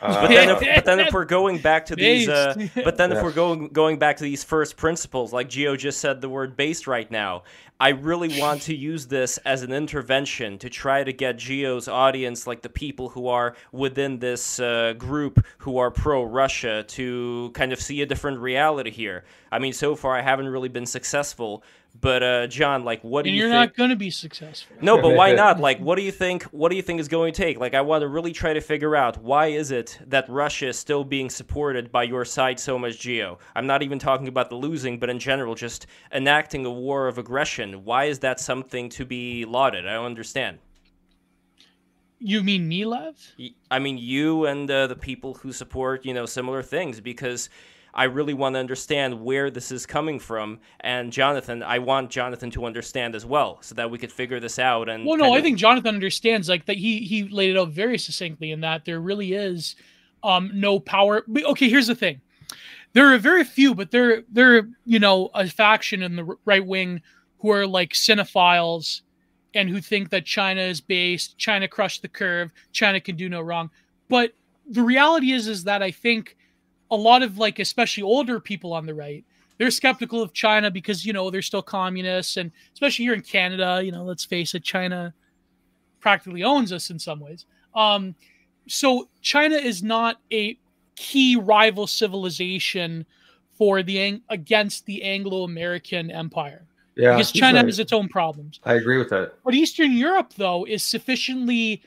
Uh, 0.00 0.22
But 0.22 0.28
then, 0.28 0.48
if, 0.50 0.60
but 0.76 0.84
then 0.84 1.00
if 1.00 1.12
we're 1.12 1.24
going 1.24 1.58
back 1.58 1.86
to 1.86 1.96
these, 1.96 2.28
uh, 2.28 2.54
but 2.84 2.96
then 2.96 3.12
if 3.12 3.22
we're 3.22 3.32
going 3.32 3.68
going 3.68 3.98
back 3.98 4.16
to 4.18 4.24
these 4.24 4.44
first 4.44 4.76
principles, 4.76 5.32
like 5.32 5.48
Geo 5.48 5.76
just 5.76 6.00
said 6.00 6.20
the 6.20 6.28
word 6.28 6.56
based 6.56 6.86
right 6.86 7.10
now, 7.10 7.42
I 7.80 7.90
really 7.90 8.40
want 8.40 8.62
to 8.62 8.74
use 8.74 9.06
this 9.06 9.38
as 9.38 9.62
an 9.62 9.72
intervention 9.72 10.58
to 10.58 10.70
try 10.70 11.02
to 11.02 11.12
get 11.12 11.36
Geo's 11.38 11.88
audience, 11.88 12.46
like 12.46 12.62
the 12.62 12.68
people 12.68 13.08
who 13.08 13.28
are 13.28 13.56
within 13.72 14.18
this 14.18 14.60
uh, 14.60 14.94
group 14.96 15.44
who 15.58 15.78
are 15.78 15.90
pro 15.90 16.22
Russia, 16.22 16.84
to 16.88 17.50
kind 17.54 17.72
of 17.72 17.80
see 17.80 18.00
a 18.02 18.06
different 18.06 18.38
reality 18.38 18.90
here. 18.90 19.24
I 19.50 19.58
mean, 19.58 19.72
so 19.72 19.96
far 19.96 20.16
I 20.16 20.22
haven't 20.22 20.48
really 20.48 20.68
been 20.68 20.86
successful, 20.86 21.62
but 22.00 22.22
uh, 22.22 22.46
John, 22.48 22.84
like, 22.84 23.02
what 23.02 23.22
do 23.22 23.30
you? 23.30 23.34
and 23.34 23.36
you 23.36 23.42
you're 23.44 23.52
think? 23.52 23.70
not 23.70 23.76
going 23.76 23.90
to 23.90 23.96
be 23.96 24.10
successful. 24.10 24.76
No, 24.80 25.00
but 25.00 25.14
why 25.14 25.32
not? 25.36 25.60
Like, 25.60 25.78
what 25.78 25.96
do 25.96 26.02
you 26.02 26.10
think? 26.10 26.42
What 26.44 26.70
do 26.70 26.76
you 26.76 26.82
think 26.82 27.00
is 27.00 27.08
going 27.08 27.32
to 27.32 27.42
take? 27.42 27.58
Like, 27.58 27.74
I 27.74 27.80
want 27.82 28.02
to 28.02 28.08
really 28.08 28.32
try 28.32 28.52
to 28.52 28.60
figure 28.60 28.96
out 28.96 29.22
why 29.22 29.46
is 29.46 29.70
it 29.70 29.98
that 30.06 30.28
Russia 30.28 30.68
is 30.68 30.78
still 30.78 31.04
being 31.04 31.30
supported 31.30 31.92
by 31.92 32.02
your 32.02 32.24
side 32.24 32.58
so 32.58 32.78
much, 32.78 32.98
Geo? 32.98 33.38
I'm 33.54 33.66
not 33.66 33.82
even 33.82 33.98
talking 33.98 34.28
about 34.28 34.50
the 34.50 34.56
losing, 34.56 34.98
but 34.98 35.08
in 35.08 35.18
general, 35.18 35.54
just 35.54 35.86
enacting 36.12 36.66
a 36.66 36.72
war 36.72 37.06
of 37.06 37.18
aggression. 37.18 37.84
Why 37.84 38.04
is 38.06 38.18
that 38.20 38.40
something 38.40 38.88
to 38.90 39.04
be 39.04 39.44
lauded? 39.44 39.86
I 39.86 39.92
don't 39.94 40.06
understand. 40.06 40.58
You 42.18 42.42
mean 42.42 42.66
me, 42.66 42.84
Lev? 42.84 43.16
Y- 43.38 43.50
I 43.70 43.78
mean, 43.78 43.98
you 43.98 44.46
and 44.46 44.70
uh, 44.70 44.86
the 44.86 44.96
people 44.96 45.34
who 45.34 45.52
support, 45.52 46.04
you 46.04 46.14
know, 46.14 46.26
similar 46.26 46.62
things, 46.62 47.00
because 47.00 47.50
I 47.96 48.04
really 48.04 48.34
want 48.34 48.54
to 48.56 48.58
understand 48.60 49.20
where 49.22 49.50
this 49.50 49.70
is 49.70 49.86
coming 49.86 50.18
from. 50.18 50.58
And 50.80 51.12
Jonathan, 51.12 51.62
I 51.62 51.78
want 51.78 52.10
Jonathan 52.10 52.50
to 52.52 52.66
understand 52.66 53.14
as 53.14 53.24
well, 53.24 53.58
so 53.62 53.74
that 53.76 53.90
we 53.90 53.98
could 53.98 54.10
figure 54.12 54.40
this 54.40 54.58
out. 54.58 54.88
And 54.88 55.06
Well, 55.06 55.16
no, 55.16 55.32
I 55.32 55.38
of- 55.38 55.44
think 55.44 55.58
Jonathan 55.58 55.94
understands 55.94 56.48
like 56.48 56.66
that. 56.66 56.76
He 56.76 57.00
he 57.00 57.24
laid 57.28 57.50
it 57.54 57.58
out 57.58 57.68
very 57.70 57.96
succinctly 57.98 58.50
in 58.50 58.60
that 58.62 58.84
there 58.84 59.00
really 59.00 59.32
is 59.32 59.76
um 60.22 60.50
no 60.54 60.80
power. 60.80 61.22
but- 61.28 61.44
Okay, 61.44 61.68
here's 61.68 61.86
the 61.86 61.94
thing: 61.94 62.20
there 62.94 63.12
are 63.14 63.18
very 63.18 63.44
few, 63.44 63.74
but 63.74 63.90
there 63.92 64.24
there 64.30 64.68
you 64.84 64.98
know 64.98 65.30
a 65.34 65.46
faction 65.48 66.02
in 66.02 66.16
the 66.16 66.36
right 66.44 66.64
wing 66.66 67.00
who 67.38 67.50
are 67.50 67.66
like 67.66 67.92
Sinophiles 67.92 69.02
and 69.54 69.68
who 69.68 69.80
think 69.80 70.10
that 70.10 70.24
China 70.24 70.62
is 70.62 70.80
based, 70.80 71.38
China 71.38 71.68
crushed 71.68 72.02
the 72.02 72.08
curve, 72.08 72.50
China 72.72 72.98
can 73.00 73.14
do 73.16 73.28
no 73.28 73.40
wrong. 73.40 73.70
But 74.08 74.32
the 74.68 74.82
reality 74.82 75.30
is 75.32 75.46
is 75.46 75.62
that 75.64 75.80
I 75.82 75.90
think 75.92 76.36
a 76.90 76.96
lot 76.96 77.22
of 77.22 77.38
like 77.38 77.58
especially 77.58 78.02
older 78.02 78.38
people 78.40 78.72
on 78.72 78.86
the 78.86 78.94
right 78.94 79.24
they're 79.58 79.70
skeptical 79.70 80.20
of 80.22 80.32
China 80.32 80.70
because 80.70 81.04
you 81.04 81.12
know 81.12 81.30
they're 81.30 81.42
still 81.42 81.62
communists 81.62 82.36
and 82.36 82.50
especially 82.72 83.04
here 83.04 83.14
in 83.14 83.20
Canada, 83.20 83.80
you 83.84 83.92
know, 83.92 84.04
let's 84.04 84.24
face 84.24 84.54
it, 84.54 84.64
China 84.64 85.14
practically 86.00 86.42
owns 86.42 86.72
us 86.72 86.90
in 86.90 86.98
some 86.98 87.20
ways. 87.20 87.46
Um, 87.74 88.14
so 88.66 89.08
China 89.20 89.56
is 89.56 89.82
not 89.82 90.20
a 90.32 90.58
key 90.96 91.36
rival 91.36 91.86
civilization 91.86 93.06
for 93.56 93.82
the 93.82 94.20
against 94.28 94.86
the 94.86 95.02
Anglo-American 95.02 96.10
empire 96.10 96.66
yeah, 96.96 97.12
because 97.12 97.30
China 97.30 97.58
right. 97.58 97.66
has 97.66 97.78
its 97.78 97.92
own 97.92 98.08
problems. 98.08 98.60
I 98.64 98.74
agree 98.74 98.98
with 98.98 99.10
that. 99.10 99.34
But 99.44 99.54
Eastern 99.54 99.92
Europe, 99.92 100.34
though, 100.36 100.64
is 100.64 100.82
sufficiently, 100.82 101.82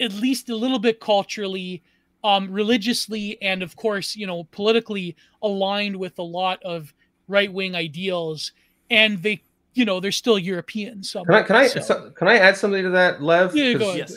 at 0.00 0.12
least 0.12 0.48
a 0.48 0.56
little 0.56 0.78
bit 0.78 1.00
culturally, 1.00 1.82
um, 2.22 2.50
religiously, 2.50 3.40
and 3.42 3.62
of 3.62 3.76
course, 3.76 4.16
you 4.16 4.26
know, 4.26 4.44
politically 4.50 5.16
aligned 5.42 5.96
with 5.96 6.18
a 6.18 6.22
lot 6.22 6.62
of 6.62 6.92
right 7.28 7.52
wing 7.52 7.74
ideals. 7.74 8.52
And 8.90 9.22
they, 9.22 9.42
you 9.74 9.84
know, 9.84 10.00
they're 10.00 10.12
still 10.12 10.38
European. 10.38 11.02
So, 11.02 11.24
Can 11.24 11.34
I 11.34 11.42
can 11.42 11.56
I 11.56 11.66
so- 11.68 12.10
can 12.10 12.28
I 12.28 12.38
add 12.38 12.56
something 12.56 12.82
to 12.82 12.90
that, 12.90 13.22
Lev? 13.22 13.54
yeah, 13.54 13.74
go 13.74 13.90
ahead. 13.90 14.10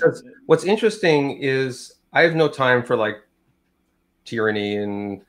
what's 0.47 0.63
interesting 0.65 1.37
is 1.39 1.93
I 2.11 2.21
have 2.23 2.35
no 2.35 2.47
time 2.47 2.83
for 2.83 2.95
like 2.95 3.17
tyranny 4.25 4.77
and 4.77 5.21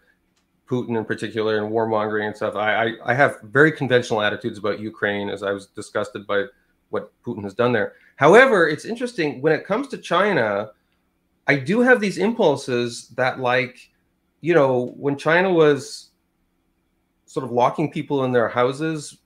Putin 0.68 0.97
in 0.97 1.05
particular 1.05 1.62
and 1.62 1.72
warmongering 1.72 2.27
and 2.27 2.37
stuff. 2.37 2.55
I, 2.57 2.85
I, 2.87 2.93
I 3.07 3.14
have 3.14 3.39
very 3.43 3.70
conventional 3.70 4.22
attitudes 4.22 4.59
about 4.59 4.81
Ukraine 4.81 5.29
as 5.29 5.43
I 5.43 5.53
was 5.53 5.66
disgusted 5.66 6.27
by 6.27 6.45
what 6.91 7.12
Putin 7.22 7.43
has 7.45 7.55
done 7.55 7.72
there. 7.72 7.95
However, 8.16 8.68
it's 8.68 8.85
interesting 8.85 9.43
when 9.43 9.53
it 9.53 9.66
comes 9.66 9.89
to 9.89 9.99
China, 9.99 10.70
I 11.47 11.57
do 11.57 11.80
have 11.80 12.01
these 12.01 12.18
impulses 12.18 13.09
that 13.16 13.38
like, 13.38 13.90
you 14.40 14.55
know, 14.55 14.95
when 14.97 15.16
China 15.16 15.53
was 15.53 16.11
sort 17.26 17.45
of 17.45 17.53
locking 17.53 17.90
people 17.90 18.24
in 18.24 18.32
their 18.32 18.49
houses 18.49 19.18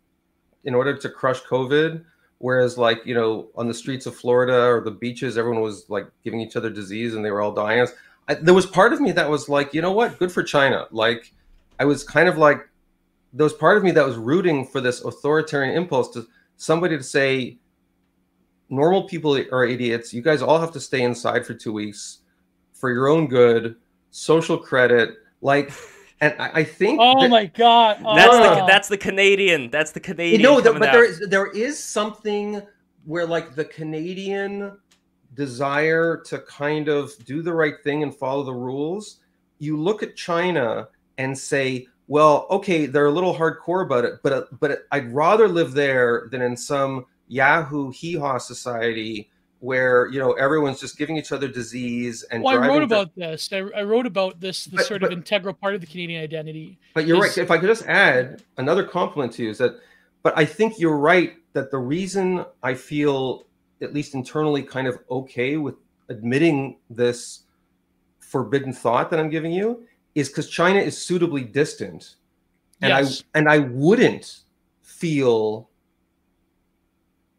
in 0.64 0.74
order 0.74 0.96
to 0.96 1.08
crush 1.08 1.40
COVID, 1.42 2.04
whereas 2.38 2.78
like, 2.78 3.04
you 3.04 3.14
know, 3.14 3.48
on 3.54 3.68
the 3.68 3.74
streets 3.74 4.06
of 4.06 4.16
Florida 4.16 4.66
or 4.66 4.80
the 4.80 4.90
beaches, 4.90 5.38
everyone 5.38 5.62
was 5.62 5.88
like 5.88 6.08
giving 6.24 6.40
each 6.40 6.56
other 6.56 6.70
disease 6.70 7.14
and 7.14 7.24
they 7.24 7.30
were 7.30 7.40
all 7.40 7.52
dying. 7.52 7.86
I, 8.28 8.34
there 8.34 8.54
was 8.54 8.66
part 8.66 8.92
of 8.92 9.00
me 9.00 9.12
that 9.12 9.30
was 9.30 9.48
like, 9.48 9.74
you 9.74 9.82
know 9.82 9.92
what, 9.92 10.18
good 10.18 10.32
for 10.32 10.42
China. 10.42 10.86
Like, 10.90 11.32
I 11.78 11.84
was 11.84 12.04
kind 12.04 12.28
of 12.28 12.38
like, 12.38 12.68
there 13.32 13.44
was 13.44 13.52
part 13.52 13.76
of 13.76 13.82
me 13.84 13.90
that 13.92 14.06
was 14.06 14.16
rooting 14.16 14.66
for 14.66 14.80
this 14.80 15.04
authoritarian 15.04 15.76
impulse 15.76 16.10
to 16.14 16.26
somebody 16.56 16.96
to 16.96 17.02
say, 17.02 17.58
normal 18.70 19.04
people 19.04 19.36
are 19.52 19.64
idiots. 19.64 20.12
You 20.12 20.22
guys 20.22 20.42
all 20.42 20.58
have 20.60 20.72
to 20.72 20.80
stay 20.80 21.02
inside 21.02 21.46
for 21.46 21.54
two 21.54 21.72
weeks 21.72 22.18
for 22.72 22.90
your 22.92 23.08
own 23.08 23.26
good, 23.26 23.76
social 24.10 24.56
credit. 24.58 25.10
Like, 25.40 25.72
and 26.20 26.34
I, 26.38 26.50
I 26.60 26.64
think. 26.64 26.98
Oh 27.02 27.22
that- 27.22 27.30
my 27.30 27.46
God! 27.46 27.98
That's 28.16 28.34
Oh. 28.34 28.54
the 28.60 28.66
that's 28.66 28.88
the 28.88 28.98
Canadian. 28.98 29.70
That's 29.70 29.92
the 29.92 30.00
Canadian. 30.00 30.42
no, 30.42 30.56
the, 30.60 30.68
coming 30.70 30.80
but 30.80 30.88
out. 30.90 30.92
there 30.92 31.04
is 31.04 31.20
there 31.28 31.46
is 31.52 31.82
something 31.82 32.62
where 33.04 33.26
like 33.26 33.54
the 33.54 33.64
Canadian 33.64 34.72
desire 35.34 36.16
to 36.26 36.38
kind 36.40 36.88
of 36.88 37.12
do 37.24 37.42
the 37.42 37.52
right 37.52 37.74
thing 37.84 38.02
and 38.02 38.14
follow 38.14 38.42
the 38.42 38.52
rules. 38.54 39.20
You 39.58 39.76
look 39.80 40.02
at 40.02 40.16
China 40.16 40.88
and 41.18 41.36
say, 41.36 41.86
well, 42.06 42.46
okay, 42.50 42.86
they're 42.86 43.06
a 43.06 43.10
little 43.10 43.34
hardcore 43.34 43.84
about 43.84 44.04
it, 44.04 44.14
but 44.22 44.48
but 44.60 44.86
I'd 44.92 45.12
rather 45.12 45.48
live 45.48 45.72
there 45.72 46.28
than 46.30 46.42
in 46.42 46.56
some 46.56 47.06
Yahoo 47.28 47.90
hee 47.90 48.14
haw 48.16 48.38
society 48.38 49.30
where 49.60 50.06
you 50.08 50.18
know 50.20 50.32
everyone's 50.34 50.80
just 50.80 50.96
giving 50.96 51.16
each 51.16 51.32
other 51.32 51.48
disease 51.48 52.22
and 52.30 52.42
Well, 52.44 52.62
I 52.62 52.66
wrote 52.68 52.82
about 52.82 53.14
this. 53.16 53.48
I, 53.52 53.58
I 53.76 53.82
wrote 53.82 54.06
about 54.06 54.40
this, 54.40 54.64
the 54.66 54.82
sort 54.84 55.00
but- 55.00 55.12
of 55.12 55.18
integral 55.18 55.54
part 55.54 55.74
of 55.74 55.80
the 55.80 55.86
Canadian 55.86 56.22
identity. 56.22 56.78
But 56.94 57.06
you're 57.06 57.16
is- 57.24 57.36
right. 57.36 57.38
If 57.38 57.50
I 57.50 57.58
could 57.58 57.68
just 57.68 57.86
add 57.86 58.42
another 58.56 58.84
compliment 58.84 59.32
to 59.34 59.42
you 59.44 59.50
is 59.50 59.58
that, 59.58 59.72
but 60.22 60.36
I 60.36 60.44
think 60.44 60.78
you're 60.78 60.96
right 60.96 61.34
that 61.54 61.70
the 61.70 61.78
reason 61.78 62.44
I 62.62 62.74
feel 62.74 63.44
at 63.82 63.92
least 63.94 64.14
internally 64.14 64.62
kind 64.62 64.86
of 64.86 64.98
okay 65.10 65.56
with 65.56 65.74
admitting 66.08 66.78
this 66.90 67.44
forbidden 68.20 68.72
thought 68.72 69.10
that 69.10 69.18
I'm 69.18 69.30
giving 69.30 69.52
you 69.52 69.84
is 70.14 70.28
because 70.28 70.48
China 70.48 70.78
is 70.78 70.96
suitably 70.96 71.42
distant, 71.42 72.14
and 72.80 72.90
Yes. 72.90 73.24
I 73.34 73.38
and 73.38 73.48
I 73.48 73.58
wouldn't 73.58 74.40
feel 74.82 75.68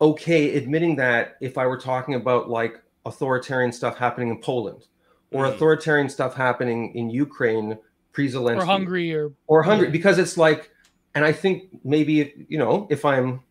okay 0.01 0.55
admitting 0.55 0.95
that 0.97 1.35
if 1.41 1.57
I 1.57 1.65
were 1.67 1.77
talking 1.77 2.15
about 2.15 2.49
like 2.49 2.81
authoritarian 3.05 3.71
stuff 3.71 3.97
happening 3.97 4.29
in 4.29 4.39
Poland 4.41 4.87
or 5.31 5.45
Mm. 5.45 5.53
authoritarian 5.53 6.09
stuff 6.09 6.35
happening 6.35 6.95
in 6.95 7.09
Ukraine 7.09 7.77
pre-Zelensky 8.13 8.61
or 8.61 8.65
Hungary 8.65 9.13
or 9.13 9.31
or 9.47 9.63
hungry 9.63 9.87
Yeah. 9.87 9.91
because 9.91 10.17
it's 10.17 10.37
like 10.37 10.71
and 11.15 11.23
i 11.25 11.31
think 11.31 11.63
maybe 11.83 12.45
you 12.49 12.57
know 12.57 12.87
if 12.89 13.03
i'm 13.05 13.41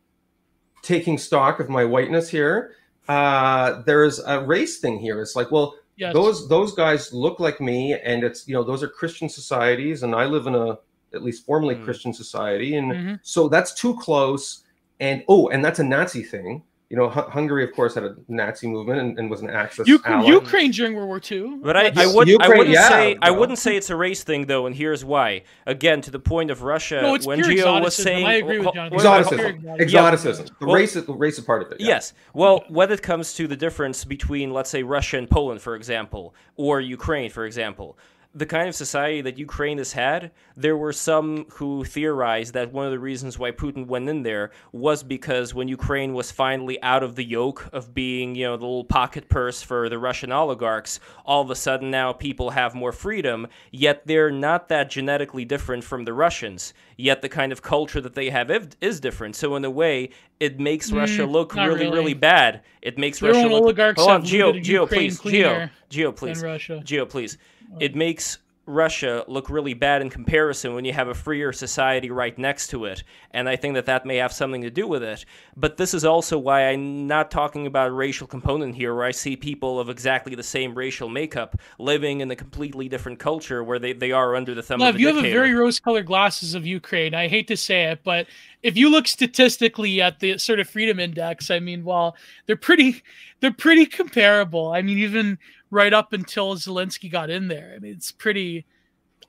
taking 0.83 1.19
stock 1.19 1.59
of 1.61 1.69
my 1.69 1.85
whiteness 1.85 2.29
here 2.29 2.73
uh 3.09 3.83
there's 3.83 4.19
a 4.21 4.41
race 4.45 4.79
thing 4.79 4.99
here 4.99 5.21
it's 5.21 5.35
like 5.35 5.51
well 5.51 5.75
yes. 5.97 6.13
those 6.15 6.49
those 6.49 6.73
guys 6.75 7.13
look 7.13 7.41
like 7.41 7.61
me 7.61 7.95
and 7.95 8.23
it's 8.23 8.47
you 8.47 8.55
know 8.55 8.63
those 8.63 8.83
are 8.83 8.89
christian 8.89 9.29
societies 9.29 10.03
and 10.05 10.15
i 10.15 10.25
live 10.25 10.47
in 10.47 10.55
a 10.55 10.79
at 11.15 11.23
least 11.23 11.45
formerly 11.47 11.75
Mm. 11.75 11.85
christian 11.85 12.13
society 12.13 12.77
and 12.77 12.93
Mhm. 12.93 13.21
so 13.23 13.49
that's 13.49 13.73
too 13.75 13.95
close 13.97 14.63
and 15.01 15.23
oh 15.29 15.49
and 15.49 15.65
that's 15.65 15.79
a 15.79 15.85
nazi 15.85 16.23
thing 16.23 16.63
you 16.91 16.97
know 16.97 17.09
Hu- 17.11 17.29
hungary 17.31 17.65
of 17.65 17.73
course 17.75 17.95
had 17.95 18.05
a 18.05 18.17
nazi 18.29 18.67
movement 18.67 18.99
and, 18.99 19.19
and 19.19 19.31
was 19.31 19.43
an 19.43 19.51
axis 19.51 19.87
Uk- 19.91 20.07
ally. 20.09 20.27
Ukraine 20.31 20.71
during 20.71 20.95
World 20.97 21.09
War 21.09 21.21
II. 21.31 21.59
But 21.63 21.77
I, 21.77 21.81
I, 21.81 21.91
Let's- 21.91 22.15
would, 22.15 22.29
I 22.29 22.31
Ukraine, 22.33 22.59
wouldn't 22.59 22.75
yeah, 22.75 22.89
say 22.89 23.17
I 23.21 23.31
wouldn't 23.31 23.59
say 23.59 23.77
it's 23.77 23.91
a 23.91 23.97
race 23.97 24.25
thing 24.25 24.47
though, 24.47 24.65
and 24.67 24.75
here's 24.75 25.05
why. 25.05 25.43
Again, 25.67 26.01
to 26.01 26.11
the 26.11 26.19
point 26.19 26.51
of 26.51 26.63
Russia, 26.63 27.03
No, 27.03 27.15
it's 27.15 27.27
when 27.27 27.43
pure 27.43 27.51
Gio 27.67 27.83
was 27.83 27.95
saying, 27.95 28.25
I 28.25 28.35
agree 28.37 28.57
with 28.59 28.69
Ho- 28.69 28.73
Jonathan. 28.73 28.97
wait, 28.97 29.05
wait, 29.05 29.21
Exotic- 29.21 29.27
hold- 29.27 29.41
exoticism 29.43 29.81
Exotic- 29.81 29.81
exoticism 29.83 30.47
the 30.61 30.67
Well- 30.67 30.77
race 30.77 30.95
the 30.95 31.13
race 31.13 31.39
is 31.39 31.45
part 31.45 31.61
of 31.63 31.73
it 31.73 31.81
yeah. 31.81 31.87
Yes. 31.89 32.15
Well, 32.33 32.65
when 32.69 32.91
it 32.91 33.03
comes 33.03 33.35
to 33.35 33.47
the 33.47 33.57
difference 33.57 34.05
between, 34.07 34.53
let's 34.55 34.71
say, 34.71 34.83
Russia 34.83 35.19
and 35.19 35.29
Poland, 35.29 35.61
for 35.61 35.77
example, 35.77 36.35
or 36.57 36.81
Ukraine, 36.81 37.29
for 37.31 37.45
example, 37.45 37.99
the 38.35 38.47
kind 38.47 38.69
of 38.69 38.75
society 38.75 39.23
that 39.23 39.39
Ukraine 39.39 39.79
has 39.79 39.93
had, 39.93 40.31
there 40.55 40.77
were 40.77 40.93
some 40.93 41.47
who 41.55 41.83
theorized 41.85 42.53
that 42.53 42.73
one 42.73 42.85
of 42.85 42.93
the 42.93 42.99
reasons 42.99 43.39
why 43.39 43.51
Putin 43.51 43.87
went 43.87 44.09
in 44.09 44.23
there 44.23 44.51
was 44.71 45.03
because 45.03 45.55
when 45.55 45.67
Ukraine 45.67 46.13
was 46.13 46.31
finally 46.31 46.81
out 46.83 47.03
of 47.03 47.17
the 47.17 47.25
yoke 47.25 47.69
of 47.73 47.95
being, 47.95 48.35
you 48.35 48.45
know, 48.45 48.57
the 48.57 48.67
little 48.67 48.85
pocket 48.85 49.31
purse 49.31 49.63
for 49.63 49.89
the 49.89 49.99
Russian 49.99 50.31
oligarchs, 50.31 51.01
all 51.25 51.41
of 51.41 51.51
a 51.51 51.55
sudden 51.55 51.91
now 51.91 52.13
people 52.13 52.51
have 52.51 52.75
more 52.75 52.93
freedom, 52.93 53.47
yet 53.73 54.07
they're 54.07 54.31
not 54.31 54.69
that 54.69 54.91
genetically 54.91 55.47
different 55.47 55.83
from 55.83 56.05
the 56.05 56.13
Russians. 56.13 56.75
Yet 56.99 57.23
the 57.23 57.29
kind 57.29 57.51
of 57.51 57.63
culture 57.63 58.01
that 58.01 58.15
they 58.15 58.29
have 58.29 58.51
is 58.81 59.01
different. 59.01 59.37
So 59.37 59.57
in 59.57 59.65
a 59.65 59.71
way, 59.71 60.11
it 60.39 60.61
makes 60.61 60.91
mm, 60.91 60.99
Russia 60.99 61.25
look 61.25 61.55
really, 61.55 61.69
really, 61.69 61.91
really, 61.91 62.15
bad. 62.15 62.63
It 62.83 62.99
makes 62.99 63.21
Their 63.21 63.33
Russia 63.33 63.49
look. 63.49 63.63
Oligarchs 63.63 64.01
hold 64.01 64.11
on, 64.11 64.25
Geo, 64.25 64.53
Geo, 64.53 64.87
please, 64.87 65.19
Geo, 65.21 65.69
Geo, 65.89 66.13
please, 66.13 66.45
Geo, 66.85 67.07
please 67.07 67.39
Mm. 67.71 67.83
it 67.83 67.95
makes 67.95 68.39
Russia 68.69 69.25
look 69.27 69.49
really 69.49 69.73
bad 69.73 70.03
in 70.03 70.11
comparison 70.11 70.75
when 70.75 70.85
you 70.85 70.93
have 70.93 71.09
a 71.09 71.15
freer 71.15 71.53
society 71.53 72.11
right 72.11 72.37
next 72.39 72.69
to 72.69 72.85
it. 72.85 73.03
And 73.31 73.49
I 73.49 73.57
think 73.57 73.75
that 73.75 73.87
that 73.87 74.05
may 74.05 74.17
have 74.17 74.33
something 74.33 74.61
to 74.61 74.71
do 74.71 74.87
with 74.87 75.03
it. 75.03 75.25
But 75.57 75.79
this 75.79 75.95
is 75.95 76.05
also 76.05 76.39
why 76.39 76.69
I'm 76.69 77.07
not 77.07 77.31
talking 77.31 77.67
about 77.67 77.89
a 77.89 77.93
racial 77.93 78.27
component 78.27 78.75
here, 78.75 78.95
where 78.95 79.05
I 79.05 79.11
see 79.11 79.37
people 79.37 79.81
of 79.81 79.89
exactly 79.89 80.35
the 80.35 80.43
same 80.43 80.75
racial 80.75 81.09
makeup 81.09 81.59
living 81.79 82.21
in 82.21 82.31
a 82.31 82.37
completely 82.37 82.89
different 82.89 83.19
culture 83.19 83.65
where 83.65 83.79
they, 83.79 83.95
they 83.95 84.13
are 84.13 84.37
under 84.37 84.55
the 84.55 84.63
thumb 84.63 84.81
Lev, 84.81 84.97
of 84.97 85.01
you 85.01 85.07
dictator. 85.07 85.29
You 85.29 85.35
have 85.35 85.43
a 85.43 85.47
very 85.47 85.55
rose 85.55 85.81
colored 85.81 86.07
glasses 86.07 86.55
of 86.55 86.67
Ukraine. 86.67 87.15
I 87.15 87.27
hate 87.27 87.49
to 87.49 87.57
say 87.57 87.85
it, 87.85 88.01
but 88.05 88.27
if 88.63 88.77
you 88.77 88.91
look 88.91 89.09
statistically 89.09 90.03
at 90.03 90.21
the 90.21 90.37
sort 90.37 90.61
of 90.61 90.69
freedom 90.69 91.01
index, 91.01 91.51
I 91.51 91.59
mean, 91.59 91.85
well, 91.85 92.17
they're 92.47 92.57
pretty 92.57 93.03
they're 93.41 93.53
pretty 93.53 93.87
comparable. 93.87 94.73
I 94.73 94.83
mean, 94.83 94.99
even 94.99 95.39
right 95.71 95.93
up 95.93 96.13
until 96.13 96.55
Zelensky 96.57 97.11
got 97.11 97.31
in 97.31 97.49
there. 97.49 97.73
I 97.75 97.79
mean, 97.79 97.93
it's 97.93 98.13
pretty. 98.13 98.67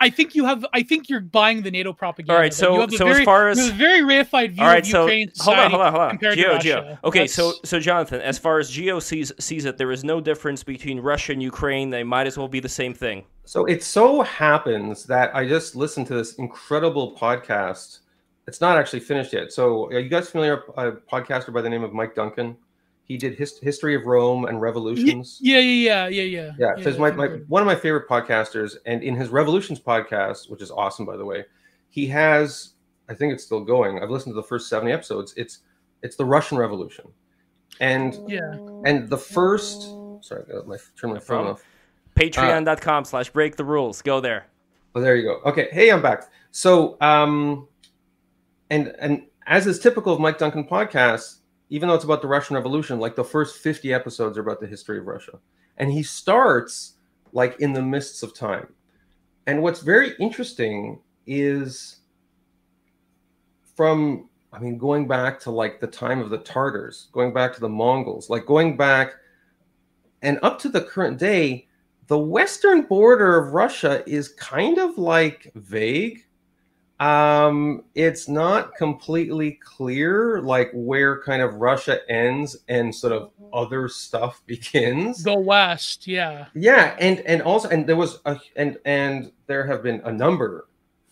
I 0.01 0.09
think 0.09 0.33
you 0.33 0.45
have. 0.45 0.65
I 0.73 0.81
think 0.83 1.09
you're 1.09 1.19
buying 1.19 1.61
the 1.61 1.71
NATO 1.71 1.91
propaganda. 1.91 2.33
All 2.33 2.39
right, 2.39 2.53
so 2.53 2.87
so 2.87 3.05
very, 3.05 3.19
as 3.19 3.25
far 3.25 3.49
as 3.49 3.67
a 3.67 3.71
very 3.73 3.99
reified 3.99 4.51
view 4.51 4.63
all 4.63 4.69
right, 4.69 4.81
of 4.81 4.87
so, 4.87 5.01
Ukraine 5.01 5.33
society 5.33 5.71
hold 5.71 5.81
on, 5.81 5.91
hold 5.91 6.03
on, 6.03 6.17
hold 6.17 6.23
on. 6.23 6.35
Geo, 6.35 6.53
to 6.53 6.59
Geo. 6.59 6.97
Okay, 7.03 7.19
That's... 7.21 7.33
so 7.33 7.53
so 7.65 7.79
Jonathan, 7.81 8.21
as 8.21 8.37
far 8.37 8.59
as 8.59 8.69
Geo 8.69 8.99
sees 8.99 9.33
sees 9.39 9.65
it, 9.65 9.77
there 9.77 9.91
is 9.91 10.05
no 10.05 10.21
difference 10.21 10.63
between 10.63 11.01
Russia 11.01 11.33
and 11.33 11.43
Ukraine. 11.43 11.89
They 11.89 12.03
might 12.03 12.27
as 12.27 12.37
well 12.37 12.47
be 12.47 12.61
the 12.61 12.69
same 12.69 12.93
thing. 12.93 13.25
So 13.43 13.65
it 13.65 13.83
so 13.83 14.21
happens 14.21 15.05
that 15.05 15.35
I 15.35 15.45
just 15.45 15.75
listened 15.75 16.07
to 16.07 16.13
this 16.13 16.35
incredible 16.35 17.17
podcast. 17.17 17.99
It's 18.47 18.61
not 18.61 18.77
actually 18.77 19.01
finished 19.01 19.33
yet. 19.33 19.51
So 19.51 19.87
are 19.87 19.99
you 19.99 20.07
guys 20.07 20.29
familiar 20.29 20.63
with 20.65 20.77
a 20.77 20.91
podcaster 21.11 21.51
by 21.51 21.61
the 21.61 21.69
name 21.69 21.83
of 21.83 21.91
Mike 21.91 22.15
Duncan? 22.15 22.55
He 23.09 23.17
did 23.17 23.35
his, 23.35 23.57
history 23.57 23.95
of 23.95 24.05
Rome 24.05 24.45
and 24.45 24.61
revolutions. 24.61 25.39
Yeah, 25.41 25.59
yeah, 25.59 26.07
yeah, 26.07 26.21
yeah, 26.21 26.23
yeah. 26.23 26.51
Yeah, 26.57 26.89
yeah 26.89 26.97
my, 26.97 27.11
my 27.11 27.27
one 27.47 27.61
of 27.61 27.65
my 27.65 27.75
favorite 27.75 28.07
podcasters, 28.07 28.77
and 28.85 29.03
in 29.03 29.15
his 29.15 29.29
revolutions 29.29 29.79
podcast, 29.79 30.49
which 30.49 30.61
is 30.61 30.71
awesome 30.71 31.05
by 31.05 31.17
the 31.17 31.25
way, 31.25 31.43
he 31.89 32.05
has 32.07 32.75
I 33.09 33.15
think 33.15 33.33
it's 33.33 33.43
still 33.43 33.61
going. 33.61 34.01
I've 34.01 34.11
listened 34.11 34.33
to 34.33 34.41
the 34.41 34.47
first 34.47 34.69
seventy 34.69 34.93
episodes. 34.93 35.33
It's 35.35 35.59
it's 36.03 36.15
the 36.15 36.23
Russian 36.23 36.57
Revolution, 36.57 37.05
and 37.81 38.17
yeah, 38.27 38.53
and 38.85 39.09
the 39.09 39.17
first. 39.17 39.95
Sorry, 40.21 40.43
I 40.47 40.53
got 40.53 40.67
my 40.67 40.77
turn 40.99 41.11
my 41.11 41.19
phone 41.19 41.47
off. 41.47 41.63
Patreon.com 42.15 43.05
slash 43.05 43.29
break 43.31 43.55
the 43.55 43.65
rules. 43.65 44.01
Go 44.01 44.19
there. 44.19 44.45
Oh, 44.93 45.01
there 45.01 45.15
you 45.15 45.23
go. 45.23 45.49
Okay. 45.49 45.69
Hey, 45.71 45.89
I'm 45.89 46.01
back. 46.01 46.29
So, 46.51 46.97
um, 47.01 47.67
and 48.69 48.93
and 48.99 49.23
as 49.47 49.65
is 49.65 49.79
typical 49.79 50.13
of 50.13 50.19
Mike 50.19 50.37
Duncan 50.37 50.65
podcasts, 50.65 51.38
even 51.69 51.87
though 51.87 51.95
it's 51.95 52.03
about 52.03 52.21
the 52.21 52.27
Russian 52.27 52.55
Revolution, 52.55 52.99
like 52.99 53.15
the 53.15 53.23
first 53.23 53.57
50 53.59 53.93
episodes 53.93 54.37
are 54.37 54.41
about 54.41 54.59
the 54.59 54.67
history 54.67 54.97
of 54.99 55.05
Russia. 55.05 55.39
And 55.77 55.91
he 55.91 56.03
starts 56.03 56.93
like 57.31 57.59
in 57.59 57.73
the 57.73 57.81
mists 57.81 58.23
of 58.23 58.33
time. 58.33 58.67
And 59.45 59.61
what's 59.61 59.81
very 59.81 60.15
interesting 60.19 60.99
is 61.25 61.97
from, 63.75 64.29
I 64.51 64.59
mean, 64.59 64.77
going 64.77 65.07
back 65.07 65.39
to 65.41 65.51
like 65.51 65.79
the 65.79 65.87
time 65.87 66.19
of 66.19 66.31
the 66.31 66.39
Tartars, 66.39 67.11
going 67.11 67.33
back 67.33 67.53
to 67.53 67.59
the 67.59 67.69
Mongols, 67.69 68.29
like 68.29 68.45
going 68.45 68.75
back 68.75 69.13
and 70.21 70.39
up 70.43 70.59
to 70.59 70.69
the 70.69 70.81
current 70.81 71.17
day, 71.17 71.67
the 72.07 72.17
western 72.17 72.81
border 72.81 73.37
of 73.37 73.53
Russia 73.53 74.03
is 74.07 74.29
kind 74.29 74.79
of 74.79 74.97
like 74.97 75.51
vague 75.55 76.25
um, 76.99 77.85
it's 77.95 78.27
not 78.27 78.75
completely 78.75 79.53
clear, 79.63 80.41
like 80.41 80.69
where 80.73 81.21
kind 81.21 81.41
of 81.41 81.55
Russia 81.55 81.99
ends 82.09 82.57
and 82.67 82.93
sort 82.93 83.13
of 83.13 83.31
other 83.53 83.87
stuff 83.87 84.41
begins. 84.45 85.23
The 85.23 85.39
West, 85.39 86.07
yeah, 86.07 86.47
yeah, 86.53 86.95
and 86.99 87.19
and 87.21 87.41
also, 87.41 87.69
and 87.69 87.87
there 87.87 87.95
was 87.95 88.19
a 88.25 88.39
and 88.55 88.77
and 88.85 89.31
there 89.47 89.65
have 89.65 89.81
been 89.81 90.01
a 90.03 90.11
number. 90.11 90.67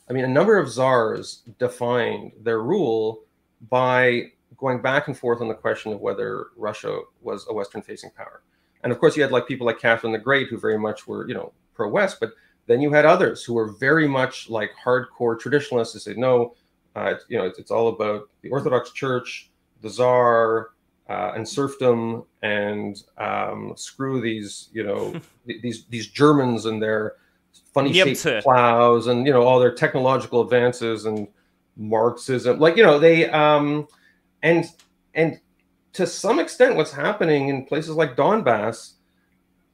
I 0.10 0.14
mean, 0.14 0.26
a 0.26 0.30
number 0.30 0.58
of 0.58 0.70
czars 0.70 1.44
defined 1.60 2.32
their 2.42 2.62
rule 2.62 3.24
by 3.70 4.32
going 4.58 4.82
back 4.82 5.08
and 5.08 5.18
forth 5.18 5.42
on 5.42 5.48
the 5.48 5.54
question 5.54 5.92
of 5.92 6.00
whether 6.00 6.48
Russia 6.56 7.02
was 7.22 7.46
a 7.50 7.54
Western-facing 7.54 8.12
power. 8.12 8.42
And 8.84 8.92
of 8.92 9.00
course, 9.00 9.18
you 9.18 9.22
had 9.22 9.32
like 9.32 9.48
people 9.48 9.68
like 9.68 9.80
Catherine 9.80 10.14
the 10.14 10.20
Great, 10.20 10.48
who 10.48 10.58
very 10.58 10.80
much 10.80 11.08
were, 11.08 11.28
you 11.28 11.34
know, 11.34 11.52
pro-West, 11.74 12.20
but 12.20 12.32
then 12.68 12.82
you 12.82 12.92
had 12.92 13.06
others 13.06 13.44
who 13.44 13.54
were 13.54 13.72
very 13.72 14.08
much 14.08 14.50
like 14.50 14.72
hardcore 14.84 15.40
traditionalists 15.40 15.94
who 15.94 16.00
said, 16.00 16.18
no, 16.18 16.54
uh, 16.96 17.16
you 17.30 17.38
know, 17.38 17.46
it's, 17.46 17.60
it's, 17.60 17.72
all 17.72 17.88
about 17.90 18.30
the 18.42 18.50
Orthodox 18.50 18.92
Church, 18.92 19.50
the 19.82 19.90
Czar, 19.90 20.72
uh, 21.10 21.32
and 21.36 21.48
serfdom, 21.48 22.24
and 22.42 23.02
um, 23.18 23.74
screw 23.78 24.20
these, 24.20 24.70
you 24.74 24.84
know, 24.84 25.20
these 25.46 25.86
these 25.86 26.08
Germans 26.08 26.66
and 26.66 26.82
their 26.82 27.14
funny 27.74 27.94
shaped 27.94 28.44
plows, 28.44 29.08
and 29.08 29.26
you 29.26 29.32
know 29.32 29.44
all 29.44 29.60
their 29.60 29.74
technological 29.74 30.42
advances 30.42 31.06
and 31.06 31.28
Marxism. 31.78 32.60
Like 32.60 32.76
you 32.76 32.84
know 32.84 33.00
they 33.00 33.30
um, 33.30 33.88
and 34.42 34.66
and 35.14 35.40
to 35.94 36.06
some 36.06 36.40
extent, 36.40 36.76
what's 36.76 36.92
happening 36.92 37.50
in 37.50 37.66
places 37.66 37.96
like 37.96 38.16
Donbass 38.16 38.94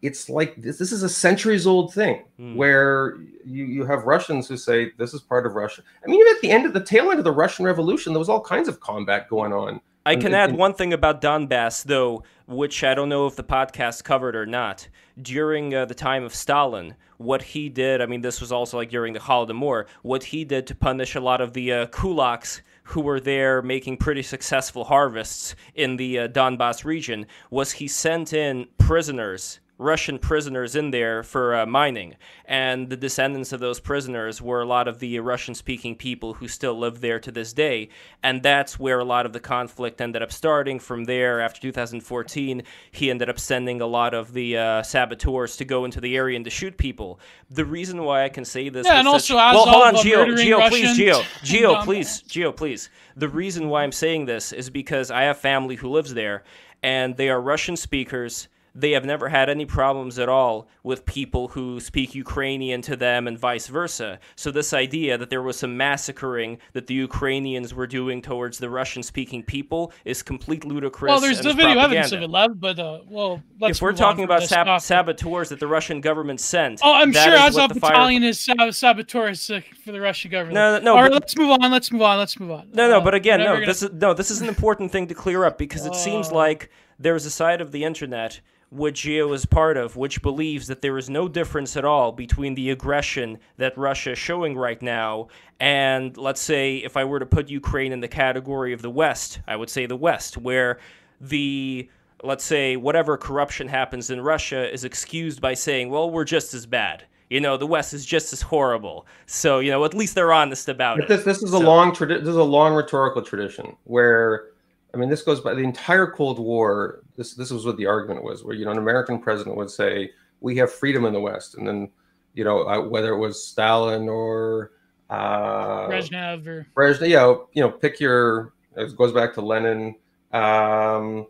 it's 0.03 0.29
like 0.29 0.55
this, 0.57 0.77
this 0.77 0.91
is 0.91 1.01
a 1.01 1.09
centuries 1.09 1.65
old 1.65 1.93
thing 1.93 2.25
mm. 2.37 2.55
where 2.55 3.15
you, 3.45 3.63
you 3.63 3.85
have 3.85 4.03
Russians 4.03 4.49
who 4.49 4.57
say 4.57 4.91
this 4.97 5.13
is 5.13 5.21
part 5.21 5.45
of 5.45 5.55
Russia. 5.55 5.81
I 6.03 6.07
mean, 6.07 6.19
even 6.19 6.35
at 6.35 6.41
the 6.41 6.51
end 6.51 6.65
of 6.65 6.73
the 6.73 6.83
tail 6.83 7.09
end 7.09 7.19
of 7.19 7.23
the 7.23 7.31
Russian 7.31 7.65
Revolution, 7.65 8.11
there 8.11 8.19
was 8.19 8.29
all 8.29 8.41
kinds 8.41 8.67
of 8.67 8.81
combat 8.81 9.29
going 9.29 9.53
on. 9.53 9.79
I 10.05 10.17
can 10.17 10.33
add 10.33 10.53
one 10.57 10.73
thing 10.73 10.91
about 10.91 11.21
Donbass, 11.21 11.85
though, 11.85 12.23
which 12.45 12.83
I 12.83 12.93
don't 12.93 13.07
know 13.07 13.25
if 13.25 13.37
the 13.37 13.43
podcast 13.43 14.03
covered 14.03 14.35
or 14.35 14.45
not. 14.45 14.89
During 15.21 15.73
uh, 15.73 15.85
the 15.85 15.95
time 15.95 16.25
of 16.25 16.35
Stalin, 16.35 16.95
what 17.15 17.41
he 17.41 17.69
did, 17.69 18.01
I 18.01 18.05
mean, 18.05 18.19
this 18.19 18.41
was 18.41 18.51
also 18.51 18.75
like 18.75 18.89
during 18.89 19.13
the 19.13 19.21
Holodomor, 19.21 19.85
what 20.01 20.25
he 20.25 20.43
did 20.43 20.67
to 20.67 20.75
punish 20.75 21.15
a 21.15 21.21
lot 21.21 21.39
of 21.39 21.53
the 21.53 21.71
uh, 21.71 21.85
kulaks 21.85 22.59
who 22.83 22.99
were 22.99 23.21
there 23.21 23.61
making 23.61 23.95
pretty 23.95 24.23
successful 24.23 24.83
harvests 24.83 25.55
in 25.73 25.95
the 25.95 26.19
uh, 26.19 26.27
Donbass 26.27 26.83
region 26.83 27.25
was 27.49 27.71
he 27.71 27.87
sent 27.87 28.33
in 28.33 28.67
prisoners 28.77 29.61
Russian 29.77 30.19
prisoners 30.19 30.75
in 30.75 30.91
there 30.91 31.23
for 31.23 31.55
uh, 31.55 31.65
mining. 31.65 32.15
And 32.45 32.89
the 32.89 32.97
descendants 32.97 33.51
of 33.51 33.59
those 33.59 33.79
prisoners 33.79 34.41
were 34.41 34.61
a 34.61 34.65
lot 34.65 34.87
of 34.87 34.99
the 34.99 35.19
Russian 35.19 35.55
speaking 35.55 35.95
people 35.95 36.35
who 36.35 36.47
still 36.47 36.77
live 36.77 37.01
there 37.01 37.19
to 37.19 37.31
this 37.31 37.53
day. 37.53 37.89
And 38.21 38.43
that's 38.43 38.79
where 38.79 38.99
a 38.99 39.03
lot 39.03 39.25
of 39.25 39.33
the 39.33 39.39
conflict 39.39 39.99
ended 39.99 40.21
up 40.21 40.31
starting. 40.31 40.79
From 40.79 41.05
there, 41.05 41.41
after 41.41 41.59
2014, 41.61 42.63
he 42.91 43.09
ended 43.09 43.29
up 43.29 43.39
sending 43.39 43.81
a 43.81 43.87
lot 43.87 44.13
of 44.13 44.33
the 44.33 44.57
uh, 44.57 44.83
saboteurs 44.83 45.57
to 45.57 45.65
go 45.65 45.85
into 45.85 45.99
the 45.99 46.15
area 46.15 46.35
and 46.35 46.45
to 46.45 46.51
shoot 46.51 46.77
people. 46.77 47.19
The 47.49 47.65
reason 47.65 48.03
why 48.03 48.23
I 48.23 48.29
can 48.29 48.45
say 48.45 48.69
this. 48.69 48.85
Yeah, 48.85 48.99
and 48.99 49.07
also 49.07 49.37
as 49.37 49.55
well, 49.55 49.65
hold 49.65 49.95
on, 49.95 50.03
Geo, 50.03 50.35
Geo, 50.35 50.69
please, 50.69 50.95
Geo, 50.95 51.21
Geo, 51.43 51.83
please, 51.83 52.21
Geo, 52.21 52.51
please. 52.51 52.89
The 53.15 53.29
reason 53.29 53.69
why 53.69 53.83
I'm 53.83 53.91
saying 53.91 54.25
this 54.25 54.53
is 54.53 54.69
because 54.69 55.09
I 55.11 55.23
have 55.23 55.37
family 55.37 55.75
who 55.75 55.89
lives 55.89 56.13
there, 56.13 56.43
and 56.81 57.17
they 57.17 57.29
are 57.29 57.41
Russian 57.41 57.75
speakers 57.75 58.47
they 58.75 58.91
have 58.91 59.05
never 59.05 59.29
had 59.29 59.49
any 59.49 59.65
problems 59.65 60.17
at 60.17 60.27
all 60.27 60.67
with 60.81 61.05
people 61.05 61.49
who 61.49 61.79
speak 61.79 62.15
Ukrainian 62.15 62.81
to 62.81 62.95
them 62.95 63.27
and 63.27 63.37
vice 63.37 63.67
versa. 63.67 64.19
So 64.35 64.49
this 64.49 64.73
idea 64.73 65.17
that 65.17 65.29
there 65.29 65.43
was 65.43 65.57
some 65.57 65.77
massacring 65.77 66.57
that 66.73 66.87
the 66.87 66.95
Ukrainians 66.95 67.73
were 67.73 67.85
doing 67.85 68.21
towards 68.21 68.57
the 68.57 68.69
Russian-speaking 68.69 69.43
people 69.43 69.91
is 70.05 70.23
complete 70.23 70.65
ludicrous. 70.65 71.09
Well, 71.09 71.19
there's 71.19 71.43
no 71.43 71.53
video 71.53 71.79
evidence 71.79 72.11
of 72.11 72.23
it, 72.23 72.29
Lev, 72.29 72.59
but 72.59 72.79
uh, 72.79 72.99
well, 73.07 73.41
if 73.61 73.81
we're 73.81 73.93
talking 73.93 74.23
about 74.23 74.43
sab- 74.43 74.81
saboteurs 74.81 75.49
that 75.49 75.59
the 75.59 75.67
Russian 75.67 76.01
government 76.01 76.39
sent, 76.39 76.79
oh, 76.83 76.93
I'm 76.93 77.11
sure 77.11 77.35
Azov 77.35 77.73
Battalion 77.73 78.23
is 78.23 78.39
sab- 78.39 78.73
saboteurs 78.73 79.49
uh, 79.51 79.61
for 79.83 79.91
the 79.91 80.01
Russian 80.01 80.31
government. 80.31 80.55
No, 80.55 80.77
no, 80.77 80.83
no. 80.83 80.95
All 80.95 81.03
right, 81.03 81.11
but... 81.11 81.21
let's 81.21 81.37
move 81.37 81.51
on. 81.51 81.71
Let's 81.71 81.91
move 81.91 82.01
on. 82.01 82.17
Let's 82.17 82.39
move 82.39 82.51
on. 82.51 82.69
No, 82.73 82.89
no, 82.89 82.97
uh, 82.97 83.03
but 83.03 83.13
again, 83.13 83.39
no. 83.39 83.53
Gonna... 83.53 83.65
This 83.65 83.83
is 83.83 83.91
no. 83.93 84.13
This 84.13 84.31
is 84.31 84.41
an 84.41 84.47
important 84.47 84.91
thing 84.91 85.07
to 85.07 85.13
clear 85.13 85.45
up 85.45 85.57
because 85.57 85.85
it 85.85 85.95
seems 85.95 86.29
uh. 86.29 86.35
like 86.35 86.71
there's 86.99 87.25
a 87.25 87.31
side 87.31 87.61
of 87.61 87.71
the 87.71 87.83
internet 87.83 88.41
which 88.73 89.01
Geo 89.03 89.31
is 89.33 89.45
part 89.45 89.77
of, 89.77 89.95
which 89.95 90.21
believes 90.21 90.67
that 90.67 90.81
there 90.81 90.97
is 90.97 91.09
no 91.09 91.27
difference 91.27 91.77
at 91.77 91.85
all 91.85 92.11
between 92.11 92.55
the 92.55 92.71
aggression 92.71 93.37
that 93.57 93.77
Russia 93.77 94.11
is 94.11 94.17
showing 94.19 94.57
right 94.57 94.81
now 94.81 95.27
and, 95.59 96.17
let's 96.17 96.41
say, 96.41 96.77
if 96.77 96.97
I 96.97 97.05
were 97.05 97.19
to 97.19 97.25
put 97.25 97.49
Ukraine 97.49 97.93
in 97.93 98.01
the 98.01 98.07
category 98.07 98.73
of 98.73 98.81
the 98.81 98.89
West, 98.89 99.39
I 99.47 99.55
would 99.55 99.69
say 99.69 99.85
the 99.85 99.95
West, 99.95 100.35
where 100.37 100.79
the 101.21 101.89
let's 102.23 102.43
say 102.43 102.75
whatever 102.77 103.17
corruption 103.17 103.67
happens 103.67 104.09
in 104.09 104.19
Russia 104.21 104.71
is 104.73 104.83
excused 104.85 105.39
by 105.41 105.53
saying, 105.53 105.89
well, 105.89 106.09
we're 106.09 106.23
just 106.23 106.53
as 106.53 106.65
bad. 106.65 107.03
you 107.29 107.39
know, 107.41 107.57
the 107.57 107.67
West 107.67 107.93
is 107.93 108.05
just 108.05 108.31
as 108.33 108.41
horrible. 108.41 109.05
So, 109.25 109.59
you 109.59 109.71
know, 109.71 109.83
at 109.85 109.93
least 109.93 110.15
they're 110.15 110.31
honest 110.33 110.67
about 110.69 110.97
But 110.97 111.05
it. 111.05 111.09
this 111.09 111.23
this 111.25 111.43
is 111.43 111.53
a 111.53 111.59
long 111.59 111.91
tradi- 111.91 112.19
this 112.19 112.29
is 112.29 112.35
a 112.35 112.43
long 112.43 112.73
rhetorical 112.73 113.21
tradition 113.21 113.75
where 113.85 114.49
I 114.93 114.97
mean 114.97 115.09
this 115.09 115.21
goes 115.21 115.41
by 115.41 115.53
the 115.53 115.61
entire 115.63 116.07
Cold 116.07 116.39
War. 116.39 117.02
This 117.15 117.33
this 117.33 117.51
was 117.51 117.65
what 117.65 117.77
the 117.77 117.85
argument 117.85 118.23
was, 118.23 118.43
where 118.43 118.55
you 118.55 118.65
know 118.65 118.71
an 118.71 118.77
American 118.77 119.19
president 119.19 119.55
would 119.57 119.69
say 119.69 120.11
we 120.41 120.55
have 120.57 120.71
freedom 120.71 121.05
in 121.05 121.13
the 121.13 121.19
West, 121.19 121.55
and 121.55 121.67
then 121.67 121.89
you 122.33 122.43
know 122.43 122.67
uh, 122.67 122.81
whether 122.81 123.13
it 123.13 123.19
was 123.19 123.43
Stalin 123.43 124.09
or 124.09 124.71
uh, 125.09 125.87
Brezhnev 125.87 126.47
or 126.47 126.67
Brezhnev, 126.75 127.09
yeah, 127.09 127.27
you 127.53 127.61
know, 127.61 127.69
pick 127.69 127.99
your. 127.99 128.53
It 128.75 128.95
goes 128.97 129.11
back 129.11 129.33
to 129.35 129.41
Lenin. 129.41 129.95
Um, 130.31 131.27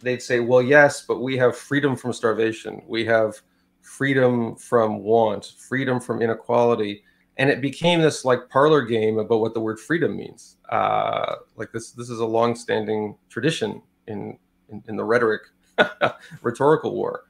they'd 0.00 0.22
say, 0.22 0.40
"Well, 0.40 0.62
yes, 0.62 1.04
but 1.06 1.20
we 1.20 1.36
have 1.38 1.56
freedom 1.56 1.96
from 1.96 2.12
starvation. 2.12 2.82
We 2.86 3.04
have 3.06 3.40
freedom 3.80 4.56
from 4.56 5.02
want, 5.02 5.54
freedom 5.58 6.00
from 6.00 6.20
inequality." 6.20 7.04
And 7.38 7.48
it 7.48 7.60
became 7.60 8.00
this 8.00 8.24
like 8.24 8.48
parlor 8.50 8.82
game 8.82 9.18
about 9.18 9.40
what 9.40 9.54
the 9.54 9.60
word 9.60 9.78
freedom 9.78 10.16
means. 10.16 10.56
Uh, 10.68 11.36
like 11.56 11.70
this, 11.70 11.92
this 11.92 12.10
is 12.10 12.18
a 12.18 12.26
long-standing 12.26 13.16
tradition 13.30 13.80
in 14.08 14.36
in, 14.68 14.82
in 14.88 14.96
the 14.96 15.04
rhetoric, 15.04 15.42
rhetorical 16.42 16.94
war, 16.94 17.24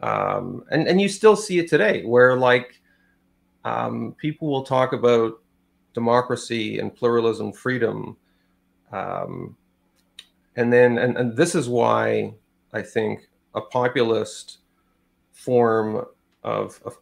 um, 0.00 0.64
and 0.70 0.88
and 0.88 1.00
you 1.00 1.08
still 1.08 1.36
see 1.36 1.58
it 1.58 1.68
today, 1.68 2.02
where 2.04 2.36
like 2.36 2.80
um, 3.64 4.14
people 4.18 4.48
will 4.48 4.64
talk 4.64 4.92
about 4.92 5.40
democracy 5.94 6.78
and 6.78 6.94
pluralism, 6.94 7.52
freedom, 7.52 8.16
um, 8.92 9.56
and 10.56 10.72
then 10.72 10.98
and, 10.98 11.16
and 11.16 11.36
this 11.36 11.54
is 11.54 11.68
why 11.68 12.34
I 12.72 12.82
think 12.82 13.28
a 13.54 13.60
populist 13.60 14.58
form 15.32 16.04
of, 16.42 16.80
of 16.84 16.98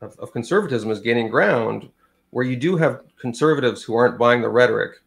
of 0.00 0.18
of 0.18 0.32
conservatism 0.32 0.90
is 0.90 1.00
gaining 1.00 1.28
ground, 1.28 1.88
where 2.30 2.44
you 2.44 2.56
do 2.56 2.76
have 2.76 3.00
conservatives 3.18 3.82
who 3.82 3.94
aren't 3.94 4.18
buying 4.18 4.42
the 4.42 4.48
rhetoric 4.48 5.03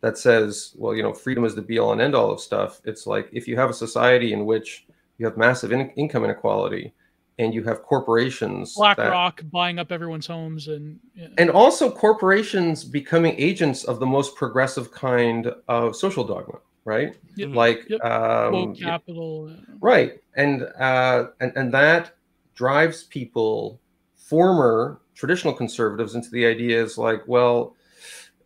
that 0.00 0.18
says, 0.18 0.72
well, 0.76 0.94
you 0.94 1.02
know, 1.02 1.12
freedom 1.12 1.44
is 1.44 1.54
the 1.54 1.62
be 1.62 1.78
all 1.78 1.92
and 1.92 2.00
end 2.00 2.14
all 2.14 2.30
of 2.30 2.40
stuff. 2.40 2.80
It's 2.84 3.06
like 3.06 3.28
if 3.32 3.48
you 3.48 3.56
have 3.56 3.70
a 3.70 3.74
society 3.74 4.32
in 4.32 4.44
which 4.46 4.86
you 5.18 5.26
have 5.26 5.36
massive 5.36 5.72
in- 5.72 5.90
income 5.90 6.24
inequality 6.24 6.92
and 7.38 7.52
you 7.54 7.62
have 7.64 7.82
corporations 7.82 8.74
that- 8.74 8.96
BlackRock 8.96 9.42
buying 9.50 9.78
up 9.78 9.90
everyone's 9.92 10.26
homes 10.26 10.68
and 10.68 10.98
yeah. 11.14 11.28
and 11.38 11.50
also 11.50 11.90
corporations 11.90 12.84
becoming 12.84 13.34
agents 13.38 13.84
of 13.84 14.00
the 14.00 14.06
most 14.06 14.34
progressive 14.36 14.90
kind 14.92 15.50
of 15.68 15.94
social 15.96 16.24
dogma 16.24 16.58
right 16.84 17.16
Yep. 17.36 17.54
like 17.54 17.84
Yep. 17.88 18.04
um, 18.04 18.52
woke 18.52 18.78
capital. 18.78 19.50
right 19.80 20.20
and 20.36 20.62
uh 20.78 21.26
and, 21.40 21.52
and 21.56 21.72
that 21.74 22.12
drives 22.54 23.02
people 23.04 23.80
former 24.14 25.00
traditional 25.14 25.52
conservatives 25.52 26.14
into 26.14 26.30
the 26.30 26.46
ideas 26.46 26.96
like 26.98 27.22
well 27.26 27.74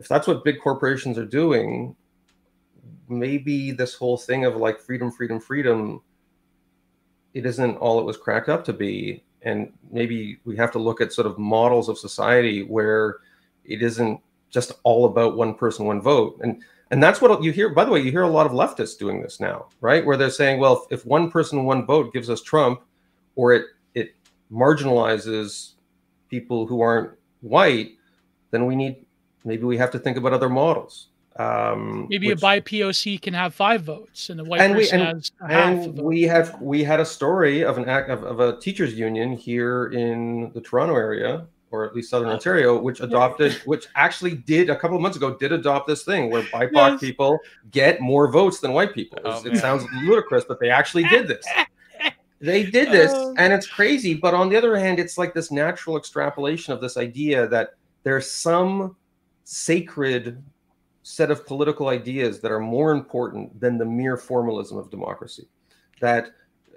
if 0.00 0.08
that's 0.08 0.26
what 0.26 0.44
big 0.44 0.60
corporations 0.60 1.16
are 1.16 1.24
doing 1.26 1.94
maybe 3.08 3.70
this 3.70 3.94
whole 3.94 4.16
thing 4.16 4.44
of 4.44 4.56
like 4.56 4.80
freedom 4.80 5.10
freedom 5.10 5.38
freedom 5.38 6.00
it 7.34 7.46
isn't 7.46 7.76
all 7.76 8.00
it 8.00 8.04
was 8.04 8.16
cracked 8.16 8.48
up 8.48 8.64
to 8.64 8.72
be. 8.72 9.22
And 9.42 9.72
maybe 9.90 10.38
we 10.44 10.56
have 10.56 10.72
to 10.72 10.78
look 10.78 11.00
at 11.00 11.12
sort 11.12 11.26
of 11.26 11.38
models 11.38 11.88
of 11.88 11.98
society 11.98 12.62
where 12.62 13.18
it 13.64 13.82
isn't 13.82 14.20
just 14.50 14.72
all 14.82 15.06
about 15.06 15.36
one 15.36 15.54
person 15.54 15.86
one 15.86 16.00
vote. 16.00 16.38
And 16.42 16.62
and 16.90 17.02
that's 17.02 17.20
what 17.20 17.42
you 17.42 17.52
hear 17.52 17.68
by 17.68 17.84
the 17.84 17.90
way 17.90 18.00
you 18.00 18.10
hear 18.10 18.22
a 18.22 18.28
lot 18.28 18.46
of 18.46 18.52
leftists 18.52 18.98
doing 18.98 19.22
this 19.22 19.40
now 19.40 19.66
right? 19.80 20.04
Where 20.04 20.16
they're 20.16 20.30
saying 20.30 20.58
well 20.60 20.86
if 20.90 21.06
one 21.06 21.30
person 21.30 21.64
one 21.64 21.86
vote 21.86 22.12
gives 22.12 22.28
us 22.28 22.42
trump 22.42 22.82
or 23.36 23.52
it 23.52 23.66
it 23.94 24.14
marginalizes 24.52 25.74
people 26.28 26.66
who 26.66 26.80
aren't 26.80 27.12
white 27.42 27.92
then 28.50 28.66
we 28.66 28.74
need 28.74 29.06
maybe 29.44 29.64
we 29.64 29.76
have 29.76 29.90
to 29.90 29.98
think 29.98 30.16
about 30.16 30.32
other 30.32 30.48
models 30.48 31.08
um 31.36 32.06
Maybe 32.10 32.26
which- 32.28 32.38
a 32.38 32.40
bi 32.40 32.60
POC 32.60 33.20
can 33.22 33.34
have 33.34 33.54
five 33.54 33.82
votes 33.82 34.30
and 34.30 34.40
a 34.40 34.44
white 34.44 34.60
And 34.60 34.74
we- 34.74 34.80
person 34.82 35.00
and- 35.00 35.16
has 35.16 35.32
a 35.40 35.46
half. 35.48 35.50
a 35.50 35.54
and 35.84 35.96
vote. 35.96 36.04
we 36.04 36.22
have 36.22 36.60
we 36.60 36.82
had 36.82 36.98
a 37.00 37.04
story 37.04 37.64
of 37.64 37.78
an 37.78 37.88
act 37.88 38.10
of, 38.10 38.24
of 38.24 38.40
a 38.40 38.58
teachers 38.58 38.94
union 38.94 39.32
here 39.32 39.86
in 39.86 40.50
the 40.54 40.60
Toronto 40.60 40.96
area 40.96 41.46
or 41.70 41.86
at 41.86 41.94
least 41.94 42.10
southern 42.10 42.30
Ontario 42.30 42.76
which 42.76 43.00
adopted 43.00 43.52
which 43.64 43.86
actually 43.94 44.34
did 44.34 44.70
a 44.70 44.76
couple 44.76 44.96
of 44.96 45.02
months 45.02 45.16
ago 45.16 45.36
did 45.36 45.52
adopt 45.52 45.86
this 45.86 46.02
thing 46.02 46.30
where 46.30 46.42
BIPOC 46.42 46.72
Yes. 46.72 47.00
people 47.00 47.38
get 47.70 48.00
more 48.00 48.26
votes 48.30 48.58
than 48.58 48.72
white 48.72 48.92
people. 48.92 49.20
Oh, 49.24 49.40
it 49.46 49.56
sounds 49.56 49.84
ludicrous 50.02 50.44
but 50.46 50.58
they 50.58 50.68
actually 50.68 51.04
did 51.04 51.28
this. 51.28 51.46
They 52.42 52.64
did 52.64 52.90
this 52.90 53.12
Oh. 53.14 53.34
and 53.38 53.52
it's 53.52 53.66
crazy 53.68 54.14
but 54.14 54.32
on 54.34 54.48
the 54.48 54.56
other 54.56 54.74
hand 54.76 54.98
it's 54.98 55.16
like 55.16 55.32
this 55.34 55.50
natural 55.52 55.96
extrapolation 55.96 56.72
of 56.72 56.80
this 56.80 56.96
idea 56.96 57.46
that 57.48 57.74
there's 58.02 58.28
some 58.30 58.96
sacred 59.44 60.42
set 61.02 61.30
of 61.30 61.46
political 61.46 61.88
ideas 61.88 62.40
that 62.40 62.52
are 62.52 62.60
more 62.60 62.92
important 62.92 63.58
than 63.60 63.78
the 63.78 63.84
mere 63.84 64.16
formalism 64.16 64.78
of 64.78 64.90
democracy. 64.90 65.48
That 66.00 66.26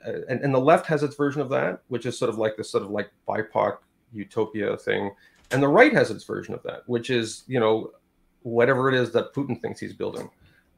uh, 0.05 0.19
and, 0.29 0.41
and 0.41 0.53
the 0.53 0.59
left 0.59 0.85
has 0.87 1.03
its 1.03 1.15
version 1.15 1.41
of 1.41 1.49
that, 1.49 1.81
which 1.87 2.05
is 2.05 2.17
sort 2.17 2.29
of 2.29 2.37
like 2.37 2.57
this 2.57 2.69
sort 2.69 2.83
of 2.83 2.89
like 2.89 3.11
BIPOC 3.27 3.77
utopia 4.11 4.77
thing, 4.77 5.11
and 5.51 5.61
the 5.61 5.67
right 5.67 5.93
has 5.93 6.11
its 6.11 6.23
version 6.23 6.53
of 6.53 6.63
that, 6.63 6.81
which 6.87 7.09
is 7.09 7.43
you 7.47 7.59
know 7.59 7.91
whatever 8.41 8.89
it 8.89 8.95
is 8.95 9.11
that 9.11 9.33
Putin 9.33 9.61
thinks 9.61 9.79
he's 9.79 9.93
building. 9.93 10.29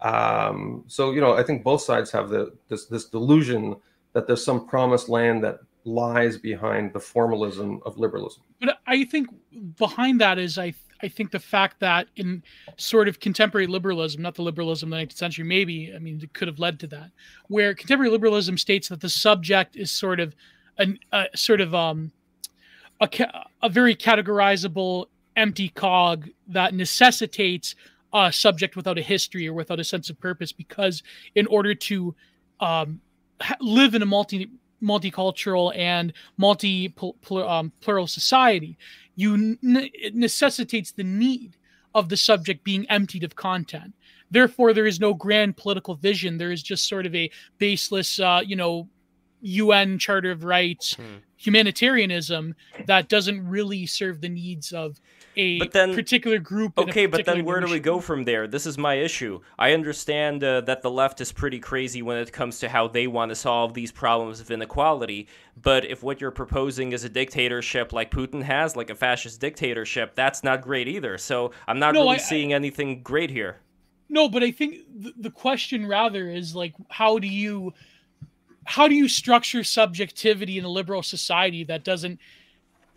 Um, 0.01 0.83
so 0.87 1.11
you 1.11 1.21
know, 1.21 1.33
I 1.33 1.43
think 1.43 1.63
both 1.63 1.81
sides 1.81 2.11
have 2.11 2.29
the 2.29 2.53
this 2.67 2.85
this 2.85 3.05
delusion 3.05 3.75
that 4.13 4.27
there's 4.27 4.43
some 4.43 4.67
promised 4.67 5.09
land 5.09 5.43
that 5.43 5.59
lies 5.83 6.37
behind 6.37 6.93
the 6.93 6.99
formalism 6.99 7.79
of 7.85 7.97
liberalism. 7.97 8.43
But 8.59 8.79
I 8.87 9.03
think 9.05 9.29
behind 9.77 10.19
that 10.21 10.39
is 10.39 10.57
I 10.57 10.73
I 11.01 11.07
think 11.07 11.31
the 11.31 11.39
fact 11.39 11.79
that 11.81 12.07
in 12.15 12.41
sort 12.77 13.07
of 13.07 13.19
contemporary 13.19 13.67
liberalism, 13.67 14.21
not 14.21 14.35
the 14.35 14.41
liberalism 14.41 14.91
of 14.91 14.99
the 14.99 15.05
19th 15.05 15.17
century, 15.17 15.45
maybe 15.45 15.93
I 15.95 15.99
mean 15.99 16.19
it 16.21 16.33
could 16.33 16.47
have 16.47 16.59
led 16.59 16.79
to 16.81 16.87
that, 16.87 17.11
where 17.47 17.73
contemporary 17.73 18.11
liberalism 18.11 18.57
states 18.57 18.87
that 18.89 19.01
the 19.01 19.09
subject 19.09 19.75
is 19.75 19.91
sort 19.91 20.19
of 20.19 20.35
an 20.77 20.99
a 21.11 21.25
sort 21.35 21.61
of 21.61 21.75
um 21.75 22.11
a 23.01 23.09
a 23.61 23.69
very 23.69 23.95
categorizable 23.95 25.07
empty 25.35 25.69
cog 25.69 26.29
that 26.47 26.73
necessitates 26.73 27.75
a 28.13 28.31
subject 28.31 28.75
without 28.75 28.97
a 28.97 29.01
history 29.01 29.47
or 29.47 29.53
without 29.53 29.79
a 29.79 29.83
sense 29.83 30.09
of 30.09 30.19
purpose 30.19 30.51
because 30.51 31.03
in 31.35 31.45
order 31.47 31.75
to 31.75 32.15
um, 32.61 33.01
live 33.59 33.93
in 33.95 34.01
a 34.01 34.05
multi 34.05 34.49
multicultural 34.81 35.75
and 35.75 36.13
multi 36.37 36.93
um, 37.31 37.71
plural 37.81 38.07
society, 38.07 38.77
you 39.15 39.57
it 39.63 40.15
necessitates 40.15 40.91
the 40.91 41.03
need 41.03 41.55
of 41.93 42.09
the 42.09 42.17
subject 42.17 42.63
being 42.63 42.85
emptied 42.89 43.23
of 43.23 43.35
content. 43.35 43.93
Therefore, 44.29 44.73
there 44.73 44.85
is 44.85 44.99
no 44.99 45.13
grand 45.13 45.55
political 45.55 45.95
vision. 45.95 46.37
There 46.37 46.51
is 46.51 46.61
just 46.61 46.87
sort 46.89 47.05
of 47.05 47.15
a 47.15 47.31
baseless, 47.57 48.19
uh, 48.19 48.41
you 48.45 48.55
know, 48.55 48.89
UN 49.41 49.99
Charter 49.99 50.31
of 50.31 50.43
Rights, 50.43 50.95
Hmm. 50.95 51.17
humanitarianism 51.37 52.55
that 52.85 53.07
doesn't 53.09 53.47
really 53.47 53.85
serve 53.85 54.21
the 54.21 54.29
needs 54.29 54.71
of 54.71 54.99
a 55.37 55.59
But 55.59 55.71
then- 55.71 55.93
particular 55.93 56.39
group. 56.39 56.77
Okay, 56.77 57.05
but 57.05 57.25
then 57.25 57.45
where 57.45 57.59
do 57.59 57.69
we 57.71 57.79
go 57.79 57.99
from 57.99 58.23
there? 58.23 58.47
This 58.47 58.65
is 58.65 58.77
my 58.77 58.95
issue. 58.95 59.39
I 59.59 59.73
understand 59.73 60.43
uh, 60.43 60.61
that 60.61 60.81
the 60.81 60.91
left 60.91 61.21
is 61.21 61.31
pretty 61.31 61.59
crazy 61.59 62.01
when 62.01 62.17
it 62.17 62.31
comes 62.31 62.59
to 62.59 62.69
how 62.69 62.87
they 62.87 63.07
want 63.07 63.29
to 63.29 63.35
solve 63.35 63.73
these 63.73 63.91
problems 63.91 64.39
of 64.39 64.51
inequality. 64.51 65.27
But 65.61 65.85
if 65.85 66.03
what 66.03 66.21
you're 66.21 66.31
proposing 66.31 66.91
is 66.91 67.03
a 67.03 67.09
dictatorship 67.09 67.93
like 67.93 68.11
Putin 68.11 68.41
has, 68.43 68.75
like 68.75 68.89
a 68.89 68.95
fascist 68.95 69.39
dictatorship, 69.41 70.15
that's 70.15 70.43
not 70.43 70.61
great 70.61 70.87
either. 70.87 71.17
So 71.17 71.51
I'm 71.67 71.79
not 71.79 71.93
No, 71.93 72.01
really 72.01 72.15
I- 72.15 72.19
seeing 72.19 72.53
anything 72.53 73.01
great 73.03 73.29
here. 73.29 73.57
No, 74.07 74.29
but 74.29 74.43
I 74.43 74.51
think 74.51 74.81
the, 74.95 75.13
the 75.17 75.31
question 75.31 75.87
rather 75.87 76.29
is 76.29 76.55
like, 76.55 76.73
how 76.89 77.17
do 77.17 77.27
you, 77.27 77.73
how 78.63 78.87
do 78.87 78.93
you 78.95 79.07
structure 79.09 79.63
subjectivity 79.63 80.57
in 80.59 80.63
a 80.65 80.69
liberal 80.69 81.01
society 81.03 81.63
that 81.65 81.83
doesn't 81.83 82.19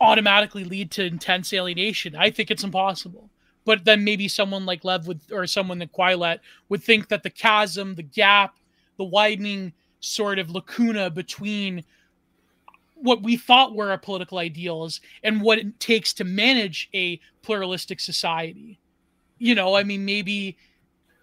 automatically 0.00 0.64
lead 0.64 0.90
to 0.92 1.04
intense 1.04 1.52
alienation? 1.52 2.14
I 2.16 2.30
think 2.30 2.50
it's 2.50 2.64
impossible. 2.64 3.30
But 3.64 3.84
then 3.84 4.04
maybe 4.04 4.28
someone 4.28 4.64
like 4.64 4.84
Lev 4.84 5.06
would, 5.06 5.20
or 5.30 5.46
someone 5.46 5.78
like 5.78 5.92
Quilet 5.92 6.40
would 6.68 6.82
think 6.82 7.08
that 7.08 7.22
the 7.22 7.30
chasm, 7.30 7.96
the 7.96 8.02
gap, 8.02 8.56
the 8.96 9.04
widening 9.04 9.72
sort 10.00 10.38
of 10.38 10.50
lacuna 10.50 11.10
between 11.10 11.84
what 12.94 13.22
we 13.22 13.36
thought 13.36 13.74
were 13.74 13.90
our 13.90 13.98
political 13.98 14.38
ideals 14.38 15.00
and 15.22 15.40
what 15.40 15.58
it 15.58 15.78
takes 15.80 16.12
to 16.14 16.24
manage 16.24 16.88
a 16.94 17.20
pluralistic 17.42 18.00
society. 18.00 18.78
You 19.38 19.54
know, 19.54 19.74
I 19.76 19.84
mean, 19.84 20.04
maybe 20.04 20.56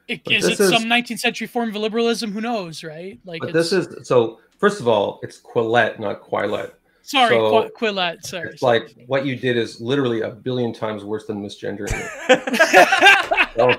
it, 0.07 0.21
is 0.29 0.45
it 0.45 0.57
some 0.57 0.83
19th 0.83 1.19
century 1.19 1.47
form 1.47 1.69
of 1.69 1.75
liberalism? 1.75 2.31
Who 2.31 2.41
knows, 2.41 2.83
right? 2.83 3.19
Like, 3.25 3.41
this 3.51 3.71
is 3.71 4.07
so. 4.07 4.39
First 4.57 4.79
of 4.79 4.87
all, 4.87 5.19
it's 5.21 5.41
Quillette, 5.41 5.99
not 5.99 6.21
Quilet. 6.21 6.79
Sorry, 7.09 7.35
so 7.35 7.69
Qu- 7.69 7.85
Quillette. 7.85 8.25
Sorry, 8.25 8.49
It's 8.49 8.59
sorry. 8.59 8.79
like 8.79 8.95
what 9.07 9.25
you 9.25 9.35
did 9.35 9.57
is 9.57 9.79
literally 9.81 10.21
a 10.21 10.29
billion 10.29 10.73
times 10.73 11.03
worse 11.03 11.25
than 11.25 11.43
misgendering. 11.43 11.93
So, 13.55 13.71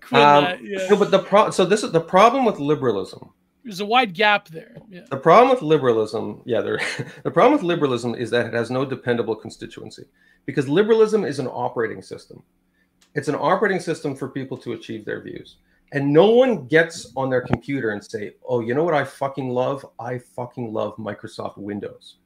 Quillette, 0.00 0.54
um, 0.54 0.60
yeah. 0.64 0.86
no, 0.88 0.96
but 0.96 1.10
the 1.10 1.18
pro- 1.18 1.50
so 1.50 1.64
this 1.64 1.82
is 1.82 1.90
the 1.90 2.00
problem 2.00 2.44
with 2.44 2.58
liberalism 2.60 3.32
there's 3.68 3.80
a 3.80 3.86
wide 3.86 4.14
gap 4.14 4.48
there. 4.48 4.74
Yeah. 4.88 5.02
The 5.10 5.18
problem 5.18 5.50
with 5.50 5.60
liberalism, 5.60 6.40
yeah, 6.46 6.62
there, 6.62 6.80
the 7.22 7.30
problem 7.30 7.52
with 7.52 7.62
liberalism 7.62 8.14
is 8.14 8.30
that 8.30 8.46
it 8.46 8.54
has 8.54 8.70
no 8.70 8.86
dependable 8.86 9.36
constituency 9.36 10.04
because 10.46 10.70
liberalism 10.70 11.22
is 11.22 11.38
an 11.38 11.48
operating 11.48 12.00
system. 12.00 12.42
It's 13.14 13.28
an 13.28 13.34
operating 13.34 13.80
system 13.80 14.16
for 14.16 14.28
people 14.28 14.56
to 14.58 14.72
achieve 14.72 15.04
their 15.04 15.20
views. 15.20 15.56
And 15.92 16.12
no 16.12 16.30
one 16.30 16.66
gets 16.66 17.10
on 17.16 17.30
their 17.30 17.40
computer 17.40 17.90
and 17.90 18.04
say, 18.04 18.34
"Oh, 18.46 18.60
you 18.60 18.74
know 18.74 18.84
what 18.84 18.94
I 18.94 19.04
fucking 19.04 19.48
love? 19.48 19.86
I 19.98 20.18
fucking 20.18 20.72
love 20.72 20.96
Microsoft 20.96 21.56
Windows. 21.56 22.16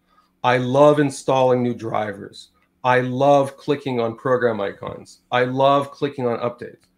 I 0.42 0.58
love 0.58 0.98
installing 0.98 1.62
new 1.62 1.74
drivers. 1.74 2.50
I 2.82 3.00
love 3.00 3.56
clicking 3.56 4.00
on 4.00 4.16
program 4.16 4.60
icons. 4.60 5.20
I 5.30 5.44
love 5.44 5.92
clicking 5.92 6.26
on 6.26 6.38
updates." 6.38 6.88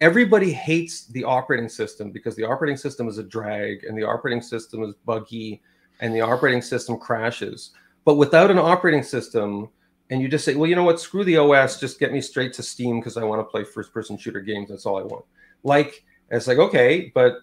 Everybody 0.00 0.52
hates 0.52 1.06
the 1.06 1.24
operating 1.24 1.68
system 1.68 2.10
because 2.10 2.34
the 2.34 2.44
operating 2.44 2.76
system 2.76 3.08
is 3.08 3.18
a 3.18 3.22
drag 3.22 3.84
and 3.84 3.96
the 3.96 4.02
operating 4.04 4.42
system 4.42 4.82
is 4.82 4.94
buggy 5.04 5.62
and 6.00 6.14
the 6.14 6.20
operating 6.20 6.62
system 6.62 6.98
crashes. 6.98 7.70
But 8.04 8.16
without 8.16 8.50
an 8.50 8.58
operating 8.58 9.02
system, 9.02 9.68
and 10.10 10.20
you 10.20 10.28
just 10.28 10.44
say, 10.44 10.54
well, 10.54 10.68
you 10.68 10.76
know 10.76 10.84
what, 10.84 11.00
screw 11.00 11.24
the 11.24 11.38
OS, 11.38 11.80
just 11.80 11.98
get 11.98 12.12
me 12.12 12.20
straight 12.20 12.52
to 12.54 12.62
Steam 12.62 13.00
because 13.00 13.16
I 13.16 13.24
want 13.24 13.40
to 13.40 13.44
play 13.44 13.64
first 13.64 13.92
person 13.92 14.18
shooter 14.18 14.40
games. 14.40 14.68
That's 14.68 14.84
all 14.84 14.98
I 14.98 15.02
want. 15.02 15.24
Like, 15.64 16.04
it's 16.30 16.46
like, 16.46 16.58
okay, 16.58 17.10
but 17.14 17.38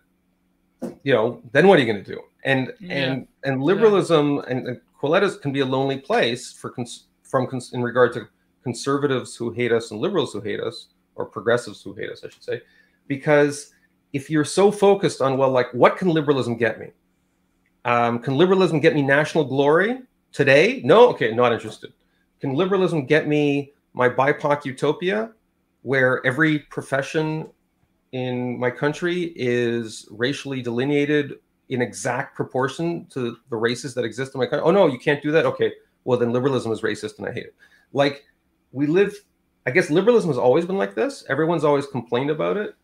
you 1.04 1.14
know, 1.14 1.42
then 1.52 1.68
what 1.68 1.78
are 1.78 1.82
you 1.82 1.92
going 1.92 2.04
to 2.04 2.12
do? 2.16 2.22
And 2.44 2.74
yeah. 2.80 2.94
and 2.94 3.28
and 3.44 3.62
liberalism 3.62 4.36
yeah. 4.36 4.44
and, 4.48 4.68
and 4.68 4.82
Quillette's 5.00 5.38
can 5.38 5.52
be 5.52 5.60
a 5.60 5.66
lonely 5.66 6.00
place 6.00 6.52
for 6.52 6.70
cons- 6.70 7.08
from 7.24 7.48
cons- 7.48 7.74
in 7.74 7.82
regard 7.84 8.14
to 8.14 8.28
conservatives 8.64 9.36
who 9.36 9.52
hate 9.52 9.72
us 9.72 9.92
and 9.92 10.00
liberals 10.00 10.34
who 10.34 10.42
hate 10.42 10.60
us, 10.60 10.90
or 11.16 11.26
progressives 11.26 11.82
who 11.82 11.94
hate 11.94 12.10
us, 12.10 12.24
I 12.24 12.30
should 12.30 12.44
say, 12.44 12.62
because 13.08 13.74
if 14.14 14.30
you're 14.30 14.46
so 14.46 14.72
focused 14.72 15.22
on 15.22 15.38
well, 15.38 15.50
like, 15.50 15.74
what 15.74 15.98
can 15.98 16.10
liberalism 16.10 16.58
get 16.58 16.80
me? 16.80 16.88
Um, 17.86 18.20
can 18.20 18.36
liberalism 18.36 18.80
get 18.80 18.94
me 18.94 19.02
national 19.02 19.46
glory 19.46 20.02
today? 20.32 20.82
No, 20.84 21.10
okay, 21.10 21.34
not 21.34 21.54
interested. 21.54 21.94
Can 22.40 22.54
liberalism 22.54 23.06
get 23.06 23.28
me 23.28 23.74
my 23.94 24.08
BIPOC 24.10 24.66
utopia, 24.66 25.32
where 25.82 26.26
every 26.26 26.60
profession 26.60 27.50
in 28.12 28.60
my 28.60 28.70
country 28.70 29.34
is 29.36 30.08
racially 30.12 30.62
delineated 30.62 31.36
in 31.70 31.82
exact 31.82 32.36
proportion 32.36 33.06
to 33.08 33.38
the 33.50 33.56
races 33.56 33.94
that 33.94 34.04
exist 34.04 34.36
in 34.36 34.40
my 34.40 34.46
country? 34.46 34.66
Oh 34.66 34.72
no, 34.72 34.88
you 34.88 35.00
can't 35.00 35.22
do 35.22 35.32
that. 35.32 35.46
Okay, 35.46 35.74
well 36.04 36.18
then 36.18 36.32
liberalism 36.32 36.72
is 36.72 36.82
racist 36.82 37.18
and 37.18 37.28
I 37.28 37.32
hate 37.32 37.46
it. 37.46 37.56
Like 37.94 38.26
we 38.72 38.88
live, 38.88 39.16
I 39.66 39.72
guess 39.72 39.90
liberalism 39.90 40.30
has 40.30 40.38
always 40.38 40.66
been 40.66 40.78
like 40.78 40.96
this. 40.96 41.24
Everyone's 41.30 41.64
always 41.64 41.88
complained 41.88 42.30
about 42.30 42.58
it 42.58 42.76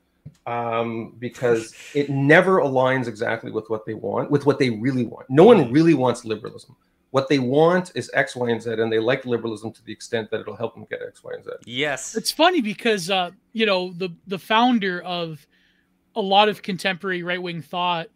um, 0.46 1.16
because 1.20 1.74
it 1.94 2.10
never 2.10 2.60
aligns 2.60 3.08
exactly 3.08 3.52
with 3.52 3.70
what 3.70 3.86
they 3.86 3.94
want, 3.94 4.32
with 4.32 4.46
what 4.46 4.60
they 4.60 4.70
really 4.70 5.06
want. 5.06 5.30
No 5.30 5.44
one 5.44 5.72
really 5.72 5.94
wants 5.94 6.26
liberalism. 6.26 6.76
What 7.12 7.30
they 7.30 7.40
want 7.40 7.92
is 7.96 8.12
X, 8.14 8.36
Y, 8.36 8.50
and 8.50 8.62
Z, 8.62 8.74
and 8.74 8.92
they 8.92 9.00
like 9.00 9.26
liberalism 9.26 9.72
to 9.72 9.84
the 9.84 9.94
extent 9.94 10.30
that 10.32 10.42
it'll 10.42 10.56
help 10.56 10.74
them 10.74 10.86
get 10.90 11.02
X, 11.02 11.24
Y, 11.24 11.32
and 11.34 11.44
Z. 11.44 11.52
Yes, 11.66 12.16
it's 12.16 12.32
funny 12.32 12.62
because 12.62 13.10
uh, 13.10 13.32
you 13.54 13.66
know 13.66 13.94
the 13.94 14.10
the 14.28 14.40
founder 14.40 15.02
of 15.02 15.46
a 16.16 16.22
lot 16.22 16.50
of 16.50 16.62
contemporary 16.62 17.24
right 17.24 17.42
wing 17.42 17.62
thought, 17.62 18.08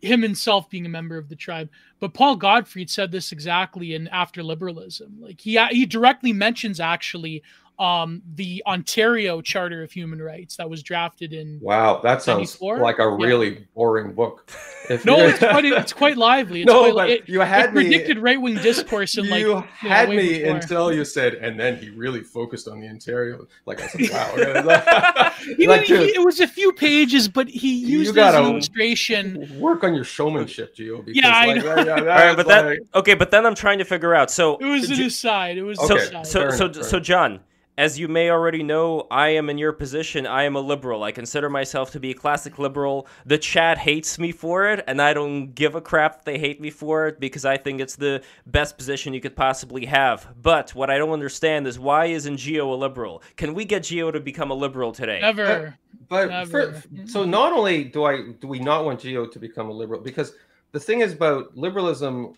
him 0.00 0.22
himself 0.22 0.70
being 0.70 0.86
a 0.86 0.90
member 0.90 1.18
of 1.18 1.28
the 1.28 1.36
tribe, 1.36 1.70
but 1.98 2.14
Paul 2.14 2.36
Gottfried 2.36 2.90
said 2.90 3.10
this 3.10 3.32
exactly 3.32 3.94
in 3.94 4.06
After 4.08 4.42
Liberalism. 4.42 5.16
Like 5.20 5.40
he 5.40 5.58
he 5.70 5.84
directly 5.84 6.32
mentions 6.32 6.78
actually 6.78 7.42
um, 7.78 8.22
the 8.34 8.62
Ontario 8.66 9.40
Charter 9.40 9.82
of 9.82 9.90
Human 9.90 10.22
Rights 10.22 10.56
that 10.56 10.70
was 10.70 10.82
drafted 10.82 11.32
in. 11.32 11.58
Wow, 11.60 12.00
that 12.02 12.22
sounds 12.22 12.60
like 12.60 12.98
a 12.98 13.08
really 13.08 13.54
yeah. 13.54 13.64
boring 13.74 14.12
book. 14.12 14.50
If 14.88 15.04
no, 15.04 15.18
it's 15.18 15.38
quite 15.38 15.64
it's 15.64 15.92
quite 15.92 16.16
lively. 16.16 16.62
It's 16.62 16.66
no, 16.70 16.92
quite, 16.92 16.94
but 16.94 17.10
it, 17.10 17.28
you 17.28 17.40
had 17.40 17.70
it 17.70 17.74
me 17.74 17.82
predicted 17.84 18.18
right 18.18 18.40
wing 18.40 18.56
discourse 18.56 19.16
and 19.16 19.26
you 19.26 19.54
like 19.54 19.64
you 19.82 19.88
had 19.88 20.08
know, 20.08 20.16
me 20.16 20.38
before. 20.40 20.56
until 20.56 20.92
you 20.92 21.04
said, 21.04 21.34
and 21.34 21.58
then 21.58 21.76
he 21.78 21.90
really 21.90 22.20
focused 22.20 22.68
on 22.68 22.80
the 22.80 22.88
Ontario. 22.88 23.46
Like 23.66 23.80
I 23.80 23.88
said, 23.88 24.10
wow. 24.12 25.32
he, 25.56 25.66
like 25.66 25.82
he, 25.82 25.94
it 25.94 26.24
was 26.24 26.40
a 26.40 26.46
few 26.46 26.72
pages, 26.72 27.28
but 27.28 27.48
he 27.48 27.74
used 27.74 28.08
you 28.08 28.14
gotta 28.14 28.38
illustration. 28.38 29.58
Work 29.58 29.82
on 29.82 29.94
your 29.94 30.04
showmanship, 30.04 30.76
Gio. 30.76 31.02
Yeah, 31.06 31.28
I 31.28 31.46
like, 31.46 31.64
know. 31.64 31.76
Yeah, 31.84 31.94
All 31.94 32.04
right, 32.04 32.36
but 32.36 32.46
like... 32.46 32.78
that 32.82 32.98
okay, 32.98 33.14
but 33.14 33.30
then 33.30 33.46
I'm 33.46 33.54
trying 33.54 33.78
to 33.78 33.84
figure 33.84 34.14
out. 34.14 34.30
So 34.30 34.58
it 34.58 34.66
was 34.66 34.90
an 34.90 35.02
aside. 35.02 35.56
It 35.56 35.62
was 35.62 35.78
okay, 35.78 36.22
so 36.24 36.50
so 36.50 36.70
so, 36.70 36.82
so 36.82 37.00
John 37.00 37.40
as 37.76 37.98
you 37.98 38.06
may 38.06 38.30
already 38.30 38.62
know, 38.62 39.06
I 39.10 39.30
am 39.30 39.50
in 39.50 39.58
your 39.58 39.72
position. 39.72 40.26
I 40.26 40.44
am 40.44 40.54
a 40.54 40.60
liberal. 40.60 41.02
I 41.02 41.10
consider 41.10 41.50
myself 41.50 41.90
to 41.92 42.00
be 42.00 42.12
a 42.12 42.14
classic 42.14 42.58
liberal. 42.58 43.08
The 43.26 43.38
chat 43.38 43.78
hates 43.78 44.18
me 44.18 44.30
for 44.30 44.68
it, 44.68 44.84
and 44.86 45.02
I 45.02 45.12
don't 45.12 45.54
give 45.54 45.74
a 45.74 45.80
crap 45.80 46.18
if 46.18 46.24
they 46.24 46.38
hate 46.38 46.60
me 46.60 46.70
for 46.70 47.08
it 47.08 47.18
because 47.18 47.44
I 47.44 47.56
think 47.56 47.80
it's 47.80 47.96
the 47.96 48.22
best 48.46 48.78
position 48.78 49.12
you 49.12 49.20
could 49.20 49.34
possibly 49.34 49.86
have. 49.86 50.34
But 50.40 50.74
what 50.74 50.88
I 50.88 50.98
don't 50.98 51.10
understand 51.10 51.66
is 51.66 51.78
why 51.78 52.06
isn't 52.06 52.36
Geo 52.36 52.72
a 52.72 52.76
liberal? 52.76 53.22
Can 53.36 53.54
we 53.54 53.64
get 53.64 53.82
Geo 53.82 54.12
to 54.12 54.20
become 54.20 54.52
a 54.52 54.54
liberal 54.54 54.92
today? 54.92 55.20
Never. 55.20 55.76
But, 56.08 56.28
but 56.28 56.48
For, 56.48 56.82
so 57.06 57.24
not 57.24 57.52
only 57.52 57.84
do 57.84 58.04
I 58.04 58.32
do 58.40 58.46
we 58.46 58.58
not 58.58 58.84
want 58.84 59.00
Geo 59.00 59.26
to 59.26 59.38
become 59.38 59.68
a 59.68 59.72
liberal 59.72 60.00
because 60.00 60.34
the 60.72 60.80
thing 60.80 61.00
is 61.00 61.12
about 61.12 61.56
liberalism 61.56 62.34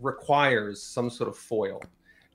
requires 0.00 0.82
some 0.82 1.10
sort 1.10 1.28
of 1.28 1.36
foil 1.36 1.82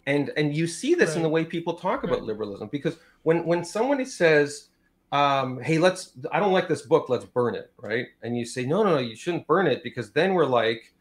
and 0.05 0.31
and 0.37 0.55
you 0.55 0.67
see 0.67 0.93
this 0.93 1.09
right. 1.09 1.17
in 1.17 1.23
the 1.23 1.29
way 1.29 1.43
people 1.43 1.73
talk 1.73 2.03
about 2.03 2.19
right. 2.19 2.23
liberalism 2.23 2.69
because 2.71 2.97
when 3.23 3.45
when 3.45 3.63
somebody 3.63 4.05
says 4.05 4.69
um, 5.11 5.59
hey 5.61 5.77
let's 5.77 6.11
i 6.31 6.39
don't 6.39 6.51
like 6.51 6.67
this 6.67 6.81
book 6.81 7.09
let's 7.09 7.25
burn 7.25 7.55
it 7.55 7.71
right 7.77 8.07
and 8.23 8.37
you 8.37 8.45
say 8.45 8.65
no 8.65 8.83
no 8.83 8.95
no 8.95 8.97
you 8.99 9.15
shouldn't 9.15 9.47
burn 9.47 9.67
it 9.67 9.83
because 9.83 10.11
then 10.11 10.33
we're 10.33 10.45
like 10.45 10.93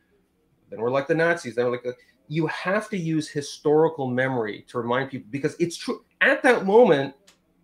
then 0.71 0.81
we're 0.81 0.91
like 0.91 1.07
the 1.07 1.15
nazis 1.15 1.55
then 1.55 1.67
we're 1.67 1.73
like 1.73 1.99
you 2.29 2.47
have 2.47 2.89
to 2.89 2.97
use 2.97 3.29
historical 3.29 4.09
memory 4.09 4.65
to 4.69 4.79
remind 4.79 5.11
people 5.11 5.27
because 5.31 5.57
it's 5.59 5.77
true 5.77 6.05
at 6.21 6.43
that 6.43 6.65
moment 6.65 7.15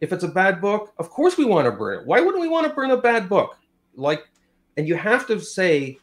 if 0.00 0.12
it's 0.12 0.24
a 0.24 0.28
bad 0.28 0.60
book 0.60 0.92
of 0.98 1.08
course 1.10 1.36
we 1.36 1.44
want 1.44 1.66
to 1.66 1.72
burn 1.72 2.00
it 2.00 2.06
why 2.06 2.20
wouldn't 2.20 2.40
we 2.40 2.48
want 2.48 2.66
to 2.66 2.72
burn 2.72 2.90
a 2.90 2.96
bad 2.96 3.28
book 3.28 3.56
like 3.94 4.24
and 4.76 4.88
you 4.88 4.94
have 4.96 5.26
to 5.26 5.38
say 5.40 5.98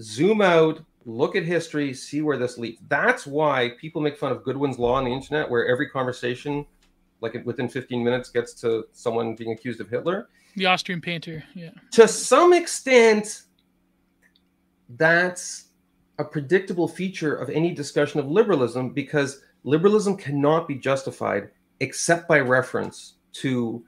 zoom 0.00 0.42
out 0.42 0.80
look 1.06 1.36
at 1.36 1.44
history, 1.44 1.94
see 1.94 2.20
where 2.20 2.36
this 2.36 2.58
leads. 2.58 2.80
That's 2.88 3.26
why 3.26 3.70
people 3.80 4.02
make 4.02 4.18
fun 4.18 4.32
of 4.32 4.44
Godwin's 4.44 4.78
Law 4.78 4.94
on 4.94 5.04
the 5.04 5.12
internet, 5.12 5.48
where 5.48 5.66
every 5.66 5.88
conversation, 5.88 6.66
like 7.20 7.40
within 7.46 7.68
15 7.68 8.02
minutes, 8.02 8.28
gets 8.28 8.52
to 8.60 8.84
someone 8.92 9.36
being 9.36 9.52
accused 9.52 9.80
of 9.80 9.88
Hitler. 9.88 10.28
The 10.56 10.66
Austrian 10.66 11.00
painter, 11.00 11.44
yeah. 11.54 11.70
To 11.92 12.08
some 12.08 12.52
extent, 12.52 13.42
that's 14.90 15.68
a 16.18 16.24
predictable 16.24 16.88
feature 16.88 17.36
of 17.36 17.50
any 17.50 17.72
discussion 17.72 18.18
of 18.18 18.28
liberalism 18.28 18.90
because 18.90 19.42
liberalism 19.62 20.16
cannot 20.16 20.66
be 20.66 20.74
justified 20.74 21.50
except 21.80 22.26
by 22.26 22.40
reference 22.40 23.14
to 23.32 23.84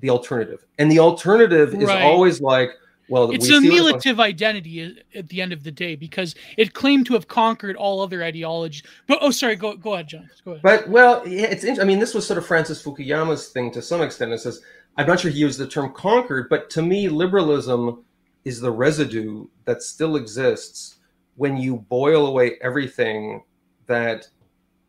the 0.00 0.10
alternative. 0.10 0.66
And 0.78 0.90
the 0.90 0.98
alternative 0.98 1.74
is 1.74 1.88
right. 1.88 2.02
always 2.02 2.40
like, 2.40 2.72
well, 3.08 3.30
it's 3.30 3.48
we 3.48 3.56
a 3.56 3.60
relative 3.60 4.20
identity 4.20 4.98
at 5.14 5.28
the 5.28 5.42
end 5.42 5.52
of 5.52 5.62
the 5.62 5.70
day 5.70 5.94
because 5.94 6.34
it 6.56 6.72
claimed 6.72 7.06
to 7.06 7.14
have 7.14 7.28
conquered 7.28 7.76
all 7.76 8.00
other 8.00 8.22
ideologies. 8.24 8.82
But 9.06 9.18
oh, 9.20 9.30
sorry, 9.30 9.56
go 9.56 9.76
go 9.76 9.94
ahead, 9.94 10.08
John. 10.08 10.30
Go 10.44 10.52
ahead. 10.52 10.62
But 10.62 10.88
well, 10.88 11.22
it's 11.26 11.64
I 11.78 11.84
mean, 11.84 11.98
this 11.98 12.14
was 12.14 12.26
sort 12.26 12.38
of 12.38 12.46
Francis 12.46 12.82
Fukuyama's 12.82 13.48
thing 13.48 13.70
to 13.72 13.82
some 13.82 14.00
extent. 14.00 14.32
It 14.32 14.40
says 14.40 14.62
I'm 14.96 15.06
not 15.06 15.20
sure 15.20 15.30
he 15.30 15.38
used 15.38 15.58
the 15.58 15.66
term 15.66 15.92
conquered, 15.92 16.48
but 16.48 16.70
to 16.70 16.82
me, 16.82 17.08
liberalism 17.08 18.04
is 18.44 18.60
the 18.60 18.70
residue 18.70 19.46
that 19.64 19.82
still 19.82 20.16
exists 20.16 20.96
when 21.36 21.56
you 21.56 21.76
boil 21.88 22.26
away 22.26 22.56
everything 22.62 23.42
that 23.86 24.28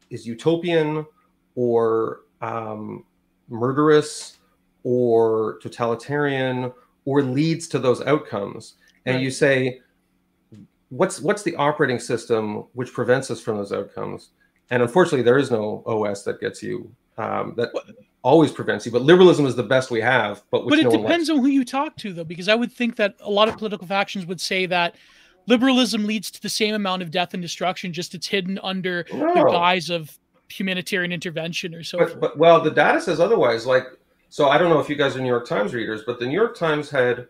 is 0.09 0.27
utopian 0.27 1.05
or 1.55 2.21
um, 2.41 3.03
murderous 3.49 4.37
or 4.83 5.57
totalitarian 5.61 6.71
or 7.05 7.21
leads 7.21 7.67
to 7.69 7.79
those 7.79 8.01
outcomes. 8.01 8.73
And 9.05 9.15
right. 9.15 9.23
you 9.23 9.31
say 9.31 9.81
what's 10.89 11.21
what's 11.21 11.43
the 11.43 11.55
operating 11.55 11.99
system 11.99 12.65
which 12.73 12.91
prevents 12.93 13.31
us 13.31 13.39
from 13.39 13.57
those 13.57 13.71
outcomes? 13.71 14.29
And 14.69 14.81
unfortunately 14.81 15.23
there 15.23 15.37
is 15.37 15.51
no 15.51 15.83
os 15.85 16.23
that 16.23 16.39
gets 16.39 16.61
you 16.61 16.91
um, 17.17 17.53
that 17.55 17.71
always 18.23 18.51
prevents 18.51 18.87
you 18.87 18.91
but 18.91 19.03
liberalism 19.03 19.45
is 19.45 19.55
the 19.55 19.61
best 19.61 19.91
we 19.91 20.01
have 20.01 20.41
but 20.49 20.67
but 20.67 20.79
it 20.79 20.85
no 20.85 20.89
depends 20.89 21.29
on 21.29 21.37
who 21.37 21.45
you 21.45 21.63
talk 21.63 21.95
to 21.95 22.11
though 22.11 22.23
because 22.23 22.49
i 22.49 22.55
would 22.55 22.71
think 22.71 22.95
that 22.95 23.13
a 23.21 23.29
lot 23.29 23.47
of 23.47 23.55
political 23.55 23.85
factions 23.85 24.25
would 24.25 24.41
say 24.41 24.65
that 24.65 24.95
liberalism 25.45 26.05
leads 26.05 26.31
to 26.31 26.41
the 26.41 26.49
same 26.49 26.73
amount 26.73 27.03
of 27.03 27.11
death 27.11 27.35
and 27.35 27.43
destruction 27.43 27.93
just 27.93 28.15
it's 28.15 28.25
hidden 28.25 28.59
under 28.63 29.05
no. 29.13 29.31
the 29.35 29.43
guise 29.51 29.91
of 29.91 30.17
humanitarian 30.49 31.11
intervention 31.11 31.75
or 31.75 31.83
so 31.83 31.99
but, 31.99 32.19
but 32.19 32.37
well 32.39 32.59
the 32.59 32.71
data 32.71 32.99
says 32.99 33.19
otherwise 33.19 33.67
like 33.67 33.85
so 34.29 34.49
I 34.49 34.57
don't 34.57 34.69
know 34.69 34.79
if 34.79 34.89
you 34.89 34.95
guys 34.95 35.15
are 35.15 35.21
New 35.21 35.27
York 35.27 35.47
Times 35.47 35.73
readers, 35.73 36.01
but 36.05 36.19
the 36.19 36.25
New 36.25 36.33
York 36.33 36.57
Times 36.57 36.89
had, 36.89 37.27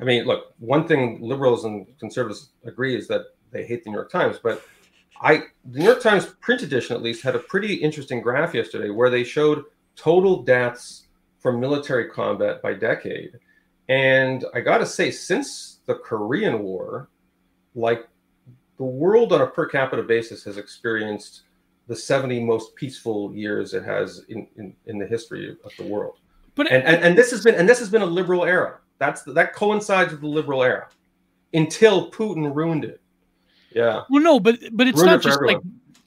I 0.00 0.04
mean, 0.04 0.24
look, 0.24 0.54
one 0.58 0.86
thing 0.86 1.18
liberals 1.20 1.64
and 1.64 1.86
conservatives 1.98 2.50
agree 2.64 2.96
is 2.96 3.08
that 3.08 3.22
they 3.50 3.66
hate 3.66 3.84
the 3.84 3.90
New 3.90 3.96
York 3.96 4.10
Times, 4.10 4.38
but 4.42 4.62
I, 5.20 5.42
the 5.64 5.80
New 5.80 5.84
York 5.84 6.02
Times 6.02 6.26
print 6.40 6.62
edition 6.62 6.94
at 6.94 7.02
least 7.02 7.22
had 7.22 7.34
a 7.34 7.40
pretty 7.40 7.74
interesting 7.74 8.20
graph 8.20 8.54
yesterday 8.54 8.90
where 8.90 9.10
they 9.10 9.24
showed 9.24 9.64
total 9.96 10.42
deaths 10.42 11.08
from 11.40 11.60
military 11.60 12.08
combat 12.08 12.62
by 12.62 12.74
decade. 12.74 13.38
And 13.88 14.44
I 14.54 14.60
got 14.60 14.78
to 14.78 14.86
say, 14.86 15.10
since 15.10 15.80
the 15.86 15.94
Korean 15.94 16.60
War, 16.60 17.08
like 17.74 18.06
the 18.76 18.84
world 18.84 19.32
on 19.32 19.40
a 19.40 19.46
per 19.46 19.66
capita 19.66 20.02
basis 20.02 20.44
has 20.44 20.56
experienced 20.56 21.42
the 21.88 21.96
70 21.96 22.44
most 22.44 22.74
peaceful 22.76 23.34
years 23.34 23.74
it 23.74 23.82
has 23.82 24.24
in, 24.28 24.46
in, 24.56 24.74
in 24.86 24.98
the 24.98 25.06
history 25.06 25.56
of 25.64 25.72
the 25.78 25.86
world. 25.86 26.18
But 26.58 26.72
and, 26.72 26.82
and, 26.82 27.04
and 27.04 27.16
this 27.16 27.30
has 27.30 27.44
been 27.44 27.54
and 27.54 27.68
this 27.68 27.78
has 27.78 27.88
been 27.88 28.02
a 28.02 28.06
liberal 28.06 28.44
era. 28.44 28.78
That's 28.98 29.22
that 29.22 29.54
coincides 29.54 30.10
with 30.10 30.20
the 30.20 30.26
liberal 30.26 30.64
era 30.64 30.88
until 31.54 32.10
Putin 32.10 32.52
ruined 32.52 32.84
it. 32.84 33.00
Yeah. 33.70 34.02
Well, 34.10 34.20
no, 34.20 34.40
but 34.40 34.58
but 34.72 34.88
it's 34.88 34.96
ruined 34.96 35.12
not 35.12 35.20
it 35.20 35.22
just 35.22 35.40
like, 35.40 35.60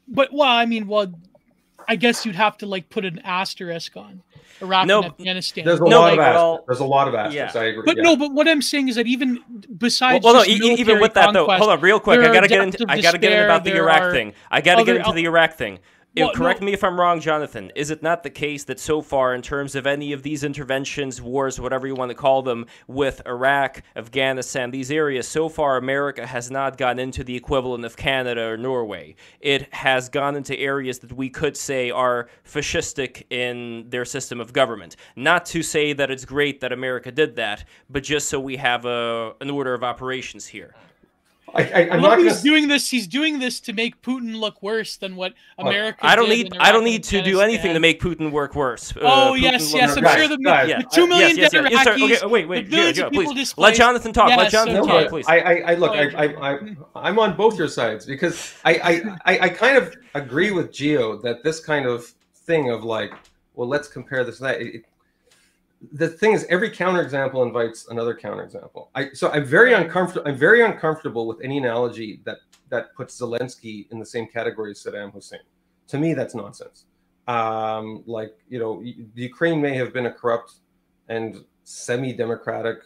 but 0.10 0.28
well, 0.34 0.50
I 0.50 0.66
mean, 0.66 0.88
well, 0.88 1.10
I 1.88 1.96
guess 1.96 2.26
you'd 2.26 2.36
have 2.36 2.58
to 2.58 2.66
like 2.66 2.90
put 2.90 3.06
an 3.06 3.20
asterisk 3.20 3.96
on 3.96 4.24
Iraq 4.62 4.88
no, 4.88 5.04
and 5.04 5.14
Afghanistan. 5.14 5.64
There's 5.64 5.80
a 5.80 5.86
no, 5.86 6.02
lot 6.02 6.14
of 6.14 6.20
asterisks. 6.20 6.66
there's 6.68 6.80
a 6.82 6.86
lot 6.86 7.08
of 7.08 7.16
asterisks. 7.16 7.56
Yeah. 7.56 7.62
I 7.62 7.66
agree. 7.68 7.84
But 7.86 7.96
yeah. 7.96 8.04
no, 8.04 8.18
but 8.18 8.34
what 8.34 8.50
I'm 8.50 8.62
saying 8.62 8.90
is 8.90 8.96
that 8.96 9.08
even 9.08 9.40
besides, 9.78 10.22
well, 10.22 10.34
well 10.34 10.46
no, 10.46 10.52
even 10.52 11.00
with 11.00 11.14
that 11.14 11.32
though, 11.32 11.48
hold 11.48 11.70
on, 11.70 11.80
real 11.80 12.02
quick. 12.02 12.20
I 12.20 12.34
gotta 12.34 12.50
get 12.50 12.62
into 12.62 12.86
I 12.90 13.00
gotta 13.00 13.18
get 13.18 13.32
in 13.32 13.46
about 13.46 13.64
the 13.64 13.74
Iraq 13.78 14.12
thing. 14.12 14.34
I 14.52 14.60
gotta 14.60 14.84
get 14.84 14.98
into 14.98 15.14
the 15.14 15.24
Iraq 15.24 15.54
thing. 15.54 15.80
Well, 16.18 16.34
correct 16.34 16.60
no. 16.60 16.66
me 16.66 16.74
if 16.74 16.84
I'm 16.84 17.00
wrong, 17.00 17.22
Jonathan. 17.22 17.72
Is 17.74 17.90
it 17.90 18.04
not 18.04 18.24
the 18.24 18.30
case 18.30 18.66
that 18.66 18.82
so 18.82 19.02
far, 19.02 19.34
in 19.34 19.42
terms 19.42 19.76
of 19.76 19.88
any 19.88 20.12
of 20.12 20.24
these 20.24 20.44
interventions, 20.44 21.22
wars, 21.22 21.58
whatever 21.58 21.88
you 21.88 21.96
want 21.96 22.10
to 22.10 22.16
call 22.16 22.42
them, 22.42 22.66
with 22.88 23.22
Iraq, 23.26 23.82
Afghanistan, 23.96 24.72
these 24.72 24.92
areas, 24.92 25.26
so 25.26 25.48
far 25.48 25.78
America 25.78 26.28
has 26.28 26.52
not 26.52 26.78
gone 26.78 27.00
into 27.00 27.24
the 27.24 27.36
equivalent 27.36 27.86
of 27.86 27.96
Canada 27.96 28.44
or 28.44 28.58
Norway. 28.58 29.16
It 29.40 29.74
has 29.74 30.10
gone 30.10 30.36
into 30.36 30.60
areas 30.60 31.00
that 31.00 31.14
we 31.14 31.30
could 31.30 31.56
say 31.56 31.92
are 31.92 32.28
fascistic 32.46 33.24
in 33.30 33.86
their 33.88 34.04
system 34.04 34.42
of 34.42 34.52
government. 34.52 34.98
Not 35.16 35.46
to 35.48 35.64
say 35.64 35.94
that 35.94 36.12
it's 36.12 36.26
great 36.26 36.60
that 36.60 36.74
America 36.74 37.12
did 37.12 37.38
that, 37.38 37.64
but 37.90 38.04
just 38.04 38.28
so 38.28 38.38
we 38.38 38.58
have 38.58 38.84
a, 38.84 39.34
an 39.40 39.50
order 39.50 39.74
of 39.74 39.82
operations 39.82 40.46
here. 40.46 40.76
I, 41.54 41.64
I, 41.64 41.96
am 41.96 42.02
not 42.02 42.20
he's 42.20 42.34
gonna... 42.34 42.42
doing 42.44 42.68
this. 42.68 42.90
He's 42.90 43.08
doing 43.08 43.40
this 43.40 43.60
to 43.62 43.74
make 43.74 44.02
Putin 44.02 44.40
look 44.40 44.62
worse 44.62 44.98
than 44.98 45.16
what 45.16 45.34
America. 45.58 46.00
I 46.02 46.16
don't 46.16 46.30
need. 46.30 46.56
I 46.60 46.72
don't 46.72 46.84
need 46.84 47.04
to 47.06 47.22
do 47.22 47.42
anything 47.42 47.74
to 47.74 47.80
make 47.80 48.02
Putin 48.02 48.32
work 48.32 48.56
worse. 48.56 48.96
Uh, 48.96 49.00
oh 49.02 49.34
Putin 49.34 49.42
yes, 49.42 49.74
yes. 49.74 49.98
I'm 49.98 50.04
guys, 50.04 50.16
sure 50.18 50.28
the, 50.28 50.38
guys, 50.38 50.68
the 50.68 50.90
two 50.92 51.08
million 51.08 51.38
yes, 51.38 51.52
yes, 51.54 51.70
yes, 51.70 51.88
Iraqis. 51.88 52.16
Okay, 52.18 52.26
wait, 52.26 52.48
wait, 52.48 52.70
Gio, 52.70 52.94
Gio, 52.94 53.12
please 53.12 53.58
let 53.58 53.76
Jonathan 53.76 54.14
talk. 54.14 54.30
Yes, 54.30 54.38
let 54.38 54.52
Jonathan 54.52 54.82
okay. 54.82 55.04
talk, 55.04 55.10
please. 55.10 55.26
I, 55.28 55.40
I, 55.40 55.54
I 55.54 55.74
look. 55.76 55.92
I, 55.92 56.26
I, 56.26 56.60
I, 56.96 57.10
am 57.10 57.20
on 57.20 57.36
both 57.36 57.58
your 57.58 57.68
sides 57.68 58.06
because 58.06 58.54
I, 58.64 59.14
I, 59.26 59.40
I, 59.40 59.50
kind 59.50 59.78
of 59.78 59.96
agree 60.14 60.52
with 60.52 60.72
Geo 60.72 61.18
that 61.18 61.44
this 61.44 61.60
kind 61.60 61.86
of 61.86 62.06
thing 62.34 62.70
of 62.70 62.84
like, 62.84 63.14
well, 63.56 63.68
let's 63.68 63.88
compare 63.88 64.24
this 64.24 64.40
and 64.40 64.50
that. 64.50 64.62
It, 64.62 64.86
the 65.92 66.08
thing 66.08 66.34
is 66.34 66.46
every 66.50 66.70
counterexample 66.70 67.46
invites 67.46 67.88
another 67.90 68.14
counterexample. 68.14 68.90
I 68.94 69.10
so 69.14 69.32
I'm 69.32 69.46
very 69.46 69.74
uncomfortable. 69.74 70.28
I'm 70.30 70.38
very 70.38 70.64
uncomfortable 70.64 71.28
with 71.28 71.42
any 71.44 71.58
analogy 71.58 72.22
that 72.26 72.40
that 72.70 72.94
puts 72.96 73.20
Zelensky 73.20 73.92
in 73.92 74.00
the 74.00 74.06
same 74.06 74.28
category 74.28 74.72
as 74.72 74.84
Saddam 74.84 75.12
Hussein. 75.12 75.40
To 75.88 75.98
me, 75.98 76.14
that's 76.14 76.36
nonsense. 76.36 76.86
Um, 77.28 78.04
like 78.06 78.36
you 78.48 78.60
know, 78.60 78.82
the 78.82 79.22
Ukraine 79.22 79.62
may 79.62 79.76
have 79.76 79.92
been 79.92 80.06
a 80.06 80.12
corrupt 80.12 80.54
and 81.10 81.44
semi-democratic, 81.64 82.78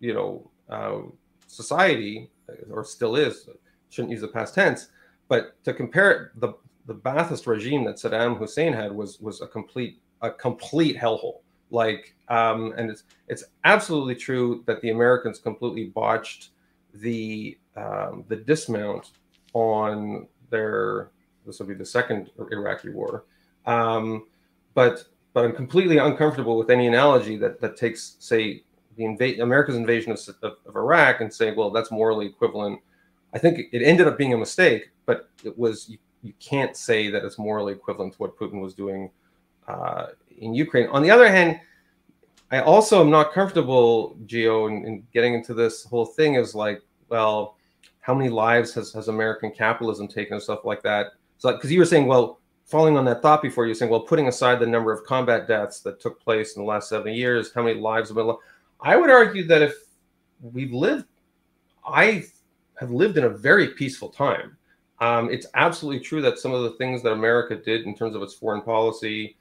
you 0.00 0.14
know, 0.14 0.50
uh, 0.68 1.02
society, 1.46 2.30
or 2.70 2.84
still 2.84 3.16
is. 3.16 3.48
Shouldn't 3.90 4.10
use 4.10 4.22
the 4.22 4.28
past 4.28 4.54
tense, 4.54 4.88
but 5.28 5.62
to 5.64 5.72
compare 5.72 6.10
it, 6.10 6.40
the 6.40 6.54
the 6.86 6.94
Ba'athist 6.94 7.46
regime 7.46 7.84
that 7.84 7.96
Saddam 7.96 8.36
Hussein 8.36 8.72
had 8.72 8.92
was 8.92 9.20
was 9.20 9.40
a 9.40 9.46
complete 9.46 10.00
a 10.20 10.30
complete 10.30 10.96
hellhole 10.96 11.43
like 11.74 12.14
um, 12.28 12.72
and 12.78 12.90
it's 12.90 13.02
it's 13.28 13.44
absolutely 13.64 14.14
true 14.14 14.62
that 14.66 14.80
the 14.80 14.90
Americans 14.90 15.38
completely 15.38 15.86
botched 15.86 16.50
the 16.94 17.58
um, 17.76 18.24
the 18.28 18.36
dismount 18.36 19.10
on 19.52 20.26
their 20.50 21.10
this 21.44 21.58
will 21.58 21.66
be 21.66 21.74
the 21.74 21.84
second 21.84 22.30
Iraqi 22.50 22.88
war, 22.88 23.24
um, 23.66 24.26
but 24.72 25.04
but 25.34 25.44
I'm 25.44 25.52
completely 25.54 25.98
uncomfortable 25.98 26.56
with 26.56 26.70
any 26.70 26.86
analogy 26.86 27.36
that 27.38 27.60
that 27.60 27.76
takes 27.76 28.16
say 28.20 28.62
the 28.96 29.02
inva- 29.02 29.40
America's 29.40 29.76
invasion 29.76 30.12
of, 30.12 30.20
of, 30.42 30.56
of 30.64 30.76
Iraq 30.76 31.20
and 31.20 31.32
say 31.32 31.52
well 31.52 31.70
that's 31.70 31.90
morally 31.90 32.26
equivalent. 32.26 32.80
I 33.34 33.38
think 33.38 33.58
it 33.72 33.82
ended 33.82 34.06
up 34.06 34.16
being 34.16 34.32
a 34.32 34.38
mistake, 34.38 34.90
but 35.06 35.28
it 35.42 35.58
was 35.58 35.88
you, 35.88 35.98
you 36.22 36.32
can't 36.40 36.76
say 36.76 37.10
that 37.10 37.24
it's 37.24 37.36
morally 37.36 37.72
equivalent 37.72 38.12
to 38.14 38.18
what 38.18 38.38
Putin 38.38 38.60
was 38.60 38.74
doing 38.74 39.10
uh, 39.68 40.06
in 40.38 40.54
Ukraine. 40.54 40.88
On 40.88 41.02
the 41.02 41.10
other 41.10 41.28
hand, 41.28 41.60
I 42.50 42.60
also 42.60 43.00
am 43.00 43.10
not 43.10 43.32
comfortable, 43.32 44.16
Gio, 44.26 44.68
in, 44.68 44.86
in 44.86 45.06
getting 45.12 45.34
into 45.34 45.54
this 45.54 45.84
whole 45.84 46.06
thing 46.06 46.34
is 46.34 46.54
like, 46.54 46.82
well, 47.08 47.56
how 48.00 48.14
many 48.14 48.28
lives 48.28 48.74
has, 48.74 48.92
has 48.92 49.08
American 49.08 49.50
capitalism 49.50 50.08
taken 50.08 50.34
and 50.34 50.42
stuff 50.42 50.64
like 50.64 50.82
that? 50.82 51.12
So, 51.38 51.52
because 51.52 51.72
you 51.72 51.78
were 51.78 51.86
saying, 51.86 52.06
well, 52.06 52.40
following 52.64 52.96
on 52.96 53.04
that 53.06 53.22
thought 53.22 53.42
before, 53.42 53.64
you 53.64 53.70
were 53.70 53.74
saying, 53.74 53.90
well, 53.90 54.00
putting 54.00 54.28
aside 54.28 54.60
the 54.60 54.66
number 54.66 54.92
of 54.92 55.04
combat 55.04 55.48
deaths 55.48 55.80
that 55.80 56.00
took 56.00 56.20
place 56.22 56.56
in 56.56 56.62
the 56.62 56.66
last 56.66 56.88
70 56.88 57.14
years, 57.14 57.52
how 57.52 57.62
many 57.62 57.80
lives 57.80 58.08
have 58.08 58.16
been 58.16 58.26
lost? 58.26 58.40
I 58.80 58.96
would 58.96 59.10
argue 59.10 59.46
that 59.46 59.62
if 59.62 59.74
we've 60.40 60.72
lived, 60.72 61.06
I 61.86 62.24
have 62.78 62.90
lived 62.90 63.18
in 63.18 63.24
a 63.24 63.30
very 63.30 63.68
peaceful 63.68 64.08
time. 64.08 64.56
Um, 65.00 65.30
it's 65.30 65.46
absolutely 65.54 66.00
true 66.00 66.22
that 66.22 66.38
some 66.38 66.52
of 66.52 66.62
the 66.62 66.72
things 66.72 67.02
that 67.02 67.12
America 67.12 67.56
did 67.56 67.86
in 67.86 67.94
terms 67.94 68.14
of 68.14 68.22
its 68.22 68.34
foreign 68.34 68.62
policy, 68.62 69.36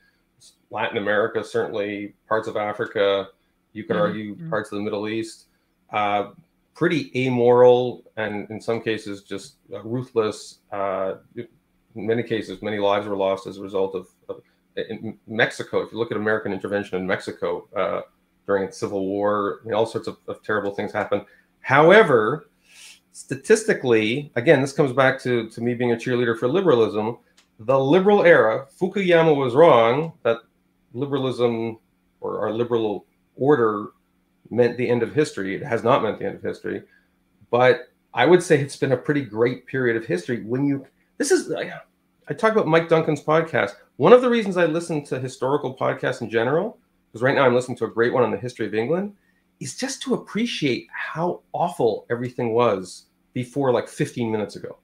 Latin 0.70 0.98
America, 0.98 1.44
certainly 1.44 2.16
parts 2.28 2.48
of 2.48 2.58
Africa, 2.58 3.30
you 3.74 3.84
could 3.84 3.96
mm-hmm. 3.96 4.06
argue 4.06 4.36
mm-hmm. 4.36 4.50
parts 4.50 4.72
of 4.72 4.78
the 4.78 4.84
Middle 4.84 5.08
East, 5.08 5.46
uh, 5.92 6.32
pretty 6.76 7.12
amoral 7.16 8.04
and 8.18 8.50
in 8.50 8.60
some 8.60 8.82
cases 8.82 9.24
just 9.24 9.56
uh, 9.74 9.82
ruthless. 9.84 10.60
Uh, 10.72 11.16
in 11.36 11.48
many 11.96 12.24
cases, 12.24 12.62
many 12.62 12.80
lives 12.80 13.08
were 13.08 13.16
lost 13.16 13.46
as 13.46 13.58
a 13.58 13.62
result 13.62 13.96
of, 13.96 14.08
of 14.30 14.42
in 14.76 15.18
Mexico. 15.28 15.82
If 15.82 15.92
you 15.92 16.00
look 16.00 16.12
at 16.12 16.18
American 16.18 16.52
intervention 16.52 16.98
in 17.00 17.06
Mexico 17.06 17.68
uh, 17.76 18.02
during 18.48 18.68
the 18.68 18.74
Civil 18.74 19.06
War, 19.06 19.60
I 19.62 19.66
mean, 19.66 19.76
all 19.76 19.86
sorts 19.86 20.08
of, 20.08 20.18
of 20.28 20.42
terrible 20.44 20.74
things 20.74 20.92
happened. 20.92 21.26
However, 21.62 22.48
statistically, 23.12 24.32
again, 24.36 24.62
this 24.62 24.74
comes 24.74 24.92
back 24.92 25.22
to, 25.22 25.48
to 25.50 25.62
me 25.62 25.76
being 25.76 25.92
a 25.92 25.96
cheerleader 25.96 26.38
for 26.38 26.48
liberalism 26.48 27.20
the 27.60 27.80
liberal 27.80 28.24
era, 28.24 28.68
Fukuyama 28.80 29.36
was 29.36 29.54
wrong 29.54 30.14
that 30.24 30.38
liberalism 30.94 31.78
or 32.22 32.40
our 32.40 32.52
liberal 32.52 33.06
order 33.36 33.88
meant 34.50 34.78
the 34.78 34.90
end 34.90 35.04
of 35.04 35.14
history. 35.14 35.56
It 35.56 35.64
has 35.64 35.84
not 35.84 36.04
meant 36.04 36.20
the 36.20 36.26
end 36.26 36.36
of 36.36 36.42
history, 36.42 36.84
but 37.52 37.90
I 38.14 38.26
would 38.26 38.44
say 38.44 38.60
it's 38.60 38.76
been 38.76 38.92
a 38.92 38.98
pretty 38.98 39.22
great 39.22 39.66
period 39.66 39.98
of 39.98 40.06
history. 40.06 40.44
When 40.44 40.66
you, 40.66 40.86
this 41.18 41.32
is, 41.32 41.52
I, 41.52 41.74
I 42.28 42.34
talk 42.34 42.52
about 42.52 42.68
Mike 42.68 42.90
Duncan's 42.90 43.24
podcast. 43.24 43.72
One 43.98 44.14
of 44.14 44.22
the 44.22 44.30
reasons 44.30 44.58
I 44.58 44.66
listen 44.66 45.04
to 45.06 45.20
historical 45.20 45.76
podcasts 45.76 46.22
in 46.22 46.30
general, 46.30 46.78
because 47.12 47.24
right 47.24 47.36
now 47.36 47.46
I'm 47.46 47.56
listening 47.56 47.78
to 47.78 47.86
a 47.86 47.92
great 47.92 48.14
one 48.14 48.24
on 48.24 48.32
the 48.32 48.38
history 48.38 48.66
of 48.66 48.76
England, 48.76 49.16
is 49.60 49.76
just 49.76 50.02
to 50.04 50.14
appreciate 50.14 50.88
how 50.92 51.42
awful 51.54 52.06
everything 52.10 52.54
was 52.54 53.06
before 53.34 53.72
like 53.72 53.88
15 53.88 54.32
minutes 54.32 54.56
ago. 54.56 54.78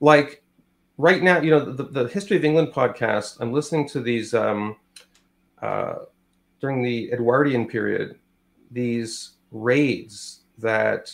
Like 0.00 0.42
right 0.98 1.22
now, 1.22 1.40
you 1.40 1.50
know, 1.50 1.60
the, 1.60 1.84
the 1.84 2.08
History 2.08 2.36
of 2.36 2.44
England 2.44 2.72
podcast, 2.72 3.38
I'm 3.40 3.52
listening 3.52 3.88
to 3.90 4.00
these 4.00 4.34
um, 4.34 4.76
uh, 5.60 5.94
during 6.60 6.82
the 6.82 7.12
Edwardian 7.12 7.66
period, 7.66 8.18
these 8.70 9.32
raids 9.50 10.40
that 10.58 11.12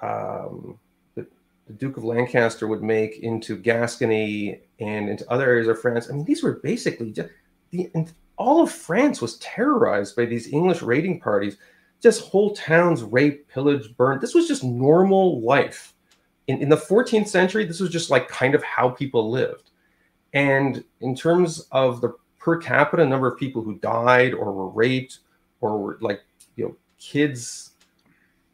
um, 0.00 0.78
the, 1.14 1.26
the, 1.66 1.72
Duke 1.72 1.96
of 1.96 2.04
Lancaster 2.04 2.66
would 2.66 2.82
make 2.82 3.18
into 3.20 3.56
Gascony 3.56 4.60
and 4.78 5.08
into 5.08 5.30
other 5.30 5.44
areas 5.44 5.68
of 5.68 5.80
France. 5.80 6.08
I 6.10 6.14
mean, 6.14 6.24
these 6.24 6.42
were 6.42 6.60
basically 6.62 7.12
just 7.12 7.30
the 7.70 7.90
all 8.36 8.62
of 8.62 8.70
France 8.70 9.22
was 9.22 9.38
terrorized 9.38 10.16
by 10.16 10.24
these 10.24 10.52
English 10.52 10.82
raiding 10.82 11.20
parties. 11.20 11.56
Just 12.02 12.22
whole 12.22 12.54
towns 12.54 13.02
raped, 13.02 13.48
pillaged, 13.48 13.96
burned. 13.96 14.20
This 14.20 14.34
was 14.34 14.48
just 14.48 14.64
normal 14.64 15.40
life 15.40 15.91
in, 16.52 16.62
in 16.62 16.68
the 16.68 16.76
14th 16.76 17.28
century, 17.28 17.64
this 17.64 17.80
was 17.80 17.90
just 17.90 18.10
like 18.10 18.28
kind 18.28 18.54
of 18.54 18.62
how 18.62 18.90
people 18.90 19.30
lived. 19.30 19.70
And 20.34 20.84
in 21.00 21.14
terms 21.14 21.66
of 21.72 22.00
the 22.00 22.14
per 22.38 22.58
capita 22.58 23.04
number 23.06 23.26
of 23.26 23.38
people 23.38 23.62
who 23.62 23.78
died 23.78 24.34
or 24.34 24.52
were 24.52 24.68
raped 24.68 25.20
or 25.60 25.78
were 25.78 25.98
like, 26.00 26.20
you 26.56 26.64
know, 26.64 26.76
kids, 26.98 27.72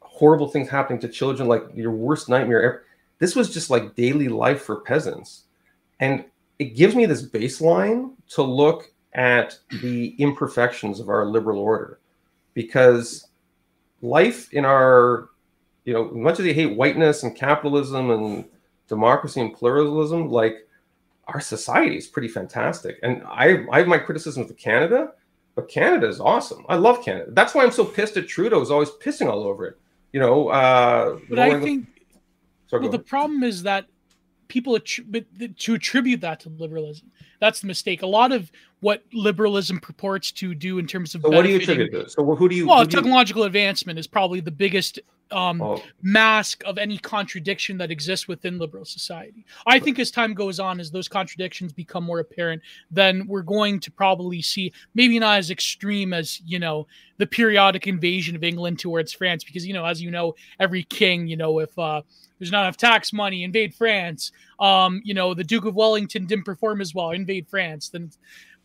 horrible 0.01 0.49
things 0.49 0.69
happening 0.69 1.01
to 1.01 1.09
children, 1.09 1.49
like 1.49 1.63
your 1.75 1.93
worst 1.93 2.29
nightmare 2.29 2.63
ever. 2.63 2.85
This 3.19 3.35
was 3.35 3.53
just 3.53 3.71
like 3.71 3.97
daily 3.97 4.29
life 4.29 4.63
for 4.63 4.81
peasants. 4.81 5.45
And 6.01 6.25
it 6.59 6.77
gives 6.77 6.95
me 6.95 7.07
this 7.07 7.27
baseline 7.27 8.13
to 8.31 8.43
look 8.43 8.93
at 9.15 9.59
the 9.81 10.15
imperfections 10.19 11.01
of 11.01 11.09
our 11.09 11.25
liberal 11.25 11.59
order 11.59 12.01
because 12.55 13.29
life 14.03 14.53
in 14.53 14.65
our 14.65 15.31
you 15.89 15.95
know, 15.95 16.11
much 16.11 16.39
as 16.39 16.45
they 16.45 16.53
hate 16.53 16.77
whiteness 16.77 17.23
and 17.23 17.35
capitalism 17.35 18.11
and 18.11 18.45
democracy 18.89 19.41
and 19.41 19.55
pluralism, 19.55 20.29
like 20.29 20.69
our 21.29 21.41
society 21.41 21.97
is 21.97 22.07
pretty 22.07 22.29
fantastic. 22.29 22.99
And 23.03 23.23
I, 23.27 23.65
I 23.73 23.79
have 23.79 23.89
my 23.89 23.97
criticisms 23.97 24.51
of 24.51 24.59
Canada, 24.59 25.13
but 25.55 25.67
Canada 25.71 26.07
is 26.07 26.21
awesome. 26.21 26.67
I 26.69 26.77
love 26.77 27.03
Canada. 27.03 27.31
That's 27.31 27.55
why 27.55 27.65
I'm 27.65 27.71
so 27.71 27.87
pissed 27.87 28.19
at 28.19 28.29
Trudeau. 28.29 28.61
Is 28.61 28.71
always 28.71 28.91
pissing 28.91 29.31
all 29.31 29.45
over 29.45 29.65
it. 29.65 29.79
You 30.13 30.21
know. 30.21 30.49
Uh, 30.49 31.19
but 31.31 31.39
I 31.39 31.47
lowering 31.47 31.61
the- 31.61 31.67
think 31.67 31.87
Sorry, 32.67 32.83
well, 32.83 32.91
the 32.91 32.99
problem 32.99 33.43
is 33.43 33.63
that 33.63 33.87
people 34.49 34.75
attri- 34.75 35.57
to 35.57 35.75
attribute 35.75 36.21
that 36.21 36.41
to 36.41 36.51
liberalism. 36.51 37.11
That's 37.41 37.61
the 37.61 37.67
mistake. 37.67 38.03
A 38.03 38.07
lot 38.07 38.31
of 38.31 38.53
what 38.81 39.05
liberalism 39.15 39.81
purports 39.81 40.33
to 40.33 40.55
do 40.55 40.79
in 40.79 40.87
terms 40.87 41.15
of 41.15 41.23
So 41.23 41.31
what 41.31 41.45
do 41.45 41.49
you 41.49 41.57
attribute 41.57 41.93
to? 41.93 42.11
So 42.11 42.35
who 42.35 42.47
do 42.47 42.55
you? 42.55 42.69
Well, 42.69 42.85
do 42.85 42.95
you- 42.95 43.01
technological 43.01 43.45
advancement 43.45 43.99
is 43.99 44.07
probably 44.07 44.41
the 44.41 44.51
biggest 44.51 45.01
um, 45.31 45.61
oh, 45.61 45.83
mask 46.03 46.63
of 46.65 46.79
any 46.79 46.99
contradiction 46.99 47.79
that 47.79 47.91
exists 47.91 48.29
within 48.29 48.59
liberal 48.59 48.85
society. 48.85 49.45
I 49.67 49.79
think 49.79 49.99
as 49.99 50.11
time 50.11 50.35
goes 50.35 50.61
on, 50.61 50.81
as 50.81 50.91
those 50.91 51.09
contradictions 51.09 51.73
become 51.73 52.05
more 52.05 52.21
apparent, 52.21 52.63
then 52.91 53.27
we're 53.27 53.43
going 53.43 53.81
to 53.81 53.91
probably 53.91 54.43
see 54.43 54.73
maybe 54.95 55.19
not 55.19 55.39
as 55.39 55.51
extreme 55.51 56.13
as 56.13 56.41
you 56.43 56.59
know 56.59 56.87
the 57.19 57.27
periodic 57.27 57.87
invasion 57.87 58.37
of 58.37 58.45
England 58.45 58.79
towards 58.79 59.13
France, 59.13 59.45
because 59.45 59.67
you 59.67 59.75
know, 59.75 59.85
as 59.85 60.01
you 60.01 60.11
know, 60.11 60.35
every 60.61 60.85
king, 60.85 61.27
you 61.27 61.37
know, 61.37 61.59
if 61.59 61.77
uh, 61.79 62.01
there's 62.39 62.53
not 62.53 62.63
enough 62.63 62.77
tax 62.77 63.13
money, 63.13 63.45
invade 63.45 63.75
France. 63.75 64.33
Um, 64.61 65.01
you 65.05 65.15
know, 65.15 65.35
the 65.35 65.45
Duke 65.45 65.65
of 65.65 65.75
Wellington 65.75 66.27
didn't 66.27 66.45
perform 66.45 66.81
as 66.81 66.95
well, 66.95 67.11
invade 67.11 67.49
France. 67.49 67.89
Then, 67.89 68.11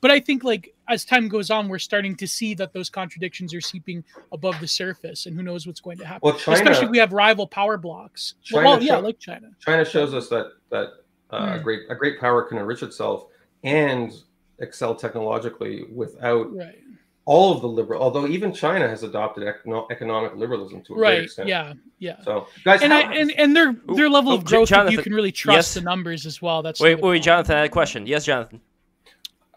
but 0.03 0.11
I 0.11 0.19
think 0.19 0.43
like 0.43 0.75
as 0.89 1.05
time 1.05 1.27
goes 1.29 1.49
on, 1.49 1.69
we're 1.69 1.79
starting 1.79 2.13
to 2.17 2.27
see 2.27 2.53
that 2.55 2.73
those 2.73 2.89
contradictions 2.89 3.53
are 3.55 3.61
seeping 3.61 4.03
above 4.33 4.59
the 4.59 4.67
surface, 4.67 5.25
and 5.25 5.35
who 5.35 5.41
knows 5.41 5.65
what's 5.65 5.79
going 5.79 5.97
to 5.97 6.05
happen. 6.05 6.19
well, 6.23 6.37
China. 6.37 6.57
Especially 6.59 6.85
if 6.85 6.91
we 6.91 6.97
have 6.99 7.13
rival 7.13 7.47
power 7.47 7.77
blocks. 7.77 8.35
China 8.43 8.67
well, 8.67 8.83
yeah, 8.83 8.95
show- 8.95 8.99
like 8.99 9.17
China. 9.17 9.49
China 9.59 9.85
shows 9.85 10.13
us 10.13 10.27
that 10.29 10.51
that 10.69 10.87
uh, 11.31 11.37
a 11.37 11.57
Hmm. 11.57 11.63
great 11.63 11.79
a 11.89 11.95
great 11.95 12.19
power 12.19 12.43
can 12.43 12.57
enrich 12.59 12.83
itself 12.83 13.27
and 13.63 14.11
excel 14.59 14.93
technologically 14.93 15.85
without 15.91 16.53
Right. 16.55 16.79
all 17.25 17.53
of 17.53 17.61
the 17.61 17.67
liberal. 17.67 18.01
Although 18.03 18.27
even 18.27 18.53
China 18.53 18.87
has 18.87 19.03
adopted 19.03 19.43
econo- 19.45 19.89
economic 19.89 20.35
liberalism 20.35 20.81
to 20.83 20.93
a 20.93 20.95
great 20.97 21.09
Right. 21.09 21.23
extent. 21.23 21.47
Yeah. 21.47 21.73
Yeah. 21.99 22.21
So, 22.23 22.47
guys, 22.65 22.81
And, 22.81 22.91
how- 22.91 22.99
I, 23.09 23.13
and 23.13 23.31
and 23.31 23.55
their 23.55 23.73
their 23.95 24.09
level 24.09 24.33
oh, 24.33 24.35
of 24.35 24.43
growth, 24.43 24.69
if 24.71 24.91
you 24.91 25.01
can 25.01 25.13
really 25.13 25.31
trust 25.31 25.55
yes? 25.57 25.73
the 25.75 25.81
numbers 25.81 26.25
as 26.25 26.41
well. 26.41 26.61
That's 26.61 26.81
Wait, 26.81 26.95
wait, 26.95 26.99
problem. 26.99 27.21
Jonathan, 27.21 27.55
I 27.55 27.59
had 27.59 27.65
a 27.67 27.69
question. 27.69 28.05
Yes, 28.05 28.25
Jonathan. 28.25 28.59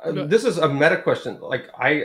Uh, 0.07 0.27
this 0.27 0.45
is 0.45 0.59
a 0.59 0.69
meta 0.69 1.01
question. 1.03 1.39
Like 1.41 1.69
I, 1.79 2.05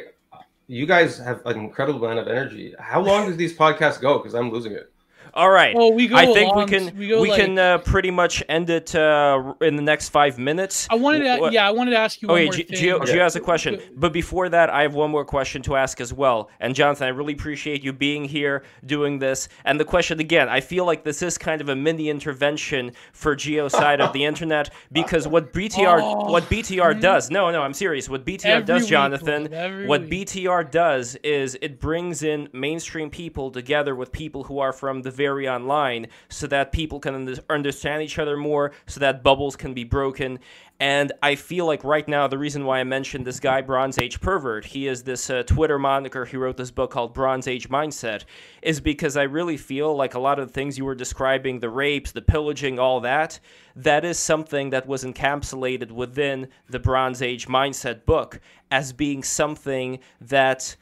you 0.67 0.85
guys 0.85 1.17
have 1.17 1.45
an 1.45 1.59
incredible 1.59 2.03
amount 2.05 2.19
of 2.19 2.27
energy. 2.27 2.73
How 2.79 3.01
long 3.01 3.27
does 3.27 3.37
these 3.37 3.55
podcasts 3.57 3.99
go? 3.99 4.17
Because 4.17 4.33
I'm 4.33 4.51
losing 4.51 4.73
it. 4.73 4.91
All 5.33 5.49
right. 5.49 5.75
Well, 5.75 5.93
we 5.93 6.07
go. 6.07 6.15
I 6.15 6.25
think 6.25 6.55
we 6.55 6.65
can 6.65 6.97
we, 6.97 7.07
go 7.07 7.21
like- 7.21 7.39
can 7.39 7.57
uh, 7.57 7.77
pretty 7.79 8.11
much 8.11 8.43
end 8.49 8.69
it 8.69 8.93
uh, 8.95 9.53
in 9.61 9.75
the 9.75 9.81
next 9.81 10.09
five 10.09 10.37
minutes. 10.37 10.87
I 10.89 10.95
wanted 10.95 11.23
to. 11.23 11.37
What- 11.39 11.53
Yeah, 11.53 11.67
I 11.67 11.71
wanted 11.71 11.91
to 11.91 11.97
ask 11.97 12.21
you 12.21 12.27
one 12.27 12.37
Okay, 12.37 12.45
more 12.45 12.53
G-. 12.53 12.63
Gio, 12.65 12.93
Okay. 13.01 13.13
Gio 13.13 13.21
has 13.21 13.35
a 13.35 13.39
question, 13.39 13.79
but 13.95 14.11
before 14.13 14.49
that, 14.49 14.69
I 14.69 14.81
have 14.81 14.93
one 14.93 15.09
more 15.09 15.25
question 15.25 15.61
to 15.63 15.75
ask 15.75 16.01
as 16.01 16.13
well. 16.13 16.49
And 16.59 16.75
Jonathan, 16.75 17.07
I 17.07 17.11
really 17.11 17.33
appreciate 17.33 17.83
you 17.83 17.93
being 17.93 18.25
here 18.25 18.63
doing 18.85 19.19
this. 19.19 19.47
And 19.65 19.79
the 19.79 19.85
question 19.85 20.19
again, 20.19 20.49
I 20.49 20.59
feel 20.59 20.85
like 20.85 21.03
this 21.03 21.21
is 21.21 21.37
kind 21.37 21.61
of 21.61 21.69
a 21.69 21.75
mini 21.75 22.09
intervention 22.09 22.91
for 23.13 23.35
Gio's 23.35 23.71
side 23.71 24.01
of 24.01 24.11
the 24.13 24.25
internet 24.25 24.69
because 24.91 25.27
what 25.27 25.53
BTR 25.53 25.99
Oh, 26.01 26.31
what 26.31 26.43
BTR 26.43 26.95
mm. 26.95 27.01
does, 27.01 27.29
no, 27.29 27.51
no, 27.51 27.61
I'm 27.61 27.73
serious. 27.73 28.09
What 28.09 28.25
BTR 28.25 28.45
Every 28.45 28.65
does, 28.65 28.81
week, 28.83 28.89
Jonathan, 28.89 29.87
what 29.87 30.01
week. 30.01 30.27
BTR 30.27 30.69
does 30.71 31.15
is 31.23 31.57
it 31.61 31.79
brings 31.79 32.23
in 32.23 32.49
mainstream 32.53 33.09
people 33.09 33.51
together 33.51 33.95
with 33.95 34.11
people 34.11 34.43
who 34.43 34.59
are 34.59 34.73
from 34.73 35.01
the 35.01 35.11
very 35.21 35.47
online, 35.47 36.07
so 36.29 36.47
that 36.47 36.71
people 36.71 36.99
can 36.99 37.13
under- 37.15 37.43
understand 37.49 38.01
each 38.01 38.17
other 38.19 38.37
more, 38.37 38.71
so 38.87 38.99
that 38.99 39.23
bubbles 39.23 39.55
can 39.55 39.73
be 39.73 39.83
broken. 39.83 40.39
And 40.79 41.11
I 41.21 41.35
feel 41.35 41.67
like 41.67 41.83
right 41.83 42.07
now, 42.07 42.27
the 42.27 42.39
reason 42.39 42.65
why 42.65 42.79
I 42.79 42.83
mentioned 42.83 43.23
this 43.27 43.39
guy, 43.39 43.61
Bronze 43.61 43.99
Age 43.99 44.19
Pervert, 44.19 44.65
he 44.65 44.87
is 44.87 45.03
this 45.03 45.29
uh, 45.29 45.43
Twitter 45.43 45.77
moniker. 45.77 46.25
He 46.25 46.37
wrote 46.37 46.57
this 46.57 46.71
book 46.71 46.89
called 46.89 47.13
Bronze 47.13 47.47
Age 47.47 47.69
Mindset, 47.69 48.23
is 48.63 48.81
because 48.81 49.15
I 49.15 49.23
really 49.23 49.57
feel 49.57 49.95
like 49.95 50.15
a 50.15 50.19
lot 50.19 50.39
of 50.39 50.47
the 50.47 50.53
things 50.53 50.79
you 50.79 50.85
were 50.85 50.95
describing 50.95 51.59
the 51.59 51.69
rapes, 51.69 52.11
the 52.11 52.21
pillaging, 52.21 52.79
all 52.79 52.99
that 53.01 53.39
that 53.75 54.05
is 54.05 54.19
something 54.19 54.69
that 54.71 54.87
was 54.87 55.03
encapsulated 55.03 55.91
within 55.91 56.47
the 56.69 56.79
Bronze 56.79 57.21
Age 57.21 57.47
Mindset 57.47 58.05
book 58.05 58.39
as 58.69 58.93
being 58.93 59.23
something 59.23 59.99
that 60.19 60.75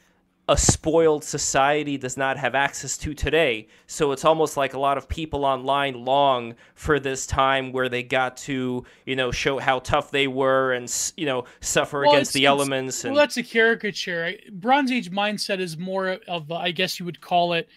a 0.50 0.56
spoiled 0.56 1.22
society 1.22 1.96
does 1.96 2.16
not 2.16 2.36
have 2.36 2.56
access 2.56 2.98
to 2.98 3.14
today. 3.14 3.68
So 3.86 4.10
it's 4.10 4.24
almost 4.24 4.56
like 4.56 4.74
a 4.74 4.80
lot 4.80 4.98
of 4.98 5.08
people 5.08 5.44
online 5.44 6.04
long 6.04 6.56
for 6.74 6.98
this 6.98 7.24
time 7.24 7.70
where 7.70 7.88
they 7.88 8.02
got 8.02 8.36
to, 8.38 8.84
you 9.06 9.14
know, 9.14 9.30
show 9.30 9.60
how 9.60 9.78
tough 9.78 10.10
they 10.10 10.26
were 10.26 10.72
and, 10.72 10.92
you 11.16 11.24
know, 11.24 11.44
suffer 11.60 12.00
Well, 12.00 12.10
against 12.10 12.32
the 12.32 12.46
elements. 12.46 13.04
And 13.04 13.14
Well, 13.14 13.22
that's 13.22 13.36
a 13.36 13.44
caricature. 13.44 14.32
Bronze 14.50 14.90
Age 14.90 15.12
mindset 15.12 15.60
is 15.60 15.78
more 15.78 16.18
of, 16.26 16.50
I 16.50 16.72
guess 16.72 16.98
you 16.98 17.06
would 17.06 17.20
call 17.20 17.52
it 17.52 17.68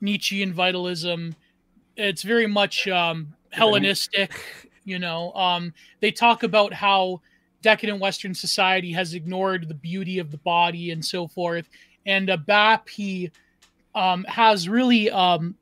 Nietzschean 0.00 0.52
vitalism. 0.52 1.34
It's 1.96 2.22
very 2.22 2.46
much 2.46 2.86
um, 2.86 3.34
Hellenistic. 3.50 4.40
You 4.84 5.00
know, 5.00 5.32
um, 5.32 5.74
they 5.98 6.12
talk 6.12 6.44
about 6.44 6.72
how 6.72 7.22
decadent 7.62 8.00
Western 8.00 8.34
society 8.34 8.92
has 8.92 9.14
ignored 9.14 9.68
the 9.68 9.74
beauty 9.74 10.18
of 10.18 10.30
the 10.30 10.38
body 10.38 10.90
and 10.92 11.04
so 11.04 11.26
forth. 11.26 11.68
And 12.08 12.28
uh, 12.30 12.36
BAP 12.38 12.88
he 12.88 13.30
um, 13.94 14.24
has 14.24 14.68
really, 14.68 15.10
um, 15.10 15.54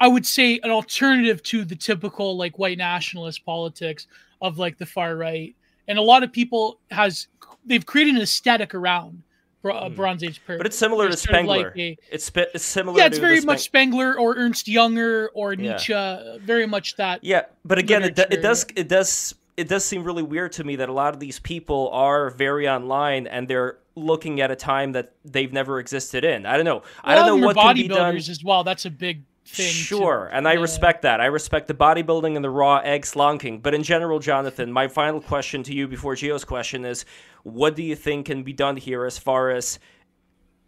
I 0.00 0.08
would 0.08 0.24
say, 0.26 0.58
an 0.62 0.70
alternative 0.70 1.42
to 1.44 1.64
the 1.64 1.76
typical 1.76 2.36
like 2.38 2.58
white 2.58 2.78
nationalist 2.78 3.44
politics 3.44 4.06
of 4.40 4.58
like 4.58 4.78
the 4.78 4.86
far 4.86 5.16
right 5.16 5.54
and 5.88 5.98
a 5.98 6.02
lot 6.02 6.22
of 6.22 6.32
people 6.32 6.78
has 6.90 7.28
they've 7.64 7.86
created 7.86 8.16
an 8.16 8.20
aesthetic 8.22 8.74
around 8.74 9.22
Bro- 9.62 9.76
uh, 9.76 9.88
Hmm. 9.88 9.94
Bronze 9.94 10.22
Age 10.22 10.40
period. 10.44 10.58
but 10.58 10.66
it's 10.66 10.76
similar 10.76 11.06
to 11.06 11.12
It's 11.14 11.24
of 11.24 11.28
Spengler. 11.30 11.68
like 11.70 11.76
a- 11.78 11.96
it's, 12.10 12.24
spe- 12.26 12.52
it's 12.54 12.64
similar 12.64 12.98
yeah, 12.98 13.06
it's 13.06 13.16
to 13.16 13.20
very 13.22 13.40
much 13.40 13.58
Speng- 13.58 13.64
Spengler 13.92 14.18
or 14.18 14.36
Ernst 14.36 14.66
Jünger 14.66 15.28
or 15.34 15.54
Yeah. 15.54 15.72
Nietzsche. 15.72 15.94
uh, 15.94 16.38
Very 16.38 16.66
much 16.66 16.96
that. 16.96 17.24
Yeah, 17.24 17.42
but 17.64 17.78
again, 17.78 18.02
it, 18.04 18.14
do- 18.14 18.24
it 18.30 18.42
does 18.42 18.66
it 18.76 18.88
does 18.88 19.34
it 19.56 19.68
does 19.68 19.84
seem 19.84 20.04
really 20.04 20.22
weird 20.22 20.52
to 20.52 20.64
me 20.64 20.76
that 20.76 20.88
a 20.90 20.92
lot 20.92 21.14
of 21.14 21.20
these 21.20 21.38
people 21.38 21.88
are 21.92 22.28
very 22.30 22.68
online 22.68 23.26
and 23.26 23.48
they're 23.48 23.78
looking 23.96 24.40
at 24.40 24.50
a 24.50 24.56
time 24.56 24.92
that 24.92 25.14
they've 25.24 25.52
never 25.52 25.78
existed 25.80 26.22
in. 26.24 26.44
I 26.46 26.56
don't 26.56 26.66
know. 26.66 26.82
I 27.02 27.14
A 27.14 27.20
lot 27.20 27.26
don't 27.26 27.40
know 27.40 27.46
what 27.46 27.56
can 27.56 27.74
be 27.74 27.88
done. 27.88 28.14
as 28.16 28.44
well. 28.44 28.62
That's 28.62 28.84
a 28.84 28.90
big 28.90 29.22
thing. 29.46 29.66
too. 29.68 29.96
Sure, 29.98 30.28
and 30.32 30.46
I 30.46 30.54
Yeah. 30.54 30.60
respect 30.60 31.02
that. 31.02 31.20
I 31.20 31.26
respect 31.26 31.68
the 31.68 31.74
bodybuilding 31.74 32.34
and 32.36 32.44
the 32.44 32.50
raw 32.50 32.78
egg 32.78 33.02
slunking. 33.02 33.62
But 33.62 33.74
in 33.74 33.82
general, 33.84 34.18
Jonathan, 34.18 34.70
my 34.72 34.88
final 34.88 35.20
question 35.20 35.62
to 35.64 35.72
you 35.74 35.86
before 35.88 36.14
Geo's 36.16 36.44
question 36.44 36.84
is 36.84 37.04
what 37.44 37.74
do 37.76 37.82
you 37.82 37.94
think 37.96 38.26
can 38.26 38.42
be 38.42 38.52
done 38.52 38.76
here 38.76 39.04
as 39.06 39.18
far 39.18 39.50
as 39.50 39.78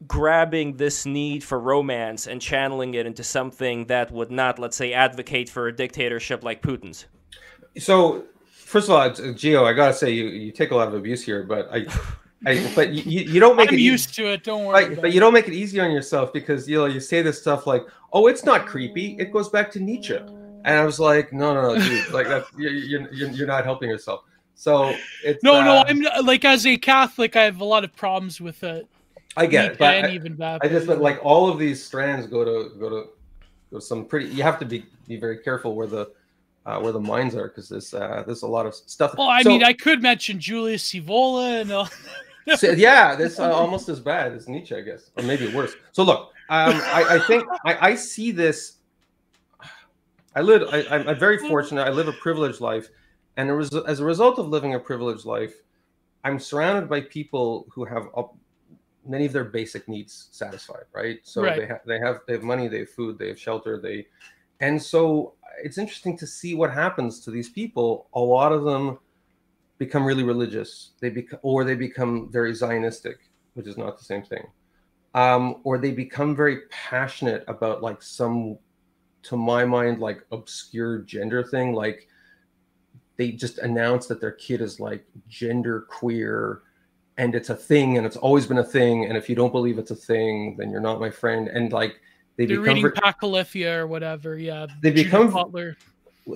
grabbing 0.06 0.76
this 0.76 1.04
need 1.04 1.42
for 1.42 1.58
romance 1.58 2.26
and 2.28 2.40
channeling 2.40 2.94
it 2.94 3.04
into 3.04 3.24
something 3.24 3.86
that 3.86 4.12
would 4.12 4.30
not, 4.30 4.58
let's 4.58 4.76
say, 4.76 4.92
advocate 4.92 5.48
for 5.48 5.66
a 5.66 5.74
dictatorship 5.74 6.44
like 6.44 6.62
Putin's? 6.62 7.06
So, 7.78 8.24
first 8.52 8.88
of 8.88 8.94
all, 8.94 9.32
Geo, 9.34 9.64
I 9.64 9.72
gotta 9.72 9.92
say 9.94 10.10
you, 10.12 10.26
you 10.28 10.52
take 10.52 10.70
a 10.70 10.76
lot 10.76 10.86
of 10.88 10.94
abuse 10.94 11.24
here, 11.24 11.42
but 11.42 11.68
I, 11.72 11.86
I 12.46 12.70
but 12.74 12.92
you, 12.92 13.02
you 13.22 13.40
don't 13.40 13.56
make 13.56 13.68
I'm 13.70 13.74
it 13.74 13.80
easy- 13.80 13.90
used 13.90 14.14
to 14.14 14.26
it. 14.32 14.44
Don't 14.44 14.64
worry. 14.66 14.94
But 14.94 15.12
you 15.12 15.18
don't 15.20 15.32
make 15.34 15.48
it 15.48 15.54
easy 15.54 15.80
on 15.80 15.90
yourself 15.90 16.32
because 16.32 16.68
you 16.68 16.78
know 16.78 16.86
you 16.86 17.00
say 17.00 17.20
this 17.22 17.40
stuff 17.40 17.66
like, 17.66 17.84
"Oh, 18.12 18.28
it's 18.28 18.44
not 18.44 18.66
creepy. 18.66 19.16
It 19.18 19.32
goes 19.32 19.48
back 19.48 19.70
to 19.72 19.80
Nietzsche," 19.80 20.16
and 20.16 20.66
I 20.66 20.84
was 20.84 21.00
like, 21.00 21.32
"No, 21.32 21.52
no, 21.52 21.74
no, 21.74 21.80
dude. 21.80 22.10
like 22.12 22.28
that's 22.28 22.48
you're, 22.56 22.70
you're 22.72 23.30
you're 23.30 23.46
not 23.46 23.64
helping 23.64 23.88
yourself." 23.90 24.20
So 24.54 24.94
it's 25.24 25.42
No, 25.42 25.62
no. 25.62 25.78
uh, 25.78 25.84
I'm 25.88 26.00
like 26.24 26.44
as 26.44 26.64
a 26.66 26.76
Catholic, 26.76 27.34
I 27.36 27.42
have 27.44 27.60
a 27.60 27.64
lot 27.64 27.82
of 27.84 27.94
problems 27.96 28.40
with 28.40 28.62
it. 28.62 28.86
I 29.36 29.46
get 29.46 29.72
it, 29.72 29.78
but 29.78 30.04
I, 30.04 30.10
even 30.10 30.40
I 30.40 30.66
just 30.68 30.86
but 30.86 31.00
like 31.00 31.18
all 31.24 31.48
of 31.48 31.58
these 31.58 31.84
strands 31.84 32.26
go 32.26 32.44
to 32.44 32.74
go 32.78 32.88
to 32.88 33.08
go 33.72 33.78
to 33.78 33.80
some 33.80 34.04
pretty. 34.04 34.26
You 34.28 34.42
have 34.44 34.58
to 34.60 34.64
be 34.64 34.84
be 35.08 35.16
very 35.16 35.38
careful 35.38 35.74
where 35.74 35.86
the 35.88 36.10
uh, 36.66 36.78
where 36.80 36.92
the 36.92 37.00
mines 37.00 37.34
are 37.34 37.48
because 37.48 37.68
there's 37.68 37.92
uh, 37.94 38.22
there's 38.26 38.42
a 38.42 38.46
lot 38.48 38.64
of 38.66 38.74
stuff. 38.76 39.14
Well, 39.18 39.28
I 39.28 39.42
So- 39.42 39.48
mean, 39.48 39.64
I 39.64 39.72
could 39.72 40.02
mention 40.02 40.38
Julius 40.38 40.88
Evola 40.92 41.62
and 41.62 41.72
all. 41.72 41.88
So, 42.56 42.72
yeah, 42.72 43.14
that's 43.14 43.38
uh, 43.38 43.52
almost 43.52 43.88
as 43.88 44.00
bad 44.00 44.32
as 44.32 44.48
Nietzsche, 44.48 44.74
I 44.74 44.80
guess, 44.80 45.10
or 45.16 45.22
maybe 45.22 45.52
worse. 45.54 45.72
So 45.92 46.02
look, 46.02 46.32
um, 46.48 46.74
I, 46.92 47.16
I 47.16 47.18
think 47.26 47.44
I, 47.64 47.90
I 47.90 47.94
see 47.94 48.30
this. 48.30 48.76
I 50.34 50.40
live. 50.40 50.62
I, 50.72 50.84
I'm 50.90 51.08
I'm 51.08 51.18
very 51.18 51.38
fortunate. 51.38 51.82
I 51.82 51.90
live 51.90 52.08
a 52.08 52.12
privileged 52.12 52.60
life, 52.60 52.88
and 53.36 53.50
as 53.50 53.72
a, 53.74 53.82
as 53.86 54.00
a 54.00 54.04
result 54.04 54.38
of 54.38 54.48
living 54.48 54.74
a 54.74 54.78
privileged 54.78 55.24
life, 55.24 55.54
I'm 56.24 56.38
surrounded 56.38 56.88
by 56.88 57.00
people 57.02 57.66
who 57.72 57.84
have 57.84 58.08
up, 58.16 58.36
many 59.06 59.26
of 59.26 59.32
their 59.32 59.44
basic 59.44 59.88
needs 59.88 60.28
satisfied. 60.30 60.84
Right. 60.92 61.18
So 61.24 61.42
Right. 61.42 61.58
they 61.58 61.66
have 61.66 61.80
they 61.86 61.98
have 61.98 62.20
they 62.26 62.34
have 62.34 62.42
money, 62.42 62.68
they 62.68 62.80
have 62.80 62.90
food, 62.90 63.18
they 63.18 63.28
have 63.28 63.38
shelter, 63.38 63.80
they, 63.80 64.06
and 64.60 64.80
so 64.80 65.34
it's 65.64 65.78
interesting 65.78 66.16
to 66.18 66.26
see 66.26 66.54
what 66.54 66.72
happens 66.72 67.20
to 67.20 67.30
these 67.30 67.48
people. 67.48 68.08
A 68.14 68.20
lot 68.20 68.52
of 68.52 68.64
them 68.64 68.98
become 69.78 70.04
really 70.04 70.24
religious. 70.24 70.90
They 71.00 71.08
become, 71.10 71.38
or 71.42 71.64
they 71.64 71.74
become 71.74 72.30
very 72.30 72.52
Zionistic, 72.52 73.16
which 73.54 73.66
is 73.66 73.78
not 73.78 73.98
the 73.98 74.04
same 74.04 74.22
thing. 74.22 74.44
Um, 75.14 75.60
or 75.64 75.78
they 75.78 75.92
become 75.92 76.36
very 76.36 76.62
passionate 76.70 77.44
about 77.48 77.82
like 77.82 78.02
some, 78.02 78.58
to 79.24 79.36
my 79.36 79.64
mind, 79.64 80.00
like 80.00 80.24
obscure 80.32 80.98
gender 80.98 81.42
thing. 81.42 81.72
Like 81.72 82.08
they 83.16 83.32
just 83.32 83.58
announce 83.58 84.06
that 84.06 84.20
their 84.20 84.32
kid 84.32 84.60
is 84.60 84.78
like 84.80 85.04
gender 85.28 85.86
queer, 85.88 86.62
and 87.16 87.34
it's 87.34 87.50
a 87.50 87.56
thing 87.56 87.96
and 87.96 88.06
it's 88.06 88.16
always 88.16 88.46
been 88.46 88.58
a 88.58 88.64
thing 88.64 89.06
and 89.06 89.16
if 89.16 89.28
you 89.28 89.34
don't 89.34 89.50
believe 89.50 89.76
it's 89.76 89.90
a 89.90 89.96
thing 89.96 90.54
then 90.56 90.70
you're 90.70 90.80
not 90.80 91.00
my 91.00 91.10
friend 91.10 91.48
and 91.48 91.72
like 91.72 91.96
they 92.36 92.46
They're 92.46 92.60
become 92.60 92.76
reading 92.76 92.82
ver- 92.82 93.80
or 93.82 93.86
whatever. 93.88 94.38
Yeah. 94.38 94.66
They 94.80 94.90
Judith 94.90 95.06
become- 95.06 95.32
Butler. 95.32 95.76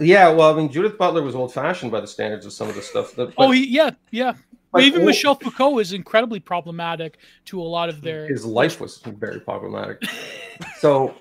Yeah 0.01 0.29
well 0.31 0.53
i 0.53 0.57
mean 0.57 0.71
judith 0.71 0.97
butler 0.99 1.23
was 1.23 1.35
old 1.35 1.53
fashioned 1.53 1.91
by 1.93 2.01
the 2.01 2.07
standards 2.07 2.47
of 2.47 2.53
some 2.53 2.69
of 2.69 2.75
the 2.75 2.83
stuff 2.83 3.15
that 3.15 3.33
Oh, 3.37 3.51
he, 3.51 3.67
yeah, 3.67 3.91
yeah. 4.11 4.35
but 4.73 4.83
Even 4.83 5.01
all- 5.01 5.07
Michel 5.07 5.35
Foucault 5.35 5.79
is 5.81 5.93
incredibly 5.93 6.41
problematic 6.41 7.19
to 7.47 7.61
a 7.61 7.65
lot 7.65 7.89
of 7.89 8.01
their. 8.01 8.27
his 8.27 8.45
life 8.45 8.81
was 8.81 8.99
very 8.99 9.41
problematic 9.41 10.03
so 10.79 11.15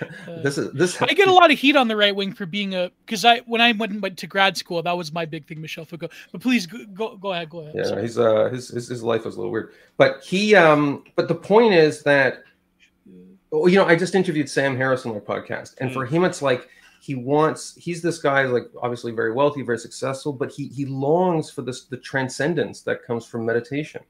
uh, 0.00 0.40
this 0.42 0.56
is 0.56 0.72
this 0.74 1.02
I 1.02 1.08
get 1.08 1.26
a 1.26 1.32
lot 1.32 1.50
of 1.50 1.58
heat 1.58 1.74
on 1.74 1.88
the 1.88 1.96
right 1.96 2.14
wing 2.14 2.32
for 2.32 2.46
being 2.46 2.72
a 2.74 2.90
because 3.04 3.24
I 3.24 3.40
when 3.46 3.60
I 3.60 3.72
went, 3.72 4.00
went 4.00 4.16
to 4.18 4.28
grad 4.28 4.56
school 4.56 4.80
that 4.82 4.96
was 4.96 5.12
my 5.12 5.24
big 5.24 5.44
thing, 5.46 5.60
Michel 5.60 5.84
Foucault. 5.84 6.10
But 6.30 6.40
please 6.40 6.66
go 6.66 6.78
go, 6.94 7.16
go 7.16 7.32
ahead, 7.32 7.50
go 7.50 7.60
ahead. 7.60 7.74
yeah 7.74 8.00
he's 8.00 8.16
uh 8.16 8.48
his, 8.48 8.68
his 8.68 8.86
his 8.88 9.02
life 9.02 9.24
was 9.24 9.34
a 9.34 9.38
little 9.38 9.50
weird 9.52 9.72
but 9.96 10.22
he 10.22 10.54
um 10.54 11.02
but 11.16 11.26
the 11.26 11.34
point 11.34 11.74
is 11.74 12.04
that 12.04 12.44
you 13.52 13.74
know 13.74 13.86
i 13.86 13.96
just 13.96 14.14
interviewed 14.14 14.48
sam 14.48 14.76
harris 14.76 15.04
on 15.06 15.12
my 15.14 15.18
podcast 15.18 15.74
and 15.80 15.92
for 15.92 16.04
him 16.06 16.22
it's 16.24 16.42
like 16.42 16.68
he 17.08 17.14
wants 17.14 17.74
he's 17.84 18.02
this 18.02 18.18
guy 18.18 18.42
like 18.44 18.66
obviously 18.82 19.12
very 19.12 19.32
wealthy 19.32 19.62
very 19.62 19.78
successful 19.78 20.30
but 20.30 20.52
he 20.52 20.68
he 20.68 20.84
longs 20.84 21.50
for 21.50 21.62
this 21.62 21.86
the 21.86 21.96
transcendence 21.96 22.82
that 22.82 23.02
comes 23.08 23.24
from 23.24 23.46
meditation. 23.46 24.02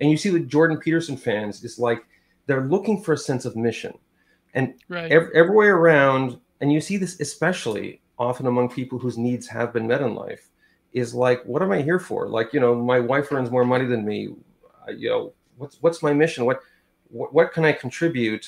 And 0.00 0.10
you 0.10 0.16
see 0.16 0.30
the 0.30 0.40
jordan 0.54 0.78
peterson 0.84 1.16
fans 1.16 1.62
is 1.62 1.78
like 1.78 2.00
they're 2.46 2.66
looking 2.74 3.00
for 3.02 3.12
a 3.12 3.24
sense 3.28 3.44
of 3.44 3.54
mission. 3.54 3.94
And 4.54 4.74
Right. 4.88 5.12
ev- 5.12 5.30
everywhere 5.32 5.76
around 5.76 6.40
and 6.60 6.72
you 6.72 6.80
see 6.80 6.96
this 6.96 7.20
especially 7.20 7.88
often 8.18 8.46
among 8.48 8.66
people 8.70 8.98
whose 8.98 9.16
needs 9.16 9.46
have 9.46 9.72
been 9.72 9.86
met 9.86 10.02
in 10.02 10.16
life 10.26 10.44
is 10.92 11.14
like 11.14 11.40
what 11.50 11.62
am 11.62 11.70
i 11.70 11.80
here 11.88 12.00
for? 12.00 12.20
Like 12.36 12.48
you 12.54 12.58
know 12.58 12.74
my 12.74 12.98
wife 12.98 13.30
earns 13.30 13.52
more 13.52 13.64
money 13.74 13.86
than 13.92 14.04
me. 14.04 14.18
Uh, 14.88 14.90
you 15.00 15.08
know 15.10 15.22
what's 15.58 15.76
what's 15.82 16.02
my 16.02 16.12
mission? 16.12 16.44
What 16.48 16.58
what, 17.18 17.32
what 17.36 17.52
can 17.54 17.64
i 17.64 17.72
contribute 17.84 18.44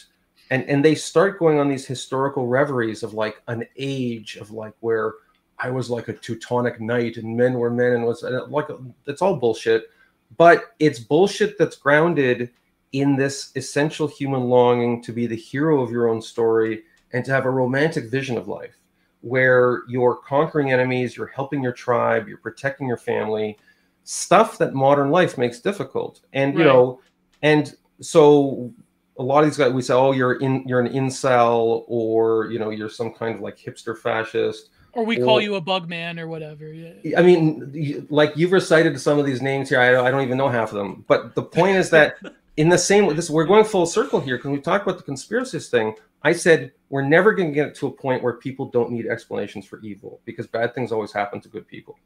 and 0.53 0.69
and 0.69 0.85
they 0.85 0.95
start 0.95 1.39
going 1.39 1.59
on 1.59 1.69
these 1.69 1.87
historical 1.87 2.47
reveries 2.47 3.03
of 3.03 3.15
like 3.15 3.43
an 3.49 3.65
age 3.77 4.37
of 4.37 4.51
like 4.51 4.74
where 4.81 5.15
i 5.59 5.70
was 5.70 5.91
like 5.91 6.09
a 6.09 6.12
teutonic 6.12 6.81
knight 6.81 7.16
and 7.16 7.37
men 7.37 7.55
were 7.55 7.70
men 7.70 7.93
and 7.93 8.05
was 8.05 8.23
like 8.49 8.66
it's 9.07 9.23
all 9.23 9.37
bullshit 9.37 9.91
but 10.37 10.74
it's 10.79 10.99
bullshit 10.99 11.59
that's 11.59 11.77
grounded 11.77 12.51
in 12.93 13.16
this 13.16 13.53
essential 13.57 14.07
human 14.07 14.45
longing 14.45 15.03
to 15.03 15.12
be 15.12 15.27
the 15.27 15.37
hero 15.37 15.83
of 15.83 15.91
your 15.91 16.09
own 16.09 16.20
story 16.20 16.83
and 17.12 17.24
to 17.24 17.31
have 17.31 17.47
a 17.47 17.51
romantic 17.51 18.11
vision 18.11 18.37
of 18.37 18.49
life 18.49 18.77
where 19.23 19.83
you're 19.89 20.16
conquering 20.16 20.73
enemies, 20.73 21.16
you're 21.16 21.29
helping 21.29 21.62
your 21.62 21.73
tribe, 21.73 22.29
you're 22.29 22.39
protecting 22.39 22.87
your 22.87 22.97
family, 22.97 23.57
stuff 24.05 24.59
that 24.59 24.74
modern 24.74 25.11
life 25.11 25.39
makes 25.39 25.61
difficult. 25.61 26.20
And 26.33 26.59
you 26.59 26.65
know, 26.65 27.01
and 27.43 27.74
so 28.01 28.73
a 29.19 29.23
lot 29.23 29.45
of 29.45 29.51
these 29.51 29.57
guys 29.57 29.73
we 29.73 29.83
say, 29.83 29.95
oh, 29.95 30.13
you're 30.13 30.35
in 30.35 30.67
you're 30.67 30.81
an 30.81 30.93
incel 30.93 31.85
or 31.87 32.51
you 32.51 32.59
know, 32.59 32.71
you're 32.71 32.89
some 32.89 33.13
kind 33.13 33.35
of 33.35 33.41
like 33.41 33.59
hipster 33.59 33.97
fascist. 33.97 34.71
or 34.93 35.05
we 35.05 35.17
call 35.17 35.41
you 35.41 35.57
a 35.57 35.61
bug 35.61 35.89
man 35.89 36.19
or 36.19 36.29
whatever. 36.29 36.67
Yeah. 36.73 37.19
I 37.19 37.23
mean, 37.23 38.07
like 38.11 38.33
you've 38.37 38.53
recited 38.53 38.99
some 39.01 39.19
of 39.19 39.27
these 39.27 39.43
names 39.43 39.69
here. 39.69 39.81
I, 39.81 40.07
I 40.07 40.11
don't 40.11 40.23
even 40.23 40.39
know 40.39 40.49
half 40.49 40.71
of 40.71 40.77
them. 40.77 41.05
But 41.09 41.35
the 41.35 41.43
point 41.43 41.77
is 41.77 41.91
that 41.91 42.17
in 42.57 42.69
the 42.69 42.79
same 42.79 43.15
this 43.15 43.31
we're 43.31 43.45
going 43.45 43.65
full 43.65 43.87
circle 43.87 44.21
here 44.21 44.37
because 44.37 44.51
we 44.51 44.61
talked 44.61 44.87
about 44.87 44.99
the 44.99 45.05
conspiracies 45.05 45.69
thing. 45.69 45.95
I 46.23 46.33
said 46.33 46.73
we're 46.89 47.03
never 47.03 47.33
going 47.33 47.49
to 47.49 47.55
get 47.55 47.75
to 47.77 47.89
a 47.89 47.91
point 47.91 48.23
where 48.23 48.35
people 48.35 48.67
don't 48.67 48.93
need 48.93 49.07
explanations 49.07 49.67
for 49.67 49.81
evil 49.81 50.21
because 50.25 50.47
bad 50.47 50.75
things 50.75 50.93
always 50.93 51.13
happen 51.13 51.41
to 51.41 51.49
good 51.49 51.67
people. 51.67 51.99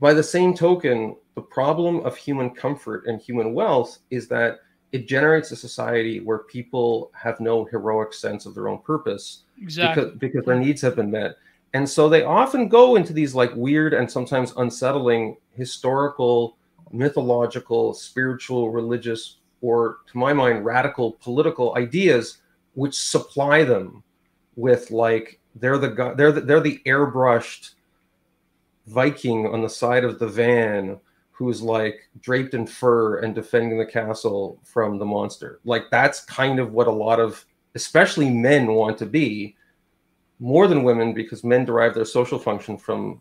By 0.00 0.12
the 0.12 0.22
same 0.22 0.54
token, 0.54 1.16
the 1.34 1.42
problem 1.42 2.00
of 2.00 2.16
human 2.16 2.50
comfort 2.50 3.06
and 3.06 3.20
human 3.20 3.54
wealth 3.54 3.98
is 4.10 4.26
that 4.28 4.58
it 4.94 5.08
generates 5.08 5.50
a 5.50 5.56
society 5.56 6.20
where 6.20 6.38
people 6.38 7.10
have 7.14 7.40
no 7.40 7.64
heroic 7.64 8.14
sense 8.14 8.46
of 8.46 8.54
their 8.54 8.68
own 8.68 8.78
purpose 8.78 9.42
Exactly. 9.60 10.04
because 10.04 10.18
because 10.18 10.44
their 10.46 10.58
needs 10.58 10.80
have 10.80 10.94
been 10.94 11.10
met 11.10 11.36
and 11.74 11.88
so 11.88 12.08
they 12.08 12.22
often 12.22 12.68
go 12.68 12.94
into 12.94 13.12
these 13.12 13.34
like 13.34 13.52
weird 13.56 13.92
and 13.92 14.08
sometimes 14.08 14.54
unsettling 14.56 15.36
historical 15.56 16.56
mythological 16.92 17.92
spiritual 17.92 18.70
religious 18.70 19.38
or 19.62 19.98
to 20.06 20.16
my 20.16 20.32
mind 20.32 20.64
radical 20.64 21.12
political 21.20 21.76
ideas 21.76 22.38
which 22.74 22.94
supply 22.94 23.64
them 23.64 24.02
with 24.54 24.92
like 24.92 25.40
they're 25.56 25.78
the 25.78 25.88
guy 25.88 26.14
they're 26.14 26.30
the, 26.30 26.40
they're 26.40 26.60
the 26.60 26.80
airbrushed 26.86 27.72
viking 28.86 29.46
on 29.48 29.60
the 29.60 29.68
side 29.68 30.04
of 30.04 30.20
the 30.20 30.28
van 30.28 31.00
who's 31.36 31.60
like 31.60 32.08
draped 32.20 32.54
in 32.54 32.66
fur 32.66 33.18
and 33.18 33.34
defending 33.34 33.78
the 33.78 33.86
castle 33.86 34.58
from 34.64 34.98
the 34.98 35.04
monster 35.04 35.60
like 35.64 35.84
that's 35.90 36.24
kind 36.24 36.58
of 36.58 36.72
what 36.72 36.86
a 36.86 36.92
lot 36.92 37.20
of 37.20 37.44
especially 37.74 38.30
men 38.30 38.72
want 38.72 38.96
to 38.96 39.06
be 39.06 39.56
more 40.38 40.66
than 40.66 40.82
women 40.82 41.12
because 41.12 41.44
men 41.44 41.64
derive 41.64 41.94
their 41.94 42.04
social 42.04 42.38
function 42.38 42.76
from 42.76 43.20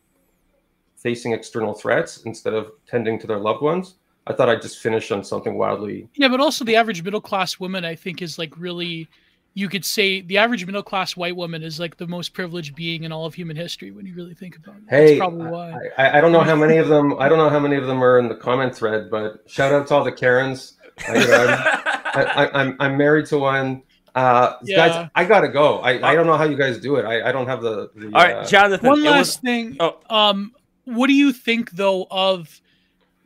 facing 0.97 1.33
external 1.33 1.73
threats 1.73 2.23
instead 2.25 2.53
of 2.53 2.71
tending 2.87 3.19
to 3.19 3.27
their 3.27 3.39
loved 3.39 3.61
ones. 3.61 3.95
I 4.25 4.33
thought 4.33 4.49
I'd 4.49 4.61
just 4.61 4.79
finish 4.79 5.11
on 5.11 5.23
something 5.23 5.57
wildly. 5.57 6.07
Yeah, 6.15 6.29
but 6.29 6.39
also 6.39 6.63
the 6.63 6.77
average 6.77 7.03
middle 7.03 7.21
class 7.21 7.59
woman, 7.59 7.83
I 7.83 7.95
think, 7.95 8.21
is 8.21 8.37
like 8.37 8.57
really. 8.57 9.09
You 9.55 9.69
could 9.69 9.85
say 9.85 10.21
the 10.21 10.39
average 10.39 10.65
middle 10.65 10.81
class 10.81 11.15
white 11.15 11.35
woman 11.35 11.61
is 11.61 11.79
like 11.79 11.97
the 11.97 12.07
most 12.07 12.33
privileged 12.33 12.75
being 12.75 13.03
in 13.03 13.11
all 13.11 13.25
of 13.25 13.35
human 13.35 13.55
history 13.55 13.91
when 13.91 14.05
you 14.05 14.15
really 14.15 14.33
think 14.33 14.55
about 14.57 14.77
it. 14.77 14.83
Hey, 14.89 15.05
That's 15.09 15.19
probably 15.19 15.45
why. 15.47 15.77
I, 15.97 16.17
I 16.17 16.21
don't 16.21 16.31
know 16.31 16.41
how 16.41 16.55
many 16.55 16.77
of 16.77 16.87
them. 16.87 17.19
I 17.19 17.29
don't 17.29 17.37
know 17.37 17.49
how 17.49 17.59
many 17.59 17.75
of 17.75 17.85
them 17.85 18.03
are 18.03 18.17
in 18.17 18.27
the 18.29 18.35
comment 18.35 18.75
thread, 18.75 19.11
but 19.11 19.43
shout 19.45 19.71
out 19.71 19.87
to 19.87 19.93
all 19.95 20.03
the 20.03 20.11
Karens. 20.11 20.77
I, 21.07 21.13
you 21.17 21.27
know, 21.27 21.45
I'm, 21.45 22.27
I, 22.27 22.49
I'm 22.53 22.75
I'm 22.79 22.97
married 22.97 23.27
to 23.27 23.37
one. 23.37 23.83
Uh, 24.15 24.55
Yeah. 24.63 24.87
Guys, 24.87 25.09
I 25.15 25.25
gotta 25.25 25.49
go. 25.49 25.79
I, 25.79 26.11
I 26.11 26.15
don't 26.15 26.27
know 26.27 26.37
how 26.37 26.43
you 26.43 26.57
guys 26.57 26.77
do 26.79 26.95
it. 26.97 27.05
I, 27.05 27.29
I 27.29 27.31
don't 27.31 27.47
have 27.47 27.61
the. 27.61 27.89
the 27.95 28.05
All 28.07 28.23
right, 28.23 28.35
uh, 28.37 28.45
Jonathan. 28.45 28.87
One 28.87 28.99
it 28.99 29.03
was- 29.03 29.11
last 29.11 29.41
thing. 29.41 29.77
Oh. 29.79 29.99
Um, 30.09 30.53
what 30.85 31.07
do 31.07 31.13
you 31.13 31.31
think 31.31 31.71
though 31.71 32.07
of 32.11 32.59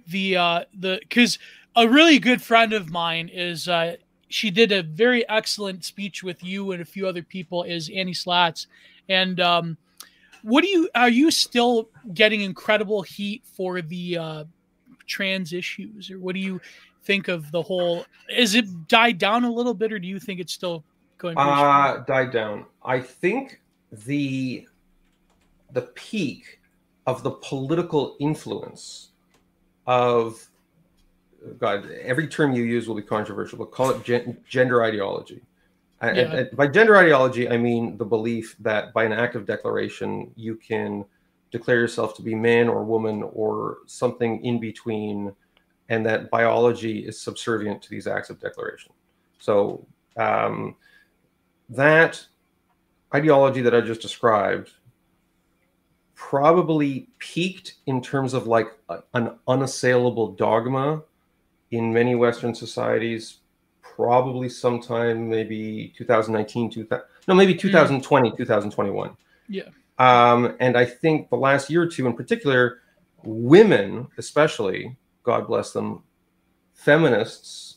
the 0.08 0.38
uh 0.38 0.64
the 0.74 1.00
because 1.02 1.40
a 1.76 1.88
really 1.88 2.20
good 2.20 2.42
friend 2.42 2.74
of 2.74 2.90
mine 2.90 3.30
is 3.30 3.68
uh 3.68 3.96
she 4.30 4.50
did 4.50 4.72
a 4.72 4.84
very 4.84 5.28
excellent 5.30 5.84
speech 5.86 6.24
with 6.24 6.44
you 6.44 6.72
and 6.72 6.82
a 6.82 6.86
few 6.86 7.08
other 7.08 7.24
people 7.24 7.64
is 7.64 7.90
Annie 7.94 8.14
Slatz 8.14 8.68
and 9.10 9.40
um 9.40 9.78
what 10.44 10.64
do 10.64 10.70
you 10.70 10.90
are 10.96 11.10
you 11.10 11.32
still 11.32 11.90
getting 12.14 12.42
incredible 12.42 13.02
heat 13.02 13.44
for 13.46 13.82
the 13.82 14.18
uh 14.18 14.44
trans 15.06 15.54
issues 15.54 16.12
or 16.12 16.20
what 16.20 16.36
do 16.36 16.42
you 16.42 16.60
think 17.04 17.30
of 17.30 17.50
the 17.52 17.62
whole 17.62 18.06
is 18.30 18.56
it 18.56 18.88
died 18.88 19.18
down 19.18 19.46
a 19.46 19.52
little 19.52 19.74
bit 19.74 19.94
or 19.94 20.00
do 20.00 20.08
you 20.08 20.20
think 20.20 20.40
it's 20.40 20.54
still 20.54 20.84
going 21.18 21.36
strong? 21.36 21.98
uh, 21.98 22.04
died 22.04 22.32
down. 22.32 22.66
I 22.84 23.00
think 23.00 23.62
the 23.92 24.68
the 25.72 25.82
peak 25.82 26.60
of 27.06 27.24
the 27.24 27.32
political 27.32 28.16
influence 28.20 29.10
of 29.86 30.48
God, 31.60 31.90
every 31.92 32.28
term 32.28 32.54
you 32.54 32.64
use 32.64 32.88
will 32.88 32.96
be 32.96 33.02
controversial, 33.02 33.58
but 33.58 33.72
call 33.72 33.90
it 33.92 34.04
gen- 34.04 34.38
gender 34.48 34.84
ideology. 34.84 35.42
Yeah. 36.02 36.44
by 36.54 36.68
gender 36.68 36.96
ideology, 36.96 37.50
I 37.50 37.58
mean 37.58 37.98
the 37.98 38.06
belief 38.06 38.56
that 38.60 38.94
by 38.94 39.04
an 39.04 39.14
act 39.14 39.36
of 39.36 39.46
declaration, 39.46 40.32
you 40.36 40.56
can 40.56 41.06
declare 41.52 41.78
yourself 41.78 42.16
to 42.16 42.22
be 42.22 42.36
man 42.36 42.68
or 42.68 42.84
woman 42.84 43.24
or 43.34 43.80
something 43.88 44.44
in 44.46 44.60
between, 44.60 45.34
and 45.90 46.06
that 46.06 46.30
biology 46.30 47.00
is 47.00 47.20
subservient 47.20 47.82
to 47.82 47.90
these 47.90 48.06
acts 48.06 48.30
of 48.30 48.40
declaration. 48.40 48.92
So, 49.40 49.86
um, 50.18 50.76
that 51.70 52.24
ideology 53.16 53.62
that 53.62 53.74
I 53.74 53.82
just 53.82 54.02
described 54.02 54.72
probably 56.14 57.08
peaked 57.20 57.76
in 57.86 58.02
terms 58.02 58.34
of 58.34 58.48
like 58.48 58.68
a- 58.90 59.04
an 59.14 59.32
unassailable 59.48 60.34
dogma 60.34 61.04
in 61.72 61.94
many 61.94 62.16
Western 62.16 62.54
societies, 62.54 63.38
probably 63.82 64.50
sometime 64.50 65.30
maybe 65.30 65.94
2019, 65.98 66.70
2000, 66.70 67.06
no, 67.28 67.34
maybe 67.34 67.56
2020, 67.56 68.32
2021. 68.38 69.18
Yeah. 69.50 69.64
Um, 69.98 70.56
and 70.60 70.78
I 70.78 70.86
think 70.86 71.30
the 71.30 71.38
last 71.38 71.70
year 71.70 71.82
or 71.82 71.88
two 71.88 72.06
in 72.08 72.14
particular, 72.14 72.80
women, 73.24 74.08
especially, 74.18 74.96
God 75.24 75.48
bless 75.48 75.72
them, 75.72 76.04
feminists, 76.74 77.77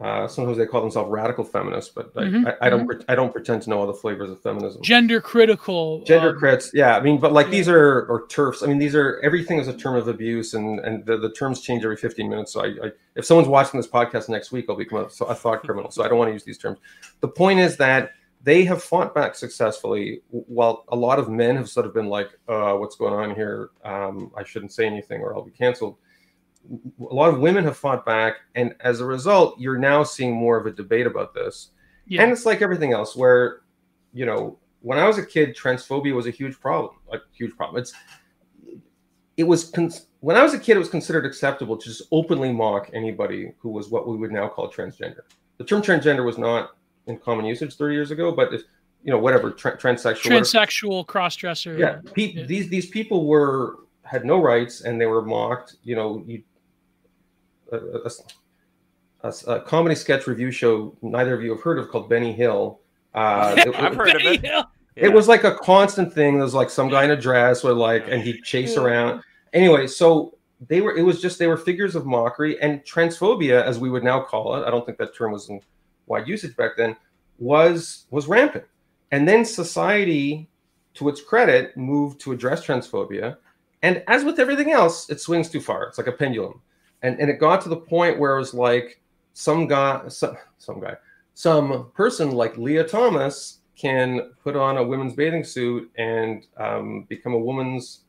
uh, 0.00 0.26
sometimes 0.26 0.58
they 0.58 0.66
call 0.66 0.80
themselves 0.80 1.08
radical 1.08 1.44
feminists, 1.44 1.92
but 1.94 2.10
I, 2.16 2.22
Mhm, 2.22 2.56
I, 2.60 2.66
I 2.66 2.68
don't 2.70 2.84
pre- 2.86 3.04
I 3.08 3.14
don't 3.14 3.32
pretend 3.32 3.62
to 3.62 3.70
know 3.70 3.78
all 3.78 3.86
the 3.86 3.94
flavors 3.94 4.28
of 4.28 4.42
feminism. 4.42 4.82
gender 4.82 5.20
critical 5.20 6.00
Gender 6.04 6.30
um, 6.30 6.36
crits, 6.40 6.70
yeah. 6.74 6.96
I 6.96 7.00
mean, 7.00 7.18
but 7.20 7.32
like 7.32 7.46
yeah. 7.46 7.52
these 7.52 7.68
are 7.68 8.02
or 8.06 8.26
turfs. 8.28 8.62
I 8.62 8.66
mean, 8.66 8.78
these 8.78 8.96
are 8.96 9.20
everything 9.22 9.58
is 9.58 9.68
a 9.68 9.72
term 9.72 9.94
of 9.94 10.08
abuse, 10.08 10.52
and 10.52 10.80
and 10.80 11.06
the, 11.06 11.16
the 11.16 11.30
terms 11.30 11.60
change 11.60 11.84
every 11.84 11.96
15 11.96 12.28
minutes. 12.28 12.52
So 12.52 12.62
I, 12.62 12.66
I, 12.66 12.90
if 13.14 13.24
someone's 13.24 13.48
watching 13.48 13.78
this 13.78 13.88
podcast 13.88 14.28
next 14.28 14.50
week, 14.50 14.66
I'll 14.68 14.76
become 14.76 14.98
a, 14.98 15.24
a 15.26 15.34
thought 15.34 15.62
criminal. 15.62 15.90
So 15.92 16.02
I 16.04 16.08
don't 16.08 16.18
want 16.18 16.28
to 16.28 16.32
use 16.32 16.44
these 16.44 16.58
terms. 16.58 16.78
The 17.20 17.28
point 17.28 17.60
is 17.60 17.76
that 17.76 18.12
they 18.42 18.64
have 18.64 18.82
fought 18.82 19.14
back 19.14 19.36
successfully, 19.36 20.20
while 20.30 20.84
a 20.88 20.96
lot 20.96 21.18
of 21.18 21.30
men 21.30 21.56
have 21.56 21.68
sort 21.68 21.86
of 21.86 21.94
been 21.94 22.08
like, 22.08 22.28
uh, 22.48 22.74
"What's 22.74 22.96
going 22.96 23.14
on 23.14 23.34
here? 23.34 23.70
Um, 23.84 24.32
I 24.36 24.42
shouldn't 24.42 24.72
say 24.72 24.86
anything, 24.86 25.20
or 25.20 25.34
I'll 25.36 25.44
be 25.44 25.52
canceled." 25.52 25.96
A 27.10 27.14
lot 27.14 27.28
of 27.32 27.40
women 27.40 27.64
have 27.64 27.76
fought 27.76 28.06
back, 28.06 28.36
and 28.54 28.74
as 28.80 29.00
a 29.00 29.04
result, 29.04 29.58
you're 29.58 29.78
now 29.78 30.02
seeing 30.02 30.34
more 30.34 30.56
of 30.56 30.66
a 30.66 30.70
debate 30.70 31.06
about 31.06 31.34
this. 31.34 31.70
Yeah. 32.06 32.22
And 32.22 32.32
it's 32.32 32.46
like 32.46 32.62
everything 32.62 32.92
else, 32.92 33.14
where 33.16 33.60
you 34.12 34.26
know, 34.26 34.58
when 34.80 34.98
I 34.98 35.06
was 35.06 35.18
a 35.18 35.24
kid, 35.26 35.56
transphobia 35.56 36.14
was 36.14 36.26
a 36.26 36.30
huge 36.30 36.58
problem, 36.60 36.94
a 37.12 37.18
huge 37.32 37.56
problem. 37.56 37.82
It's 37.82 37.92
it 39.36 39.44
was 39.44 39.72
when 40.20 40.36
I 40.36 40.42
was 40.42 40.54
a 40.54 40.58
kid, 40.58 40.76
it 40.76 40.78
was 40.78 40.88
considered 40.88 41.26
acceptable 41.26 41.76
to 41.76 41.84
just 41.88 42.02
openly 42.12 42.52
mock 42.52 42.90
anybody 42.92 43.52
who 43.58 43.70
was 43.70 43.88
what 43.90 44.06
we 44.06 44.16
would 44.16 44.30
now 44.32 44.48
call 44.48 44.70
transgender. 44.70 45.20
The 45.58 45.64
term 45.64 45.82
transgender 45.82 46.24
was 46.24 46.38
not 46.38 46.76
in 47.06 47.18
common 47.18 47.44
usage 47.44 47.74
30 47.76 47.94
years 47.94 48.10
ago, 48.10 48.32
but 48.32 48.54
if, 48.54 48.62
you 49.02 49.10
know, 49.12 49.18
whatever 49.18 49.50
tra- 49.50 49.76
transsexual. 49.76 50.30
Transsexual, 50.30 51.06
cross 51.06 51.36
dresser. 51.36 51.76
yeah, 51.76 51.98
pe- 52.14 52.32
Yeah. 52.32 52.46
these 52.46 52.68
these 52.70 52.86
people 52.86 53.26
were 53.26 53.80
had 54.04 54.24
no 54.24 54.40
rights 54.40 54.82
and 54.82 55.00
they 55.00 55.06
were 55.06 55.22
mocked. 55.22 55.76
You 55.82 55.96
know, 55.96 56.22
you 56.26 56.42
a, 57.74 58.08
a- 58.08 59.28
a- 59.28 59.54
a 59.56 59.60
comedy 59.60 59.94
sketch 59.94 60.26
review 60.26 60.50
show 60.50 60.96
neither 61.02 61.34
of 61.34 61.42
you 61.42 61.50
have 61.54 61.62
heard 61.62 61.78
of 61.78 61.88
called 61.88 62.08
Benny 62.08 62.32
Hill. 62.32 62.80
Uh, 63.14 63.54
it- 63.58 63.74
I've 63.74 63.94
heard 63.96 64.16
of 64.16 64.22
it. 64.22 64.42
Yeah. 64.44 64.62
Yeah. 64.96 65.06
it 65.06 65.12
was 65.12 65.26
like 65.28 65.44
a 65.44 65.54
constant 65.56 66.12
thing. 66.12 66.34
There 66.34 66.44
was 66.44 66.54
like 66.54 66.70
some 66.70 66.88
guy 66.88 67.04
in 67.04 67.10
a 67.10 67.16
dress 67.20 67.64
with 67.64 67.76
like, 67.76 68.06
and 68.08 68.22
he'd 68.22 68.42
chase 68.44 68.76
around. 68.76 69.22
Anyway, 69.52 69.86
so 69.86 70.36
they 70.68 70.80
were. 70.80 70.96
It 70.96 71.02
was 71.02 71.20
just 71.20 71.38
they 71.38 71.46
were 71.46 71.56
figures 71.56 71.94
of 71.96 72.06
mockery 72.06 72.60
and 72.60 72.80
transphobia, 72.84 73.62
as 73.62 73.78
we 73.78 73.90
would 73.90 74.04
now 74.04 74.20
call 74.22 74.54
it. 74.56 74.64
I 74.66 74.70
don't 74.70 74.84
think 74.86 74.98
that 74.98 75.14
term 75.16 75.32
was 75.32 75.48
in 75.48 75.60
wide 76.06 76.28
usage 76.28 76.56
back 76.56 76.72
then. 76.76 76.96
Was 77.38 78.06
was 78.10 78.26
rampant, 78.28 78.64
and 79.10 79.26
then 79.28 79.44
society, 79.44 80.48
to 80.94 81.08
its 81.08 81.20
credit, 81.20 81.76
moved 81.76 82.20
to 82.20 82.32
address 82.32 82.64
transphobia. 82.64 83.36
And 83.82 84.02
as 84.06 84.24
with 84.24 84.38
everything 84.38 84.70
else, 84.70 85.10
it 85.10 85.20
swings 85.20 85.50
too 85.50 85.60
far. 85.60 85.84
It's 85.88 85.98
like 85.98 86.06
a 86.06 86.12
pendulum, 86.12 86.62
and 87.04 87.20
and 87.20 87.30
it 87.30 87.38
got 87.38 87.60
to 87.62 87.68
the 87.68 87.76
point 87.76 88.18
where 88.18 88.36
it 88.36 88.38
was 88.38 88.54
like 88.54 89.00
some 89.34 89.66
guy, 89.66 90.08
some, 90.08 90.36
some 90.58 90.80
guy, 90.80 90.96
some 91.34 91.90
person 91.94 92.32
like 92.32 92.56
Lia 92.56 92.84
Thomas 92.84 93.58
can 93.76 94.32
put 94.42 94.56
on 94.56 94.78
a 94.78 94.82
women's 94.82 95.14
bathing 95.14 95.44
suit 95.44 95.90
and 95.98 96.46
um, 96.56 97.02
become 97.08 97.34
a 97.34 97.38
woman's 97.38 98.00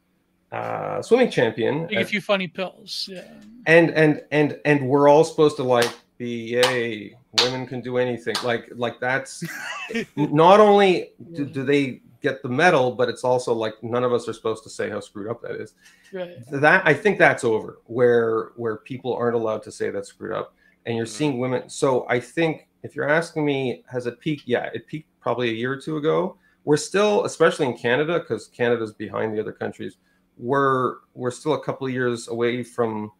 uh, 0.51 1.01
swimming 1.01 1.30
champion, 1.30 1.88
Take 1.88 1.99
a 1.99 2.05
few 2.05 2.22
funny 2.22 2.47
pills. 2.47 3.09
Yeah. 3.11 3.26
and 3.65 3.91
and 3.91 4.23
and 4.31 4.59
and 4.63 4.88
we're 4.88 5.09
all 5.09 5.23
supposed 5.23 5.57
to 5.57 5.63
like 5.63 5.91
be 6.17 6.53
yay, 6.53 7.17
women 7.43 7.67
can 7.67 7.81
do 7.81 7.97
anything. 7.97 8.35
Like 8.43 8.69
like 8.76 8.99
that's 8.99 9.43
not 10.15 10.59
only 10.59 11.11
do, 11.34 11.45
do 11.45 11.63
they 11.63 12.01
get 12.26 12.41
the 12.41 12.49
medal, 12.49 12.91
but 12.99 13.07
it's 13.10 13.23
also 13.23 13.53
like 13.53 13.76
none 13.84 14.03
of 14.03 14.11
us 14.14 14.27
are 14.30 14.34
supposed 14.34 14.64
to 14.64 14.69
say 14.69 14.89
how 14.89 14.99
screwed 14.99 15.30
up 15.30 15.41
that 15.43 15.56
is 15.64 15.73
Right. 16.14 16.38
that 16.64 16.81
I 16.91 16.93
think 16.93 17.18
that's 17.19 17.43
over 17.43 17.72
where 17.85 18.52
where 18.61 18.77
people 18.77 19.11
aren't 19.22 19.35
allowed 19.41 19.64
to 19.64 19.72
say 19.72 19.89
that's 19.91 20.10
screwed 20.10 20.34
up 20.34 20.47
and 20.85 20.95
you're 20.97 21.06
Mhm. 21.06 21.18
seeing 21.19 21.39
women 21.39 21.69
so 21.69 22.06
I 22.10 22.19
think 22.19 22.68
if 22.84 22.95
you're 22.95 23.10
asking 23.22 23.43
me 23.52 23.84
has 23.93 24.03
it 24.07 24.19
peaked 24.19 24.47
yeah 24.47 24.65
it 24.77 24.88
peaked 24.88 25.10
probably 25.26 25.49
a 25.49 25.57
year 25.61 25.72
or 25.76 25.81
two 25.88 25.97
ago 26.02 26.38
we're 26.68 26.77
still 26.91 27.26
especially 27.26 27.68
in 27.72 27.76
Canada 27.88 28.15
because 28.19 28.47
Canada's 28.60 28.93
behind 29.06 29.27
the 29.34 29.39
other 29.43 29.56
countries 29.64 29.93
we're 30.38 30.95
we're 31.14 31.31
still 31.41 31.53
a 31.53 31.64
couple 31.68 31.85
of 31.88 31.93
years 31.93 32.27
away 32.35 32.64
from 32.64 33.11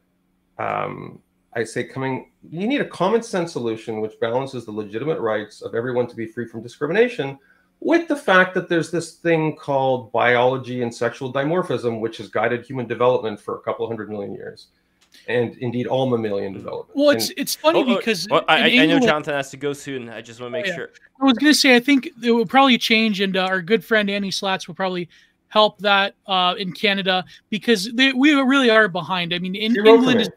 um 0.58 1.20
I 1.54 1.64
say 1.64 1.84
coming 1.96 2.32
you 2.60 2.68
need 2.68 2.82
a 2.82 2.90
common 3.02 3.22
sense 3.34 3.52
solution 3.54 3.94
which 4.04 4.20
balances 4.20 4.62
the 4.66 4.72
legitimate 4.84 5.20
rights 5.20 5.56
of 5.62 5.74
everyone 5.80 6.08
to 6.12 6.16
be 6.16 6.26
free 6.36 6.48
from 6.52 6.62
discrimination 6.62 7.28
with 7.80 8.08
the 8.08 8.16
fact 8.16 8.54
that 8.56 8.68
there's 8.70 8.92
this 8.92 9.14
thing 9.16 9.56
called 9.56 10.12
biology 10.12 10.82
and 10.82 10.94
sexual 10.94 11.32
dimorphism, 11.32 12.00
which 12.00 12.18
has 12.18 12.28
guided 12.30 12.66
human 12.66 12.88
development 12.88 13.40
for 13.40 13.56
a 13.58 13.60
couple 13.62 13.86
hundred 13.88 14.10
million 14.10 14.34
years, 14.34 14.68
and 15.28 15.56
indeed 15.58 15.86
all 15.88 16.08
mammalian 16.10 16.54
development. 16.54 16.98
Well, 16.98 17.10
it's 17.12 17.30
And 17.30 17.40
it's 17.40 17.56
funny 17.56 17.80
Oh, 17.80 17.94
oh, 17.94 17.98
because 17.98 18.28
well, 18.30 18.44
I, 18.48 18.68
in 18.68 18.80
I 18.80 18.84
I 18.84 18.86
know 18.88 19.00
Jonathan 19.00 19.34
has 19.36 19.52
to 19.52 19.58
go 19.58 19.74
soon. 19.74 20.10
I 20.10 20.22
just 20.22 20.40
want 20.40 20.52
to 20.54 20.58
make 20.58 20.66
Oh, 20.66 20.70
yeah. 20.70 20.76
sure. 20.76 20.90
I 21.22 21.26
was 21.26 21.38
gonna 21.38 21.54
say 21.54 21.76
I 21.76 21.80
think 21.80 22.10
it 22.24 22.32
will 22.32 22.46
probably 22.46 22.78
change, 22.78 23.22
and 23.22 23.38
uh, 23.38 23.46
our 23.46 23.62
good 23.62 23.84
friend 23.84 24.10
Annie 24.10 24.32
Slatz 24.32 24.68
will 24.68 24.76
probably 24.76 25.08
help 25.50 25.78
that 25.80 26.16
uh, 26.28 26.56
in 26.58 26.74
Canada 26.74 27.24
because 27.50 27.90
they, 27.94 28.12
we 28.12 28.34
really 28.34 28.70
are 28.70 28.88
behind. 28.90 29.34
I 29.34 29.40
mean, 29.40 29.56
in 29.56 29.74
she 29.74 29.80
wrote 29.80 29.86
for 29.86 29.96
England 29.96 30.22
is 30.22 30.30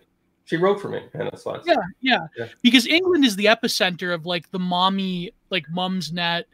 She 0.45 0.57
wrote 0.57 0.81
for 0.81 0.89
me, 0.91 1.03
Hannah 1.13 1.33
Slatz. 1.33 1.63
yeah, 1.67 1.75
yeah, 2.01 2.19
Yeah. 2.37 2.47
because 2.63 2.87
England 2.87 3.25
is 3.25 3.35
the 3.37 3.47
epicenter 3.47 4.15
of 4.15 4.27
like 4.27 4.51
the 4.51 4.59
mommy, 4.61 5.33
like 5.51 5.65
Mumsnet. 5.75 6.45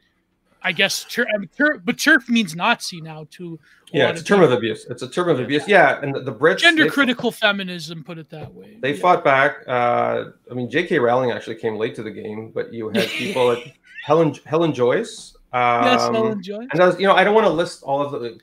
I 0.64 0.72
guess, 0.72 1.04
tur- 1.04 1.28
I 1.28 1.78
but 1.84 1.98
turf 1.98 2.28
means 2.28 2.56
Nazi 2.56 3.00
now 3.02 3.26
to 3.32 3.58
a 3.92 3.96
Yeah, 3.98 4.08
it's 4.10 4.20
a 4.20 4.22
of 4.22 4.26
term 4.26 4.42
of 4.42 4.50
abuse. 4.50 4.86
It's 4.88 5.02
a 5.02 5.08
term 5.08 5.28
of 5.28 5.38
abuse. 5.38 5.68
Yeah, 5.68 6.00
and 6.02 6.14
the, 6.14 6.20
the 6.20 6.32
Brits 6.32 6.58
gender 6.58 6.88
critical 6.90 7.30
feminism, 7.30 8.02
put 8.02 8.16
it 8.18 8.30
that 8.30 8.52
way. 8.52 8.78
They 8.80 8.94
Yeah. 8.94 9.00
fought 9.00 9.22
back. 9.22 9.58
Uh, 9.68 10.30
I 10.50 10.54
mean, 10.54 10.70
J.K. 10.70 10.98
Rowling 10.98 11.30
actually 11.32 11.56
came 11.56 11.76
late 11.76 11.94
to 11.96 12.02
the 12.02 12.10
game, 12.10 12.50
but 12.54 12.72
you 12.72 12.88
had 12.88 13.06
people 13.08 13.46
like 13.46 13.78
Helen 14.04 14.34
Helen 14.46 14.72
Joyce. 14.72 15.36
Um, 15.52 15.84
Yes, 15.84 16.00
I'll 16.00 16.32
enjoy. 16.32 16.66
And 16.72 16.80
I 16.80 16.86
was, 16.86 16.98
you 16.98 17.06
know, 17.06 17.14
I 17.14 17.22
don't 17.24 17.34
want 17.34 17.46
to 17.46 17.52
list 17.52 17.82
all 17.82 18.00
of 18.00 18.10
the. 18.20 18.38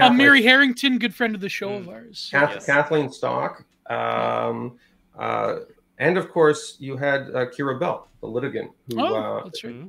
Uh, 0.00 0.10
Mary 0.10 0.42
Harrington, 0.42 0.98
good 0.98 1.14
friend 1.14 1.34
of 1.34 1.40
the 1.40 1.48
show 1.48 1.68
Mm. 1.70 1.80
of 1.80 1.88
ours. 1.88 2.28
Kath- 2.30 2.54
Yes. 2.54 2.66
Kathleen 2.66 3.10
Stock, 3.12 3.64
um, 3.90 4.78
uh, 5.18 5.56
and 5.98 6.16
of 6.18 6.30
course 6.30 6.76
you 6.78 6.96
had 6.96 7.22
uh, 7.34 7.46
Keira 7.46 7.78
Bell, 7.78 8.08
the 8.20 8.26
litigant. 8.26 8.70
Who, 8.88 9.00
Oh, 9.00 9.14
uh, 9.14 9.44
that's 9.44 9.62
right. 9.64 9.86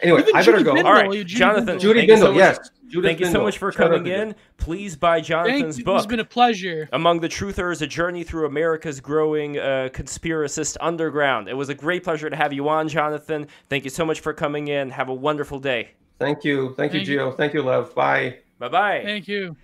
Anyway, 0.00 0.20
Even 0.20 0.34
I 0.36 0.40
better 0.40 0.52
Judy 0.58 0.64
go. 0.64 0.74
Bindel, 0.74 0.84
All 0.84 0.92
right, 0.92 1.10
Judy 1.12 1.24
Jonathan, 1.24 1.78
Judy 1.78 2.00
Thank 2.00 2.10
you 2.10 2.16
so 2.18 2.32
yes. 2.32 2.70
Judith 2.88 3.08
Thank 3.08 3.20
you 3.20 3.26
so 3.26 3.42
much 3.42 3.56
for 3.58 3.72
Shout 3.72 3.90
coming 3.90 4.06
in. 4.12 4.34
Please 4.58 4.96
buy 4.96 5.20
Jonathan's 5.20 5.78
you. 5.78 5.84
book. 5.84 5.98
It's 5.98 6.06
been 6.06 6.20
a 6.20 6.24
pleasure. 6.24 6.88
Among 6.92 7.20
the 7.20 7.28
Truthers, 7.28 7.80
A 7.80 7.86
Journey 7.86 8.22
Through 8.22 8.46
America's 8.46 9.00
Growing 9.00 9.58
uh, 9.58 9.88
Conspiracist 9.92 10.76
Underground. 10.80 11.48
It 11.48 11.54
was 11.54 11.68
a 11.70 11.74
great 11.74 12.04
pleasure 12.04 12.28
to 12.28 12.36
have 12.36 12.52
you 12.52 12.68
on, 12.68 12.88
Jonathan. 12.88 13.46
Thank 13.70 13.84
you 13.84 13.90
so 13.90 14.04
much 14.04 14.20
for 14.20 14.34
coming 14.34 14.68
in. 14.68 14.90
Have 14.90 15.08
a 15.08 15.14
wonderful 15.14 15.58
day. 15.58 15.92
Thank 16.18 16.44
you, 16.44 16.74
thank 16.76 16.92
you, 16.92 16.98
Thank 17.00 17.08
you. 17.08 17.18
Gio. 17.18 17.36
Thank 17.36 17.54
you, 17.54 17.62
love. 17.62 17.94
Bye. 17.94 18.38
Bye 18.58 18.68
bye. 18.68 19.00
Thank 19.04 19.26
you. 19.26 19.56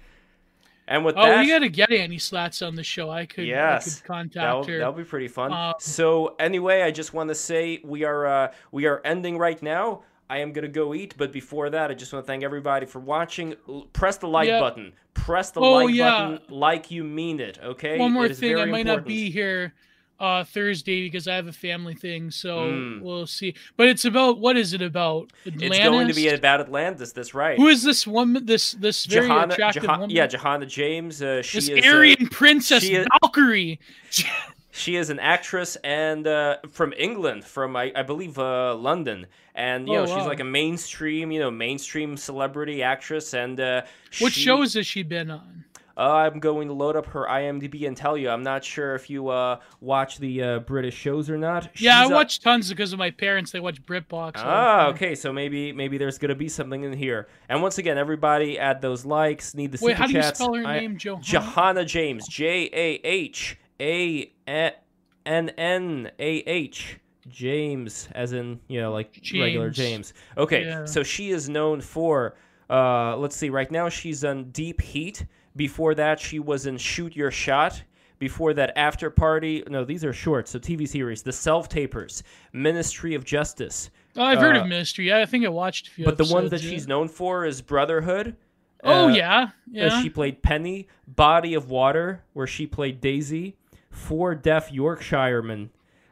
And 0.91 1.05
with 1.05 1.17
Oh, 1.19 1.23
that, 1.23 1.41
we 1.41 1.49
gotta 1.49 1.69
get 1.69 1.93
Annie 1.93 2.17
Slatz 2.17 2.67
on 2.67 2.75
the 2.75 2.83
show. 2.83 3.11
I 3.11 3.27
could, 3.27 3.53
I 3.53 3.79
could 3.79 4.05
contact 4.05 4.35
that'll, 4.35 4.65
her. 4.65 4.79
that'll 4.79 4.95
be 4.95 5.05
pretty 5.05 5.29
fun. 5.29 5.53
Um, 5.53 5.75
so 5.79 6.35
anyway, 6.41 6.81
I 6.81 6.91
just 6.91 7.13
want 7.13 7.29
to 7.29 7.35
say 7.35 7.81
we 7.85 8.05
are 8.05 8.27
uh, 8.27 8.53
we 8.73 8.87
are 8.87 9.03
ending 9.05 9.37
right 9.37 9.63
now. 9.63 10.03
I 10.31 10.39
am 10.39 10.53
gonna 10.53 10.67
go 10.69 10.95
eat, 10.95 11.15
but 11.19 11.31
before 11.31 11.69
that, 11.71 11.91
I 11.91 11.95
just 11.95 12.13
want 12.13 12.25
to 12.25 12.27
thank 12.27 12.43
everybody 12.43 12.87
for 12.87 13.01
watching. 13.01 13.55
Press 13.93 14.17
the 14.17 14.29
like 14.29 14.49
Yeah. 14.49 14.61
button. 14.61 14.93
Press 15.13 15.51
the 15.51 15.61
Oh, 15.61 15.73
like 15.85 15.95
yeah. 15.95 16.11
button 16.11 16.39
like 16.49 16.91
you 16.91 17.05
mean 17.05 17.39
it. 17.41 17.59
Okay. 17.63 17.99
One 17.99 18.13
more 18.13 18.25
It 18.27 18.37
thing, 18.37 18.57
I 18.59 18.65
might 18.65 18.87
not 18.87 19.05
be 19.05 19.31
here 19.31 19.75
uh, 20.21 20.43
Thursday 20.45 21.03
because 21.05 21.29
I 21.29 21.35
have 21.37 21.47
a 21.47 21.53
family 21.53 21.95
thing, 21.95 22.31
so 22.31 22.59
Mm. 22.59 23.01
we'll 23.03 23.27
see. 23.27 23.55
But 23.77 23.89
it's 23.89 24.05
about 24.05 24.39
what 24.39 24.57
is 24.57 24.73
it 24.73 24.83
about? 24.83 25.31
Atlantis? 25.47 25.79
It's 25.79 25.85
going 25.89 26.09
to 26.09 26.15
be 26.15 26.29
about 26.29 26.61
Atlantis. 26.61 27.13
That's 27.13 27.35
right. 27.35 27.57
Who 27.57 27.69
is 27.69 27.83
this 27.85 28.07
woman? 28.07 28.45
This 28.47 28.73
this 28.73 29.07
very 29.07 29.29
Jahannah, 29.29 29.53
attractive 29.53 29.85
Johan- 29.85 30.01
woman. 30.01 30.17
yeah, 30.17 30.27
Jahannah 30.27 30.67
James. 30.69 31.23
Uh, 31.23 31.43
she 31.43 31.59
this 31.59 31.69
is 31.69 31.85
uh, 31.85 31.89
Aryan 31.89 32.27
princess 32.29 32.83
she 32.83 32.95
is- 32.95 33.07
Valkyrie. 33.23 33.79
She 34.71 34.95
is 34.95 35.11
an 35.11 35.19
actress 35.19 35.77
and 35.83 36.25
uh, 36.27 36.59
from 36.71 36.93
England, 36.97 37.45
from 37.45 37.75
I, 37.75 37.91
I 37.97 38.03
believe 38.03 38.39
uh, 38.39 38.77
London, 38.77 39.27
and 39.57 39.89
you 39.89 39.95
Oh, 39.97 40.01
know 40.01 40.07
she's 40.07 40.17
wow. 40.23 40.29
like 40.29 40.39
a 40.39 40.45
mainstream, 40.45 41.33
you 41.33 41.41
know, 41.41 41.51
mainstream 41.51 42.17
celebrity 42.17 42.81
actress. 42.83 43.35
And 43.35 43.59
uh, 43.59 43.83
what 44.21 44.33
she- 44.33 44.43
shows 44.43 44.75
has 44.75 44.87
she 44.87 45.03
been 45.03 45.33
on? 45.33 45.65
Uh, 45.99 46.03
I'm 46.31 46.39
going 46.39 46.69
to 46.69 46.75
load 46.75 46.95
up 46.95 47.07
her 47.07 47.27
IMDb 47.29 47.89
and 47.89 47.97
tell 47.97 48.17
you. 48.17 48.31
I'm 48.31 48.45
not 48.45 48.63
sure 48.63 48.95
if 48.95 49.11
you 49.11 49.29
uh, 49.29 49.59
watch 49.81 50.19
the 50.19 50.43
uh, 50.43 50.59
British 50.61 50.95
shows 50.95 51.29
or 51.29 51.37
not. 51.37 51.71
yeah, 51.81 51.99
I 51.99 52.03
She's 52.05 52.11
a- 52.13 52.15
watch 52.15 52.41
tons 52.41 52.69
because 52.69 52.93
of 52.93 53.01
my 53.01 53.11
parents. 53.11 53.51
They 53.51 53.59
watch 53.59 53.85
BritBox. 53.85 54.35
Ah, 54.37 54.87
okay. 54.91 55.17
So 55.17 55.33
maybe 55.33 55.73
maybe 55.73 55.99
there's 55.99 56.17
gonna 56.17 56.37
be 56.37 56.49
something 56.49 56.85
in 56.85 56.93
here. 56.93 57.27
And 57.49 57.61
once 57.61 57.79
again, 57.79 57.99
everybody 57.99 58.59
add 58.61 58.81
those 58.81 59.05
likes. 59.05 59.55
Need 59.57 59.73
the 59.73 59.79
Wait, 59.83 59.93
super 59.93 59.99
how 60.03 60.07
do 60.07 60.13
you 60.13 60.21
chats. 60.23 60.39
spell 60.39 60.55
her 60.55 60.65
I- 60.65 60.79
name? 60.81 60.97
Jahannah. 60.99 61.25
Jahannah 61.25 61.85
James. 61.87 62.29
J 62.29 62.71
A 62.73 63.01
H 63.05 63.59
A 63.81 64.33
N 64.47 65.49
N 65.51 66.11
A 66.21 66.31
H. 66.47 67.01
James, 67.29 68.09
as 68.15 68.33
in 68.33 68.59
you 68.69 68.81
know, 68.81 68.93
like 68.93 69.21
regular 69.35 69.71
James. 69.71 70.13
James. 70.13 70.15
Okay, 70.37 70.65
Yeah. 70.65 70.85
so 70.85 71.03
she 71.03 71.31
is 71.31 71.49
known 71.49 71.81
for. 71.81 72.37
Uh, 72.71 73.17
let's 73.17 73.35
see. 73.35 73.49
Right 73.51 73.71
now, 73.71 73.89
she's 73.89 74.25
on 74.25 74.51
Deep 74.51 74.81
Heat. 74.81 75.25
Before 75.59 75.93
that, 75.97 76.21
she 76.21 76.39
was 76.39 76.67
in 76.67 76.79
Shoot 76.79 77.17
Your 77.17 77.33
Shot. 77.33 77.83
Before 78.21 78.55
that, 78.55 78.73
After 78.77 79.11
Party. 79.11 79.65
No, 79.69 79.85
these 79.85 80.05
are 80.05 80.13
shorts. 80.13 80.53
So 80.53 80.59
TV 80.61 80.89
series. 80.89 81.23
The 81.23 81.33
Self 81.33 81.69
Tapers. 81.69 82.23
Ministry 82.53 83.15
of 83.15 83.25
Justice. 83.25 83.91
Oh, 84.17 84.23
I've 84.23 84.39
heard 84.39 84.57
uh, 84.57 84.61
of 84.61 84.67
Ministry. 84.69 85.09
Yeah, 85.09 85.19
I 85.19 85.27
think 85.27 85.45
I 85.45 85.49
watched 85.49 85.89
a 85.89 85.91
few. 85.91 86.05
But 86.05 86.17
the 86.17 86.27
one 86.27 86.49
that 86.49 86.63
yeah. 86.63 86.71
she's 86.71 86.87
known 86.87 87.09
for 87.09 87.45
is 87.45 87.61
Brotherhood. 87.61 88.37
Oh 88.85 89.07
Uh, 89.07 89.09
yeah, 89.09 89.43
uh, 89.43 89.47
yeah. 89.71 90.03
She 90.03 90.11
played 90.11 90.43
Penny. 90.43 90.87
Body 91.09 91.55
of 91.55 91.69
Water, 91.71 92.23
where 92.35 92.47
she 92.47 92.67
played 92.67 93.01
Daisy. 93.01 93.57
Four 93.91 94.37
Deaf 94.37 94.73
Yorkshiremen, 94.73 95.71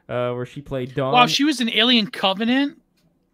uh, 0.09 0.33
where 0.33 0.45
she 0.45 0.61
played 0.61 0.93
Dawn. 0.93 1.13
Wow, 1.13 1.27
she 1.27 1.45
was 1.45 1.61
in 1.61 1.69
Alien 1.69 2.07
Covenant. 2.07 2.81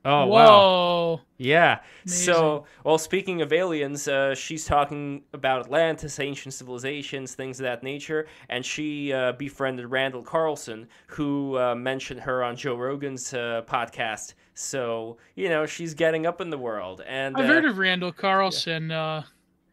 Oh 0.05 0.25
wow. 0.27 1.21
Yeah. 1.37 1.79
Amazing. 2.05 2.33
So, 2.33 2.65
well, 2.83 2.97
speaking 2.97 3.41
of 3.41 3.53
aliens, 3.53 4.07
uh, 4.07 4.35
she's 4.35 4.65
talking 4.65 5.23
about 5.33 5.61
Atlantis, 5.61 6.19
ancient 6.19 6.53
civilizations, 6.53 7.35
things 7.35 7.59
of 7.59 7.63
that 7.63 7.83
nature, 7.83 8.27
and 8.49 8.65
she 8.65 9.13
uh, 9.13 9.33
befriended 9.33 9.89
Randall 9.89 10.21
Carlson, 10.21 10.87
who 11.07 11.57
uh, 11.57 11.75
mentioned 11.75 12.19
her 12.21 12.43
on 12.43 12.55
Joe 12.55 12.75
Rogan's 12.75 13.33
uh, 13.33 13.61
podcast. 13.65 14.33
So, 14.55 15.17
you 15.35 15.49
know, 15.49 15.65
she's 15.65 15.93
getting 15.93 16.25
up 16.25 16.41
in 16.41 16.49
the 16.49 16.57
world, 16.57 17.01
and 17.07 17.35
I've 17.37 17.45
uh, 17.45 17.47
heard 17.47 17.65
of 17.65 17.77
Randall 17.77 18.11
Carlson. 18.11 18.91
Uh, 18.91 19.23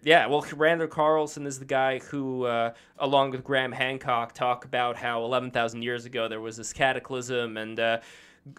yeah, 0.02 0.26
well, 0.26 0.44
Randall 0.56 0.88
Carlson 0.88 1.46
is 1.46 1.58
the 1.58 1.64
guy 1.64 1.98
who, 1.98 2.44
uh, 2.44 2.72
along 2.98 3.32
with 3.32 3.44
Graham 3.44 3.72
Hancock, 3.72 4.32
talk 4.32 4.64
about 4.64 4.96
how 4.96 5.24
11,000 5.24 5.82
years 5.82 6.06
ago 6.06 6.26
there 6.26 6.40
was 6.40 6.56
this 6.56 6.72
cataclysm, 6.72 7.56
and 7.56 7.78
uh, 7.78 7.98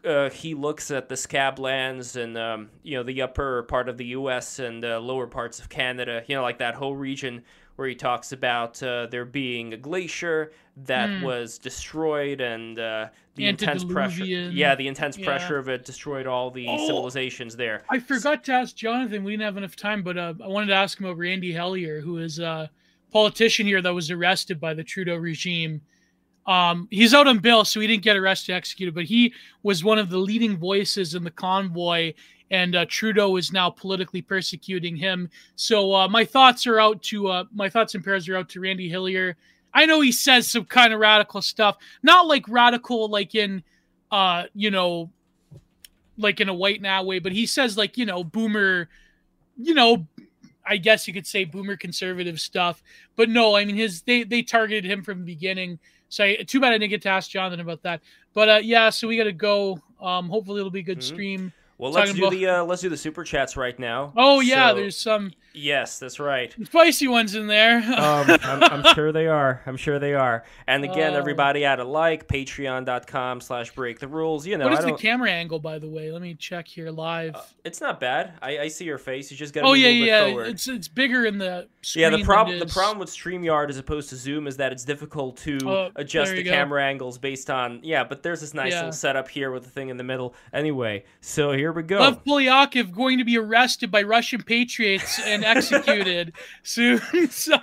uh, 0.06 0.30
he 0.30 0.54
looks 0.54 0.92
at 0.92 1.10
the 1.10 1.18
scab 1.18 1.60
lands 1.60 2.16
and, 2.16 2.38
um, 2.38 2.70
you 2.84 2.96
know, 2.98 3.04
the 3.04 3.22
upper 3.22 3.64
part 3.64 3.90
of 3.90 3.98
the 3.98 4.06
U.S. 4.08 4.60
and 4.60 4.84
uh, 4.86 5.00
lower 5.00 5.28
parts 5.28 5.60
of 5.60 5.70
Canada, 5.70 6.24
you 6.28 6.36
know, 6.36 6.42
like 6.42 6.60
that 6.60 6.76
whole 6.76 6.96
region 6.96 7.44
where 7.78 7.88
he 7.88 7.96
talks 7.96 8.32
about 8.32 8.82
uh, 8.84 9.08
there 9.08 9.26
being 9.26 9.74
a 9.74 9.78
glacier 9.78 10.52
that 10.86 11.10
Hmm. 11.18 11.24
was 11.24 11.58
destroyed 11.58 12.42
and 12.42 12.78
uh, 12.80 13.08
the 13.36 13.48
intense 13.48 13.84
pressure. 13.84 14.24
Yeah, 14.24 14.76
the 14.76 14.88
intense 14.88 15.18
Yeah. 15.18 15.26
pressure 15.26 15.58
of 15.58 15.68
it 15.68 15.84
destroyed 15.84 16.28
all 16.28 16.52
the 16.52 16.68
Oh. 16.68 16.88
civilizations 16.88 17.56
there. 17.56 17.84
I 17.90 18.00
forgot 18.00 18.44
to 18.46 18.54
ask 18.54 18.76
Jonathan. 18.76 19.24
We 19.24 19.32
didn't 19.34 19.44
have 19.46 19.58
enough 19.58 19.76
time, 19.76 20.04
but 20.04 20.18
uh, 20.18 20.34
I 20.44 20.48
wanted 20.48 20.68
to 20.68 20.76
ask 20.76 21.00
him 21.00 21.06
about 21.08 21.18
Randy 21.18 21.52
Hillier, 21.54 22.02
who 22.02 22.20
is 22.20 22.40
a 22.40 22.70
politician 23.12 23.66
here 23.66 23.82
that 23.82 23.94
was 23.94 24.12
arrested 24.12 24.60
by 24.60 24.74
the 24.74 24.84
Trudeau 24.84 25.16
regime. 25.16 25.82
Um, 26.48 26.88
he's 26.90 27.14
out 27.14 27.28
on 27.28 27.40
bail, 27.40 27.64
so 27.66 27.80
he 27.80 27.88
didn't 27.88 28.04
get 28.04 28.18
arrested, 28.18 28.54
executed, 28.54 28.96
but 28.96 29.06
he 29.06 29.34
was 29.64 29.84
one 29.84 30.00
of 30.00 30.10
the 30.10 30.18
leading 30.18 30.58
voices 30.58 31.14
in 31.14 31.24
the 31.24 31.32
convoy, 31.32 32.14
and 32.50 32.76
uh, 32.76 32.86
Trudeau 32.90 33.38
is 33.38 33.54
now 33.54 33.70
politically 33.70 34.22
persecuting 34.22 34.96
him. 34.96 35.30
So 35.56 35.94
uh, 35.94 36.08
my 36.08 36.26
thoughts 36.26 36.66
are 36.68 36.80
out 36.80 37.02
to 37.04 37.28
uh, 37.28 37.44
my 37.54 37.70
thoughts 37.70 37.96
and 37.96 38.04
prayers 38.04 38.28
are 38.28 38.38
out 38.38 38.50
to 38.50 38.60
Randy 38.60 38.90
Hillier. 38.90 39.38
I 39.74 39.86
know 39.86 40.02
he 40.02 40.12
says 40.12 40.48
some 40.48 40.66
kind 40.66 40.94
of 40.94 41.00
radical 41.00 41.42
stuff, 41.42 41.78
not 42.04 42.28
like 42.28 42.44
radical, 42.50 43.08
like 43.08 43.36
in, 43.36 43.64
uh, 44.12 44.46
you 44.54 44.70
know, 44.70 45.10
like 46.18 46.42
in 46.42 46.50
a 46.50 46.54
white 46.54 46.82
now 46.82 47.04
way, 47.04 47.20
but 47.20 47.32
he 47.32 47.46
says 47.46 47.78
like 47.78 47.98
you 47.98 48.06
know 48.06 48.24
boomer, 48.24 48.90
you 49.58 49.74
know, 49.74 50.08
I 50.66 50.78
guess 50.78 51.08
you 51.08 51.14
could 51.14 51.28
say 51.28 51.46
boomer 51.46 51.78
conservative 51.78 52.40
stuff. 52.40 52.84
But 53.16 53.30
no, 53.30 53.56
I 53.56 53.64
mean 53.66 53.76
his 53.76 54.02
they 54.02 54.24
they 54.24 54.42
targeted 54.42 54.86
him 54.86 55.04
from 55.04 55.20
the 55.20 55.26
beginning. 55.26 55.80
So 56.12 56.34
too 56.46 56.60
bad 56.60 56.74
I 56.74 56.78
didn't 56.78 56.90
get 56.90 57.02
to 57.04 57.10
ask 57.10 57.30
Jonathan 57.32 57.62
about 57.62 57.82
that. 57.84 58.02
But 58.34 58.50
uh, 58.50 58.60
yeah, 58.62 58.90
so 58.90 59.08
we 59.08 59.16
got 59.18 59.24
to 59.24 59.32
go. 59.32 59.80
Um, 60.02 60.28
hopefully 60.30 60.60
it'll 60.60 60.70
be 60.70 60.82
a 60.82 60.84
good 60.84 61.00
Mhm. 61.00 61.04
stream. 61.04 61.54
Well, 61.78 61.92
let's 61.92 62.12
do 62.14 62.20
about- 62.20 62.32
the 62.32 62.48
uh, 62.48 62.64
let's 62.66 62.82
do 62.82 62.90
the 62.90 62.98
super 62.98 63.24
chats 63.24 63.56
right 63.58 63.78
now. 63.80 64.12
Oh 64.18 64.40
yeah, 64.42 64.70
So- 64.70 64.76
there's 64.76 64.98
some 64.98 65.32
yes, 65.54 66.00
that's 66.00 66.20
right. 66.20 66.54
spicy 66.64 67.08
ones 67.08 67.36
in 67.36 67.48
there. 67.48 67.78
um, 67.78 68.38
I'm, 68.44 68.64
I'm 68.64 68.94
sure 68.96 69.12
they 69.12 69.28
are. 69.28 69.62
I'm 69.66 69.78
sure 69.78 70.00
they 70.00 70.14
are. 70.14 70.44
And 70.68 70.84
again, 70.84 71.14
Oh. 71.14 71.18
everybody 71.18 71.66
add 71.66 71.80
a 71.80 71.84
like, 71.84 72.28
patreon.com 72.28 73.42
slash 73.42 73.72
break 73.74 74.00
the 74.00 74.08
rules. 74.08 74.46
You 74.48 74.58
know, 74.58 74.66
what 74.66 74.74
is 74.74 74.80
I 74.80 74.84
the 74.84 74.88
don't, 74.90 75.00
camera 75.00 75.32
angle, 75.32 75.60
by 75.60 75.80
the 75.80 75.88
way? 75.88 76.12
Let 76.12 76.22
me 76.22 76.36
check 76.36 76.68
here 76.68 76.90
live. 76.92 77.36
uh, 77.36 77.42
it's 77.64 77.82
not 77.82 78.00
bad. 78.00 78.34
I, 78.42 78.60
I 78.60 78.68
see 78.68 78.86
your 78.86 78.98
face. 78.98 79.32
You 79.32 79.38
just 79.38 79.54
got 79.54 79.62
to 79.62 79.68
oh 79.68 79.72
move 79.72 79.80
yeah, 79.80 79.88
a 79.88 79.90
little 79.90 80.02
bit 80.02 80.08
yeah. 80.08 80.26
forward. 80.28 80.48
It's 80.48 80.68
it's 80.68 80.88
bigger 80.88 81.26
in 81.26 81.38
the 81.38 81.68
screen 81.82 82.02
yeah, 82.04 82.10
the 82.10 82.18
than 82.18 82.26
problem 82.26 82.56
it 82.56 82.60
the 82.60 82.66
is- 82.66 82.74
problem 82.74 83.00
with 83.00 83.10
StreamYard 83.10 83.70
as 83.70 83.78
opposed 83.78 84.10
to 84.10 84.16
Zoom 84.16 84.48
is 84.48 84.58
that 84.58 84.72
it's 84.72 84.84
difficult 84.86 85.38
to 85.38 85.58
Oh, 85.66 85.90
adjust 85.96 86.32
the 86.34 86.44
go. 86.44 86.52
camera 86.52 86.84
angles 86.84 87.18
based 87.18 87.50
on 87.50 87.80
yeah, 87.84 88.04
but 88.04 88.24
there's 88.24 88.42
this 88.42 88.54
nice 88.54 88.72
Yeah. 88.72 88.78
little 88.80 88.92
setup 88.94 89.28
here 89.30 89.52
with 89.52 89.64
the 89.64 89.70
thing 89.70 89.90
in 89.90 89.98
the 89.98 90.04
middle. 90.04 90.34
Anyway, 90.54 91.04
so 91.22 91.52
here 91.52 91.72
we 91.72 91.84
go. 91.84 92.00
Lev 92.00 92.24
Polyakov 92.24 92.92
going 92.92 93.18
to 93.18 93.24
be 93.26 93.38
arrested 93.38 93.92
by 93.92 94.02
Russian 94.04 94.42
patriots 94.44 95.20
and 95.26 95.41
executed 95.44 96.34
soon. 96.64 97.02
So 97.30 97.58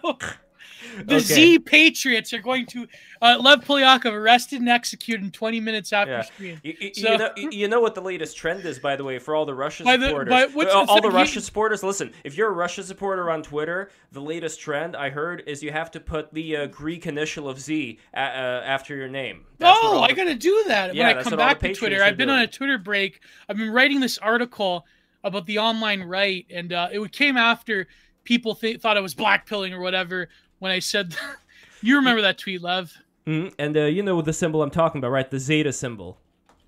the 1.05 1.17
Okay. 1.17 1.19
Z 1.25 1.59
patriots 1.61 2.33
are 2.33 2.39
going 2.41 2.65
to 2.67 2.87
uh, 3.21 3.37
Lev 3.41 3.65
Polyakov 3.65 4.13
arrested 4.13 4.61
and 4.61 4.69
executed 4.69 5.25
in 5.25 5.31
20 5.33 5.59
minutes 5.61 5.93
after 5.93 6.13
Yeah. 6.13 6.23
stream. 6.23 6.61
You, 6.63 6.75
you- 6.81 6.95
So- 6.95 7.11
you 7.13 7.19
know, 7.19 7.31
you- 7.51 7.69
know 7.69 7.81
what 7.81 7.95
the 7.97 8.01
latest 8.01 8.37
trend 8.37 8.65
is, 8.65 8.79
by 8.79 8.95
the 8.97 9.03
way, 9.05 9.19
for 9.19 9.35
all 9.35 9.45
the 9.45 9.55
Russia 9.55 9.83
By 9.85 9.97
the- 9.97 10.07
supporters. 10.07 10.33
Uh, 10.33 10.47
the 10.47 10.71
all 10.73 10.97
the 10.97 11.03
thing? 11.03 11.13
Russia 11.13 11.41
supporters, 11.41 11.83
listen. 11.83 12.13
If 12.25 12.37
you're 12.37 12.49
a 12.49 12.53
Russia 12.55 12.83
supporter 12.85 13.29
on 13.31 13.43
Twitter, 13.43 13.91
the 14.13 14.21
latest 14.21 14.61
trend 14.61 14.95
I 14.97 15.11
heard 15.11 15.43
is 15.47 15.63
you 15.63 15.73
have 15.73 15.91
to 15.93 16.01
put 16.01 16.33
the 16.33 16.57
uh, 16.57 16.67
Greek 16.67 17.07
initial 17.07 17.49
of 17.49 17.61
Z 17.61 17.99
a- 18.15 18.19
uh, 18.19 18.23
after 18.65 18.95
your 18.97 19.09
name. 19.09 19.45
That's 19.59 19.77
oh, 19.83 19.97
all 19.99 20.05
I 20.05 20.09
the- 20.09 20.15
gotta 20.15 20.35
do 20.37 20.65
that 20.69 20.95
Yeah, 20.95 21.09
when 21.09 21.19
I 21.19 21.23
come 21.25 21.37
back 21.37 21.59
to 21.61 21.75
Twitter. 21.75 22.03
I've 22.05 22.17
been 22.17 22.31
on 22.31 22.39
a 22.39 22.47
Twitter 22.47 22.79
break. 22.79 23.21
I've 23.49 23.57
been 23.57 23.71
writing 23.73 23.99
this 24.01 24.17
article 24.19 24.87
about 25.25 25.47
the 25.47 25.59
online 25.59 26.03
right, 26.03 26.47
and 26.51 26.73
uh, 26.73 26.89
it 26.93 27.13
came 27.13 27.37
after 27.37 27.87
people 28.25 28.55
th- 28.55 28.81
thought 28.81 28.97
I 28.97 29.01
was 29.01 29.15
blackpilling 29.15 29.73
or 29.73 29.81
whatever 29.81 30.29
when 30.59 30.73
I 30.73 30.79
said. 30.79 31.17
you 31.83 31.97
remember 31.97 32.23
that 32.23 32.39
tweet, 32.39 32.63
Lev? 32.63 32.93
Mhm, 33.27 33.53
And 33.59 33.77
uh, 33.77 33.85
you 33.85 34.03
know 34.03 34.21
the 34.23 34.33
symbol 34.33 34.63
I'm 34.63 34.71
talking 34.71 34.99
about, 34.99 35.11
right? 35.11 35.31
The 35.31 35.39
Zeta 35.39 35.73
symbol. 35.73 36.19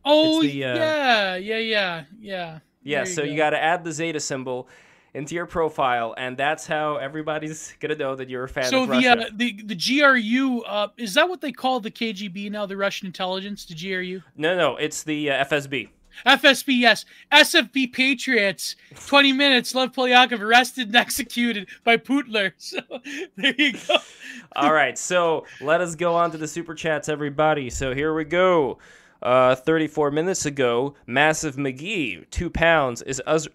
Oh 0.05 0.43
the, 0.43 0.65
uh, 0.65 0.77
yeah, 0.77 1.37
yeah, 1.37 1.59
yeah, 1.59 2.05
yeah. 2.21 2.59
Yeah, 2.83 3.05
so 3.05 3.23
you 3.23 3.37
got 3.37 3.51
to 3.51 3.63
add 3.63 3.85
the 3.85 3.93
Zeta 3.93 4.19
symbol 4.21 4.67
into 5.13 5.35
your 5.35 5.45
profile, 5.45 6.15
and 6.17 6.37
that's 6.37 6.67
how 6.67 6.97
everybody's 6.97 7.75
gonna 7.81 7.97
know 7.97 8.15
that 8.15 8.29
you're 8.31 8.45
a 8.45 8.49
fan 8.49 8.65
So 8.65 8.83
of 8.85 8.89
the 8.89 8.95
Russia. 8.95 9.27
uh, 9.27 9.31
the 9.35 9.61
the 9.63 9.75
GRU 9.75 10.63
uh, 10.63 10.89
is 10.97 11.15
that 11.15 11.29
what 11.29 11.41
they 11.41 11.53
call 11.53 11.81
the 11.81 11.91
KGB 11.91 12.51
now? 12.51 12.65
The 12.67 12.77
Russian 12.77 13.07
intelligence, 13.07 13.67
the 13.67 13.75
GRU, 13.75 14.23
No, 14.37 14.57
no, 14.57 14.77
it's 14.77 15.03
the 15.03 15.31
uh, 15.31 15.45
FSB. 15.45 15.89
FSB, 16.27 16.79
yes, 16.81 17.05
SFB 17.33 17.93
Patriots. 17.93 18.77
Twenty 19.07 19.33
minutes. 19.33 19.75
Lev 19.75 19.93
Polyakov 19.93 20.41
arrested 20.41 20.89
and 20.89 20.97
executed 20.97 21.69
by 21.85 21.97
Putler. 21.97 22.55
So 22.61 22.81
there 23.37 23.55
you 23.57 23.73
go. 23.73 23.97
All 24.57 24.73
right, 24.73 24.97
so 24.97 25.47
let 25.61 25.81
us 25.81 25.95
go 25.95 26.15
on 26.15 26.31
to 26.33 26.39
the 26.39 26.47
super 26.47 26.75
chats, 26.75 27.09
everybody. 27.09 27.71
So 27.71 27.95
here 27.95 28.15
we 28.15 28.25
go. 28.25 28.79
Uh, 29.23 29.55
34 29.55 30.11
minutes 30.11 30.47
ago, 30.47 30.95
Massive 31.07 31.57
McGee, 31.57 32.29
two 32.31 32.49
pounds. 32.49 33.03
Is 33.03 33.21
us, 33.27 33.49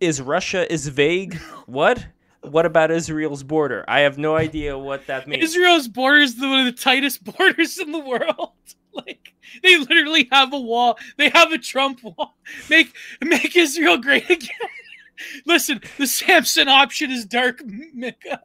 is 0.00 0.20
Russia 0.20 0.70
is 0.72 0.88
vague? 0.88 1.38
What? 1.66 2.06
What 2.42 2.66
about 2.66 2.90
Israel's 2.90 3.44
border? 3.44 3.84
I 3.86 4.00
have 4.00 4.18
no 4.18 4.34
idea 4.36 4.76
what 4.76 5.06
that 5.06 5.28
means. 5.28 5.44
Israel's 5.44 5.86
border 5.86 6.18
is 6.18 6.34
one 6.40 6.66
of 6.66 6.74
the 6.74 6.80
tightest 6.80 7.22
borders 7.24 7.78
in 7.78 7.92
the 7.92 8.00
world. 8.00 8.52
Like 9.06 9.34
they 9.62 9.78
literally 9.78 10.28
have 10.32 10.52
a 10.52 10.60
wall. 10.60 10.98
They 11.16 11.30
have 11.30 11.52
a 11.52 11.58
Trump 11.58 12.02
wall. 12.02 12.36
Make 12.70 12.94
make 13.24 13.56
Israel 13.56 13.98
great 13.98 14.28
again. 14.30 14.50
Listen, 15.46 15.80
the 15.98 16.06
Samson 16.06 16.68
option 16.68 17.10
is 17.10 17.24
dark, 17.24 17.64
Mika. 17.64 18.42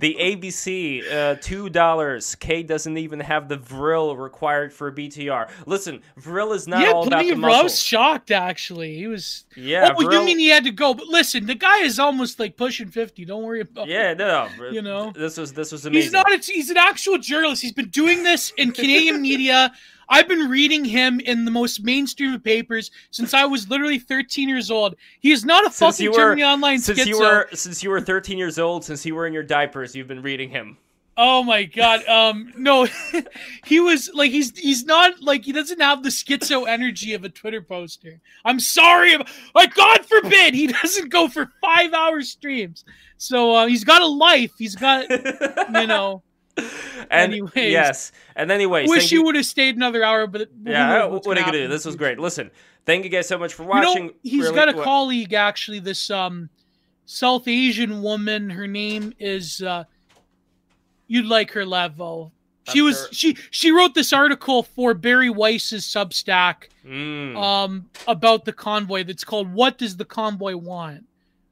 The 0.00 0.16
ABC, 0.18 1.12
uh, 1.12 1.34
two 1.36 1.68
dollars. 1.68 2.34
K 2.34 2.62
doesn't 2.62 2.96
even 2.96 3.20
have 3.20 3.48
the 3.48 3.58
vril 3.58 4.16
required 4.16 4.72
for 4.72 4.90
BTR. 4.90 5.50
Listen, 5.66 6.00
vril 6.16 6.54
is 6.54 6.66
not 6.66 6.80
yeah, 6.80 6.92
all 6.92 7.06
about 7.06 7.22
the 7.22 7.32
of. 7.32 7.44
I 7.44 7.62
was 7.62 7.80
shocked 7.80 8.30
actually. 8.30 8.96
He 8.96 9.06
was. 9.06 9.44
Yeah, 9.56 9.94
oh, 9.94 10.10
you 10.10 10.24
mean 10.24 10.38
he 10.38 10.48
had 10.48 10.64
to 10.64 10.70
go? 10.70 10.94
But 10.94 11.06
listen, 11.08 11.44
the 11.44 11.54
guy 11.54 11.80
is 11.82 11.98
almost 11.98 12.40
like 12.40 12.56
pushing 12.56 12.88
fifty. 12.88 13.26
Don't 13.26 13.42
worry 13.42 13.60
about. 13.60 13.88
Yeah, 13.88 14.14
no, 14.14 14.48
no, 14.58 14.70
You 14.70 14.80
know? 14.80 15.12
this 15.14 15.36
was 15.36 15.52
this 15.52 15.70
was 15.70 15.84
amazing. 15.84 16.02
He's 16.02 16.12
not. 16.12 16.32
A, 16.32 16.38
he's 16.38 16.70
an 16.70 16.78
actual 16.78 17.18
journalist. 17.18 17.60
He's 17.60 17.72
been 17.72 17.90
doing 17.90 18.22
this 18.22 18.54
in 18.56 18.72
Canadian 18.72 19.20
media. 19.20 19.70
I've 20.10 20.28
been 20.28 20.50
reading 20.50 20.84
him 20.84 21.20
in 21.20 21.44
the 21.44 21.50
most 21.50 21.82
mainstream 21.84 22.34
of 22.34 22.42
papers 22.44 22.90
since 23.12 23.32
I 23.32 23.44
was 23.46 23.70
literally 23.70 23.98
13 23.98 24.48
years 24.48 24.70
old. 24.70 24.96
He 25.20 25.30
is 25.30 25.44
not 25.44 25.62
a 25.66 25.70
Since 25.72 25.96
fucking 25.98 26.10
were- 26.10 26.16
Germany 26.16 26.42
online 26.42 26.80
since 26.80 26.98
schizo. 27.00 27.06
you 27.06 27.18
were 27.20 27.48
since 27.54 27.82
you 27.82 27.90
were 27.90 28.00
13 28.00 28.36
years 28.36 28.58
old, 28.58 28.84
since 28.84 29.06
you 29.06 29.14
were 29.14 29.26
in 29.26 29.32
your 29.32 29.44
diapers, 29.44 29.94
you've 29.94 30.08
been 30.08 30.22
reading 30.22 30.50
him. 30.50 30.76
Oh 31.16 31.42
my 31.42 31.64
god. 31.64 32.04
Um 32.08 32.52
no. 32.56 32.86
he 33.66 33.78
was 33.80 34.10
like 34.14 34.30
he's 34.30 34.56
he's 34.58 34.84
not 34.84 35.20
like 35.22 35.44
he 35.44 35.52
doesn't 35.52 35.80
have 35.80 36.02
the 36.02 36.08
schizo 36.08 36.66
energy 36.66 37.14
of 37.14 37.24
a 37.24 37.28
Twitter 37.28 37.60
poster. 37.62 38.20
I'm 38.44 38.58
sorry. 38.58 39.14
ab- 39.14 39.28
Like 39.54 39.74
God 39.74 40.04
forbid 40.06 40.54
he 40.54 40.66
doesn't 40.82 41.10
go 41.10 41.28
for 41.28 41.50
5 41.60 41.92
hour 41.92 42.22
streams. 42.22 42.84
So 43.18 43.54
uh, 43.54 43.66
he's 43.66 43.84
got 43.84 44.00
a 44.02 44.06
life. 44.06 44.52
He's 44.58 44.74
got 44.76 45.10
you 45.10 45.86
know. 45.86 46.22
and 47.10 47.32
Anyways. 47.32 47.52
yes, 47.72 48.12
and 48.36 48.50
anyway, 48.50 48.86
Wish 48.86 49.10
he 49.10 49.16
you. 49.16 49.24
would 49.24 49.34
have 49.36 49.46
stayed 49.46 49.76
another 49.76 50.02
hour 50.04 50.26
but 50.26 50.48
Yeah, 50.64 51.06
what 51.06 51.26
are 51.26 51.30
you 51.40 51.44
gonna 51.46 51.52
do? 51.52 51.68
This 51.68 51.84
was 51.84 51.96
great. 51.96 52.18
Listen, 52.18 52.50
thank 52.84 53.04
you 53.04 53.10
guys 53.10 53.28
so 53.28 53.38
much 53.38 53.54
for 53.54 53.62
You 53.62 53.68
watching. 53.68 54.06
know, 54.08 54.12
he's 54.22 54.42
Really- 54.44 54.54
got 54.54 54.68
a 54.68 54.76
what- 54.76 54.84
colleague 54.84 55.32
actually. 55.32 55.78
This 55.80 56.10
um, 56.10 56.50
South 57.06 57.46
Asian 57.48 58.02
woman. 58.02 58.50
Her 58.50 58.66
name 58.66 59.12
is. 59.18 59.62
Uh, 59.62 59.84
you'd 61.06 61.26
like 61.26 61.50
her, 61.52 61.64
Levo. 61.64 62.30
She 62.68 62.80
I'm 62.80 62.84
was 62.84 63.08
she 63.10 63.36
she 63.50 63.70
wrote 63.72 63.94
this 63.94 64.12
article 64.12 64.62
for 64.62 64.92
Barry 64.94 65.30
Weiss's 65.30 65.84
Substack 65.86 66.68
Mm. 66.86 67.36
um 67.36 67.90
about 68.06 68.44
the 68.44 68.52
convoy. 68.52 69.02
That's 69.04 69.24
called 69.24 69.52
"What 69.52 69.78
Does 69.78 69.96
the 69.96 70.04
Convoy 70.04 70.56
Want." 70.56 71.06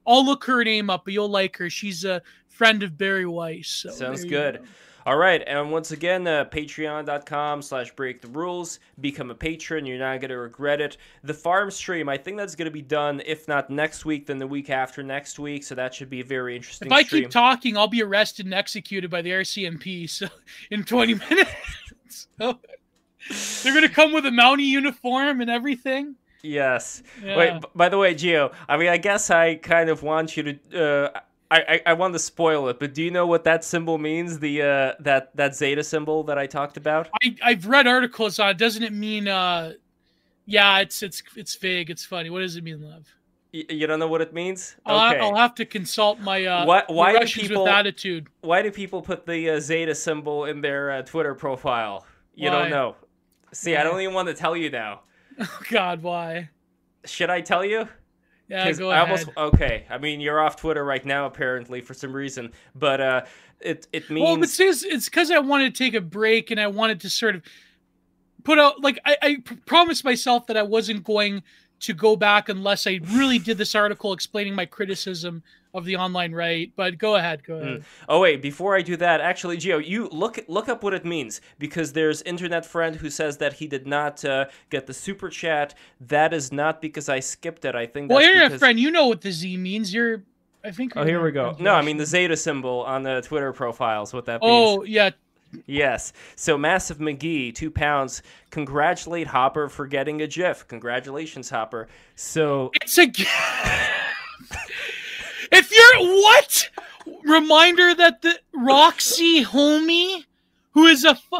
I'll 0.07 0.25
look 0.25 0.45
her 0.45 0.63
name 0.65 0.91
up, 0.91 1.05
but 1.05 1.13
you'll 1.15 1.29
like 1.31 1.57
her. 1.59 1.69
She's 1.71 2.05
a 2.05 2.23
friend 2.47 2.83
of 2.83 2.97
Barry 2.97 3.27
Weiss. 3.27 3.69
So 3.69 3.91
Sounds 3.91 4.25
good. 4.25 4.59
go. 4.59 4.65
All 5.09 5.17
right, 5.17 5.43
and 5.47 5.73
once 5.73 5.91
again, 5.93 6.27
uh, 6.27 6.45
patreon.com 6.45 7.63
slash 7.63 7.91
break 7.93 8.21
the 8.21 8.29
rules. 8.29 8.79
Become 9.01 9.31
a 9.31 9.35
patron. 9.35 9.87
You're 9.87 9.99
not 9.99 10.21
going 10.21 10.29
to 10.29 10.37
regret 10.37 10.83
it. 10.83 10.99
The 11.25 11.33
farm 11.33 11.71
stream, 11.71 12.11
I 12.11 12.19
think 12.19 12.37
that's 12.37 12.55
going 12.55 12.67
to 12.67 12.71
be 12.71 12.83
done, 12.83 13.23
if 13.25 13.49
not 13.49 13.71
next 13.71 14.05
week, 14.05 14.27
then 14.27 14.37
the 14.37 14.47
week 14.47 14.69
after 14.69 15.03
next 15.03 15.39
week. 15.39 15.65
So 15.65 15.75
that 15.77 15.95
should 15.95 16.11
be 16.11 16.21
a 16.21 16.25
very 16.25 16.57
interesting 16.57 16.89
If 16.89 16.93
I 16.93 17.05
stream. 17.05 17.23
keep 17.23 17.31
talking, 17.31 17.75
I'll 17.79 17.89
be 17.89 18.03
arrested 18.03 18.45
and 18.45 18.55
executed 18.55 19.11
by 19.11 19.23
the 19.23 19.31
RCMP. 19.31 20.11
So 20.11 20.29
in 20.71 20.85
20 20.85 21.15
minutes, 21.15 21.51
so, 22.39 22.59
they're 23.63 23.73
gonna 23.73 23.89
come 23.89 24.13
with 24.13 24.27
a 24.27 24.31
Mountie 24.31 24.67
uniform 24.67 25.41
and 25.41 25.49
everything. 25.49 26.17
yes. 26.43 27.03
Yeah. 27.25 27.39
Wait, 27.39 27.63
by 27.75 27.89
the 27.89 27.97
way, 27.97 28.15
Gio, 28.15 28.53
I 28.69 28.77
mean, 28.77 28.89
I 28.89 28.99
guess 28.99 29.31
I 29.31 29.55
kind 29.55 29.89
of 29.89 30.03
want 30.03 30.37
you 30.37 30.43
to. 30.71 31.15
Uh, 31.15 31.21
I, 31.51 31.61
I, 31.69 31.81
I 31.87 31.93
want 31.95 32.13
to 32.15 32.19
spoil 32.19 32.69
it, 32.69 32.79
but 32.79 32.93
do 32.93 33.03
you 33.03 33.11
know 33.11 33.27
what 33.27 33.45
that 33.45 33.65
symbol 33.65 33.97
means? 33.97 34.39
The 34.39 34.63
uh, 34.63 34.93
that 35.01 35.35
that 35.37 35.55
Zeta 35.55 35.83
symbol 35.83 36.23
that 36.25 36.37
I 36.39 36.47
talked 36.47 36.77
about. 36.77 37.09
I 37.23 37.37
I've 37.43 37.67
read 37.67 37.87
articles 37.87 38.39
on. 38.39 38.51
it. 38.51 38.59
Doesn't 38.59 38.83
it 38.83 38.93
mean? 38.93 39.29
uh 39.29 39.73
Yeah, 40.47 40.79
it's 40.81 41.03
it's 41.03 41.23
it's 41.37 41.55
vague. 41.57 41.89
It's 41.91 42.05
funny. 42.05 42.29
What 42.31 42.41
does 42.41 42.57
it 42.57 42.65
mean, 42.65 42.83
love? 42.83 43.07
Y- 43.55 43.65
you 43.71 43.87
don't 43.87 43.99
know 43.99 44.09
what 44.09 44.21
it 44.21 44.35
means? 44.35 44.77
I'll, 44.85 45.11
Okay. 45.15 45.21
I'll 45.21 45.35
have 45.37 45.55
to 45.55 45.65
consult 45.65 46.21
my 46.21 46.45
uh, 46.45 46.67
What- 46.67 46.91
why 46.93 47.13
do 47.13 47.19
Russians 47.21 47.49
people- 47.49 47.65
with 47.65 47.73
attitude. 47.73 48.27
Why 48.43 48.61
do 48.61 48.71
people 48.71 49.01
put 49.01 49.25
the 49.25 49.51
uh, 49.51 49.61
Zeta 49.61 49.95
symbol 49.95 50.45
in 50.45 50.61
their 50.61 50.91
uh, 50.91 51.03
Twitter 51.03 51.35
profile? 51.35 52.05
You 52.35 52.51
Why? 52.51 52.59
don't 52.61 52.71
know. 52.71 52.97
See, 53.53 53.75
I 53.75 53.83
don't 53.85 53.99
even 54.03 54.13
want 54.15 54.29
to 54.29 54.35
tell 54.35 54.55
you 54.55 54.69
now. 54.71 55.01
Oh 55.41 55.61
God, 55.71 56.03
why? 56.03 56.51
Should 57.07 57.31
I 57.31 57.41
tell 57.41 57.65
you? 57.65 57.89
Yeah, 58.49 58.73
go 58.73 58.91
I 58.91 59.03
ahead. 59.03 59.29
almost 59.29 59.55
okay. 59.55 59.87
I 59.91 59.99
mean, 59.99 60.21
you're 60.21 60.41
off 60.41 60.57
Twitter 60.57 60.85
right 60.85 61.05
now 61.05 61.27
apparently 61.27 61.81
for 61.81 61.95
some 61.95 62.15
reason, 62.15 62.53
but 62.75 63.01
uh, 63.01 63.25
it 63.61 63.87
it 63.93 64.11
means 64.11 64.25
Well, 64.25 64.37
but 64.37 64.49
it's 64.59 65.05
because 65.05 65.31
I 65.31 65.39
wanted 65.39 65.75
to 65.75 65.85
take 65.85 65.95
a 65.95 66.01
break 66.01 66.51
and 66.51 66.59
I 66.59 66.69
wanted 66.69 67.01
to 67.03 67.11
sort 67.11 67.37
of 67.37 67.43
put 68.45 68.59
out 68.59 68.81
like 68.83 68.99
I, 69.05 69.17
I 69.21 69.37
promised 69.67 70.05
myself 70.05 70.47
that 70.47 70.57
I 70.57 70.63
wasn't 70.63 71.05
going 71.05 71.43
to 71.81 71.95
go 71.95 72.17
back 72.17 72.49
unless 72.49 72.87
I 72.87 73.01
really 73.13 73.39
did 73.39 73.59
this 73.59 73.75
article 73.75 74.13
explaining 74.13 74.55
my 74.55 74.67
criticism 74.67 75.43
of 75.75 75.85
the 75.85 75.97
online 75.97 76.33
right. 76.33 76.73
But 76.77 76.99
go 76.99 77.17
ahead, 77.17 77.45
go 77.45 77.57
ahead. 77.57 77.85
Oh 78.09 78.21
wait, 78.21 78.43
before 78.43 78.77
I 78.77 78.83
do 78.83 78.97
that, 78.97 79.21
actually, 79.21 79.57
Geo, 79.59 79.79
you 79.79 80.09
look 80.09 80.39
look 80.49 80.69
up 80.69 80.83
what 80.83 80.95
it 80.95 81.05
means 81.05 81.41
because 81.59 81.93
there's 81.93 82.23
internet 82.23 82.65
friend 82.65 82.97
who 82.97 83.11
says 83.11 83.39
that 83.39 83.55
he 83.55 83.67
did 83.67 83.87
not 83.87 84.25
uh, 84.25 84.47
get 84.71 84.87
the 84.87 84.95
super 84.95 85.29
chat. 85.29 85.75
That 86.01 86.33
is 86.33 86.53
not 86.53 86.81
because 86.81 87.09
I 87.09 87.21
skipped 87.21 87.65
it. 87.65 87.75
I 87.75 87.87
think. 87.87 88.11
Well, 88.11 88.19
that's 88.19 88.29
internet 88.29 88.49
because... 88.51 88.61
friend, 88.61 88.81
you 88.81 88.91
know 88.91 89.07
what 89.09 89.21
the 89.21 89.31
Z 89.31 89.57
means. 89.57 89.93
You're, 89.93 90.23
I 90.65 90.71
think. 90.71 90.95
Oh, 90.97 91.05
here 91.05 91.23
we 91.23 91.33
go. 91.33 91.55
No, 91.59 91.75
I 91.75 91.83
mean 91.83 91.97
the 91.99 92.07
Zeta 92.07 92.37
symbol 92.37 92.83
on 92.83 93.03
the 93.03 93.21
Twitter 93.21 93.53
profiles. 93.53 94.13
What 94.13 94.25
that 94.27 94.41
means. 94.41 94.51
Oh 94.51 94.83
yeah, 94.85 95.11
Yes. 95.67 96.13
So 96.37 96.59
Massive 96.59 96.99
McGee, 96.99 97.55
two 97.55 97.71
pounds. 97.71 98.23
Congratulate 98.51 99.27
Hopper 99.29 99.69
for 99.69 99.87
getting 99.87 100.23
a 100.23 100.27
GIF. 100.27 100.67
Congratulations, 100.69 101.51
Hopper. 101.51 101.89
So 102.17 102.71
it's 102.75 102.99
a. 102.99 103.07
if 105.53 105.71
you're 105.71 105.99
what 106.23 106.71
reminder 107.25 107.95
that 107.95 108.23
the 108.23 108.39
Roxy 108.55 109.45
homie, 109.45 110.25
who 110.73 110.87
is 110.87 111.05
a. 111.05 111.15
Fu- 111.15 111.39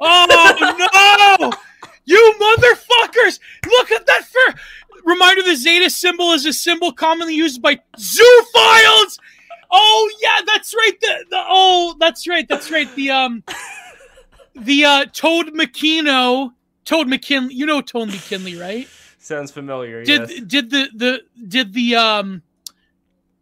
oh 0.00 1.40
no! 1.40 1.52
You 2.06 2.34
motherfuckers! 2.38 3.40
Look 3.66 3.90
at 3.90 4.06
that 4.06 4.24
for 4.24 4.54
reminder. 5.04 5.42
The 5.42 5.56
Zeta 5.56 5.90
symbol 5.90 6.32
is 6.32 6.46
a 6.46 6.52
symbol 6.52 6.92
commonly 6.92 7.34
used 7.34 7.62
by 7.62 7.80
zoophiles. 7.96 9.18
Oh 9.70 10.10
yeah, 10.20 10.40
that's 10.46 10.74
right. 10.74 11.00
The, 11.00 11.24
the 11.30 11.44
oh, 11.48 11.96
that's 11.98 12.28
right. 12.28 12.46
That's 12.48 12.70
right. 12.70 12.92
The 12.94 13.10
um, 13.10 13.44
the 14.56 14.84
uh, 14.84 15.04
Toad 15.06 15.54
McKino, 15.54 16.52
Toad 16.84 17.08
McKinley. 17.08 17.54
You 17.54 17.66
know 17.66 17.80
Toad 17.80 18.08
McKinley, 18.08 18.56
right? 18.56 18.88
sounds 19.24 19.50
familiar. 19.50 20.04
Did 20.04 20.30
yes. 20.30 20.40
did 20.46 20.70
the 20.70 20.88
the 20.94 21.20
did 21.48 21.72
the 21.72 21.96
um 21.96 22.42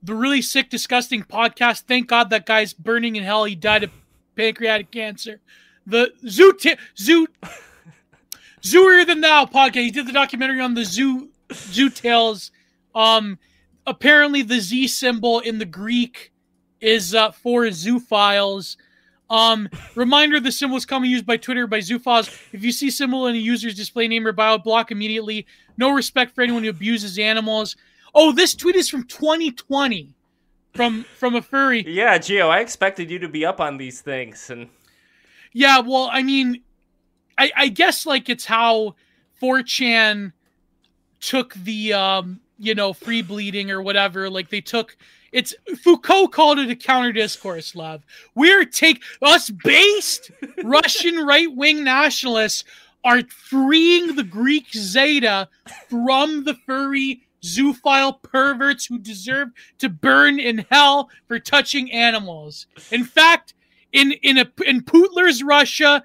the 0.03 0.15
really 0.15 0.43
sick, 0.43 0.71
disgusting 0.71 1.23
podcast? 1.23 1.83
Thank 1.83 2.09
God 2.09 2.31
that 2.31 2.47
guy's 2.47 2.73
burning 2.73 3.17
in 3.17 3.25
hell. 3.25 3.45
He 3.45 3.55
died 3.55 3.85
of 3.85 3.91
pancreatic 4.37 4.91
cancer. 4.91 5.41
The 5.87 6.13
zoo 6.29 6.55
t- 6.55 6.77
zoo 6.97 7.27
zooier 8.63 9.07
than 9.07 9.21
thou 9.21 9.45
podcast. 9.47 9.83
He 9.83 9.91
did 9.91 10.07
the 10.07 10.13
documentary 10.13 10.61
on 10.61 10.75
the 10.75 10.85
zoo 10.85 11.31
zoo 11.53 11.91
tales. 11.91 12.51
Um, 12.95 13.39
apparently 13.87 14.43
the 14.43 14.61
Z 14.61 14.89
symbol 14.89 15.41
in 15.41 15.59
the 15.59 15.65
Greek 15.65 16.33
is 16.81 17.15
uh, 17.15 17.31
for 17.33 17.65
zoophiles. 17.65 18.77
Um, 19.31 19.69
reminder: 19.95 20.41
the 20.41 20.53
symbol 20.53 20.77
is 20.77 20.85
commonly 20.85 21.09
used 21.09 21.27
by 21.27 21.37
Twitter 21.37 21.67
by 21.67 21.79
zoophiles. 21.79 22.29
If 22.53 22.63
you 22.63 22.73
see 22.73 22.91
symbol 22.91 23.27
in 23.27 23.35
a 23.35 23.39
user's 23.39 23.75
display 23.75 24.09
name 24.09 24.27
or 24.27 24.33
bio, 24.33 24.59
block 24.59 24.91
immediately. 24.91 25.47
No 25.77 25.91
respect 25.91 26.35
for 26.35 26.43
anyone 26.43 26.65
who 26.65 26.71
abuses 26.71 27.19
animals. 27.19 27.77
Oh, 28.15 28.33
this 28.33 28.55
tweet 28.55 28.77
is 28.77 28.91
from 28.91 29.05
2020, 29.05 30.15
from 30.75 31.05
from 31.17 31.35
a 31.35 31.43
furry. 31.43 31.85
Yeah, 31.87 32.19
Gio, 32.19 32.51
I 32.51 32.61
expected 32.61 33.11
you 33.11 33.19
to 33.21 33.29
be 33.29 33.45
up 33.45 33.61
on 33.61 33.79
these 33.79 34.01
things, 34.03 34.51
and 34.51 34.69
Yeah, 35.53 35.81
well, 35.81 36.11
I 36.13 36.23
mean, 36.23 36.63
I, 37.39 37.51
I 37.57 37.69
guess 37.69 38.05
like 38.05 38.29
it's 38.29 38.45
how 38.45 38.97
4chan 39.41 40.33
took 41.21 41.55
the 41.55 41.93
um, 41.95 42.41
you 42.63 42.75
know, 42.75 42.93
free 42.93 43.23
bleeding 43.23 43.71
or 43.71 43.83
whatever. 43.83 44.31
Like 44.31 44.49
they 44.49 44.61
took 44.61 44.97
it's 45.33 45.55
Foucault 45.83 46.29
called 46.29 46.59
it 46.59 46.71
a 46.71 46.77
counter 46.77 47.13
discourse, 47.13 47.75
love. 47.75 48.05
We're 48.35 48.65
take 48.65 49.03
us 49.23 49.51
based 49.51 50.31
Russian 50.63 51.17
right 51.27 51.55
wing 51.55 51.83
nationalists 51.83 52.65
are 53.05 53.23
freeing 53.29 54.15
the 54.15 54.23
Greek 54.23 54.67
Zeta 54.73 55.49
from 55.89 56.45
the 56.45 56.55
furry 56.67 57.23
zoophile 57.43 58.23
perverts 58.23 58.87
who 58.87 58.99
deserve 58.99 59.49
to 59.79 59.89
burn 59.89 60.39
in 60.39 60.67
hell 60.71 61.11
for 61.27 61.39
touching 61.39 61.91
animals. 61.91 62.67
In 62.91 63.05
fact, 63.05 63.55
in 63.93 64.13
in 64.13 64.39
a 64.39 64.51
in 64.65 64.83
Putler's 64.83 65.43
Russia, 65.43 66.05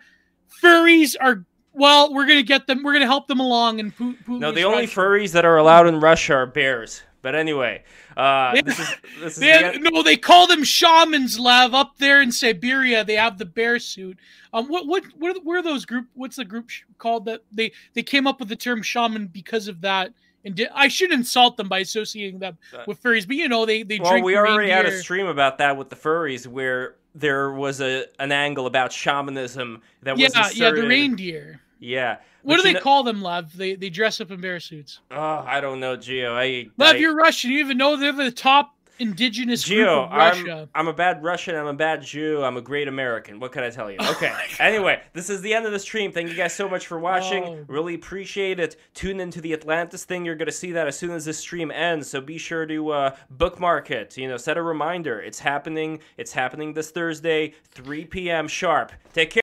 furries 0.63 1.15
are 1.19 1.45
well. 1.77 2.13
We're 2.13 2.27
gonna 2.27 2.43
get 2.43 2.67
them. 2.67 2.83
We're 2.83 2.93
gonna 2.93 3.05
help 3.05 3.27
them 3.27 3.39
along. 3.39 3.79
In 3.79 3.91
Put, 3.91 4.19
Putler's 4.25 4.41
no, 4.41 4.51
the 4.51 4.63
only 4.63 4.83
Russia. 4.83 4.99
furries 4.99 5.31
that 5.31 5.45
are 5.45 5.57
allowed 5.57 5.87
in 5.87 5.99
Russia 5.99 6.33
are 6.33 6.45
bears. 6.45 7.01
But 7.21 7.35
anyway, 7.35 7.83
uh, 8.15 8.53
this 8.61 8.79
is 8.79 8.95
this 9.19 9.33
is 9.33 9.39
They, 9.39 9.77
the 9.77 9.89
no, 9.89 10.03
they 10.03 10.17
call 10.17 10.47
them 10.47 10.63
shamans, 10.63 11.39
Lav. 11.39 11.73
Up 11.73 11.97
there 11.97 12.21
in 12.21 12.31
Siberia, 12.31 13.03
they 13.03 13.15
have 13.15 13.37
the 13.37 13.45
bear 13.45 13.79
suit. 13.79 14.17
Um, 14.53 14.67
what 14.67 14.87
what 14.87 15.03
what 15.17 15.35
are, 15.35 15.39
what 15.41 15.57
are 15.57 15.61
those 15.61 15.85
group? 15.85 16.07
What's 16.13 16.37
the 16.37 16.45
group 16.45 16.69
called? 16.99 17.25
That 17.25 17.41
they 17.51 17.71
they 17.93 18.03
came 18.03 18.27
up 18.27 18.39
with 18.39 18.49
the 18.49 18.55
term 18.55 18.81
shaman 18.81 19.27
because 19.27 19.67
of 19.67 19.81
that. 19.81 20.13
And 20.45 20.55
di- 20.55 20.69
I 20.73 20.87
should 20.87 21.11
insult 21.11 21.57
them 21.57 21.67
by 21.67 21.79
associating 21.79 22.39
them 22.39 22.57
with 22.85 23.01
furries, 23.03 23.27
but 23.27 23.35
you 23.35 23.49
know 23.49 23.65
they 23.65 23.83
they 23.83 23.99
well, 23.99 24.11
drink. 24.11 24.25
we 24.25 24.37
already 24.37 24.69
had 24.69 24.85
a 24.85 24.97
stream 24.99 25.25
about 25.27 25.57
that 25.57 25.75
with 25.75 25.89
the 25.89 25.95
furries, 25.95 26.47
where 26.47 26.95
there 27.13 27.51
was 27.51 27.81
a 27.81 28.05
an 28.19 28.31
angle 28.31 28.67
about 28.67 28.93
shamanism 28.93 29.81
that 30.03 30.15
was 30.15 30.33
Yeah, 30.33 30.49
yeah, 30.53 30.71
the 30.71 30.87
reindeer. 30.87 31.59
Yeah. 31.79 32.17
What 32.43 32.57
do 32.57 32.63
they 32.63 32.73
kn- 32.73 32.83
call 32.83 33.03
them, 33.03 33.21
Lev? 33.21 33.55
They 33.55 33.75
they 33.75 33.89
dress 33.89 34.21
up 34.21 34.31
in 34.31 34.41
bear 34.41 34.59
suits. 34.59 34.99
Oh, 35.11 35.43
I 35.45 35.59
don't 35.59 35.79
know, 35.79 35.95
Geo. 35.95 36.35
I, 36.35 36.69
Lev, 36.77 36.95
I 36.95 36.99
you're 36.99 37.15
Russian. 37.15 37.51
You 37.51 37.59
even 37.59 37.77
know 37.77 37.97
they're 37.97 38.11
the 38.13 38.31
top 38.31 38.73
indigenous 38.99 39.69
Russia. 39.69 40.69
I'm, 40.73 40.87
I'm 40.87 40.87
a 40.87 40.93
bad 40.93 41.23
Russian. 41.23 41.55
I'm 41.55 41.67
a 41.67 41.73
bad 41.73 42.01
Jew. 42.01 42.43
I'm 42.43 42.57
a 42.57 42.61
great 42.61 42.87
American. 42.87 43.39
What 43.39 43.51
can 43.51 43.63
I 43.63 43.69
tell 43.69 43.91
you? 43.91 43.97
Oh 43.99 44.11
Okay. 44.11 44.33
anyway, 44.59 45.01
this 45.13 45.29
is 45.29 45.41
the 45.41 45.53
end 45.53 45.65
of 45.65 45.71
the 45.71 45.79
stream. 45.79 46.11
Thank 46.11 46.29
you 46.29 46.35
guys 46.35 46.53
so 46.53 46.67
much 46.67 46.87
for 46.87 46.99
watching. 46.99 47.43
Oh. 47.43 47.65
Really 47.67 47.93
appreciate 47.93 48.59
it. 48.59 48.77
Tune 48.93 49.19
into 49.19 49.41
the 49.41 49.53
Atlantis 49.53 50.05
thing. 50.05 50.25
You're 50.25 50.35
gonna 50.35 50.51
see 50.51 50.71
that 50.71 50.87
as 50.87 50.97
soon 50.97 51.11
as 51.11 51.25
this 51.25 51.37
stream 51.37 51.71
ends. 51.71 52.09
So 52.09 52.21
be 52.21 52.37
sure 52.37 52.65
to 52.65 52.89
uh, 52.91 53.15
bookmark 53.29 53.91
it. 53.91 54.17
You 54.17 54.27
know, 54.27 54.37
set 54.37 54.57
a 54.57 54.61
reminder. 54.61 55.19
It's 55.19 55.39
happening. 55.39 55.99
It's 56.17 56.31
happening 56.31 56.73
this 56.73 56.91
Thursday, 56.91 57.53
3 57.71 58.05
p.m. 58.05 58.47
sharp. 58.47 58.91
Take 59.13 59.29
care. 59.29 59.35